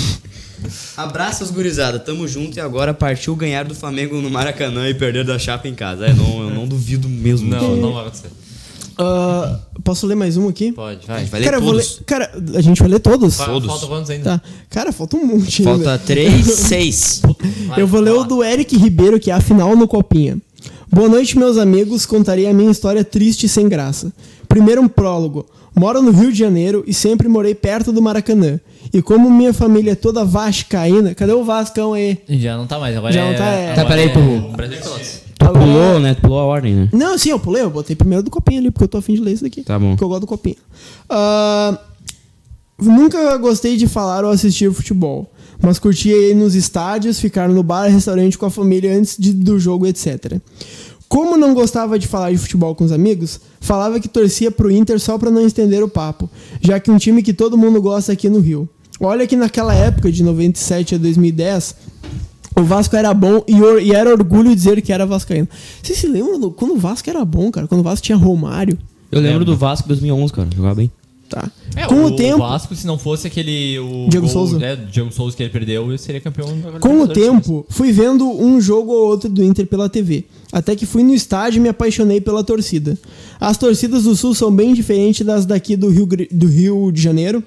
Abraços, 0.96 1.52
gurizada. 1.52 2.00
Tamo 2.00 2.28
junto 2.28 2.58
e 2.58 2.60
agora 2.60 2.94
partiu 2.94 3.36
ganhar 3.36 3.64
do 3.66 3.76
Flamengo 3.76 4.20
no 4.22 4.30
Maracanã 4.30 4.90
e 4.90 4.94
perder 4.94 5.24
da 5.26 5.38
Chapa 5.38 5.68
em 5.68 5.76
casa. 5.76 6.06
É, 6.08 6.14
não, 6.14 6.42
eu 6.42 6.50
não 6.50 6.68
duvido 6.68 7.08
mesmo. 7.08 7.50
Não, 7.50 7.76
não 7.76 7.94
vai 7.94 8.04
acontecer. 8.04 8.30
Ah, 9.00 9.60
posso 9.84 10.08
ler 10.08 10.16
mais 10.16 10.38
um 10.38 10.48
aqui? 10.50 10.72
Pode, 10.72 11.02
A 11.04 11.08
vai. 11.08 11.20
gente 11.22 11.30
vai 11.30 11.40
ler 11.40 11.46
cara, 11.46 11.58
ler. 11.60 11.66
todos. 11.66 12.02
Cara, 12.06 12.32
a 12.56 12.62
gente 12.62 12.80
vai 12.80 12.90
ler 12.90 13.00
todos? 13.00 13.38
Todos. 13.38 13.68
Falta 13.70 13.86
quantos 13.88 14.10
ainda? 14.10 14.40
Tá. 14.40 14.42
Cara, 14.72 14.92
falta 14.92 15.16
um 15.18 15.26
monte 15.26 15.62
ainda. 15.68 15.84
Falta 15.86 16.04
3, 16.06 16.46
6. 16.46 17.22
Vai, 17.68 17.82
Eu 17.82 17.88
vou 17.88 18.02
ler 18.02 18.14
o 18.14 18.24
do 18.24 18.44
Eric 18.44 18.76
Ribeiro, 18.76 19.20
que 19.20 19.30
é 19.30 19.34
a 19.36 19.42
final 19.42 19.76
no 19.76 19.88
Copinha. 19.88 20.38
Boa 20.92 21.08
noite, 21.08 21.38
meus 21.38 21.58
amigos. 21.58 22.06
Contarei 22.06 22.48
a 22.48 22.54
minha 22.54 22.72
história 22.72 23.04
triste 23.04 23.46
e 23.46 23.50
sem 23.50 23.70
graça. 23.70 24.12
Primeiro 24.50 24.82
um 24.82 24.88
prólogo. 24.88 25.46
Moro 25.78 26.02
no 26.02 26.12
Rio 26.12 26.32
de 26.32 26.40
Janeiro 26.40 26.84
e 26.88 26.94
sempre 26.94 27.28
morei 27.28 27.54
perto 27.54 27.92
do 27.92 28.02
Maracanã. 28.02 28.60
E 28.94 29.02
como 29.02 29.30
minha 29.30 29.54
família 29.54 29.92
é 29.92 29.96
toda 29.96 30.26
vascaína... 30.26 31.14
Cadê 31.14 31.34
o 31.34 31.44
Vascão 31.44 31.94
aí? 31.94 32.18
Já 32.30 32.58
não 32.58 32.66
tá 32.66 32.80
mais, 32.80 32.96
agora 32.98 33.14
Já 33.14 33.22
é... 33.22 33.30
não 33.30 33.38
tá, 33.38 33.46
é. 33.46 33.74
Tá, 33.74 33.82
agora 33.82 33.88
peraí, 33.96 34.06
é 34.10 34.14
tu- 34.14 34.58
Pelotas. 34.58 35.22
Tu 35.38 35.46
pulou, 35.46 36.00
né? 36.00 36.16
Tu 36.16 36.22
pulou 36.22 36.40
a 36.40 36.46
ordem, 36.46 36.74
né? 36.74 36.90
Não, 36.92 37.18
sim, 37.18 37.30
eu 37.30 37.40
pulei. 37.40 37.62
Eu 37.62 37.70
botei 37.70 37.96
primeiro 37.96 38.24
do 38.24 38.32
Copinha 38.32 38.60
ali, 38.60 38.72
porque 38.72 38.86
eu 38.86 38.88
tô 38.88 38.98
afim 38.98 39.14
de 39.14 39.22
ler 39.22 39.34
isso 39.34 39.44
daqui. 39.44 39.62
Tá 39.62 39.78
bom. 39.78 39.90
Porque 39.90 40.04
eu 40.04 40.08
gosto 40.08 40.22
do 40.22 40.28
Copinha. 40.28 40.56
Ah, 41.10 41.78
nunca 42.82 43.38
gostei 43.38 43.78
de 43.78 43.88
falar 43.88 44.24
ou 44.26 44.32
assistir 44.32 44.72
futebol. 44.74 45.32
Mas 45.62 45.80
curtia 45.80 46.16
ir 46.32 46.36
nos 46.36 46.54
estádios, 46.56 47.20
ficar 47.20 47.50
no 47.50 47.64
bar, 47.64 47.88
restaurante 47.90 48.38
com 48.38 48.46
a 48.46 48.50
família 48.52 48.96
antes 48.98 49.16
de- 49.18 49.34
do 49.34 49.60
jogo, 49.60 49.86
etc. 49.88 50.40
Como 51.08 51.38
não 51.38 51.54
gostava 51.54 51.98
de 51.98 52.06
falar 52.08 52.32
de 52.32 52.38
futebol 52.38 52.76
com 52.76 52.84
os 52.84 52.92
amigos, 52.92 53.40
falava 53.62 54.00
que 54.00 54.08
torcia 54.10 54.52
pro 54.52 54.70
Inter 54.70 55.00
só 55.00 55.18
pra 55.18 55.32
não 55.32 55.46
estender 55.46 55.82
o 55.84 55.88
papo, 55.88 56.30
já 56.62 56.80
que 56.80 56.92
um 56.92 56.98
time 56.98 57.24
que 57.24 57.34
todo 57.34 57.58
mundo 57.58 57.82
gosta 57.82 58.12
aqui 58.12 58.30
no 58.30 58.40
Rio. 58.40 58.68
Olha 59.00 59.26
que 59.28 59.36
naquela 59.36 59.74
época, 59.74 60.12
de 60.12 60.22
97 60.24 60.96
a 60.96 60.98
2010, 60.98 61.76
o 62.58 62.64
Vasco 62.64 62.96
era 62.96 63.14
bom 63.14 63.44
e, 63.48 63.62
or- 63.62 63.80
e 63.82 63.92
era 63.94 64.10
orgulho 64.10 64.54
dizer 64.56 64.82
que 64.82 64.92
era 64.92 65.06
vascaíno. 65.06 65.48
Vocês 65.82 65.98
se 66.00 66.08
lembram 66.08 66.40
do- 66.40 66.52
quando 66.52 66.74
o 66.74 66.78
Vasco 66.78 67.10
era 67.10 67.24
bom, 67.24 67.52
cara? 67.52 67.68
Quando 67.68 67.82
o 67.82 67.84
Vasco 67.84 68.04
tinha 68.06 68.18
Romário? 68.18 68.78
Eu 69.12 69.22
lembro 69.22 69.46
do 69.46 69.56
Vasco 69.56 69.88
2011, 69.88 70.34
cara. 70.34 70.50
Jogava 70.56 70.76
bem. 70.76 70.92
Tá. 71.30 71.50
É, 71.76 71.86
Com 71.86 72.06
o, 72.06 72.16
tempo, 72.16 72.40
Vasco, 72.40 72.74
se 72.74 72.88
não 72.88 72.98
fosse 72.98 73.28
aquele. 73.28 73.78
O 73.80 74.08
Diego 74.10 74.26
gol, 74.26 74.34
Souza. 74.34 74.66
É, 74.66 74.76
Diego 74.78 75.12
Souza 75.12 75.36
que 75.36 75.44
ele 75.44 75.50
perdeu, 75.52 75.88
ele 75.90 75.98
seria 75.98 76.22
campeão. 76.22 76.48
com 76.48 76.54
o 76.54 77.02
Libertadores. 77.04 77.14
tempo, 77.22 77.66
fui 77.70 77.92
vendo 77.92 78.26
um 78.28 78.60
jogo 78.62 78.92
ou 78.94 79.08
outro 79.08 79.30
do 79.30 79.44
Inter 79.44 79.68
pela 79.68 79.88
TV. 79.90 80.26
Até 80.52 80.76
que 80.76 80.86
fui 80.86 81.04
no 81.04 81.14
estádio 81.14 81.60
e 81.60 81.62
me 81.62 81.70
apaixonei 81.70 82.22
pela 82.22 82.44
torcida. 82.44 82.98
As 83.40 83.58
torcidas 83.58 84.04
do 84.04 84.16
Sul 84.16 84.34
são 84.34 84.54
bem 84.54 84.74
diferentes 84.74 85.26
das 85.26 85.46
daqui 85.46 85.76
do 85.76 85.90
Rio, 85.90 86.08
do 86.32 86.48
Rio 86.48 86.92
de 86.92 87.02
Janeiro. 87.02 87.44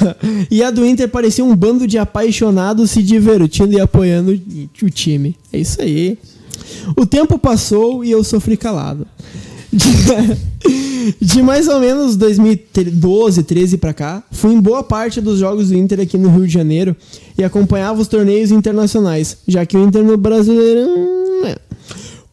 e 0.50 0.62
a 0.62 0.70
do 0.70 0.86
Inter 0.86 1.08
parecia 1.08 1.44
um 1.44 1.54
bando 1.54 1.86
de 1.86 1.98
apaixonados 1.98 2.90
se 2.90 3.02
divertindo 3.02 3.72
e 3.72 3.80
apoiando 3.80 4.32
o 4.82 4.90
time. 4.90 5.36
É 5.52 5.58
isso 5.58 5.80
aí. 5.80 6.18
O 6.96 7.06
tempo 7.06 7.38
passou 7.38 8.04
e 8.04 8.10
eu 8.10 8.22
sofri 8.22 8.56
calado. 8.56 9.06
De, 11.20 11.42
mais 11.42 11.68
ou 11.68 11.80
menos 11.80 12.16
2012, 12.16 13.42
13 13.42 13.78
pra 13.78 13.92
cá, 13.92 14.22
fui 14.30 14.52
em 14.52 14.60
boa 14.60 14.82
parte 14.82 15.20
dos 15.20 15.38
jogos 15.38 15.68
do 15.68 15.76
Inter 15.76 16.00
aqui 16.00 16.16
no 16.16 16.30
Rio 16.30 16.46
de 16.46 16.52
Janeiro 16.52 16.96
e 17.36 17.44
acompanhava 17.44 18.00
os 18.00 18.08
torneios 18.08 18.50
internacionais, 18.50 19.38
já 19.46 19.66
que 19.66 19.76
o 19.76 19.84
Inter 19.84 20.02
no 20.02 20.16
Brasileirão. 20.16 21.16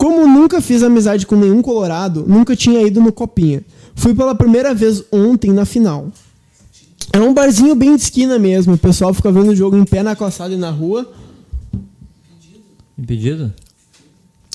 Como 0.04 0.28
nunca 0.28 0.60
fiz 0.60 0.84
amizade 0.84 1.26
com 1.26 1.38
nenhum 1.38 1.62
colorado, 1.62 2.26
nunca 2.28 2.58
tinha 2.58 2.82
ido 2.82 3.00
no 3.00 3.14
Copinha. 3.14 3.64
Fui 3.96 4.14
pela 4.14 4.36
primeira 4.36 4.74
vez 4.74 5.02
ontem 5.10 5.54
na 5.54 5.64
final. 5.64 6.10
É 7.14 7.22
um 7.22 7.34
barzinho 7.34 7.74
bem 7.74 7.96
de 7.96 8.02
esquina 8.02 8.38
mesmo, 8.38 8.74
o 8.74 8.78
pessoal 8.78 9.14
fica 9.14 9.32
vendo 9.32 9.52
o 9.52 9.56
jogo 9.56 9.78
em 9.78 9.86
pé 9.86 10.04
na 10.04 10.14
calçada 10.14 10.54
e 10.54 10.58
na 10.58 10.70
rua. 10.70 11.10
Impedido? 13.00 13.54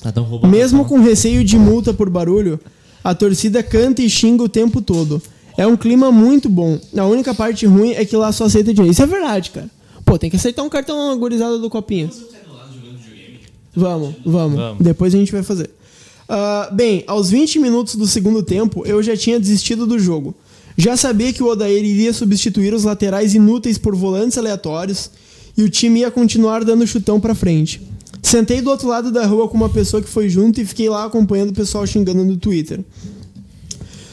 Ah, 0.05 0.13
tão 0.13 0.23
roubando. 0.23 0.51
Mesmo 0.51 0.85
com 0.85 1.01
receio 1.01 1.43
de 1.43 1.59
multa 1.59 1.95
por 1.95 2.11
barulho, 2.11 2.61
a 3.03 3.15
torcida 3.15 3.63
canta 3.63 4.03
e 4.03 4.11
xinga 4.11 4.43
o 4.43 4.51
tempo 4.51 4.83
todo. 4.83 5.23
É 5.57 5.67
um 5.67 5.79
clima 5.79 6.13
muito 6.13 6.51
bom. 6.51 6.79
A 6.95 7.07
única 7.07 7.33
parte 7.33 7.65
ruim 7.65 7.93
é 7.93 8.05
que 8.05 8.15
lá 8.15 8.33
só 8.33 8.45
aceita 8.45 8.75
dinheiro. 8.75 8.93
Isso 8.93 9.03
é 9.03 9.07
verdade, 9.07 9.51
cara. 9.51 9.71
Pô, 10.05 10.19
tem 10.19 10.29
que 10.29 10.37
aceitar 10.37 10.63
um 10.63 10.69
cartão 10.69 11.11
agorizado 11.11 11.59
do 11.59 11.71
copinho. 11.71 12.11
Vamos, 13.79 14.15
vamos, 14.25 14.57
Vamos. 14.59 14.83
Depois 14.83 15.15
a 15.15 15.19
gente 15.19 15.33
vai 15.33 15.43
fazer. 15.43 15.71
Ah, 16.29 16.69
bem, 16.73 17.05
aos 17.07 17.31
20 17.31 17.59
minutos 17.59 17.95
do 17.95 18.07
segundo 18.07 18.43
tempo, 18.43 18.85
eu 18.85 19.03
já 19.03 19.17
tinha 19.17 19.41
desistido 19.41 19.87
do 19.87 19.99
jogo. 19.99 20.35
Já 20.77 20.97
sabia 20.97 21.33
que 21.33 21.43
o 21.43 21.47
Odair 21.47 21.85
iria 21.85 22.13
substituir 22.13 22.75
os 22.75 22.85
laterais 22.85 23.35
inúteis 23.35 23.79
por 23.79 23.97
volantes 23.97 24.37
aleatórios 24.37 25.11
e 25.57 25.63
o 25.63 25.69
time 25.69 26.01
ia 26.01 26.11
continuar 26.11 26.65
dando 26.65 26.87
chutão 26.87 27.19
pra 27.19 27.35
frente. 27.35 27.81
Sentei 28.23 28.61
do 28.61 28.71
outro 28.71 28.89
lado 28.89 29.11
da 29.11 29.25
rua 29.27 29.49
com 29.49 29.57
uma 29.57 29.69
pessoa 29.69 30.03
que 30.03 30.09
foi 30.09 30.29
junto 30.29 30.61
e 30.61 30.65
fiquei 30.65 30.89
lá 30.89 31.05
acompanhando 31.05 31.51
o 31.51 31.55
pessoal 31.55 31.87
xingando 31.87 32.25
no 32.25 32.37
Twitter. 32.37 32.81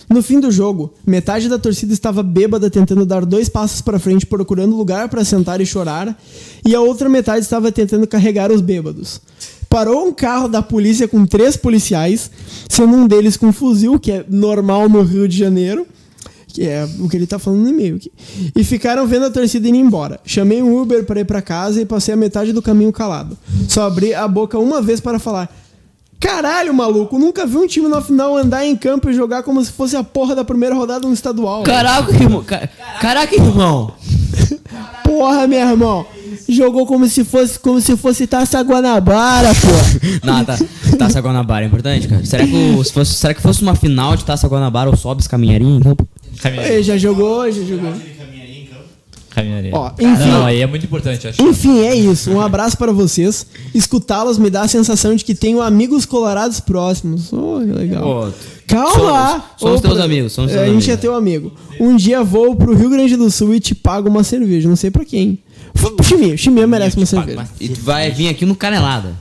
No 0.10 0.22
fim 0.22 0.40
do 0.40 0.52
jogo, 0.52 0.94
metade 1.06 1.50
da 1.50 1.58
torcida 1.58 1.92
estava 1.92 2.24
bêbada 2.24 2.70
tentando 2.70 3.06
dar 3.06 3.26
dois 3.26 3.50
passos 3.50 3.82
para 3.82 4.00
frente 4.00 4.26
procurando 4.26 4.76
lugar 4.76 5.10
para 5.10 5.26
sentar 5.26 5.60
e 5.60 5.66
chorar, 5.66 6.18
e 6.66 6.76
a 6.76 6.80
outra 6.80 7.10
metade 7.10 7.42
estava 7.42 7.72
tentando 7.72 8.08
carregar 8.08 8.52
os 8.52 8.62
bêbados. 8.62 9.20
Parou 9.76 10.08
um 10.08 10.14
carro 10.14 10.48
da 10.48 10.62
polícia 10.62 11.06
com 11.06 11.26
três 11.26 11.58
policiais, 11.58 12.32
sendo 12.70 12.96
um 12.96 13.06
deles 13.06 13.36
com 13.36 13.52
fuzil, 13.52 14.00
que 14.00 14.10
é 14.10 14.26
normal 14.30 14.88
no 14.88 15.02
Rio 15.02 15.28
de 15.28 15.38
Janeiro, 15.38 15.86
que 16.48 16.62
é 16.64 16.88
o 17.02 17.10
que 17.10 17.18
ele 17.18 17.28
tá 17.28 17.38
falando 17.38 17.64
no 17.64 17.68
e-mail 17.70 17.98
aqui. 17.98 18.10
E 18.56 18.64
ficaram 18.64 19.06
vendo 19.06 19.26
a 19.26 19.30
torcida 19.30 19.68
indo 19.68 19.76
embora. 19.78 20.18
Chamei 20.26 20.64
um 20.64 20.82
Uber 20.82 21.04
para 21.04 21.20
ir 21.20 21.26
para 21.26 21.42
casa 21.42 21.82
e 21.82 21.86
passei 21.86 22.14
a 22.14 22.18
metade 22.18 22.54
do 22.54 22.62
caminho 22.62 22.94
calado. 22.94 23.38
Só 23.68 23.86
abri 23.86 24.14
a 24.14 24.26
boca 24.30 24.58
uma 24.58 24.82
vez 24.82 25.02
para 25.02 25.20
falar: 25.20 25.54
Caralho, 26.22 26.74
maluco, 26.74 27.20
nunca 27.20 27.46
vi 27.46 27.58
um 27.58 27.68
time 27.68 27.90
na 27.90 28.02
final 28.02 28.38
andar 28.38 28.66
em 28.66 28.78
campo 28.78 29.10
e 29.10 29.14
jogar 29.14 29.44
como 29.44 29.62
se 29.62 29.74
fosse 29.74 29.98
a 29.98 30.04
porra 30.06 30.34
da 30.34 30.46
primeira 30.46 30.74
rodada 30.74 31.06
no 31.06 31.14
estadual. 31.14 31.64
Caraca, 31.64 32.14
irmão. 32.14 32.42
ca- 32.42 32.70
Caraca, 33.02 33.36
irmão. 33.36 33.92
Porra, 35.04 35.48
meu 35.48 35.60
irmão. 35.60 36.06
Jogou 36.48 36.86
como 36.86 37.08
se 37.08 37.24
fosse 37.24 37.58
como 37.60 37.80
se 37.82 37.96
fosse 37.98 38.28
Taça 38.28 38.62
Guanabara, 38.62 39.50
pô. 39.56 39.68
Não, 40.26 40.44
tá. 40.46 40.58
Taça 40.98 41.20
Guanabara 41.20 41.66
é 41.66 41.68
importante, 41.68 42.08
cara. 42.08 42.24
Será 42.26 42.46
que, 42.46 42.54
o- 42.54 42.84
se 42.84 42.92
fosse, 42.94 43.14
será 43.14 43.34
que 43.34 43.42
fosse 43.42 43.62
uma 43.62 43.76
final 43.76 44.16
de 44.16 44.24
Taça 44.26 44.48
Guanabara, 44.48 44.90
o 44.90 44.96
Sobs 44.98 45.28
caminharia 45.28 45.68
em 45.68 45.80
campo? 45.80 46.08
Ele 46.74 46.84
já 46.84 46.98
jogou, 46.98 47.50
já 47.52 47.64
jogou. 47.64 47.94
Caminharia. 49.36 49.72
Ó, 49.74 49.92
enfim. 50.00 50.30
Não, 50.30 50.46
aí 50.46 50.62
é 50.62 50.66
muito 50.66 50.86
importante, 50.86 51.28
acho. 51.28 51.42
Enfim, 51.42 51.80
é 51.82 51.94
isso. 51.94 52.32
Um 52.32 52.40
abraço 52.40 52.78
para 52.78 52.92
vocês. 52.94 53.46
Escutá-los 53.74 54.38
me 54.38 54.50
dá 54.50 54.62
a 54.62 54.68
sensação 54.68 55.14
de 55.14 55.24
que 55.26 55.36
tenho 55.36 55.62
amigos 55.62 56.06
colorados 56.06 56.60
próximos. 56.62 57.32
Oh, 57.34 57.60
que 57.60 57.72
legal. 57.72 58.32
Calma! 58.68 58.92
Somos- 58.98 59.44
somos 59.58 59.80
Ô, 59.80 59.82
teus 59.82 60.00
amigos, 60.00 60.32
somos 60.34 60.52
É, 60.52 60.56
teus 60.56 60.64
A 60.70 60.74
gente 60.74 60.84
é 60.90 60.94
amigos. 60.94 61.02
teu 61.02 61.16
amigo. 61.16 61.52
Um 61.80 61.96
dia 61.96 62.24
vou 62.24 62.56
pro 62.56 62.74
Rio 62.74 62.90
Grande 62.90 63.16
do 63.16 63.30
Sul 63.30 63.54
e 63.54 63.60
te 63.60 63.76
pago 63.76 64.10
uma 64.10 64.24
cerveja. 64.24 64.68
Não 64.70 64.76
sei 64.76 64.90
pra 64.90 65.04
quem. 65.06 65.40
Chiminha. 66.04 66.38
Chiminha 66.38 66.66
merece 66.66 66.96
uma 66.98 67.06
cerveja. 67.06 67.46
E 67.60 67.68
tu 67.70 67.82
vai 67.82 68.10
vir 68.10 68.30
aqui 68.30 68.46
no 68.46 68.56
Canelada. 68.56 69.14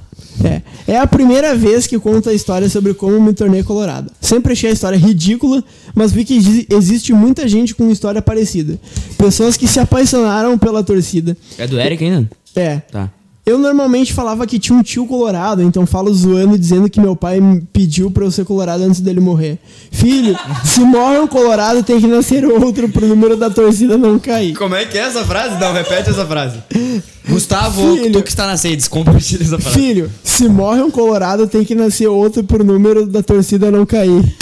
É. 0.42 0.62
É 0.86 0.98
a 0.98 1.06
primeira 1.06 1.54
vez 1.54 1.86
que 1.86 1.98
conto 1.98 2.28
a 2.28 2.34
história 2.34 2.68
sobre 2.68 2.92
como 2.94 3.20
me 3.20 3.32
tornei 3.32 3.62
colorado. 3.62 4.10
Sempre 4.20 4.52
achei 4.52 4.70
a 4.70 4.72
história 4.72 4.96
ridícula, 4.98 5.62
mas 5.94 6.10
vi 6.12 6.24
que 6.24 6.36
exi- 6.36 6.66
existe 6.70 7.12
muita 7.12 7.46
gente 7.46 7.74
com 7.74 7.90
história 7.90 8.20
parecida. 8.20 8.78
Pessoas 9.16 9.56
que 9.56 9.68
se 9.68 9.78
apaixonaram 9.78 10.58
pela 10.58 10.82
torcida. 10.82 11.36
É 11.56 11.66
do 11.66 11.78
Eric 11.78 12.02
ainda? 12.04 12.28
É. 12.56 12.78
Tá. 12.90 13.10
Eu 13.46 13.58
normalmente 13.58 14.14
falava 14.14 14.46
que 14.46 14.58
tinha 14.58 14.78
um 14.78 14.82
tio 14.82 15.06
colorado, 15.06 15.60
então 15.60 15.84
falo 15.84 16.12
zoando 16.14 16.58
dizendo 16.58 16.88
que 16.88 16.98
meu 16.98 17.14
pai 17.14 17.40
me 17.40 17.60
pediu 17.60 18.10
pra 18.10 18.24
eu 18.24 18.30
ser 18.30 18.46
colorado 18.46 18.82
antes 18.82 19.02
dele 19.02 19.20
morrer. 19.20 19.58
Filho, 19.90 20.34
se 20.64 20.80
morre 20.80 21.18
um 21.18 21.26
colorado, 21.26 21.82
tem 21.82 22.00
que 22.00 22.06
nascer 22.06 22.46
outro 22.46 22.88
pro 22.88 23.06
número 23.06 23.36
da 23.36 23.50
torcida 23.50 23.98
não 23.98 24.18
cair. 24.18 24.56
Como 24.56 24.74
é 24.74 24.86
que 24.86 24.96
é 24.96 25.02
essa 25.02 25.22
frase? 25.26 25.60
Não, 25.60 25.74
repete 25.74 26.08
essa 26.08 26.24
frase. 26.24 26.58
Gustavo, 27.28 27.96
Filho. 27.96 28.12
tu 28.12 28.22
que 28.22 28.30
está 28.30 28.46
na 28.46 28.56
sede, 28.56 28.88
compartilha 28.88 29.42
essa 29.42 29.58
frase. 29.58 29.78
Filho, 29.78 30.10
se 30.22 30.48
morre 30.48 30.80
um 30.80 30.90
colorado, 30.90 31.46
tem 31.46 31.64
que 31.64 31.74
nascer 31.74 32.08
outro 32.08 32.42
pro 32.44 32.64
número 32.64 33.06
da 33.06 33.22
torcida 33.22 33.70
não 33.70 33.84
cair. 33.84 34.24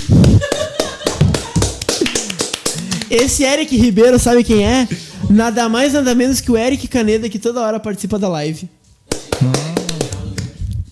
Esse 3.11 3.43
Eric 3.43 3.77
Ribeiro, 3.77 4.17
sabe 4.19 4.45
quem 4.45 4.65
é? 4.65 4.89
Nada 5.29 5.69
mais, 5.69 5.93
nada 5.93 6.15
menos 6.15 6.41
que 6.41 6.53
o 6.53 6.57
Eric 6.57 6.87
Caneda, 6.87 7.29
que 7.29 7.39
toda 7.39 7.61
hora 7.61 7.81
participa 7.81 8.17
da 8.17 8.29
live. 8.29 8.69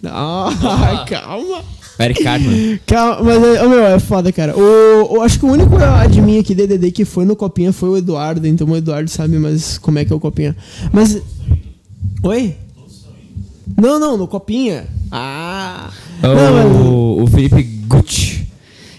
Ah, 0.04 1.04
calma. 1.08 1.62
Eric 1.98 2.22
Cartman. 2.24 2.80
Calma, 2.86 3.22
mas, 3.22 3.62
ô, 3.62 3.68
meu, 3.68 3.84
é 3.84 3.98
foda, 3.98 4.32
cara. 4.32 4.56
O, 4.56 5.18
o- 5.18 5.22
acho 5.22 5.38
que 5.38 5.44
o 5.44 5.50
único 5.50 5.76
admin 5.76 6.38
aqui, 6.38 6.54
DDD, 6.54 6.90
que 6.92 7.04
foi 7.04 7.26
no 7.26 7.36
Copinha 7.36 7.72
foi 7.74 7.90
o 7.90 7.96
Eduardo, 7.98 8.46
então 8.46 8.66
o 8.68 8.76
Eduardo 8.76 9.10
sabe 9.10 9.38
mais 9.38 9.76
como 9.76 9.98
é 9.98 10.04
que 10.04 10.12
é 10.12 10.16
o 10.16 10.20
Copinha. 10.20 10.56
Mas. 10.92 11.20
Oi? 12.22 12.54
Não, 13.76 13.98
não, 14.00 14.16
no 14.16 14.26
Copinha. 14.26 14.86
Ah! 15.12 15.90
Não, 16.22 16.34
mas- 16.34 16.86
O, 16.86 17.22
o 17.22 17.26
Felipe 17.26 17.62
Gucci. 17.62 18.48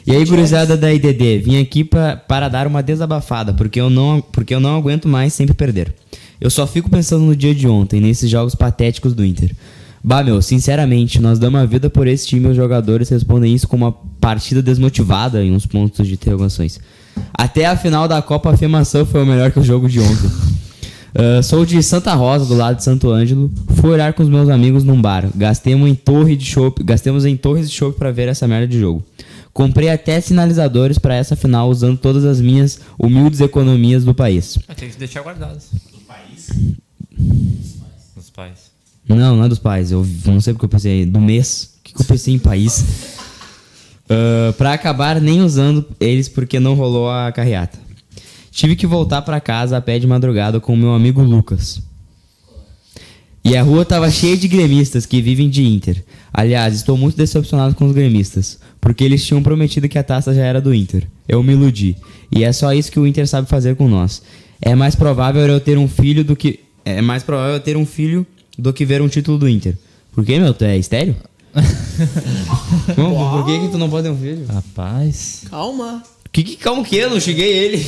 E 0.06 0.12
aí, 0.16 0.26
gurizada 0.26 0.76
da 0.78 0.92
IDD, 0.94 1.40
vim 1.40 1.60
aqui 1.62 1.84
pra, 1.84 2.18
para 2.18 2.50
dar 2.50 2.68
uma 2.68 2.82
desabafada, 2.84 3.54
porque 3.54 3.80
eu, 3.80 3.90
não, 3.90 4.20
porque 4.32 4.54
eu 4.54 4.60
não 4.60 4.76
aguento 4.76 5.08
mais 5.08 5.32
sempre 5.34 5.54
perder. 5.56 5.94
Eu 6.42 6.50
só 6.50 6.66
fico 6.66 6.90
pensando 6.90 7.24
no 7.24 7.36
dia 7.36 7.54
de 7.56 7.68
ontem, 7.68 8.02
nesses 8.02 8.30
jogos 8.30 8.56
patéticos 8.56 9.14
do 9.14 9.24
Inter. 9.24 9.56
Bah, 10.04 10.24
meu, 10.24 10.42
sinceramente, 10.42 11.22
nós 11.22 11.38
damos 11.38 11.62
a 11.62 11.66
vida 11.66 11.88
por 11.88 12.08
esse 12.08 12.28
time 12.28 12.48
e 12.48 12.52
os 12.52 12.56
jogadores 12.56 13.08
respondem 13.10 13.54
isso 13.54 13.68
com 13.68 13.78
uma 13.78 13.92
partida 14.20 14.62
desmotivada 14.62 15.44
em 15.44 15.54
uns 15.54 15.68
pontos 15.68 16.08
de 16.08 16.16
interrogações. 16.16 16.80
Até 17.32 17.68
a 17.68 17.78
final 17.78 18.08
da 18.08 18.20
Copa, 18.22 18.50
a 18.50 18.54
afirmação 18.54 19.06
foi 19.06 19.22
o 19.22 19.26
melhor 19.26 19.52
que 19.52 19.60
o 19.60 19.64
jogo 19.64 19.88
de 19.88 20.00
ontem. 20.00 20.30
Ah, 21.14 21.42
sou 21.44 21.66
de 21.66 21.84
Santa 21.84 22.14
Rosa, 22.14 22.46
do 22.46 22.56
lado 22.56 22.78
de 22.78 22.86
Santo 22.86 23.10
Ângelo. 23.10 23.52
Fui 23.76 23.90
olhar 23.90 24.14
com 24.14 24.24
os 24.24 24.30
meus 24.30 24.48
amigos 24.48 24.86
num 24.86 25.02
bar. 25.02 25.30
Gastemos 25.36 25.90
em 25.90 25.94
torre 25.94 26.38
de 26.38 26.46
chopp, 26.46 26.82
gastemos 26.84 27.26
em 27.26 27.36
torres 27.36 27.70
de 27.70 27.76
chopp 27.76 27.98
para 27.98 28.12
ver 28.12 28.30
essa 28.30 28.48
merda 28.48 28.66
de 28.68 28.80
jogo. 28.80 29.04
Comprei 29.54 29.90
até 29.90 30.22
sinalizadores 30.22 30.98
para 30.98 31.14
essa 31.14 31.36
final 31.36 31.70
usando 31.70 31.98
todas 31.98 32.24
as 32.24 32.40
minhas 32.40 32.80
humildes 32.98 33.42
economias 33.42 34.06
do 34.06 34.14
país. 34.16 34.58
Ah, 34.70 34.74
Tem 34.74 34.90
que 34.90 34.98
deixar 34.98 35.22
guardados. 35.22 35.66
Dos 38.16 38.30
pais. 38.30 38.72
Não, 39.08 39.36
não 39.36 39.44
é 39.44 39.50
dos 39.50 39.60
pais. 39.60 39.92
Eu 39.92 40.06
não 40.26 40.40
sei 40.42 40.54
porque 40.54 40.66
eu 40.66 40.70
pensei 40.70 41.06
do 41.06 41.20
mês. 41.20 41.76
O 41.80 41.84
que, 41.84 41.94
que 41.94 42.02
eu 42.02 42.06
pensei 42.06 42.34
em 42.34 42.40
país? 42.40 42.84
Ah, 44.12 44.54
pra 44.58 44.74
acabar 44.74 45.22
nem 45.22 45.42
usando 45.42 45.86
eles 45.98 46.28
porque 46.28 46.60
não 46.60 46.74
rolou 46.74 47.10
a 47.10 47.32
carreata. 47.32 47.80
Tive 48.52 48.76
que 48.76 48.86
voltar 48.86 49.22
pra 49.22 49.40
casa 49.40 49.78
a 49.78 49.82
pé 49.82 49.98
de 49.98 50.06
madrugada 50.06 50.60
com 50.60 50.74
o 50.74 50.78
meu 50.78 50.94
amigo 50.94 51.24
Lucas. 51.24 51.82
E 53.44 53.56
a 53.56 53.64
rua 53.64 53.86
tava 53.86 54.12
cheia 54.12 54.36
de 54.36 54.50
gremistas 54.50 55.06
que 55.06 55.22
vivem 55.22 55.50
de 55.50 55.66
Inter. 55.66 56.04
Aliás, 56.34 56.76
estou 56.76 56.98
muito 56.98 57.16
decepcionado 57.16 57.74
com 57.74 57.86
os 57.86 57.94
gremistas, 57.94 58.60
porque 58.82 59.04
eles 59.04 59.26
tinham 59.26 59.42
prometido 59.42 59.88
que 59.88 59.98
a 59.98 60.04
taça 60.04 60.34
já 60.34 60.44
era 60.44 60.60
do 60.60 60.74
Inter. 60.74 61.08
Eu 61.28 61.42
me 61.42 61.54
iludi. 61.54 61.96
E 62.30 62.44
é 62.44 62.52
só 62.52 62.74
isso 62.74 62.92
que 62.92 63.00
o 63.00 63.08
Inter 63.08 63.26
sabe 63.26 63.48
fazer 63.48 63.78
com 63.78 63.88
nós. 63.88 64.22
É 64.62 64.76
mais 64.76 64.96
provável 64.96 65.42
eu 65.48 65.60
ter 65.60 65.78
um 65.78 65.88
filho 65.88 66.24
do 66.24 66.36
que 66.36 66.60
é 66.86 67.02
mais 67.02 67.24
provável 67.24 67.54
eu 67.56 67.60
ter 67.60 67.78
um 67.78 67.86
filho 67.86 68.26
do 68.58 68.74
que 68.74 68.86
ver 68.86 69.02
um 69.02 69.08
título 69.08 69.38
do 69.38 69.48
Inter. 69.50 69.78
Por 70.12 70.26
quê, 70.26 70.40
meu? 70.40 70.54
Tu 70.54 70.66
é 70.66 70.78
estéreo? 70.78 71.16
Não, 72.98 73.14
por 73.32 73.46
que, 73.46 73.60
que 73.60 73.68
tu 73.68 73.78
não 73.78 73.90
pode 73.90 74.04
ter 74.08 74.14
um 74.14 74.18
filho? 74.18 74.46
Rapaz. 74.48 75.44
Calma. 75.50 76.02
Que, 76.32 76.44
que 76.44 76.56
calma 76.56 76.84
que 76.84 76.96
eu 76.96 77.10
não 77.10 77.20
cheguei 77.20 77.52
ele. 77.52 77.86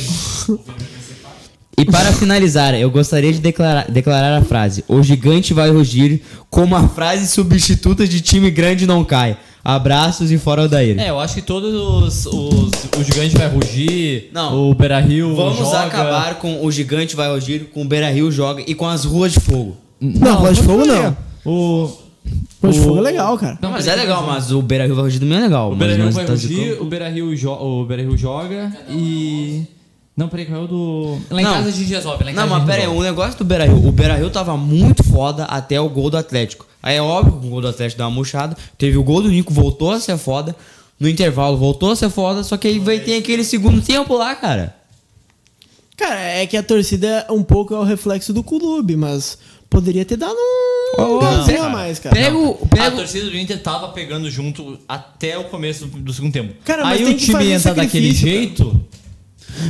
E 1.78 1.84
para 1.86 2.12
finalizar, 2.12 2.74
eu 2.74 2.90
gostaria 2.90 3.32
de 3.32 3.40
declarar, 3.40 3.90
declarar 3.90 4.36
a 4.36 4.44
frase: 4.44 4.84
O 4.86 5.02
gigante 5.02 5.54
vai 5.54 5.70
rugir 5.70 6.22
como 6.50 6.76
a 6.76 6.86
frase 6.88 7.26
substituta 7.26 8.06
de 8.06 8.20
time 8.20 8.50
grande 8.50 8.86
não 8.86 9.02
cai. 9.02 9.38
Abraços 9.64 10.30
e 10.30 10.36
fora 10.36 10.62
o 10.64 10.68
Daíra. 10.68 11.00
É, 11.00 11.08
eu 11.08 11.18
acho 11.18 11.36
que 11.36 11.42
todos 11.42 11.72
os. 11.74 12.26
os 12.26 12.70
o 12.98 13.02
gigante 13.02 13.34
vai 13.36 13.48
rugir. 13.48 14.28
Não. 14.32 14.70
O 14.70 14.74
Beira 14.74 15.00
Rio. 15.00 15.34
Vamos 15.34 15.56
joga. 15.58 15.84
acabar 15.84 16.34
com 16.34 16.64
o 16.64 16.70
gigante 16.70 17.16
vai 17.16 17.30
rugir, 17.32 17.70
com 17.72 17.82
o 17.82 17.84
Beira 17.86 18.10
Rio 18.10 18.30
joga 18.30 18.62
e 18.66 18.74
com 18.74 18.86
as 18.86 19.04
ruas 19.04 19.32
de 19.32 19.40
fogo. 19.40 19.76
Não, 20.00 20.40
Voz 20.40 20.58
de 20.58 20.62
Fogo 20.64 20.84
não. 20.84 21.16
O. 21.46 21.90
Voz 22.60 22.74
de 22.74 22.80
o- 22.80 22.84
Fogo 22.84 22.98
é 22.98 23.00
legal, 23.02 23.38
cara. 23.38 23.58
Não, 23.62 23.70
mas 23.70 23.84
peraí, 23.86 24.00
é 24.00 24.02
legal, 24.02 24.26
mas 24.26 24.52
o 24.52 24.60
Beira 24.60 24.84
Rio 24.84 24.94
vai 24.94 25.04
rugir 25.04 25.18
também 25.20 25.38
é 25.38 25.40
legal. 25.40 25.72
O 25.72 25.76
Beira 25.76 25.94
Rio 25.96 26.10
vai 26.12 26.24
tá 26.26 26.32
rugir, 26.32 26.48
zicando. 26.48 26.82
o 26.82 26.84
Beira 26.86 27.08
Rio, 27.08 27.34
jo 27.36 27.50
o 27.52 27.84
Beira 27.86 28.02
Rio 28.02 28.16
joga 28.18 28.70
e. 28.90 29.62
Não, 30.16 30.28
peraí, 30.28 30.46
qual 30.46 30.60
é 30.60 30.64
o 30.64 30.68
do. 30.68 31.18
Lá 31.30 31.40
em 31.40 31.44
Não. 31.44 31.52
casa 31.54 31.68
a 31.68 31.72
gente 31.72 31.88
resolve. 31.90 32.22
Lá 32.24 32.30
em 32.30 32.34
Não, 32.34 32.42
casa 32.42 32.54
a 32.54 32.58
mas 32.58 32.58
gente 32.60 32.66
pera 32.70 32.76
aí, 32.82 32.88
resolve. 32.88 33.00
o 33.00 33.10
negócio 33.10 33.38
do 33.38 33.44
Beira 33.44 33.64
Rio. 33.64 33.88
O 33.88 33.92
Beira 33.92 34.14
Rio 34.16 34.30
tava 34.30 34.56
muito 34.56 35.02
foda 35.02 35.44
até 35.46 35.80
o 35.80 35.88
gol 35.88 36.08
do 36.08 36.16
Atlético. 36.16 36.66
Aí 36.82 36.96
é 36.96 37.02
óbvio 37.02 37.40
que 37.40 37.46
o 37.46 37.50
gol 37.50 37.60
do 37.60 37.68
Atlético 37.68 37.98
deu 37.98 38.06
uma 38.06 38.12
murchada. 38.14 38.56
Teve 38.78 38.96
o 38.96 39.02
gol 39.02 39.22
do 39.22 39.28
Nico, 39.28 39.52
voltou 39.52 39.90
a 39.90 39.98
ser 39.98 40.16
foda. 40.16 40.54
No 41.00 41.08
intervalo 41.08 41.56
voltou 41.56 41.90
a 41.90 41.96
ser 41.96 42.08
foda, 42.10 42.44
só 42.44 42.56
que 42.56 42.68
aí 42.68 42.78
vai 42.78 43.00
ter 43.00 43.16
aquele 43.16 43.42
segundo 43.42 43.82
tempo 43.82 44.14
lá, 44.16 44.34
cara. 44.36 44.76
Cara, 45.96 46.20
é 46.20 46.46
que 46.46 46.56
a 46.56 46.62
torcida 46.62 47.26
um 47.30 47.42
pouco 47.42 47.74
é 47.74 47.78
o 47.78 47.84
reflexo 47.84 48.32
do 48.32 48.42
clube, 48.42 48.96
mas 48.96 49.38
poderia 49.70 50.04
ter 50.04 50.16
dado 50.16 50.34
um. 50.36 51.00
Ó, 51.02 51.18
gás 51.20 51.46
cara. 51.46 51.64
a 51.64 51.68
mais, 51.68 51.98
cara. 51.98 52.14
Pega 52.14 52.36
o. 52.36 52.58
A 52.62 52.66
Pega 52.68 52.88
o- 52.94 52.96
torcida 52.98 53.28
do 53.30 53.36
Inter 53.36 53.60
tava 53.62 53.88
pegando 53.88 54.30
junto 54.30 54.78
até 54.88 55.36
o 55.38 55.44
começo 55.44 55.86
do, 55.86 55.98
do 55.98 56.12
segundo 56.12 56.32
tempo. 56.32 56.54
Cara, 56.64 56.84
mas 56.84 56.98
Aí 57.00 57.04
tem 57.04 57.14
o 57.14 57.16
que 57.18 57.24
time 57.24 57.32
fazer 57.38 57.50
entra 57.52 57.74
daquele 57.74 58.12
sacrifício, 58.14 58.28
jeito. 58.28 58.84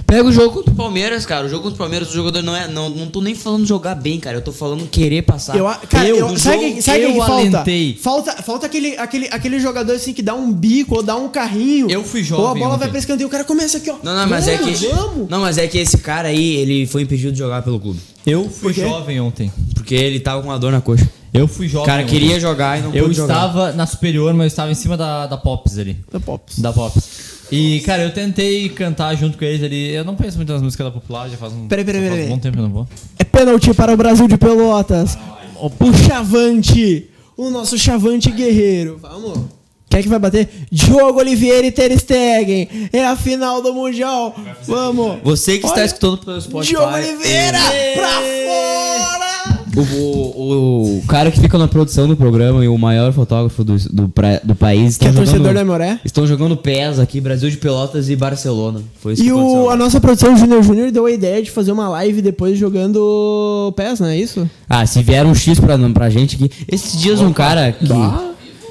Pega 0.07 0.25
o 0.29 0.33
jogo 0.33 0.51
contra 0.57 0.73
o 0.73 0.75
Palmeiras, 0.77 1.25
cara. 1.27 1.47
O 1.47 1.49
jogo 1.49 1.63
contra 1.65 1.75
o 1.77 1.79
Palmeiras, 1.79 2.11
o 2.11 2.13
jogador 2.13 2.43
não 2.43 2.55
é. 2.57 2.67
Não, 2.69 2.89
não 2.91 3.07
tô 3.09 3.21
nem 3.21 3.35
falando 3.35 3.67
jogar 3.67 3.95
bem, 3.95 4.19
cara. 4.21 4.37
Eu 4.39 4.43
tô 4.43 4.53
falando 4.53 4.87
querer 4.89 5.23
passar. 5.23 5.57
Eu, 5.57 5.65
cara, 5.89 6.09
Eu, 6.09 6.17
eu, 6.19 6.37
sabe 6.39 6.63
jogo, 6.63 6.75
que, 6.77 6.83
sabe 6.83 7.03
eu 7.03 7.13
que 7.13 7.19
falta? 7.19 7.33
alentei. 7.35 7.99
Falta, 8.01 8.43
falta 8.43 8.67
aquele, 8.67 8.97
aquele, 8.97 9.29
aquele 9.31 9.61
jogador 9.61 9.93
assim 9.93 10.13
que 10.13 10.23
dá 10.23 10.35
um 10.35 10.53
bico 10.53 10.97
ou 10.97 11.03
dá 11.03 11.17
um 11.17 11.29
carrinho. 11.29 11.91
Eu 11.91 12.03
fui 12.05 12.21
Ou 12.21 12.25
a 12.25 12.29
jovem 12.29 12.63
bola 12.63 12.77
vai 12.77 12.89
pra 12.89 12.99
escanteio, 12.99 13.27
o 13.29 13.31
cara 13.31 13.45
começa 13.45 13.79
aqui, 13.79 13.91
ó. 13.91 13.97
Não, 14.03 14.15
não, 14.15 14.27
mas 14.29 14.49
é 14.49 14.59
que. 14.59 14.87
Vamos. 14.87 15.29
Não, 15.29 15.41
mas 15.41 15.59
é 15.59 15.67
que 15.67 15.79
esse 15.79 15.99
cara 15.99 16.29
aí, 16.29 16.57
ele 16.57 16.87
foi 16.87 17.03
impedido 17.03 17.33
de 17.33 17.39
jogar 17.39 17.63
pelo 17.63 17.79
clube. 17.81 18.01
Eu 18.27 18.49
fui 18.49 18.73
jovem 18.73 19.21
ontem. 19.21 19.53
Porque 19.75 19.95
ele 19.95 20.19
tava 20.21 20.41
com 20.43 20.49
uma 20.49 20.59
dor 20.59 20.73
na 20.73 20.81
coxa. 20.81 21.07
Eu 21.33 21.49
fui 21.49 21.67
O 21.67 21.69
jovem. 21.69 21.87
cara 21.87 22.03
ontem. 22.03 22.11
queria 22.13 22.39
jogar 22.39 22.79
e 22.79 22.83
não 22.83 22.95
Eu 22.95 23.05
pôde 23.05 23.17
jogar. 23.17 23.35
estava 23.35 23.73
na 23.73 23.87
superior, 23.87 24.33
mas 24.33 24.45
eu 24.45 24.47
estava 24.47 24.71
em 24.71 24.75
cima 24.75 24.97
da, 24.97 25.27
da 25.27 25.37
Pops 25.37 25.77
ali. 25.79 25.97
Da 26.11 26.21
Pops. 26.21 26.59
Da 26.61 26.73
Pops. 26.73 27.34
E, 27.53 27.81
cara, 27.81 28.03
eu 28.03 28.13
tentei 28.13 28.69
cantar 28.71 29.15
junto 29.17 29.37
com 29.39 29.45
eles 29.45 29.63
ali. 29.63 29.91
Eu 29.95 30.05
não 30.05 30.17
conheço 30.17 30.37
muito 30.37 30.53
as 30.53 30.63
músicas 30.63 30.87
da 30.87 30.91
Popular, 30.91 31.29
já 31.29 31.37
faz 31.37 31.53
um, 31.53 31.69
Peraí, 31.69 31.85
peraí, 31.85 32.03
peraí. 32.03 32.27
um 32.27 32.29
bom 32.31 32.39
tempo 32.39 32.57
que 32.57 32.61
eu 32.61 32.67
não 32.67 32.73
vou. 32.73 32.89
É 33.19 33.25
pênalti 33.25 33.73
para 33.75 33.93
o 33.93 33.97
Brasil 33.97 34.27
de 34.27 34.37
Pelotas. 34.37 35.17
O 35.57 35.71
Chavante. 36.07 37.09
O 37.37 37.51
nosso 37.51 37.79
Chavante 37.79 38.31
guerreiro. 38.31 38.99
Vamos. 39.01 39.41
Quem 39.89 40.01
é 40.01 40.03
que 40.03 40.09
vai 40.09 40.19
bater? 40.19 40.49
Diogo 40.73 41.21
Oliveira 41.21 41.67
e 41.67 41.71
Ter 41.71 41.97
Stegen. 41.99 42.69
É 42.93 43.05
a 43.07 43.15
final 43.15 43.63
do 43.63 43.73
Mundial. 43.73 44.35
Vamos. 44.67 45.19
Você 45.23 45.59
que 45.59 45.67
está 45.67 45.79
Olha, 45.81 45.87
escutando 45.87 46.19
pelo 46.19 46.41
Spotify. 46.41 46.71
Diogo 46.73 46.93
Oliveira 46.95 47.59
pra 47.95 48.09
fora. 48.21 49.44
O, 49.77 49.81
o, 49.81 50.99
o 50.99 51.03
cara 51.07 51.31
que 51.31 51.41
fica 51.41 51.59
na 51.59 51.67
produção 51.69 52.07
do 52.07 52.17
programa 52.17 52.65
e 52.65 52.69
o 52.69 52.79
maior 52.79 53.13
fotógrafo 53.13 53.65
do, 53.65 53.77
do, 53.91 54.09
pra- 54.09 54.41
do 54.45 54.55
país 54.55 54.97
Que 54.97 55.07
é 55.07 55.13
torcedor 55.13 55.39
jogando, 55.39 55.55
da 55.55 55.61
Emoré. 55.61 56.01
estão 56.05 56.27
jogando 56.27 56.57
PES 56.57 56.99
aqui, 56.99 57.21
Brasil 57.21 57.51
de 57.51 57.57
Pelotas 57.57 58.09
e 58.09 58.17
Barcelona. 58.17 58.81
Foi 59.01 59.15
isso 59.15 59.23
E 59.23 59.27
que 59.27 59.33
o, 59.33 59.71
a 59.71 59.77
nossa 59.77 60.01
produção 60.01 60.37
Júnior 60.37 60.63
Júnior 60.63 60.91
deu 60.91 61.07
a 61.07 61.11
ideia 61.11 61.43
de 61.43 61.51
fazer 61.51 61.73
uma 61.73 61.89
live 61.89 62.23
depois 62.23 62.59
jogando 62.59 63.73
PES, 63.77 64.01
não 64.01 64.09
é 64.09 64.17
isso? 64.19 64.49
Ah, 64.69 64.87
se 64.87 65.03
vier 65.03 65.27
um 65.27 65.35
X 65.35 65.59
pra, 65.59 65.77
pra 65.91 66.11
gente 66.11 66.37
aqui. 66.37 66.51
Esses 66.71 67.01
dias 67.01 67.21
um 67.21 67.33
cara 67.33 67.73
que. 67.73 67.85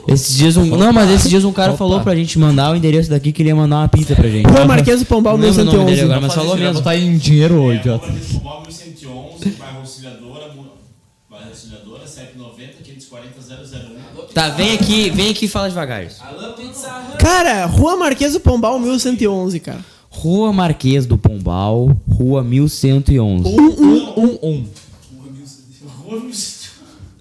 Esses 0.05 0.35
dias 0.37 0.57
um. 0.57 0.65
Não, 0.65 0.91
mas 0.91 1.09
esses 1.11 1.29
dias 1.29 1.45
um 1.45 1.53
cara 1.53 1.73
falou 1.77 2.01
pra 2.01 2.13
gente 2.15 2.37
mandar 2.37 2.71
o 2.73 2.75
endereço 2.75 3.09
daqui 3.09 3.31
que 3.31 3.41
ele 3.41 3.49
ia 3.49 3.55
mandar 3.55 3.77
uma 3.77 3.87
pizza 3.87 4.13
pra 4.15 4.27
gente. 4.29 4.49
Juan 4.49 4.65
Marquês 4.65 4.99
do 4.99 5.05
Pombal 5.05 5.37
Não 5.37 5.45
lembro 5.45 5.61
o 5.61 5.65
nome 5.65 5.77
1111. 5.77 5.95
dele 5.95 6.01
agora, 6.11 6.21
mas 6.21 6.33
falou 6.33 6.51
Vai 6.51 6.59
mesmo. 6.59 6.73
botar 6.75 6.97
em 6.97 7.17
dinheiro, 7.17 7.61
ô 7.61 7.73
idiota. 7.73 8.07
Móvel 8.43 8.71
111, 8.71 9.49
bairro 9.57 9.79
Auxiliadora, 9.79 10.22
Mu- 11.29 11.37
Auxiliadora, 11.49 12.05
CEP 12.07 12.37
90 12.37 12.83
540 12.83 13.39
001. 13.41 14.33
Tá, 14.33 14.49
vem 14.49 14.73
aqui, 14.73 15.09
vem 15.09 15.31
aqui 15.31 15.45
e 15.45 15.47
fala 15.47 15.67
devagar. 15.69 16.05
Cara, 17.19 17.65
Rua 17.65 17.95
Marquês 17.97 18.33
do 18.33 18.39
Pombal, 18.39 18.79
1111, 18.79 19.59
cara. 19.59 19.79
Rua 20.09 20.53
Marquês 20.53 21.05
do 21.07 21.17
Pombal, 21.17 21.95
Rua 22.07 22.43
1111. 22.43 23.47
Um, 23.49 24.37
um. 24.43 24.65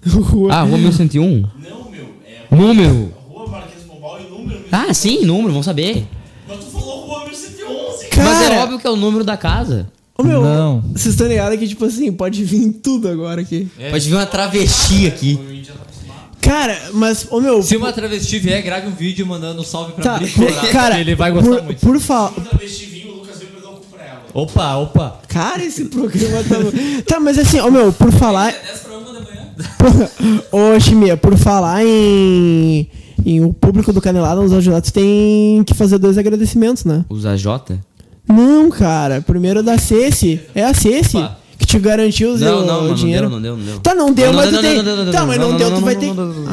Rua. 0.05 0.53
Ah, 0.53 0.61
Rua 0.63 0.77
1101? 0.77 1.41
Não, 1.59 1.89
meu, 1.89 2.07
é 2.25 2.55
Número. 2.55 3.13
Rua 3.29 3.47
Marquês 3.47 3.83
Pombal 3.83 4.19
e 4.21 4.29
número. 4.29 4.65
Ah, 4.71 4.93
sim, 4.93 5.25
número, 5.25 5.49
vamos 5.49 5.65
saber. 5.65 6.05
Mas 6.47 6.59
tu 6.59 6.65
falou 6.71 7.05
Rua 7.07 7.25
1111. 7.25 8.07
Cara, 8.09 8.23
Mas 8.29 8.51
é 8.51 8.59
óbvio 8.59 8.79
que 8.79 8.85
é 8.85 8.89
o 8.89 8.95
número 8.95 9.23
da 9.23 9.37
casa. 9.37 9.89
Ô, 10.17 10.23
meu, 10.23 10.43
Não. 10.43 10.81
vocês 10.93 11.13
estão 11.15 11.27
ligados 11.27 11.57
que, 11.57 11.67
tipo 11.67 11.85
assim, 11.85 12.11
pode 12.11 12.43
vir 12.43 12.71
tudo 12.83 13.07
agora 13.07 13.41
aqui. 13.41 13.67
Pode 13.89 14.07
vir 14.07 14.15
uma 14.15 14.25
travesti 14.25 15.07
aqui. 15.07 15.39
Cara, 16.39 16.77
mas, 16.93 17.25
ô 17.31 17.39
meu. 17.39 17.63
Se 17.63 17.75
uma 17.77 17.91
travesti 17.93 18.37
vier, 18.37 18.61
grave 18.61 18.87
um 18.87 18.91
vídeo 18.91 19.25
mandando 19.25 19.61
um 19.61 19.63
salve 19.63 19.93
pra 19.93 20.03
Tá, 20.03 20.17
Bri 20.19 20.27
por- 20.29 20.45
Colorado, 20.45 20.67
cara, 20.73 20.99
ele 20.99 21.15
vai 21.15 21.31
gostar 21.31 21.49
por, 21.55 21.63
muito. 21.63 21.79
por 21.79 21.99
falar. 21.99 22.31
Travesti 22.31 22.85
vinho, 22.85 23.13
o 23.13 23.15
Lucas 23.19 23.39
veio 23.39 23.51
pra 23.51 23.61
dar 23.61 23.69
um 23.69 23.75
cu 23.77 23.85
pra 23.91 24.03
ela. 24.05 24.21
Opa, 24.33 24.75
opa. 24.75 25.21
Cara, 25.29 25.63
esse 25.63 25.85
programa 25.85 26.43
tá. 26.43 26.55
tá, 27.07 27.19
mas 27.19 27.39
assim, 27.39 27.59
ô 27.61 27.71
meu, 27.71 27.93
por 27.93 28.11
falar. 28.11 28.51
10 28.51 28.79
pra 28.81 28.97
1 28.97 29.03
da 29.05 29.11
manhã. 29.13 30.09
Ô, 30.51 30.79
Chimia, 30.79 31.15
por 31.15 31.37
falar 31.37 31.83
em. 31.85 32.87
em 33.25 33.43
o 33.43 33.53
público 33.53 33.93
do 33.93 34.01
Canelada 34.01 34.41
nos 34.41 34.51
ajudados 34.51 34.91
tem 34.91 35.63
que 35.63 35.73
fazer 35.73 35.97
dois 35.97 36.17
agradecimentos, 36.17 36.83
né? 36.83 37.05
Os 37.09 37.25
AJ? 37.25 37.45
Não, 38.27 38.69
cara. 38.69 39.21
Primeiro 39.21 39.59
é 39.59 39.63
da 39.63 39.77
Ceci. 39.77 40.39
É 40.55 40.63
a 40.63 40.73
Ceci 40.73 41.17
Opa. 41.17 41.37
que 41.57 41.65
te 41.65 41.79
garantiu 41.79 42.33
o, 42.33 42.37
Não, 42.37 42.63
o 42.63 42.65
não, 42.65 42.83
não 42.89 42.95
dinheiro. 42.95 43.29
deu, 43.29 43.29
não 43.29 43.41
deu, 43.41 43.57
não 43.57 43.65
deu. 43.65 43.79
Tá, 43.79 43.95
não 43.95 44.13
deu, 44.13 44.31
Não, 44.31 44.33
mas 44.33 44.51
não, 44.51 44.59
tu 44.59 44.63
não, 44.63 44.69
tem. 44.73 44.77
não, 44.83 44.95
não, 44.95 45.05
não, 45.05 45.11
Tá, 45.11 45.19
não, 45.19 45.27
mas 45.27 45.37
não, 45.37 45.45
não 45.45 45.51
não, 45.51 45.57
deu, 45.57 45.69
não, 45.69 45.79
tu 45.79 45.85
vai 45.85 45.93
não, 45.95 46.01
ter. 46.01 46.07
não, 46.13 46.25
não, 46.25 46.33
não, 46.41 46.51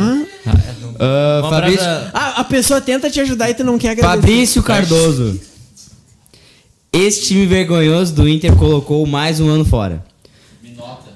Ah? 1.02 1.48
Fabrício, 1.48 1.86
Ah, 2.12 2.40
a 2.40 2.44
pessoa 2.44 2.80
tenta 2.80 3.08
te 3.10 3.20
ajudar 3.20 3.48
e 3.50 3.54
tu 3.54 3.64
não 3.64 3.78
quer 3.78 3.90
agradecer. 3.90 4.16
Fabrício 4.20 4.62
Cardoso. 4.62 5.40
Esse 6.92 7.22
time 7.28 7.46
vergonhoso 7.46 8.12
do 8.14 8.28
Inter 8.28 8.54
colocou 8.56 9.06
mais 9.06 9.40
um 9.40 9.48
ano 9.48 9.64
fora. 9.64 10.04
Me 10.62 10.72
nota. 10.72 11.08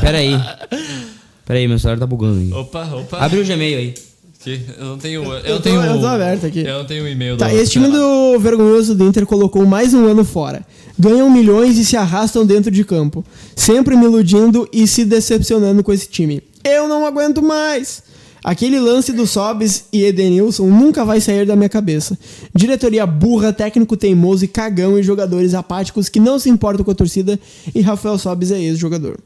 Pera 0.00 0.18
aí. 0.18 0.32
Pera 1.46 1.58
aí, 1.60 1.68
meu 1.68 1.78
celular 1.78 1.98
tá 2.00 2.06
bugando 2.06 2.40
aí. 2.40 2.52
Opa, 2.52 2.84
opa. 2.92 3.18
Abre 3.18 3.40
o 3.40 3.44
Gmail 3.44 3.78
aí. 3.78 3.94
Aqui, 4.40 4.60
Eu 4.78 4.84
não 4.84 4.98
tenho. 4.98 5.24
Eu, 5.24 5.32
Eu 5.32 5.42
não 5.50 5.56
tô- 5.56 5.62
tenho. 5.62 5.82
eu 5.82 6.00
tô 6.00 6.06
aberto 6.06 6.46
aqui. 6.46 6.60
Eu 6.60 6.78
não 6.78 6.84
tenho 6.86 7.04
o 7.04 7.08
e-mail 7.08 7.36
Tá, 7.36 7.48
do. 7.48 7.56
esse 7.56 7.72
time 7.72 7.88
do 7.88 8.38
vergonhoso 8.38 8.94
do 8.94 9.04
Inter 9.04 9.26
colocou 9.26 9.66
mais 9.66 9.92
um 9.92 10.06
ano 10.06 10.24
fora. 10.24 10.64
Ganham 10.98 11.28
milhões 11.30 11.76
e 11.76 11.84
se 11.84 11.96
arrastam 11.96 12.46
dentro 12.46 12.70
de 12.70 12.84
campo. 12.84 13.24
Sempre 13.56 13.96
me 13.96 14.04
iludindo 14.04 14.68
e 14.72 14.86
se 14.86 15.04
decepcionando 15.04 15.82
com 15.82 15.92
esse 15.92 16.08
time. 16.08 16.42
Eu 16.64 16.86
não 16.88 17.04
aguento 17.04 17.42
mais! 17.42 18.02
Aquele 18.44 18.78
lance 18.78 19.12
do 19.12 19.26
Sobis 19.26 19.84
e 19.92 20.04
Edenilson 20.04 20.68
nunca 20.68 21.04
vai 21.04 21.20
sair 21.20 21.44
da 21.44 21.56
minha 21.56 21.68
cabeça. 21.68 22.16
Diretoria 22.54 23.04
burra, 23.04 23.52
técnico 23.52 23.96
teimoso 23.96 24.44
e 24.44 24.48
cagão 24.48 24.96
e 24.96 25.02
jogadores 25.02 25.52
apáticos 25.54 26.08
que 26.08 26.20
não 26.20 26.38
se 26.38 26.48
importam 26.48 26.84
com 26.84 26.90
a 26.92 26.94
torcida 26.94 27.38
e 27.74 27.80
Rafael 27.80 28.16
Sobis 28.16 28.52
é 28.52 28.60
ex-jogador. 28.60 29.18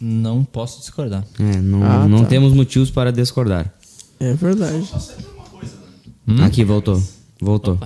Não 0.00 0.44
posso 0.44 0.80
discordar. 0.80 1.24
É, 1.38 1.56
não, 1.60 1.82
Ah, 1.82 2.06
não 2.08 2.20
tá. 2.20 2.26
temos 2.26 2.52
motivos 2.52 2.90
para 2.90 3.10
discordar. 3.12 3.72
É 4.20 4.32
verdade. 4.34 4.82
Aqui, 6.44 6.64
voltou. 6.64 7.00
Voltou. 7.40 7.78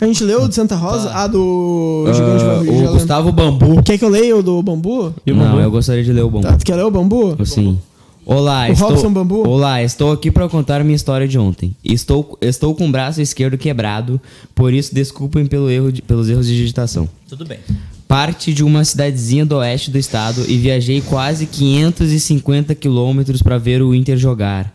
A 0.00 0.06
gente 0.06 0.22
leu 0.24 0.42
o 0.44 0.48
de 0.48 0.54
Santa 0.54 0.76
Rosa? 0.76 1.10
Ah, 1.12 1.26
do 1.26 2.04
Gigante 2.12 2.42
Ah, 2.42 2.46
Barulho, 2.46 2.64
já 2.66 2.72
o 2.72 2.74
lembro. 2.76 2.92
Gustavo 2.92 3.32
Bambu. 3.32 3.82
Quer 3.82 3.96
que 3.98 4.04
eu 4.04 4.08
leia 4.10 4.36
o 4.36 4.42
do 4.42 4.62
Bambu? 4.62 5.14
E 5.26 5.32
o 5.32 5.36
Não, 5.36 5.44
Bambu? 5.44 5.60
eu 5.60 5.70
gostaria 5.70 6.04
de 6.04 6.12
ler 6.12 6.22
o 6.22 6.30
Bambu. 6.30 6.46
Tá, 6.46 6.56
tu 6.56 6.64
quer 6.66 6.76
ler 6.76 6.82
o 6.84 6.90
Bambu? 6.90 7.36
Sim. 7.46 7.78
Olá, 8.26 8.68
O 8.68 8.72
estou... 8.72 8.90
Robson 8.90 9.10
Bambu? 9.10 9.48
Olá, 9.48 9.82
estou 9.82 10.12
aqui 10.12 10.30
para 10.30 10.46
contar 10.50 10.84
minha 10.84 10.94
história 10.94 11.26
de 11.26 11.38
ontem. 11.38 11.74
Estou, 11.82 12.36
estou 12.42 12.74
com 12.74 12.86
o 12.86 12.92
braço 12.92 13.22
esquerdo 13.22 13.56
quebrado, 13.56 14.20
por 14.54 14.70
isso 14.74 14.94
desculpem 14.94 15.46
pelo 15.46 15.70
erro 15.70 15.90
de- 15.90 16.02
pelos 16.02 16.28
erros 16.28 16.46
de 16.46 16.54
digitação. 16.54 17.08
Tudo 17.26 17.46
bem. 17.46 17.58
Parte 18.08 18.54
de 18.54 18.64
uma 18.64 18.84
cidadezinha 18.84 19.44
do 19.44 19.56
oeste 19.56 19.90
do 19.90 19.98
estado 19.98 20.42
e 20.48 20.56
viajei 20.56 21.02
quase 21.02 21.44
550 21.46 22.74
quilômetros 22.74 23.42
para 23.42 23.58
ver 23.58 23.82
o 23.82 23.94
Inter 23.94 24.16
jogar. 24.16 24.74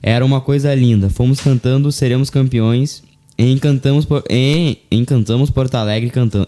Era 0.00 0.24
uma 0.24 0.40
coisa 0.40 0.72
linda. 0.74 1.10
Fomos 1.10 1.40
cantando 1.40 1.90
Seremos 1.90 2.30
Campeões 2.30 3.02
e 3.36 3.50
encantamos, 3.50 4.04
por- 4.04 4.22
e 4.30 4.78
encantamos 4.92 5.50
Porto 5.50 5.74
Alegre 5.74 6.08
cantando. 6.10 6.46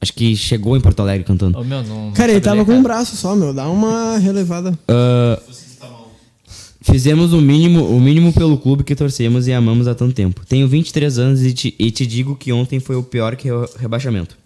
Acho 0.00 0.12
que 0.12 0.34
chegou 0.34 0.76
em 0.76 0.80
Porto 0.80 1.00
Alegre 1.00 1.24
cantando. 1.24 1.58
Ô, 1.58 1.62
meu, 1.62 1.82
não. 1.84 2.10
Cara, 2.12 2.32
ele 2.32 2.38
ler, 2.38 2.44
tava 2.44 2.64
com 2.64 2.72
um 2.72 2.82
braço 2.82 3.16
só, 3.16 3.36
meu. 3.36 3.54
Dá 3.54 3.68
uma 3.68 4.18
relevada. 4.18 4.76
Ah, 4.88 5.38
Fizemos 6.82 7.32
o 7.34 7.40
mínimo, 7.40 7.84
o 7.84 8.00
mínimo 8.00 8.32
pelo 8.32 8.56
clube 8.56 8.82
que 8.82 8.96
torcemos 8.96 9.46
e 9.46 9.52
amamos 9.52 9.86
há 9.86 9.94
tanto 9.94 10.14
tempo. 10.14 10.40
Tenho 10.48 10.66
23 10.66 11.18
anos 11.18 11.42
e 11.44 11.52
te, 11.52 11.74
e 11.78 11.90
te 11.90 12.06
digo 12.06 12.34
que 12.34 12.52
ontem 12.52 12.80
foi 12.80 12.96
o 12.96 13.02
pior 13.02 13.36
que 13.36 13.52
o 13.52 13.68
rebaixamento. 13.78 14.39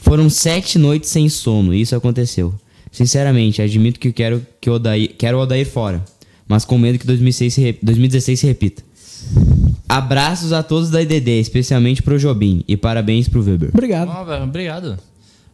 Foram 0.00 0.28
sete 0.30 0.78
noites 0.78 1.10
sem 1.10 1.28
sono 1.28 1.72
e 1.74 1.80
isso 1.82 1.94
aconteceu. 1.94 2.54
Sinceramente, 2.90 3.62
admito 3.62 4.00
que 4.00 4.12
quero, 4.12 4.44
que 4.60 4.68
o 4.68 4.74
Odair, 4.74 5.14
quero 5.16 5.38
o 5.38 5.40
Odair 5.42 5.66
fora, 5.68 6.04
mas 6.48 6.64
com 6.64 6.76
medo 6.78 6.98
que 6.98 7.06
2006 7.06 7.54
se 7.54 7.60
re- 7.60 7.78
2016 7.82 8.40
se 8.40 8.46
repita. 8.46 8.82
Abraços 9.88 10.52
a 10.52 10.62
todos 10.62 10.90
da 10.90 11.02
IDD, 11.02 11.40
especialmente 11.40 12.02
pro 12.02 12.18
Jobim, 12.18 12.64
e 12.66 12.76
parabéns 12.76 13.28
pro 13.28 13.42
Weber. 13.42 13.70
Obrigado. 13.72 14.10
Ah, 14.10 14.24
velho, 14.24 14.44
obrigado. 14.44 14.98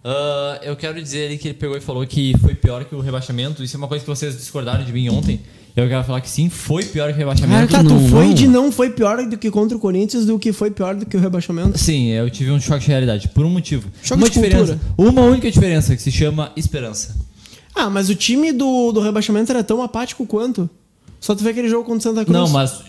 Ah, 0.05 0.60
eu 0.62 0.77
quero 0.77 1.02
dizer 1.02 1.27
ali 1.27 1.39
que 1.39 1.48
ele 1.48 1.55
pegou 1.55 1.77
e 1.77 1.81
falou 1.81 2.06
que 2.06 2.35
foi 2.39 2.55
pior 2.55 2.85
que 2.85 2.94
o 2.94 3.01
rebaixamento. 3.01 3.62
Isso 3.62 3.77
é 3.77 3.78
uma 3.78 3.89
coisa 3.89 4.05
que 4.05 4.09
vocês 4.10 4.36
discordaram 4.36 4.85
de 4.85 4.93
mim 4.93 5.09
ontem. 5.09 5.40
Eu 5.76 5.86
quero 5.88 6.02
falar 6.04 6.22
que 6.22 6.30
sim, 6.30 6.48
foi 6.48 6.82
pior 6.86 7.08
que 7.08 7.16
o 7.16 7.18
rebaixamento. 7.18 7.70
tá, 7.70 7.84
tu 7.84 7.90
não, 7.90 8.08
foi 8.08 8.28
não. 8.28 8.34
de 8.34 8.46
não 8.46 8.72
foi 8.72 8.88
pior 8.88 9.22
do 9.26 9.36
que 9.36 9.50
contra 9.50 9.76
o 9.76 9.80
Corinthians, 9.80 10.24
do 10.24 10.38
que 10.38 10.50
foi 10.50 10.70
pior 10.70 10.94
do 10.94 11.04
que 11.04 11.14
o 11.14 11.20
rebaixamento. 11.20 11.76
Sim, 11.76 12.08
eu 12.08 12.30
tive 12.30 12.50
um 12.50 12.58
choque 12.58 12.84
de 12.84 12.88
realidade. 12.88 13.28
Por 13.28 13.44
um 13.44 13.50
motivo. 13.50 13.90
Choque 14.02 14.22
uma 14.22 14.30
de 14.30 14.34
diferença. 14.34 14.78
cultura. 14.78 15.10
Uma 15.10 15.20
única 15.20 15.50
diferença 15.50 15.94
que 15.94 16.00
se 16.00 16.10
chama 16.10 16.50
esperança. 16.56 17.14
Ah, 17.74 17.90
mas 17.90 18.08
o 18.08 18.14
time 18.14 18.52
do, 18.52 18.90
do 18.90 19.00
rebaixamento 19.00 19.52
era 19.52 19.62
tão 19.62 19.82
apático 19.82 20.24
quanto? 20.24 20.68
Só 21.20 21.34
tu 21.34 21.44
vê 21.44 21.50
aquele 21.50 21.68
jogo 21.68 21.84
contra 21.84 21.98
o 21.98 22.02
Santa 22.14 22.24
Cruz. 22.24 22.38
Não, 22.38 22.48
mas 22.48 22.80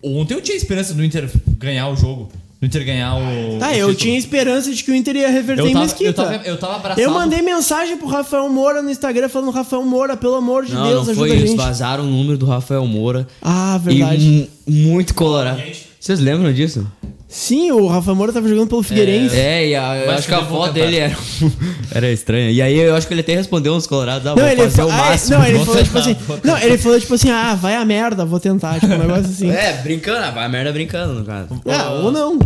ontem 0.00 0.34
eu 0.34 0.40
tinha 0.40 0.56
esperança 0.56 0.94
do 0.94 1.04
Inter 1.04 1.28
ganhar 1.58 1.88
o 1.88 1.96
jogo. 1.96 2.30
Do 2.60 2.66
Inter 2.66 2.84
ganhar 2.84 3.14
o. 3.16 3.58
Tá, 3.58 3.68
o 3.68 3.70
eu 3.70 3.76
título. 3.88 3.94
tinha 3.94 4.18
esperança 4.18 4.70
de 4.74 4.84
que 4.84 4.90
o 4.90 4.94
Inter 4.94 5.16
ia 5.16 5.30
reverter 5.30 5.62
Eu 5.62 5.68
em 5.68 5.72
tava, 5.72 5.84
Mesquita. 5.86 6.04
eu, 6.08 6.12
tava, 6.14 6.34
eu 6.44 6.58
tava 6.58 6.76
abraçado. 6.76 7.00
Eu 7.00 7.10
mandei 7.10 7.40
mensagem 7.40 7.96
pro 7.96 8.06
Rafael 8.06 8.48
Moura 8.50 8.82
no 8.82 8.90
Instagram 8.90 9.30
falando, 9.30 9.50
Rafael 9.50 9.82
Moura, 9.84 10.14
pelo 10.16 10.34
amor 10.34 10.66
de 10.66 10.74
Não, 10.74 10.82
Deus, 10.86 11.06
não 11.06 11.12
ajuda 11.12 11.16
foi 11.16 11.30
a 11.30 11.34
isso. 11.36 11.46
gente. 11.46 11.56
Vazaram 11.56 12.04
o 12.04 12.06
número 12.06 12.36
do 12.36 12.44
Rafael 12.44 12.86
Moura. 12.86 13.26
Ah, 13.40 13.78
verdade. 13.82 14.22
E 14.66 14.70
mu- 14.70 14.88
muito 14.90 15.14
colorado. 15.14 15.62
Vocês 15.98 16.20
lembram 16.20 16.52
disso? 16.52 16.86
Sim, 17.32 17.70
o 17.70 17.86
Rafael 17.86 18.16
Moura 18.16 18.32
tava 18.32 18.48
jogando 18.48 18.66
pelo 18.68 18.82
Figueirense. 18.82 19.36
É, 19.36 19.68
e 19.68 19.74
a, 19.76 19.96
eu 19.98 20.06
Mas 20.08 20.18
acho 20.18 20.26
que 20.28 20.34
a 20.34 20.42
tentar. 20.42 20.68
dele 20.72 20.96
era, 20.96 21.16
era 21.94 22.10
estranha. 22.10 22.50
E 22.50 22.60
aí 22.60 22.76
eu 22.76 22.96
acho 22.96 23.06
que 23.06 23.14
ele 23.14 23.20
até 23.20 23.34
respondeu 23.36 23.72
uns 23.72 23.86
colorados, 23.86 24.26
ah, 24.26 24.30
Não, 24.30 24.36
vou 24.42 24.46
ele, 24.48 24.62
fazer 24.62 24.76
fa- 24.76 24.86
o 24.86 24.90
ah, 24.90 24.96
máximo. 24.96 25.38
não, 25.38 25.46
ele 25.46 25.58
falou 25.64 25.82
tipo 25.84 25.94
tentar, 25.94 26.00
assim. 26.10 26.14
vou 26.26 26.40
Não, 26.42 26.58
ele 26.58 26.78
falou 26.78 27.00
tipo 27.00 27.14
assim, 27.14 27.30
ah, 27.30 27.54
vai 27.54 27.76
a 27.76 27.84
merda, 27.84 28.24
vou 28.24 28.40
tentar. 28.40 28.80
Tipo, 28.80 28.92
um 28.94 28.98
negócio 28.98 29.26
assim. 29.26 29.48
É, 29.54 29.74
brincando, 29.74 30.18
ah, 30.24 30.30
vai 30.32 30.44
a 30.44 30.48
merda 30.48 30.72
brincando, 30.72 31.14
no 31.14 31.24
caso. 31.24 31.48
Ah, 31.66 31.90
ou 32.02 32.10
não. 32.10 32.36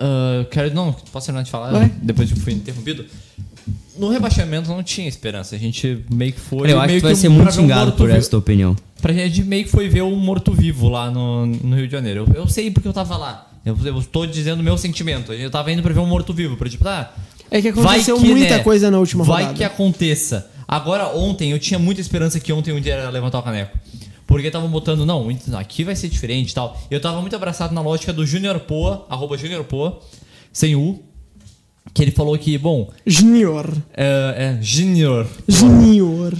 Ah, 0.00 0.44
quero, 0.50 0.74
não, 0.74 0.92
posso 1.12 1.26
terminar 1.26 1.44
de 1.44 1.50
falar 1.52 1.70
Vai. 1.70 1.92
depois 2.02 2.30
que 2.32 2.38
fui 2.40 2.52
interrompido? 2.54 3.04
No 3.96 4.08
rebaixamento 4.10 4.68
não 4.68 4.82
tinha 4.82 5.08
esperança. 5.08 5.54
A 5.54 5.58
gente 5.58 6.04
meio 6.10 6.32
que 6.32 6.40
foi. 6.40 6.70
eu 6.72 6.78
acho 6.78 6.86
meio 6.88 6.98
que 6.98 7.02
tu 7.02 7.04
vai 7.04 7.12
um- 7.12 7.16
ser 7.16 7.28
pra 7.28 7.36
muito 7.36 7.48
um 7.48 7.52
xingado 7.52 7.92
por 7.92 8.10
essa 8.10 8.30
tua 8.30 8.38
opinião. 8.40 8.76
Pra 9.00 9.12
gente 9.12 9.44
meio 9.44 9.64
que 9.64 9.70
foi 9.70 9.88
ver 9.88 10.02
um 10.02 10.16
morto-vivo 10.16 10.88
lá 10.88 11.08
no, 11.10 11.46
no 11.46 11.76
Rio 11.76 11.86
de 11.86 11.92
Janeiro. 11.92 12.24
Eu, 12.34 12.42
eu 12.42 12.48
sei 12.48 12.68
porque 12.70 12.86
eu 12.88 12.92
tava 12.92 13.16
lá. 13.16 13.47
Eu, 13.68 13.76
eu 13.96 14.02
tô 14.02 14.26
dizendo 14.26 14.60
o 14.60 14.62
meu 14.62 14.76
sentimento. 14.78 15.32
Eu 15.32 15.50
tava 15.50 15.70
indo 15.72 15.82
pra 15.82 15.92
ver 15.92 16.00
um 16.00 16.06
morto-vivo. 16.06 16.56
Pra 16.56 16.68
tipo, 16.68 16.84
tá. 16.84 17.14
É 17.50 17.62
que 17.62 17.72
vai 17.72 17.96
aconteceu 17.96 18.18
que, 18.18 18.26
muita 18.26 18.58
né, 18.58 18.62
coisa 18.62 18.90
na 18.90 18.98
última 18.98 19.24
Vai 19.24 19.42
rodada. 19.42 19.56
que 19.56 19.64
aconteça. 19.64 20.50
Agora, 20.66 21.08
ontem, 21.16 21.50
eu 21.50 21.58
tinha 21.58 21.78
muita 21.78 22.00
esperança 22.00 22.38
que 22.38 22.52
ontem 22.52 22.72
o 22.72 22.78
Inter 22.78 22.98
ia 22.98 23.10
levantar 23.10 23.38
o 23.38 23.42
caneco. 23.42 23.78
Porque 24.26 24.46
estavam 24.48 24.68
botando, 24.68 25.06
não, 25.06 25.26
aqui 25.58 25.84
vai 25.84 25.96
ser 25.96 26.08
diferente 26.08 26.50
e 26.50 26.54
tal. 26.54 26.78
Eu 26.90 27.00
tava 27.00 27.20
muito 27.22 27.34
abraçado 27.34 27.72
na 27.72 27.80
lógica 27.80 28.12
do 28.12 28.26
Junior 28.26 28.60
Poa, 28.60 29.06
arroba 29.08 29.38
Junior 29.38 29.64
Poa, 29.64 30.00
sem 30.52 30.76
U. 30.76 31.02
Que 31.94 32.02
ele 32.02 32.10
falou 32.10 32.36
que, 32.36 32.58
bom, 32.58 32.90
Junior. 33.06 33.72
é, 33.96 34.56
é 34.58 34.62
Junior. 34.62 35.26
Junior. 35.48 36.34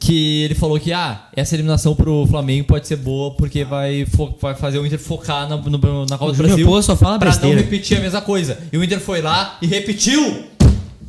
Que 0.00 0.44
ele 0.44 0.54
falou 0.54 0.78
que, 0.78 0.92
ah, 0.92 1.28
essa 1.34 1.54
eliminação 1.56 1.94
pro 1.94 2.24
Flamengo 2.28 2.66
pode 2.66 2.86
ser 2.86 2.96
boa 2.96 3.34
porque 3.34 3.64
vai, 3.64 4.06
vai 4.40 4.54
fazer 4.54 4.78
o 4.78 4.86
Inter 4.86 4.98
focar 4.98 5.48
na, 5.48 5.56
no- 5.56 6.06
na 6.06 6.16
Copa 6.16 6.32
do 6.32 6.38
Brasil. 6.38 6.64
Poa 6.66 6.80
só 6.82 6.94
fala 6.96 7.18
pra 7.18 7.28
besteira. 7.30 7.56
não 7.56 7.62
repetir 7.62 7.98
a 7.98 8.00
mesma 8.00 8.20
coisa. 8.22 8.58
E 8.72 8.78
o 8.78 8.84
Inter 8.84 9.00
foi 9.00 9.20
lá 9.20 9.58
e 9.60 9.66
repetiu! 9.66 10.44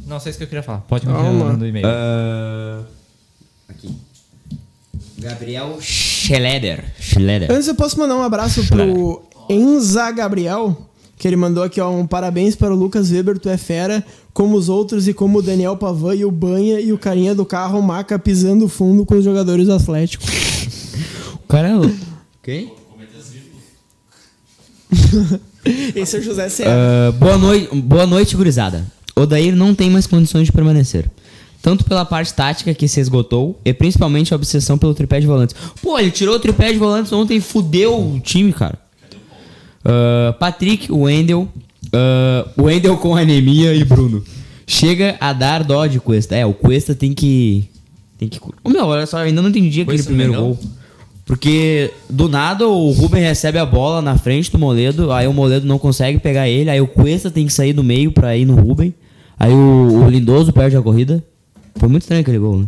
Não 0.07 0.19
sei 0.19 0.31
isso 0.31 0.39
que 0.39 0.43
eu 0.43 0.47
queria 0.47 0.63
falar. 0.63 0.79
Pode 0.79 1.05
continuar 1.05 1.23
Calma. 1.23 1.53
no 1.53 1.67
e-mail. 1.67 1.85
Ah, 1.87 2.81
aqui. 3.69 3.95
Gabriel 5.19 5.77
Schleder. 5.81 6.83
Schleder. 6.99 7.51
Antes 7.51 7.67
eu 7.67 7.75
posso 7.75 7.97
mandar 7.99 8.15
um 8.15 8.23
abraço 8.23 8.65
pro 8.67 9.21
Enza 9.49 10.09
Gabriel, 10.11 10.88
Que 11.19 11.27
ele 11.27 11.35
mandou 11.35 11.61
aqui, 11.61 11.81
ó, 11.81 11.91
um 11.91 12.07
parabéns 12.07 12.55
para 12.55 12.73
o 12.73 12.77
Lucas 12.77 13.11
Weber, 13.11 13.37
tu 13.37 13.49
é 13.49 13.57
fera, 13.57 14.05
como 14.33 14.55
os 14.55 14.69
outros 14.69 15.05
e 15.05 15.13
como 15.13 15.39
o 15.39 15.41
Daniel 15.41 15.75
Pavan 15.75 16.15
e 16.15 16.23
o 16.23 16.31
Banha 16.31 16.79
e 16.79 16.93
o 16.93 16.97
carinha 16.97 17.35
do 17.35 17.43
carro 17.43 17.81
Maca 17.81 18.17
pisando 18.17 18.69
fundo 18.69 19.05
com 19.05 19.15
os 19.15 19.25
jogadores 19.25 19.67
do 19.67 19.73
Atlético. 19.73 20.23
O 21.43 21.47
cara 21.49 21.67
é 21.67 21.73
louco. 21.73 21.97
Quem? 22.41 22.71
Esse 25.93 26.15
é 26.15 26.19
o 26.19 26.23
José 26.23 26.47
Serra. 26.47 26.71
Ah, 26.71 27.11
boa, 27.11 27.37
noite, 27.37 27.75
boa 27.75 28.07
noite, 28.07 28.37
gurizada. 28.37 28.87
Odair 29.13 29.53
não 29.53 29.75
tem 29.75 29.89
mais 29.89 30.07
condições 30.07 30.45
de 30.45 30.53
permanecer. 30.53 31.11
Tanto 31.61 31.83
pela 31.83 32.05
parte 32.05 32.33
tática 32.33 32.73
que 32.73 32.87
se 32.87 33.01
esgotou, 33.01 33.59
e 33.65 33.73
principalmente 33.73 34.33
a 34.33 34.37
obsessão 34.37 34.77
pelo 34.77 34.93
tripé 34.93 35.19
de 35.19 35.27
volantes. 35.27 35.53
Pô, 35.81 35.99
ele 35.99 36.11
tirou 36.11 36.35
o 36.35 36.39
tripé 36.39 36.71
de 36.71 36.79
volantes 36.79 37.11
ontem 37.11 37.35
e 37.37 37.41
fudeu 37.41 37.99
o 37.99 38.21
time, 38.21 38.53
cara. 38.53 38.79
Ah, 39.83 40.35
Patrick, 40.39 40.91
o 40.91 41.01
Wendel, 41.01 41.47
o 42.57 42.63
Wendel 42.63 42.97
com 42.97 43.15
anemia 43.15 43.73
e 43.73 43.83
Bruno. 43.83 44.23
Chega 44.67 45.17
a 45.19 45.33
dar 45.33 45.63
dó 45.63 45.87
de 45.87 45.99
Cuesta. 45.99 46.35
É, 46.35 46.45
o 46.45 46.53
Cuesta 46.53 46.93
tem 46.93 47.13
que. 47.13 47.65
Tem 48.17 48.27
que. 48.29 48.39
Ô, 48.63 48.69
meu, 48.69 48.85
olha 48.85 49.05
só, 49.05 49.19
eu 49.19 49.25
ainda 49.25 49.41
não 49.41 49.49
entendi 49.49 49.81
aquele 49.81 49.97
Cuesta 49.97 50.07
primeiro 50.07 50.33
Mengão? 50.33 50.47
gol. 50.49 50.59
Porque 51.25 51.91
do 52.09 52.27
nada 52.27 52.67
o 52.67 52.91
Ruben 52.91 53.21
recebe 53.21 53.59
a 53.59 53.65
bola 53.65 54.01
na 54.01 54.17
frente 54.17 54.51
do 54.51 54.57
Moledo, 54.57 55.11
aí 55.11 55.27
o 55.27 55.33
Moledo 55.33 55.65
não 55.67 55.77
consegue 55.77 56.17
pegar 56.17 56.49
ele, 56.49 56.71
aí 56.71 56.81
o 56.81 56.87
Cuesta 56.87 57.29
tem 57.29 57.45
que 57.45 57.53
sair 57.53 57.71
do 57.71 57.83
meio 57.83 58.11
pra 58.11 58.35
ir 58.35 58.45
no 58.45 58.55
Ruben, 58.55 58.93
aí 59.39 59.51
o, 59.53 60.05
o 60.05 60.09
Lindoso 60.09 60.51
perde 60.51 60.75
a 60.75 60.81
corrida. 60.81 61.23
Foi 61.75 61.87
muito 61.87 62.01
estranho 62.01 62.21
aquele 62.21 62.39
gol, 62.39 62.59
né? 62.61 62.67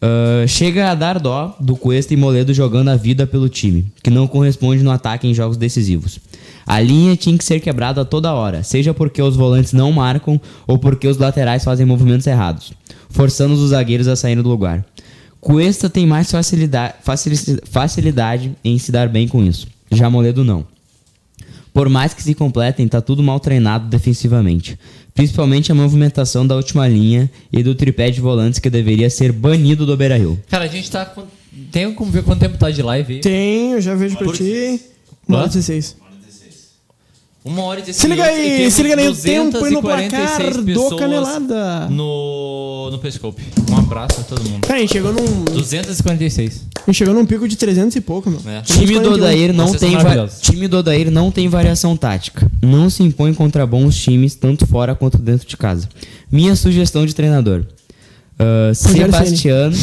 Ah, 0.00 0.46
chega 0.46 0.90
a 0.90 0.94
dar 0.94 1.18
dó 1.18 1.56
do 1.60 1.76
Cuesta 1.76 2.12
e 2.12 2.16
Moledo 2.16 2.52
jogando 2.52 2.88
a 2.88 2.96
vida 2.96 3.26
pelo 3.26 3.48
time, 3.48 3.86
que 4.02 4.10
não 4.10 4.26
corresponde 4.26 4.82
no 4.82 4.90
ataque 4.90 5.26
em 5.26 5.34
jogos 5.34 5.56
decisivos. 5.56 6.18
A 6.66 6.80
linha 6.80 7.16
tinha 7.16 7.36
que 7.38 7.44
ser 7.44 7.60
quebrada 7.60 8.00
a 8.00 8.04
toda 8.04 8.32
hora, 8.34 8.62
seja 8.62 8.92
porque 8.92 9.22
os 9.22 9.36
volantes 9.36 9.72
não 9.72 9.92
marcam 9.92 10.40
ou 10.66 10.78
porque 10.78 11.06
os 11.06 11.16
laterais 11.16 11.62
fazem 11.64 11.86
movimentos 11.86 12.26
errados, 12.26 12.72
forçando 13.08 13.54
os 13.54 13.70
zagueiros 13.70 14.08
a 14.08 14.16
saírem 14.16 14.42
do 14.42 14.48
lugar. 14.48 14.84
Cuesta 15.40 15.88
tem 15.88 16.06
mais 16.06 16.30
facilidade, 16.30 16.94
facili- 17.02 17.60
facilidade 17.64 18.56
em 18.64 18.76
se 18.78 18.90
dar 18.90 19.08
bem 19.08 19.28
com 19.28 19.44
isso. 19.44 19.68
Já 19.92 20.10
Moledo 20.10 20.44
não. 20.44 20.66
Por 21.72 21.88
mais 21.88 22.12
que 22.14 22.22
se 22.22 22.34
completem, 22.34 22.88
tá 22.88 23.00
tudo 23.00 23.22
mal 23.22 23.38
treinado 23.38 23.86
defensivamente. 23.86 24.76
Principalmente 25.16 25.72
a 25.72 25.74
movimentação 25.74 26.46
da 26.46 26.54
última 26.54 26.86
linha 26.86 27.28
e 27.52 27.62
do 27.62 27.74
tripé 27.74 28.10
de 28.10 28.20
volantes 28.20 28.60
que 28.60 28.70
deveria 28.70 29.10
ser 29.10 29.32
banido 29.32 29.84
do 29.84 29.96
Beira-Rio. 29.96 30.38
Cara, 30.48 30.64
a 30.64 30.68
gente 30.68 30.88
tá. 30.88 31.04
com- 31.06 31.24
Tem 31.72 31.92
como 31.94 32.10
ver 32.12 32.22
quanto 32.22 32.38
tempo 32.40 32.56
tá 32.58 32.70
de 32.70 32.82
live 32.82 33.14
aí? 33.14 33.20
Tem, 33.20 33.72
eu 33.72 33.80
já 33.80 33.94
vejo 33.94 34.16
pra 34.18 34.30
ti. 34.32 34.80
Hora 35.28 35.46
e 35.46 35.48
16. 35.48 35.96
Uma 37.46 37.62
hora 37.62 37.78
e 37.78 37.82
16 37.84 37.96
Se 37.96 38.08
liga 38.08 38.24
aí, 38.24 38.70
se 38.70 38.82
liga 38.82 39.00
aí, 39.00 39.08
o 39.08 39.14
tempo 39.14 39.66
e 39.66 39.70
no 39.70 39.80
246 39.80 40.64
placar 40.64 40.74
do 40.74 40.96
Canelada. 40.96 41.88
No, 41.88 42.90
no 42.90 42.98
Periscope. 42.98 43.40
Um 43.70 43.76
abraço 43.76 44.20
a 44.20 44.24
todo 44.24 44.42
mundo. 44.50 44.66
Cara, 44.66 44.78
a 44.78 44.80
gente 44.80 44.92
chegou 44.92 45.12
num, 45.12 45.44
246. 45.44 46.64
a 46.76 46.80
gente 46.90 46.96
chegou 46.96 47.14
num 47.14 47.24
pico 47.24 47.46
de 47.46 47.56
300 47.56 47.94
e 47.94 48.00
pouco, 48.00 48.28
meu. 48.28 48.40
É. 48.46 48.62
Time 48.62 48.98
do 48.98 49.12
341. 49.12 49.14
Odair 49.14 49.52
não 49.54 49.68
Vocês 49.68 49.80
tem 49.80 49.96
va- 49.96 50.28
time 50.28 50.66
do 50.66 50.78
Odair 50.78 51.08
não 51.10 51.30
tem 51.30 51.48
variação 51.48 51.96
tática. 51.96 52.50
Não 52.60 52.90
se 52.90 53.04
impõe 53.04 53.32
contra 53.32 53.64
bons 53.64 53.96
times, 53.96 54.34
tanto 54.34 54.66
fora 54.66 54.96
quanto 54.96 55.16
dentro 55.16 55.46
de 55.46 55.56
casa. 55.56 55.88
Minha 56.30 56.56
sugestão 56.56 57.06
de 57.06 57.14
treinador. 57.14 57.64
Ah, 58.38 58.72
Rogério 58.84 59.12
Sebastiano 59.12 59.76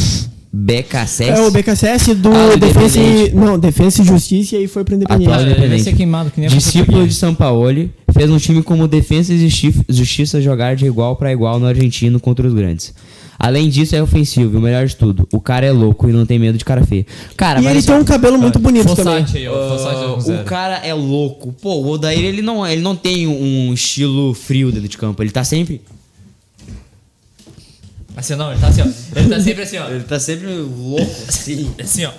BKSS. 0.56 1.32
É 1.32 1.42
o 1.42 1.50
BKSS 1.50 2.14
do 2.14 2.30
Ah, 2.32 2.56
Defensa 2.56 3.00
e, 3.00 3.32
não, 3.34 3.58
Defensa 3.58 4.04
e 4.04 4.06
Justiça 4.06 4.56
e 4.56 4.60
aí 4.60 4.68
foi 4.68 4.84
pro 4.84 4.94
Independente. 4.94 5.28
Atual 5.28 5.46
Independente. 5.48 5.84
ser 5.84 5.96
queimado, 5.96 6.30
que 6.30 6.40
nem 6.40 6.48
a 6.48 6.54
Discípulo 6.54 7.08
de 7.08 7.14
São 7.16 7.34
Paulo, 7.34 7.90
fez 8.14 8.30
um 8.30 8.38
time 8.38 8.62
como 8.62 8.88
Defesa 8.88 9.34
e 9.34 9.40
Justi- 9.50 9.74
Justiça 9.90 10.40
jogar 10.40 10.76
de 10.76 10.86
igual 10.86 11.16
para 11.16 11.32
igual 11.32 11.60
no 11.60 11.66
argentino 11.66 12.20
contra 12.20 12.48
os 12.48 12.54
grandes. 12.54 12.94
Além 13.40 13.68
disso, 13.68 13.96
é 13.96 14.02
ofensivo, 14.02 14.54
e 14.54 14.58
o 14.58 14.62
melhor 14.62 14.86
de 14.86 14.96
tudo, 14.96 15.28
o 15.34 15.42
cara 15.42 15.66
é 15.66 15.72
louco 15.72 16.08
e 16.08 16.14
não 16.14 16.24
tem 16.24 16.38
medo 16.38 16.56
de 16.58 16.64
cara 16.64 16.86
feio. 16.86 17.04
Cara, 17.36 17.60
E 17.60 17.66
ele 17.66 17.82
tem 17.82 17.96
um 17.96 18.04
cabelo 18.06 18.38
muito 18.38 18.60
bonito 18.60 18.96
também. 18.96 19.26
Fossati 19.26 19.48
ah, 19.48 20.24
com 20.24 20.36
o 20.36 20.44
cara 20.46 20.78
é 20.78 20.94
louco. 20.94 21.52
Pô, 21.60 21.74
o 21.78 21.90
Odair, 21.90 22.24
ele 22.24 22.44
não, 22.44 22.66
ele 22.66 22.82
não 22.82 22.96
tem 22.96 23.26
um 23.26 23.74
estilo 23.74 24.36
frio 24.36 24.72
dentro 24.72 24.88
de 24.88 24.98
campo. 25.00 25.22
Ele 25.24 25.32
tá 25.32 25.44
sempre. 25.44 25.82
Assim, 28.16 28.36
não, 28.36 28.52
ele 28.52 28.60
tá 28.60 28.68
assim, 28.68 28.82
ó. 28.82 28.86
Ele 29.20 29.30
tá 29.30 29.40
sempre 29.42 29.64
assim, 29.64 29.78
ó. 29.78 29.90
Ele 29.90 30.04
tá 30.04 30.20
sempre 30.20 30.48
louco, 30.48 31.16
assim. 31.28 31.72
Assim, 31.82 32.06
ó. 32.06 32.12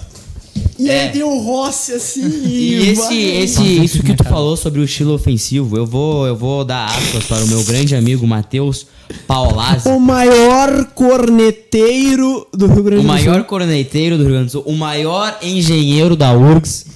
E 0.76 0.88
É. 0.90 1.02
aí 1.04 1.12
tem 1.12 1.22
o 1.22 1.38
Rossi 1.38 1.92
assim. 1.92 2.22
E 2.44 2.90
esse, 2.90 3.14
esse, 3.14 3.84
isso 3.84 4.02
que 4.02 4.12
tu 4.14 4.24
falou 4.24 4.56
sobre 4.56 4.80
o 4.80 4.84
estilo 4.84 5.14
ofensivo, 5.14 5.76
eu 5.76 5.86
vou, 5.86 6.26
eu 6.26 6.34
vou 6.36 6.64
dar 6.64 6.86
aspas 6.86 7.24
para 7.24 7.44
o 7.44 7.46
meu 7.46 7.62
grande 7.62 7.94
amigo 7.94 8.26
Matheus 8.26 8.86
Paolazzi. 9.26 9.88
O 9.88 10.00
maior 10.00 10.84
corneteiro 10.86 12.46
do 12.52 12.66
Rio 12.66 12.82
Grande 12.82 13.00
O 13.00 13.02
do 13.02 13.08
maior 13.08 13.36
Sul. 13.36 13.44
corneteiro 13.44 14.16
do 14.16 14.22
Rio 14.24 14.32
Grande 14.32 14.46
do 14.46 14.50
Sul, 14.52 14.62
o 14.66 14.72
maior 14.76 15.38
engenheiro 15.42 16.16
da 16.16 16.32
URGS. 16.32 16.86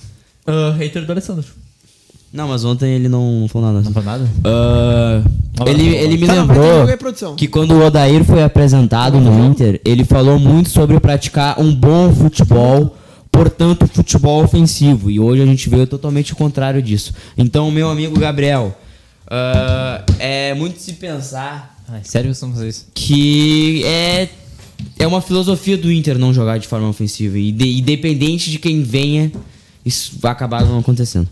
Ah, 0.46 0.74
hater 0.76 1.04
do 1.04 1.12
Alessandro. 1.12 1.44
Não, 2.32 2.46
mas 2.48 2.64
ontem 2.64 2.90
ele 2.94 3.08
não 3.08 3.46
falou 3.50 3.68
nada. 3.72 3.82
Não 3.84 3.92
falou 3.92 4.06
nada? 4.12 4.28
Ah, 4.44 5.22
ele, 5.66 5.88
ele 5.96 6.16
me 6.18 6.26
Tá, 6.26 6.34
ter 6.34 6.40
lembrou 6.40 6.96
produção. 6.98 7.34
que 7.34 7.48
quando 7.48 7.72
o 7.72 7.84
Odair 7.84 8.22
foi 8.24 8.42
apresentado 8.42 9.18
no 9.18 9.46
Inter, 9.46 9.80
ele 9.84 10.04
falou 10.04 10.38
muito 10.38 10.68
sobre 10.68 11.00
praticar 11.00 11.58
um 11.58 11.74
bom 11.74 12.12
futebol, 12.14 12.94
portanto, 13.32 13.86
futebol 13.86 14.44
ofensivo. 14.44 15.10
E 15.10 15.18
hoje 15.18 15.42
a 15.42 15.46
gente 15.46 15.68
vê 15.70 15.86
totalmente 15.86 16.34
o 16.34 16.36
contrário 16.36 16.82
disso. 16.82 17.14
Então, 17.36 17.70
meu 17.70 17.88
amigo 17.90 18.18
Gabriel, 18.20 18.76
ah, 19.26 20.04
é 20.18 20.52
muito 20.54 20.78
se 20.80 20.92
pensar 20.94 21.76
Ai, 21.88 22.00
sério 22.04 22.28
que 22.30 22.34
vocês 22.36 22.40
vão 22.46 22.52
fazer 22.52 22.68
isso? 22.68 22.86
que 22.94 23.82
é, 23.86 24.28
é 24.98 25.06
uma 25.06 25.22
filosofia 25.22 25.78
do 25.78 25.90
Inter 25.90 26.18
não 26.18 26.34
jogar 26.34 26.58
de 26.58 26.68
forma 26.68 26.88
ofensiva. 26.90 27.38
E 27.38 27.50
de- 27.52 27.78
independente 27.78 28.50
de 28.50 28.58
quem 28.58 28.82
venha, 28.82 29.32
isso 29.82 30.12
vai 30.20 30.30
acabar 30.30 30.62
não 30.66 30.78
acontecendo. 30.78 31.26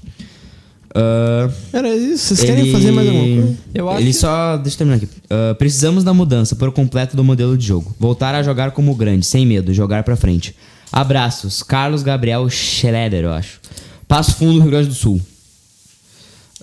Ah, 0.98 1.51
Era 1.74 1.94
isso, 1.94 2.35
vocês 2.35 2.40
querem 2.48 2.73
fazer 2.73 2.90
mais 2.90 3.06
alguma 3.06 3.27
coisa? 3.43 3.59
Eu 3.74 3.90
acho 3.90 4.01
Ele 4.01 4.06
que- 4.12 4.16
só. 4.16 4.56
Deixa 4.56 4.74
eu 4.74 4.78
terminar 4.78 4.97
aqui. 4.97 5.09
Ah, 5.28 5.55
precisamos 5.55 6.02
da 6.02 6.14
mudança 6.14 6.56
por 6.56 6.73
completo 6.73 7.14
do 7.14 7.23
modelo 7.23 7.56
de 7.59 7.66
jogo. 7.66 7.94
Voltar 8.01 8.35
a 8.35 8.43
jogar 8.43 8.70
como 8.70 8.94
grande, 8.94 9.27
sem 9.27 9.44
medo, 9.44 9.74
jogar 9.74 10.02
pra 10.05 10.16
frente. 10.16 10.55
Abraços. 10.90 11.62
Carlos 11.62 12.02
Gabriel 12.02 12.48
Schroeder, 12.48 13.24
eu 13.24 13.32
acho. 13.32 13.60
Passo 14.09 14.35
Fundo, 14.36 14.60
Rio 14.60 14.70
Grande 14.70 14.89
do 14.89 14.94
Sul. 14.94 15.20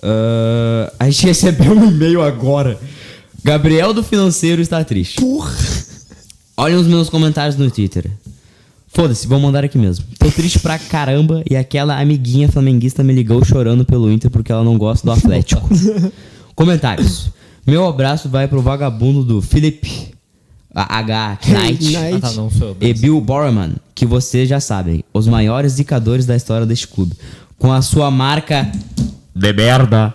Ah, 0.02 0.92
a 0.98 1.10
gente 1.10 1.26
recebeu 1.26 1.72
um 1.72 1.88
e-mail 1.90 2.22
agora. 2.22 2.78
Gabriel 3.44 3.92
do 3.92 4.02
Financeiro 4.02 4.60
está 4.60 4.82
triste. 4.82 5.20
Porra. 5.20 5.54
Olhem 6.56 6.76
os 6.76 6.86
meus 6.86 7.08
comentários 7.08 7.56
no 7.56 7.70
Twitter. 7.70 8.10
Foda-se, 8.94 9.26
vou 9.26 9.40
mandar 9.40 9.64
aqui 9.64 9.76
mesmo. 9.76 10.04
Tô 10.20 10.30
triste 10.30 10.60
pra 10.60 10.78
caramba 10.78 11.42
e 11.50 11.56
aquela 11.56 12.00
amiguinha 12.00 12.48
flamenguista 12.48 13.02
me 13.02 13.12
ligou 13.12 13.44
chorando 13.44 13.84
pelo 13.84 14.10
Inter 14.10 14.30
porque 14.30 14.52
ela 14.52 14.62
não 14.62 14.78
gosta 14.78 15.04
do 15.04 15.10
Atlético. 15.10 15.68
Comentários. 16.54 17.28
Meu 17.66 17.84
abraço 17.88 18.28
vai 18.28 18.46
pro 18.46 18.62
vagabundo 18.62 19.24
do 19.24 19.42
Philip 19.42 20.14
H. 20.72 21.38
Knight. 21.44 21.96
Ah, 21.96 22.20
tá, 22.20 22.32
não 22.32 22.48
e 22.80 22.94
Bill 22.94 23.20
Borman, 23.20 23.74
que 23.96 24.06
vocês 24.06 24.48
já 24.48 24.60
sabem, 24.60 25.02
os 25.12 25.26
maiores 25.26 25.72
zicadores 25.72 26.24
da 26.24 26.36
história 26.36 26.64
deste 26.64 26.86
clube. 26.86 27.16
Com 27.58 27.72
a 27.72 27.82
sua 27.82 28.12
marca 28.12 28.70
de 29.34 29.52
merda, 29.52 30.14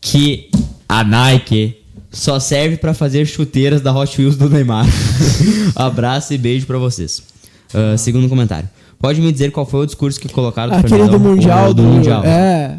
que 0.00 0.48
a 0.88 1.04
Nike 1.04 1.76
só 2.10 2.40
serve 2.40 2.78
pra 2.78 2.94
fazer 2.94 3.26
chuteiras 3.26 3.82
da 3.82 3.92
Hot 3.92 4.18
Wheels 4.18 4.36
do 4.36 4.48
Neymar. 4.48 4.86
Abraço 5.76 6.32
e 6.32 6.38
beijo 6.38 6.66
pra 6.66 6.78
vocês. 6.78 7.29
Ah, 7.74 7.96
segundo 7.96 8.28
comentário. 8.28 8.68
Pode 8.98 9.20
me 9.20 9.32
dizer 9.32 9.50
qual 9.50 9.64
foi 9.64 9.80
o 9.80 9.86
discurso 9.86 10.20
que 10.20 10.28
colocaram 10.28 10.70
do 10.72 10.76
Aquele 10.78 10.88
Fernandão? 10.90 11.18
do 11.18 11.24
Mundial. 11.28 11.70
O 11.70 11.74
do 11.74 11.82
Mundial. 11.82 12.24
É. 12.24 12.78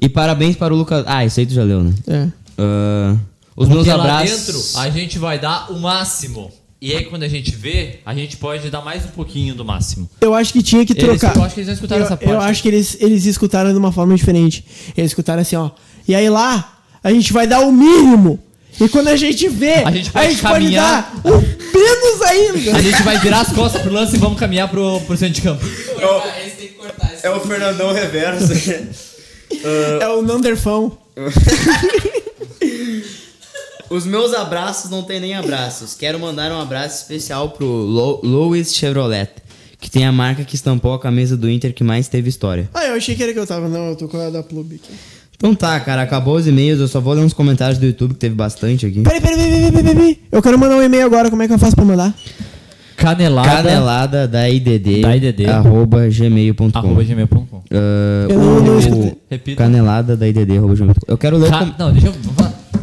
E 0.00 0.08
parabéns 0.08 0.56
para 0.56 0.72
o 0.72 0.76
Lucas. 0.76 1.04
Ah, 1.06 1.24
isso 1.24 1.38
aí 1.40 1.46
tu 1.46 1.52
já 1.54 1.62
leu, 1.62 1.82
né? 1.82 1.92
É. 2.06 2.28
Ah, 2.58 3.16
os 3.56 3.68
meus 3.68 3.86
Porque 3.86 3.96
lá 3.96 4.04
abraços. 4.20 4.46
dentro 4.46 4.80
a 4.80 4.90
gente 4.90 5.18
vai 5.18 5.38
dar 5.38 5.70
o 5.70 5.78
máximo. 5.78 6.50
E 6.80 6.92
aí 6.96 7.04
quando 7.04 7.22
a 7.22 7.28
gente 7.28 7.54
vê, 7.54 8.00
a 8.04 8.12
gente 8.14 8.36
pode 8.38 8.68
dar 8.70 8.80
mais 8.80 9.04
um 9.04 9.08
pouquinho 9.08 9.54
do 9.54 9.64
máximo. 9.64 10.08
Eu 10.20 10.34
acho 10.34 10.52
que 10.52 10.62
tinha 10.62 10.84
que 10.84 10.92
Eles- 10.94 11.20
trocar. 11.20 11.36
eu 11.36 11.44
acho 11.44 11.54
que 11.54 11.60
eles 11.60 11.66
já 11.68 11.74
escutaram 11.74 12.00
eu, 12.02 12.06
essa 12.06 12.16
parte. 12.16 12.32
Eu 12.32 12.40
acho 12.40 12.60
que 12.62 12.68
eles, 12.68 12.96
eles 13.00 13.24
escutaram 13.26 13.70
de 13.72 13.78
uma 13.78 13.92
forma 13.92 14.14
diferente. 14.16 14.64
Eles 14.96 15.10
escutaram 15.12 15.42
assim, 15.42 15.54
ó. 15.54 15.70
E 16.08 16.14
aí 16.14 16.28
lá, 16.28 16.78
a 17.04 17.12
gente 17.12 17.32
vai 17.32 17.46
dar 17.46 17.60
o 17.60 17.70
mínimo. 17.70 18.38
E 18.80 18.88
quando 18.88 19.08
a 19.08 19.16
gente 19.16 19.48
vê, 19.48 19.74
A 19.84 19.90
gente 19.90 20.10
pode 20.10 20.36
pode 20.36 20.40
caminhar. 20.42 21.12
dar 21.22 21.30
o 21.30 21.40
menos 21.40 22.22
ainda. 22.22 22.76
A 22.76 22.80
gente 22.82 23.02
vai 23.02 23.18
virar 23.18 23.40
as 23.42 23.52
costas 23.52 23.80
pro 23.82 23.92
lance 23.92 24.16
e 24.16 24.18
vamos 24.18 24.38
caminhar 24.38 24.68
pro, 24.68 25.00
pro 25.02 25.16
centro 25.16 25.34
de 25.34 25.42
campo. 25.42 25.64
É 27.22 27.30
o 27.30 27.40
Fernandão 27.40 27.92
Reverso. 27.92 28.52
É 30.00 30.08
o 30.08 30.22
Nanderfão. 30.22 30.96
Os 33.90 34.06
meus 34.06 34.32
abraços 34.32 34.90
não 34.90 35.02
tem 35.02 35.20
nem 35.20 35.34
abraços. 35.34 35.94
Quero 35.94 36.18
mandar 36.18 36.50
um 36.50 36.58
abraço 36.60 37.02
especial 37.02 37.50
pro 37.50 37.66
Lo 37.66 38.20
Louis 38.22 38.74
Chevrolet, 38.74 39.28
que 39.78 39.90
tem 39.90 40.06
a 40.06 40.12
marca 40.12 40.42
que 40.44 40.54
estampou 40.54 40.94
a 40.94 40.98
camisa 40.98 41.36
do 41.36 41.50
Inter 41.50 41.74
que 41.74 41.84
mais 41.84 42.08
teve 42.08 42.30
história. 42.30 42.68
Ah, 42.72 42.86
eu 42.86 42.94
achei 42.94 43.14
que 43.14 43.22
era 43.22 43.32
que 43.34 43.38
eu 43.38 43.46
tava. 43.46 43.68
Não, 43.68 43.90
eu 43.90 43.96
tô 43.96 44.08
com 44.08 44.18
a 44.18 44.30
da 44.30 44.42
Plub 44.42 44.74
aqui. 44.74 44.94
Então 45.42 45.56
tá, 45.56 45.80
cara, 45.80 46.02
acabou 46.02 46.36
os 46.36 46.46
e-mails. 46.46 46.78
Eu 46.78 46.86
só 46.86 47.00
vou 47.00 47.12
ler 47.14 47.22
uns 47.24 47.32
comentários 47.32 47.76
do 47.76 47.84
YouTube 47.84 48.12
que 48.14 48.20
teve 48.20 48.34
bastante 48.36 48.86
aqui. 48.86 49.00
Peraí, 49.00 49.20
peraí, 49.20 49.36
peraí, 49.36 49.50
peraí, 49.50 49.72
peraí, 49.72 49.94
peraí. 49.96 50.18
Eu 50.30 50.40
quero 50.40 50.56
mandar 50.56 50.76
um 50.76 50.82
e-mail 50.82 51.04
agora, 51.04 51.30
como 51.30 51.42
é 51.42 51.48
que 51.48 51.52
eu 51.52 51.58
faço 51.58 51.74
pra 51.74 51.84
mandar? 51.84 52.14
Canelada. 52.96 53.50
Canelada 53.50 54.28
da 54.28 54.48
IDD, 54.48 55.00
Da 55.02 55.16
IDD. 55.16 55.46
arroba 55.46 56.08
gmail.com. 56.08 56.70
Arroba 56.72 57.02
gmail.com. 57.02 57.62
Eu 58.30 58.38
não- 58.38 58.60
não 58.62 58.76
o- 58.76 58.78
escutei. 58.78 59.14
Repita. 59.28 59.64
Canelada 59.64 60.16
da 60.16 60.28
IDD, 60.28 60.58
arroba 60.58 60.74
gmail.com. 60.76 61.10
Eu 61.12 61.18
quero 61.18 61.36
ler 61.38 61.48
o 61.48 61.50
Ca- 61.50 61.58
com- 61.66 61.74
Não, 61.76 61.92
deixa 61.92 62.06
eu. 62.06 62.12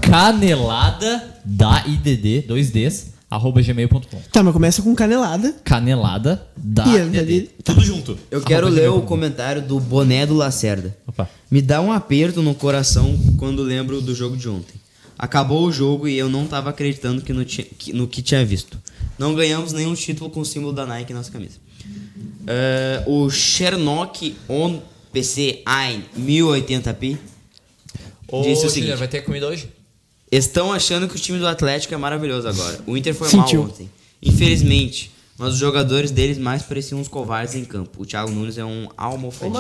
Canelada 0.02 1.24
da 1.46 1.84
IDD, 1.88 2.44
dois 2.48 2.72
Ds, 2.72 3.14
arroba 3.30 3.62
gmail.com. 3.62 4.22
Tá, 4.32 4.42
mas 4.44 4.54
começa 4.54 4.82
com 4.82 4.94
canelada. 4.96 5.54
Canelada 5.64 6.48
da 6.58 6.86
E 6.88 6.98
ali- 7.20 7.50
Tudo 7.64 7.82
junto. 7.82 8.18
Eu 8.32 8.42
quero 8.42 8.68
Arroba 8.68 8.82
ler 8.82 8.88
o 8.88 8.94
gmail.com. 8.94 9.08
comentário 9.08 9.62
do 9.62 9.80
Boné 9.80 10.26
do 10.26 10.34
Lacerda. 10.36 10.96
Opa. 11.08 11.30
Me 11.52 11.62
dá 11.62 11.82
um 11.82 11.92
aperto 11.92 12.42
no 12.42 12.56
coração 12.56 13.18
quando 13.38 13.62
lembro 13.64 14.02
do 14.02 14.14
jogo 14.16 14.36
de 14.38 14.48
ontem. 14.50 14.76
Acabou 15.18 15.66
o 15.68 15.72
jogo 15.72 16.08
e 16.08 16.18
eu 16.18 16.30
não 16.30 16.48
tava 16.48 16.70
acreditando 16.70 17.22
que 17.22 17.34
no, 17.34 17.44
ti- 17.44 17.64
que- 17.78 17.92
no 17.94 18.08
que 18.08 18.22
tinha 18.22 18.44
visto. 18.46 18.78
Não 19.18 19.36
ganhamos 19.36 19.74
nenhum 19.74 19.94
título 19.94 20.30
com 20.30 20.40
o 20.40 20.46
símbolo 20.46 20.72
da 20.72 20.86
Nike 20.86 21.12
em 21.12 21.16
nossa 21.16 21.30
camisa. 21.32 21.58
Eh, 22.48 23.04
o 23.06 23.30
Chernock 23.30 24.36
On 24.48 24.80
PC 25.12 25.62
Ein 25.68 26.04
1080p 26.18 27.18
Ô, 28.32 28.42
disse 28.44 28.66
o 28.66 28.70
seguinte: 28.70 28.96
vai 28.96 29.08
ter 29.08 29.22
comida 29.22 29.48
hoje? 29.48 29.68
Estão 30.32 30.72
achando 30.72 31.08
que 31.08 31.16
o 31.16 31.20
time 31.20 31.40
do 31.40 31.48
Atlético 31.48 31.94
é 31.94 31.98
maravilhoso 31.98 32.48
agora. 32.48 32.80
O 32.86 32.96
Inter 32.96 33.16
foi 33.16 33.30
Sentiu. 33.30 33.62
mal 33.62 33.70
ontem. 33.70 33.90
Infelizmente. 34.22 35.12
Mas 35.38 35.54
os 35.54 35.60
jogadores 35.60 36.12
deles 36.12 36.38
mais 36.38 36.64
pareciam 36.64 37.00
uns 37.00 37.08
covardes 37.08 37.56
em 37.56 37.64
campo. 37.64 38.02
O 38.02 38.06
Thiago 38.06 38.30
Nunes 38.30 38.58
é 38.58 38.66
um 38.66 38.90
almofadinho. 38.98 39.58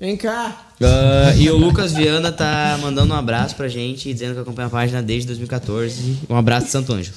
Vem 0.00 0.16
cá. 0.16 0.72
Ah, 0.80 1.34
e 1.36 1.48
o 1.50 1.56
Lucas 1.56 1.92
Viana 1.92 2.32
tá 2.32 2.78
mandando 2.80 3.12
um 3.12 3.16
abraço 3.16 3.54
pra 3.54 3.68
gente, 3.68 4.12
dizendo 4.12 4.34
que 4.34 4.40
acompanha 4.40 4.66
a 4.66 4.70
página 4.70 5.02
desde 5.02 5.26
2014. 5.28 6.20
Um 6.28 6.36
abraço 6.36 6.66
de 6.66 6.72
Santo 6.72 6.92
Ângelo. 6.92 7.16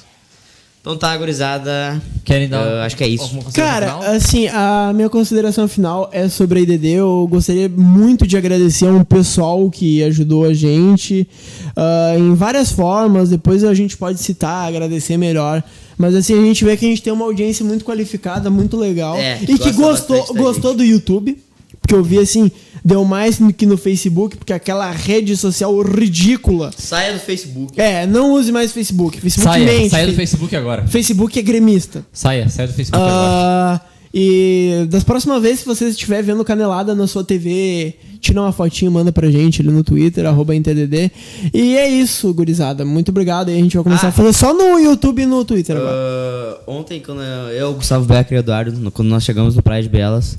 Então 0.88 0.96
tá, 0.96 1.18
gurizada. 1.18 2.02
Querem 2.24 2.48
dar 2.48 2.62
Ah, 2.62 2.86
acho 2.86 2.96
que 2.96 3.04
é 3.04 3.10
isso. 3.10 3.38
Cara, 3.54 3.88
final? 3.88 4.04
assim, 4.04 4.48
a 4.48 4.94
minha 4.96 5.10
consideração 5.10 5.68
final 5.68 6.10
é 6.14 6.30
sobre 6.30 6.60
a 6.60 6.62
IDD. 6.62 6.88
Eu 6.92 7.28
gostaria 7.30 7.68
muito 7.68 8.26
de 8.26 8.38
agradecer 8.38 8.88
a 8.88 8.92
um 8.92 9.04
pessoal 9.04 9.70
que 9.70 10.02
ajudou 10.04 10.46
a 10.46 10.54
gente 10.54 11.28
ah, 11.76 12.16
em 12.18 12.34
várias 12.34 12.72
formas. 12.72 13.32
Depois 13.32 13.66
a 13.66 13.74
gente 13.74 13.98
pode 13.98 14.20
citar, 14.20 14.66
agradecer 14.66 15.18
melhor. 15.18 15.62
Mas 15.98 16.16
assim, 16.16 16.40
a 16.40 16.42
gente 16.42 16.64
vê 16.64 16.78
que 16.78 16.86
a 16.86 16.90
gente 16.90 17.04
tem 17.04 17.12
uma 17.12 17.26
audiência 17.26 17.66
muito 17.66 17.84
qualificada, 17.84 18.50
muito 18.50 18.78
legal. 18.78 19.18
É, 19.18 19.40
e 19.42 19.58
que 19.58 19.74
gostou, 19.74 20.26
gostou 20.36 20.74
do 20.74 20.86
YouTube. 20.86 21.38
Porque 21.82 21.96
eu 21.96 22.04
vi 22.04 22.18
assim, 22.18 22.50
deu 22.84 23.04
mais 23.06 23.38
do 23.40 23.52
que 23.54 23.66
no 23.66 23.78
Facebook, 23.78 24.38
porque 24.38 24.54
aquela 24.54 24.90
rede 24.92 25.36
social 25.38 25.80
ridícula. 25.82 26.72
Saia 26.78 27.14
do 27.14 27.20
Facebook. 27.20 27.80
É, 27.80 28.06
não 28.06 28.34
use 28.34 28.52
mais 28.52 28.72
Facebook. 28.72 29.20
Facebook 29.20 29.44
Saia, 29.54 29.66
mente. 29.66 29.90
saia 29.90 30.08
do 30.08 30.14
Facebook 30.14 30.56
agora. 30.56 30.88
Facebook 30.88 31.38
é 31.40 31.42
gremista. 31.42 32.06
Saia, 32.12 32.48
saia 32.50 32.68
do 32.68 32.74
Facebook 32.74 33.02
agora. 33.04 33.22
Ah, 33.22 33.82
e 34.14 34.88
das 34.90 35.04
próximas 35.04 35.42
vezes 35.42 35.60
que 35.62 35.68
você 35.68 35.86
estiver 35.90 36.24
vendo 36.24 36.44
Canelada 36.44 36.96
na 36.96 37.06
sua 37.08 37.24
TV, 37.24 37.94
tira 38.20 38.42
uma 38.42 38.52
fotinho, 38.52 38.90
manda 38.90 39.12
pra 39.12 39.30
gente 39.30 39.62
ali 39.62 39.70
no 39.70 39.84
Twitter, 39.84 40.26
arroba 40.26 40.56
NTDD. 40.56 41.12
E 41.54 41.76
é 41.78 41.88
isso, 41.88 42.34
gurizada. 42.34 42.86
Muito 42.86 43.10
obrigado. 43.10 43.50
E 43.52 43.54
a 43.54 43.58
gente 43.58 43.76
vai 43.76 43.84
começar 43.84 44.08
Ah. 44.08 44.10
a 44.10 44.14
fazer 44.14 44.34
só 44.34 44.54
no 44.54 44.80
YouTube 44.80 45.22
e 45.22 45.26
no 45.26 45.44
Twitter 45.46 45.76
agora. 45.76 45.92
Ah, 45.94 46.58
ontem, 46.68 47.02
quando 47.06 47.22
eu, 47.22 47.74
Gustavo 47.74 48.06
Becker 48.06 48.38
e 48.38 48.40
Eduardo, 48.40 48.92
quando 48.92 49.10
nós 49.10 49.24
chegamos 49.24 49.56
no 49.56 49.62
Praia 49.62 49.84
de 49.84 49.90
Belas, 49.90 50.38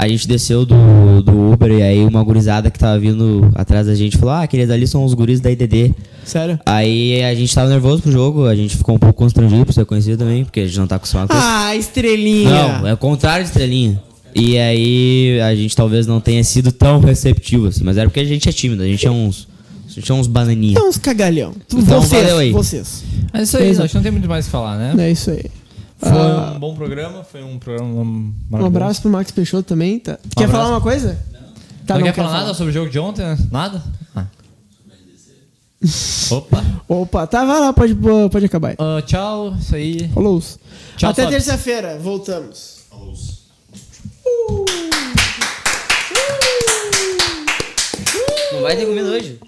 a 0.00 0.08
gente 0.08 0.26
desceu 0.26 0.64
do, 0.64 1.22
do 1.22 1.52
Uber 1.52 1.70
e 1.70 1.82
aí 1.82 2.02
uma 2.06 2.24
gurizada 2.24 2.70
que 2.70 2.78
tava 2.78 2.98
vindo 2.98 3.50
atrás 3.54 3.86
da 3.86 3.94
gente 3.94 4.16
falou: 4.16 4.32
Ah, 4.32 4.42
aqueles 4.42 4.70
ali 4.70 4.86
são 4.86 5.04
os 5.04 5.12
guris 5.12 5.40
da 5.40 5.50
IDD. 5.50 5.94
Sério? 6.24 6.58
Aí 6.64 7.22
a 7.22 7.34
gente 7.34 7.54
tava 7.54 7.68
nervoso 7.68 8.00
pro 8.00 8.10
jogo, 8.10 8.46
a 8.46 8.54
gente 8.54 8.78
ficou 8.78 8.94
um 8.94 8.98
pouco 8.98 9.18
constrangido 9.18 9.66
por 9.66 9.74
ser 9.74 9.84
conhecido 9.84 10.16
também, 10.16 10.42
porque 10.42 10.60
a 10.60 10.66
gente 10.66 10.78
não 10.78 10.86
tá 10.86 10.96
acostumado 10.96 11.28
com 11.28 11.34
isso. 11.34 11.46
Ah, 11.46 11.76
estrelinha. 11.76 12.78
Não, 12.78 12.86
é 12.88 12.94
o 12.94 12.96
contrário 12.96 13.44
de 13.44 13.50
estrelinha. 13.50 14.02
E 14.34 14.56
aí 14.56 15.38
a 15.42 15.54
gente 15.54 15.76
talvez 15.76 16.06
não 16.06 16.18
tenha 16.18 16.42
sido 16.44 16.72
tão 16.72 17.00
receptivo 17.00 17.66
assim, 17.66 17.84
mas 17.84 17.98
era 17.98 18.08
porque 18.08 18.20
a 18.20 18.24
gente 18.24 18.48
é 18.48 18.52
tímido, 18.52 18.82
a 18.82 18.86
gente 18.86 19.06
é 19.06 19.10
uns. 19.10 19.48
A 19.86 19.92
gente 19.92 20.10
é 20.10 20.14
uns 20.14 20.26
bananinhas. 20.26 20.76
Então, 20.78 20.88
uns 20.88 20.96
cagalhão. 20.96 21.52
Então, 21.68 22.00
vocês, 22.00 22.22
valeu 22.22 22.38
aí. 22.38 22.52
vocês. 22.52 23.04
É 23.34 23.42
isso 23.42 23.58
aí, 23.58 23.70
acho 23.70 23.88
que 23.88 23.94
não 23.96 24.02
tem 24.02 24.12
muito 24.12 24.28
mais 24.28 24.46
o 24.46 24.48
que 24.48 24.52
falar, 24.52 24.78
né? 24.78 24.94
É 25.06 25.10
isso 25.10 25.30
aí. 25.30 25.44
Foi 26.00 26.08
Ah, 26.10 26.52
um 26.56 26.58
bom 26.58 26.74
programa, 26.74 27.22
foi 27.24 27.42
um 27.42 27.58
programa 27.58 27.88
um 27.90 28.32
maravilhoso. 28.48 28.66
abraço 28.66 29.02
pro 29.02 29.10
Max 29.10 29.30
Peixoto 29.30 29.64
também. 29.64 29.98
Tá. 30.00 30.18
Quer 30.36 30.44
abraço. 30.44 30.52
falar 30.64 30.74
uma 30.76 30.80
coisa? 30.80 31.18
Tá, 31.86 31.96
não, 31.98 32.04
quer 32.04 32.14
falar 32.14 32.32
nada 32.40 32.54
sobre 32.54 32.70
o 32.70 32.74
jogo 32.74 32.90
de 32.90 32.98
ontem? 32.98 33.22
né? 33.24 33.36
Nada? 33.50 33.82
Ah. 34.16 34.24
Opa. 36.30 36.64
Opa, 36.88 37.26
tá, 37.26 37.44
vai 37.44 37.60
lá, 37.60 37.72
pode, 37.72 37.94
pode 38.30 38.46
acabar 38.46 38.68
aí. 38.70 38.76
Ah, 38.78 39.02
tchau, 39.02 39.54
isso 39.58 39.74
aí. 39.74 40.08
Falou. 40.08 40.42
Tchau, 40.96 41.10
Até 41.10 41.26
terça-feira, 41.26 41.98
voltamos. 41.98 42.80
Não 48.52 48.62
vai 48.62 48.76
ter 48.76 48.86
comida 48.86 49.08
hoje. 49.08 49.38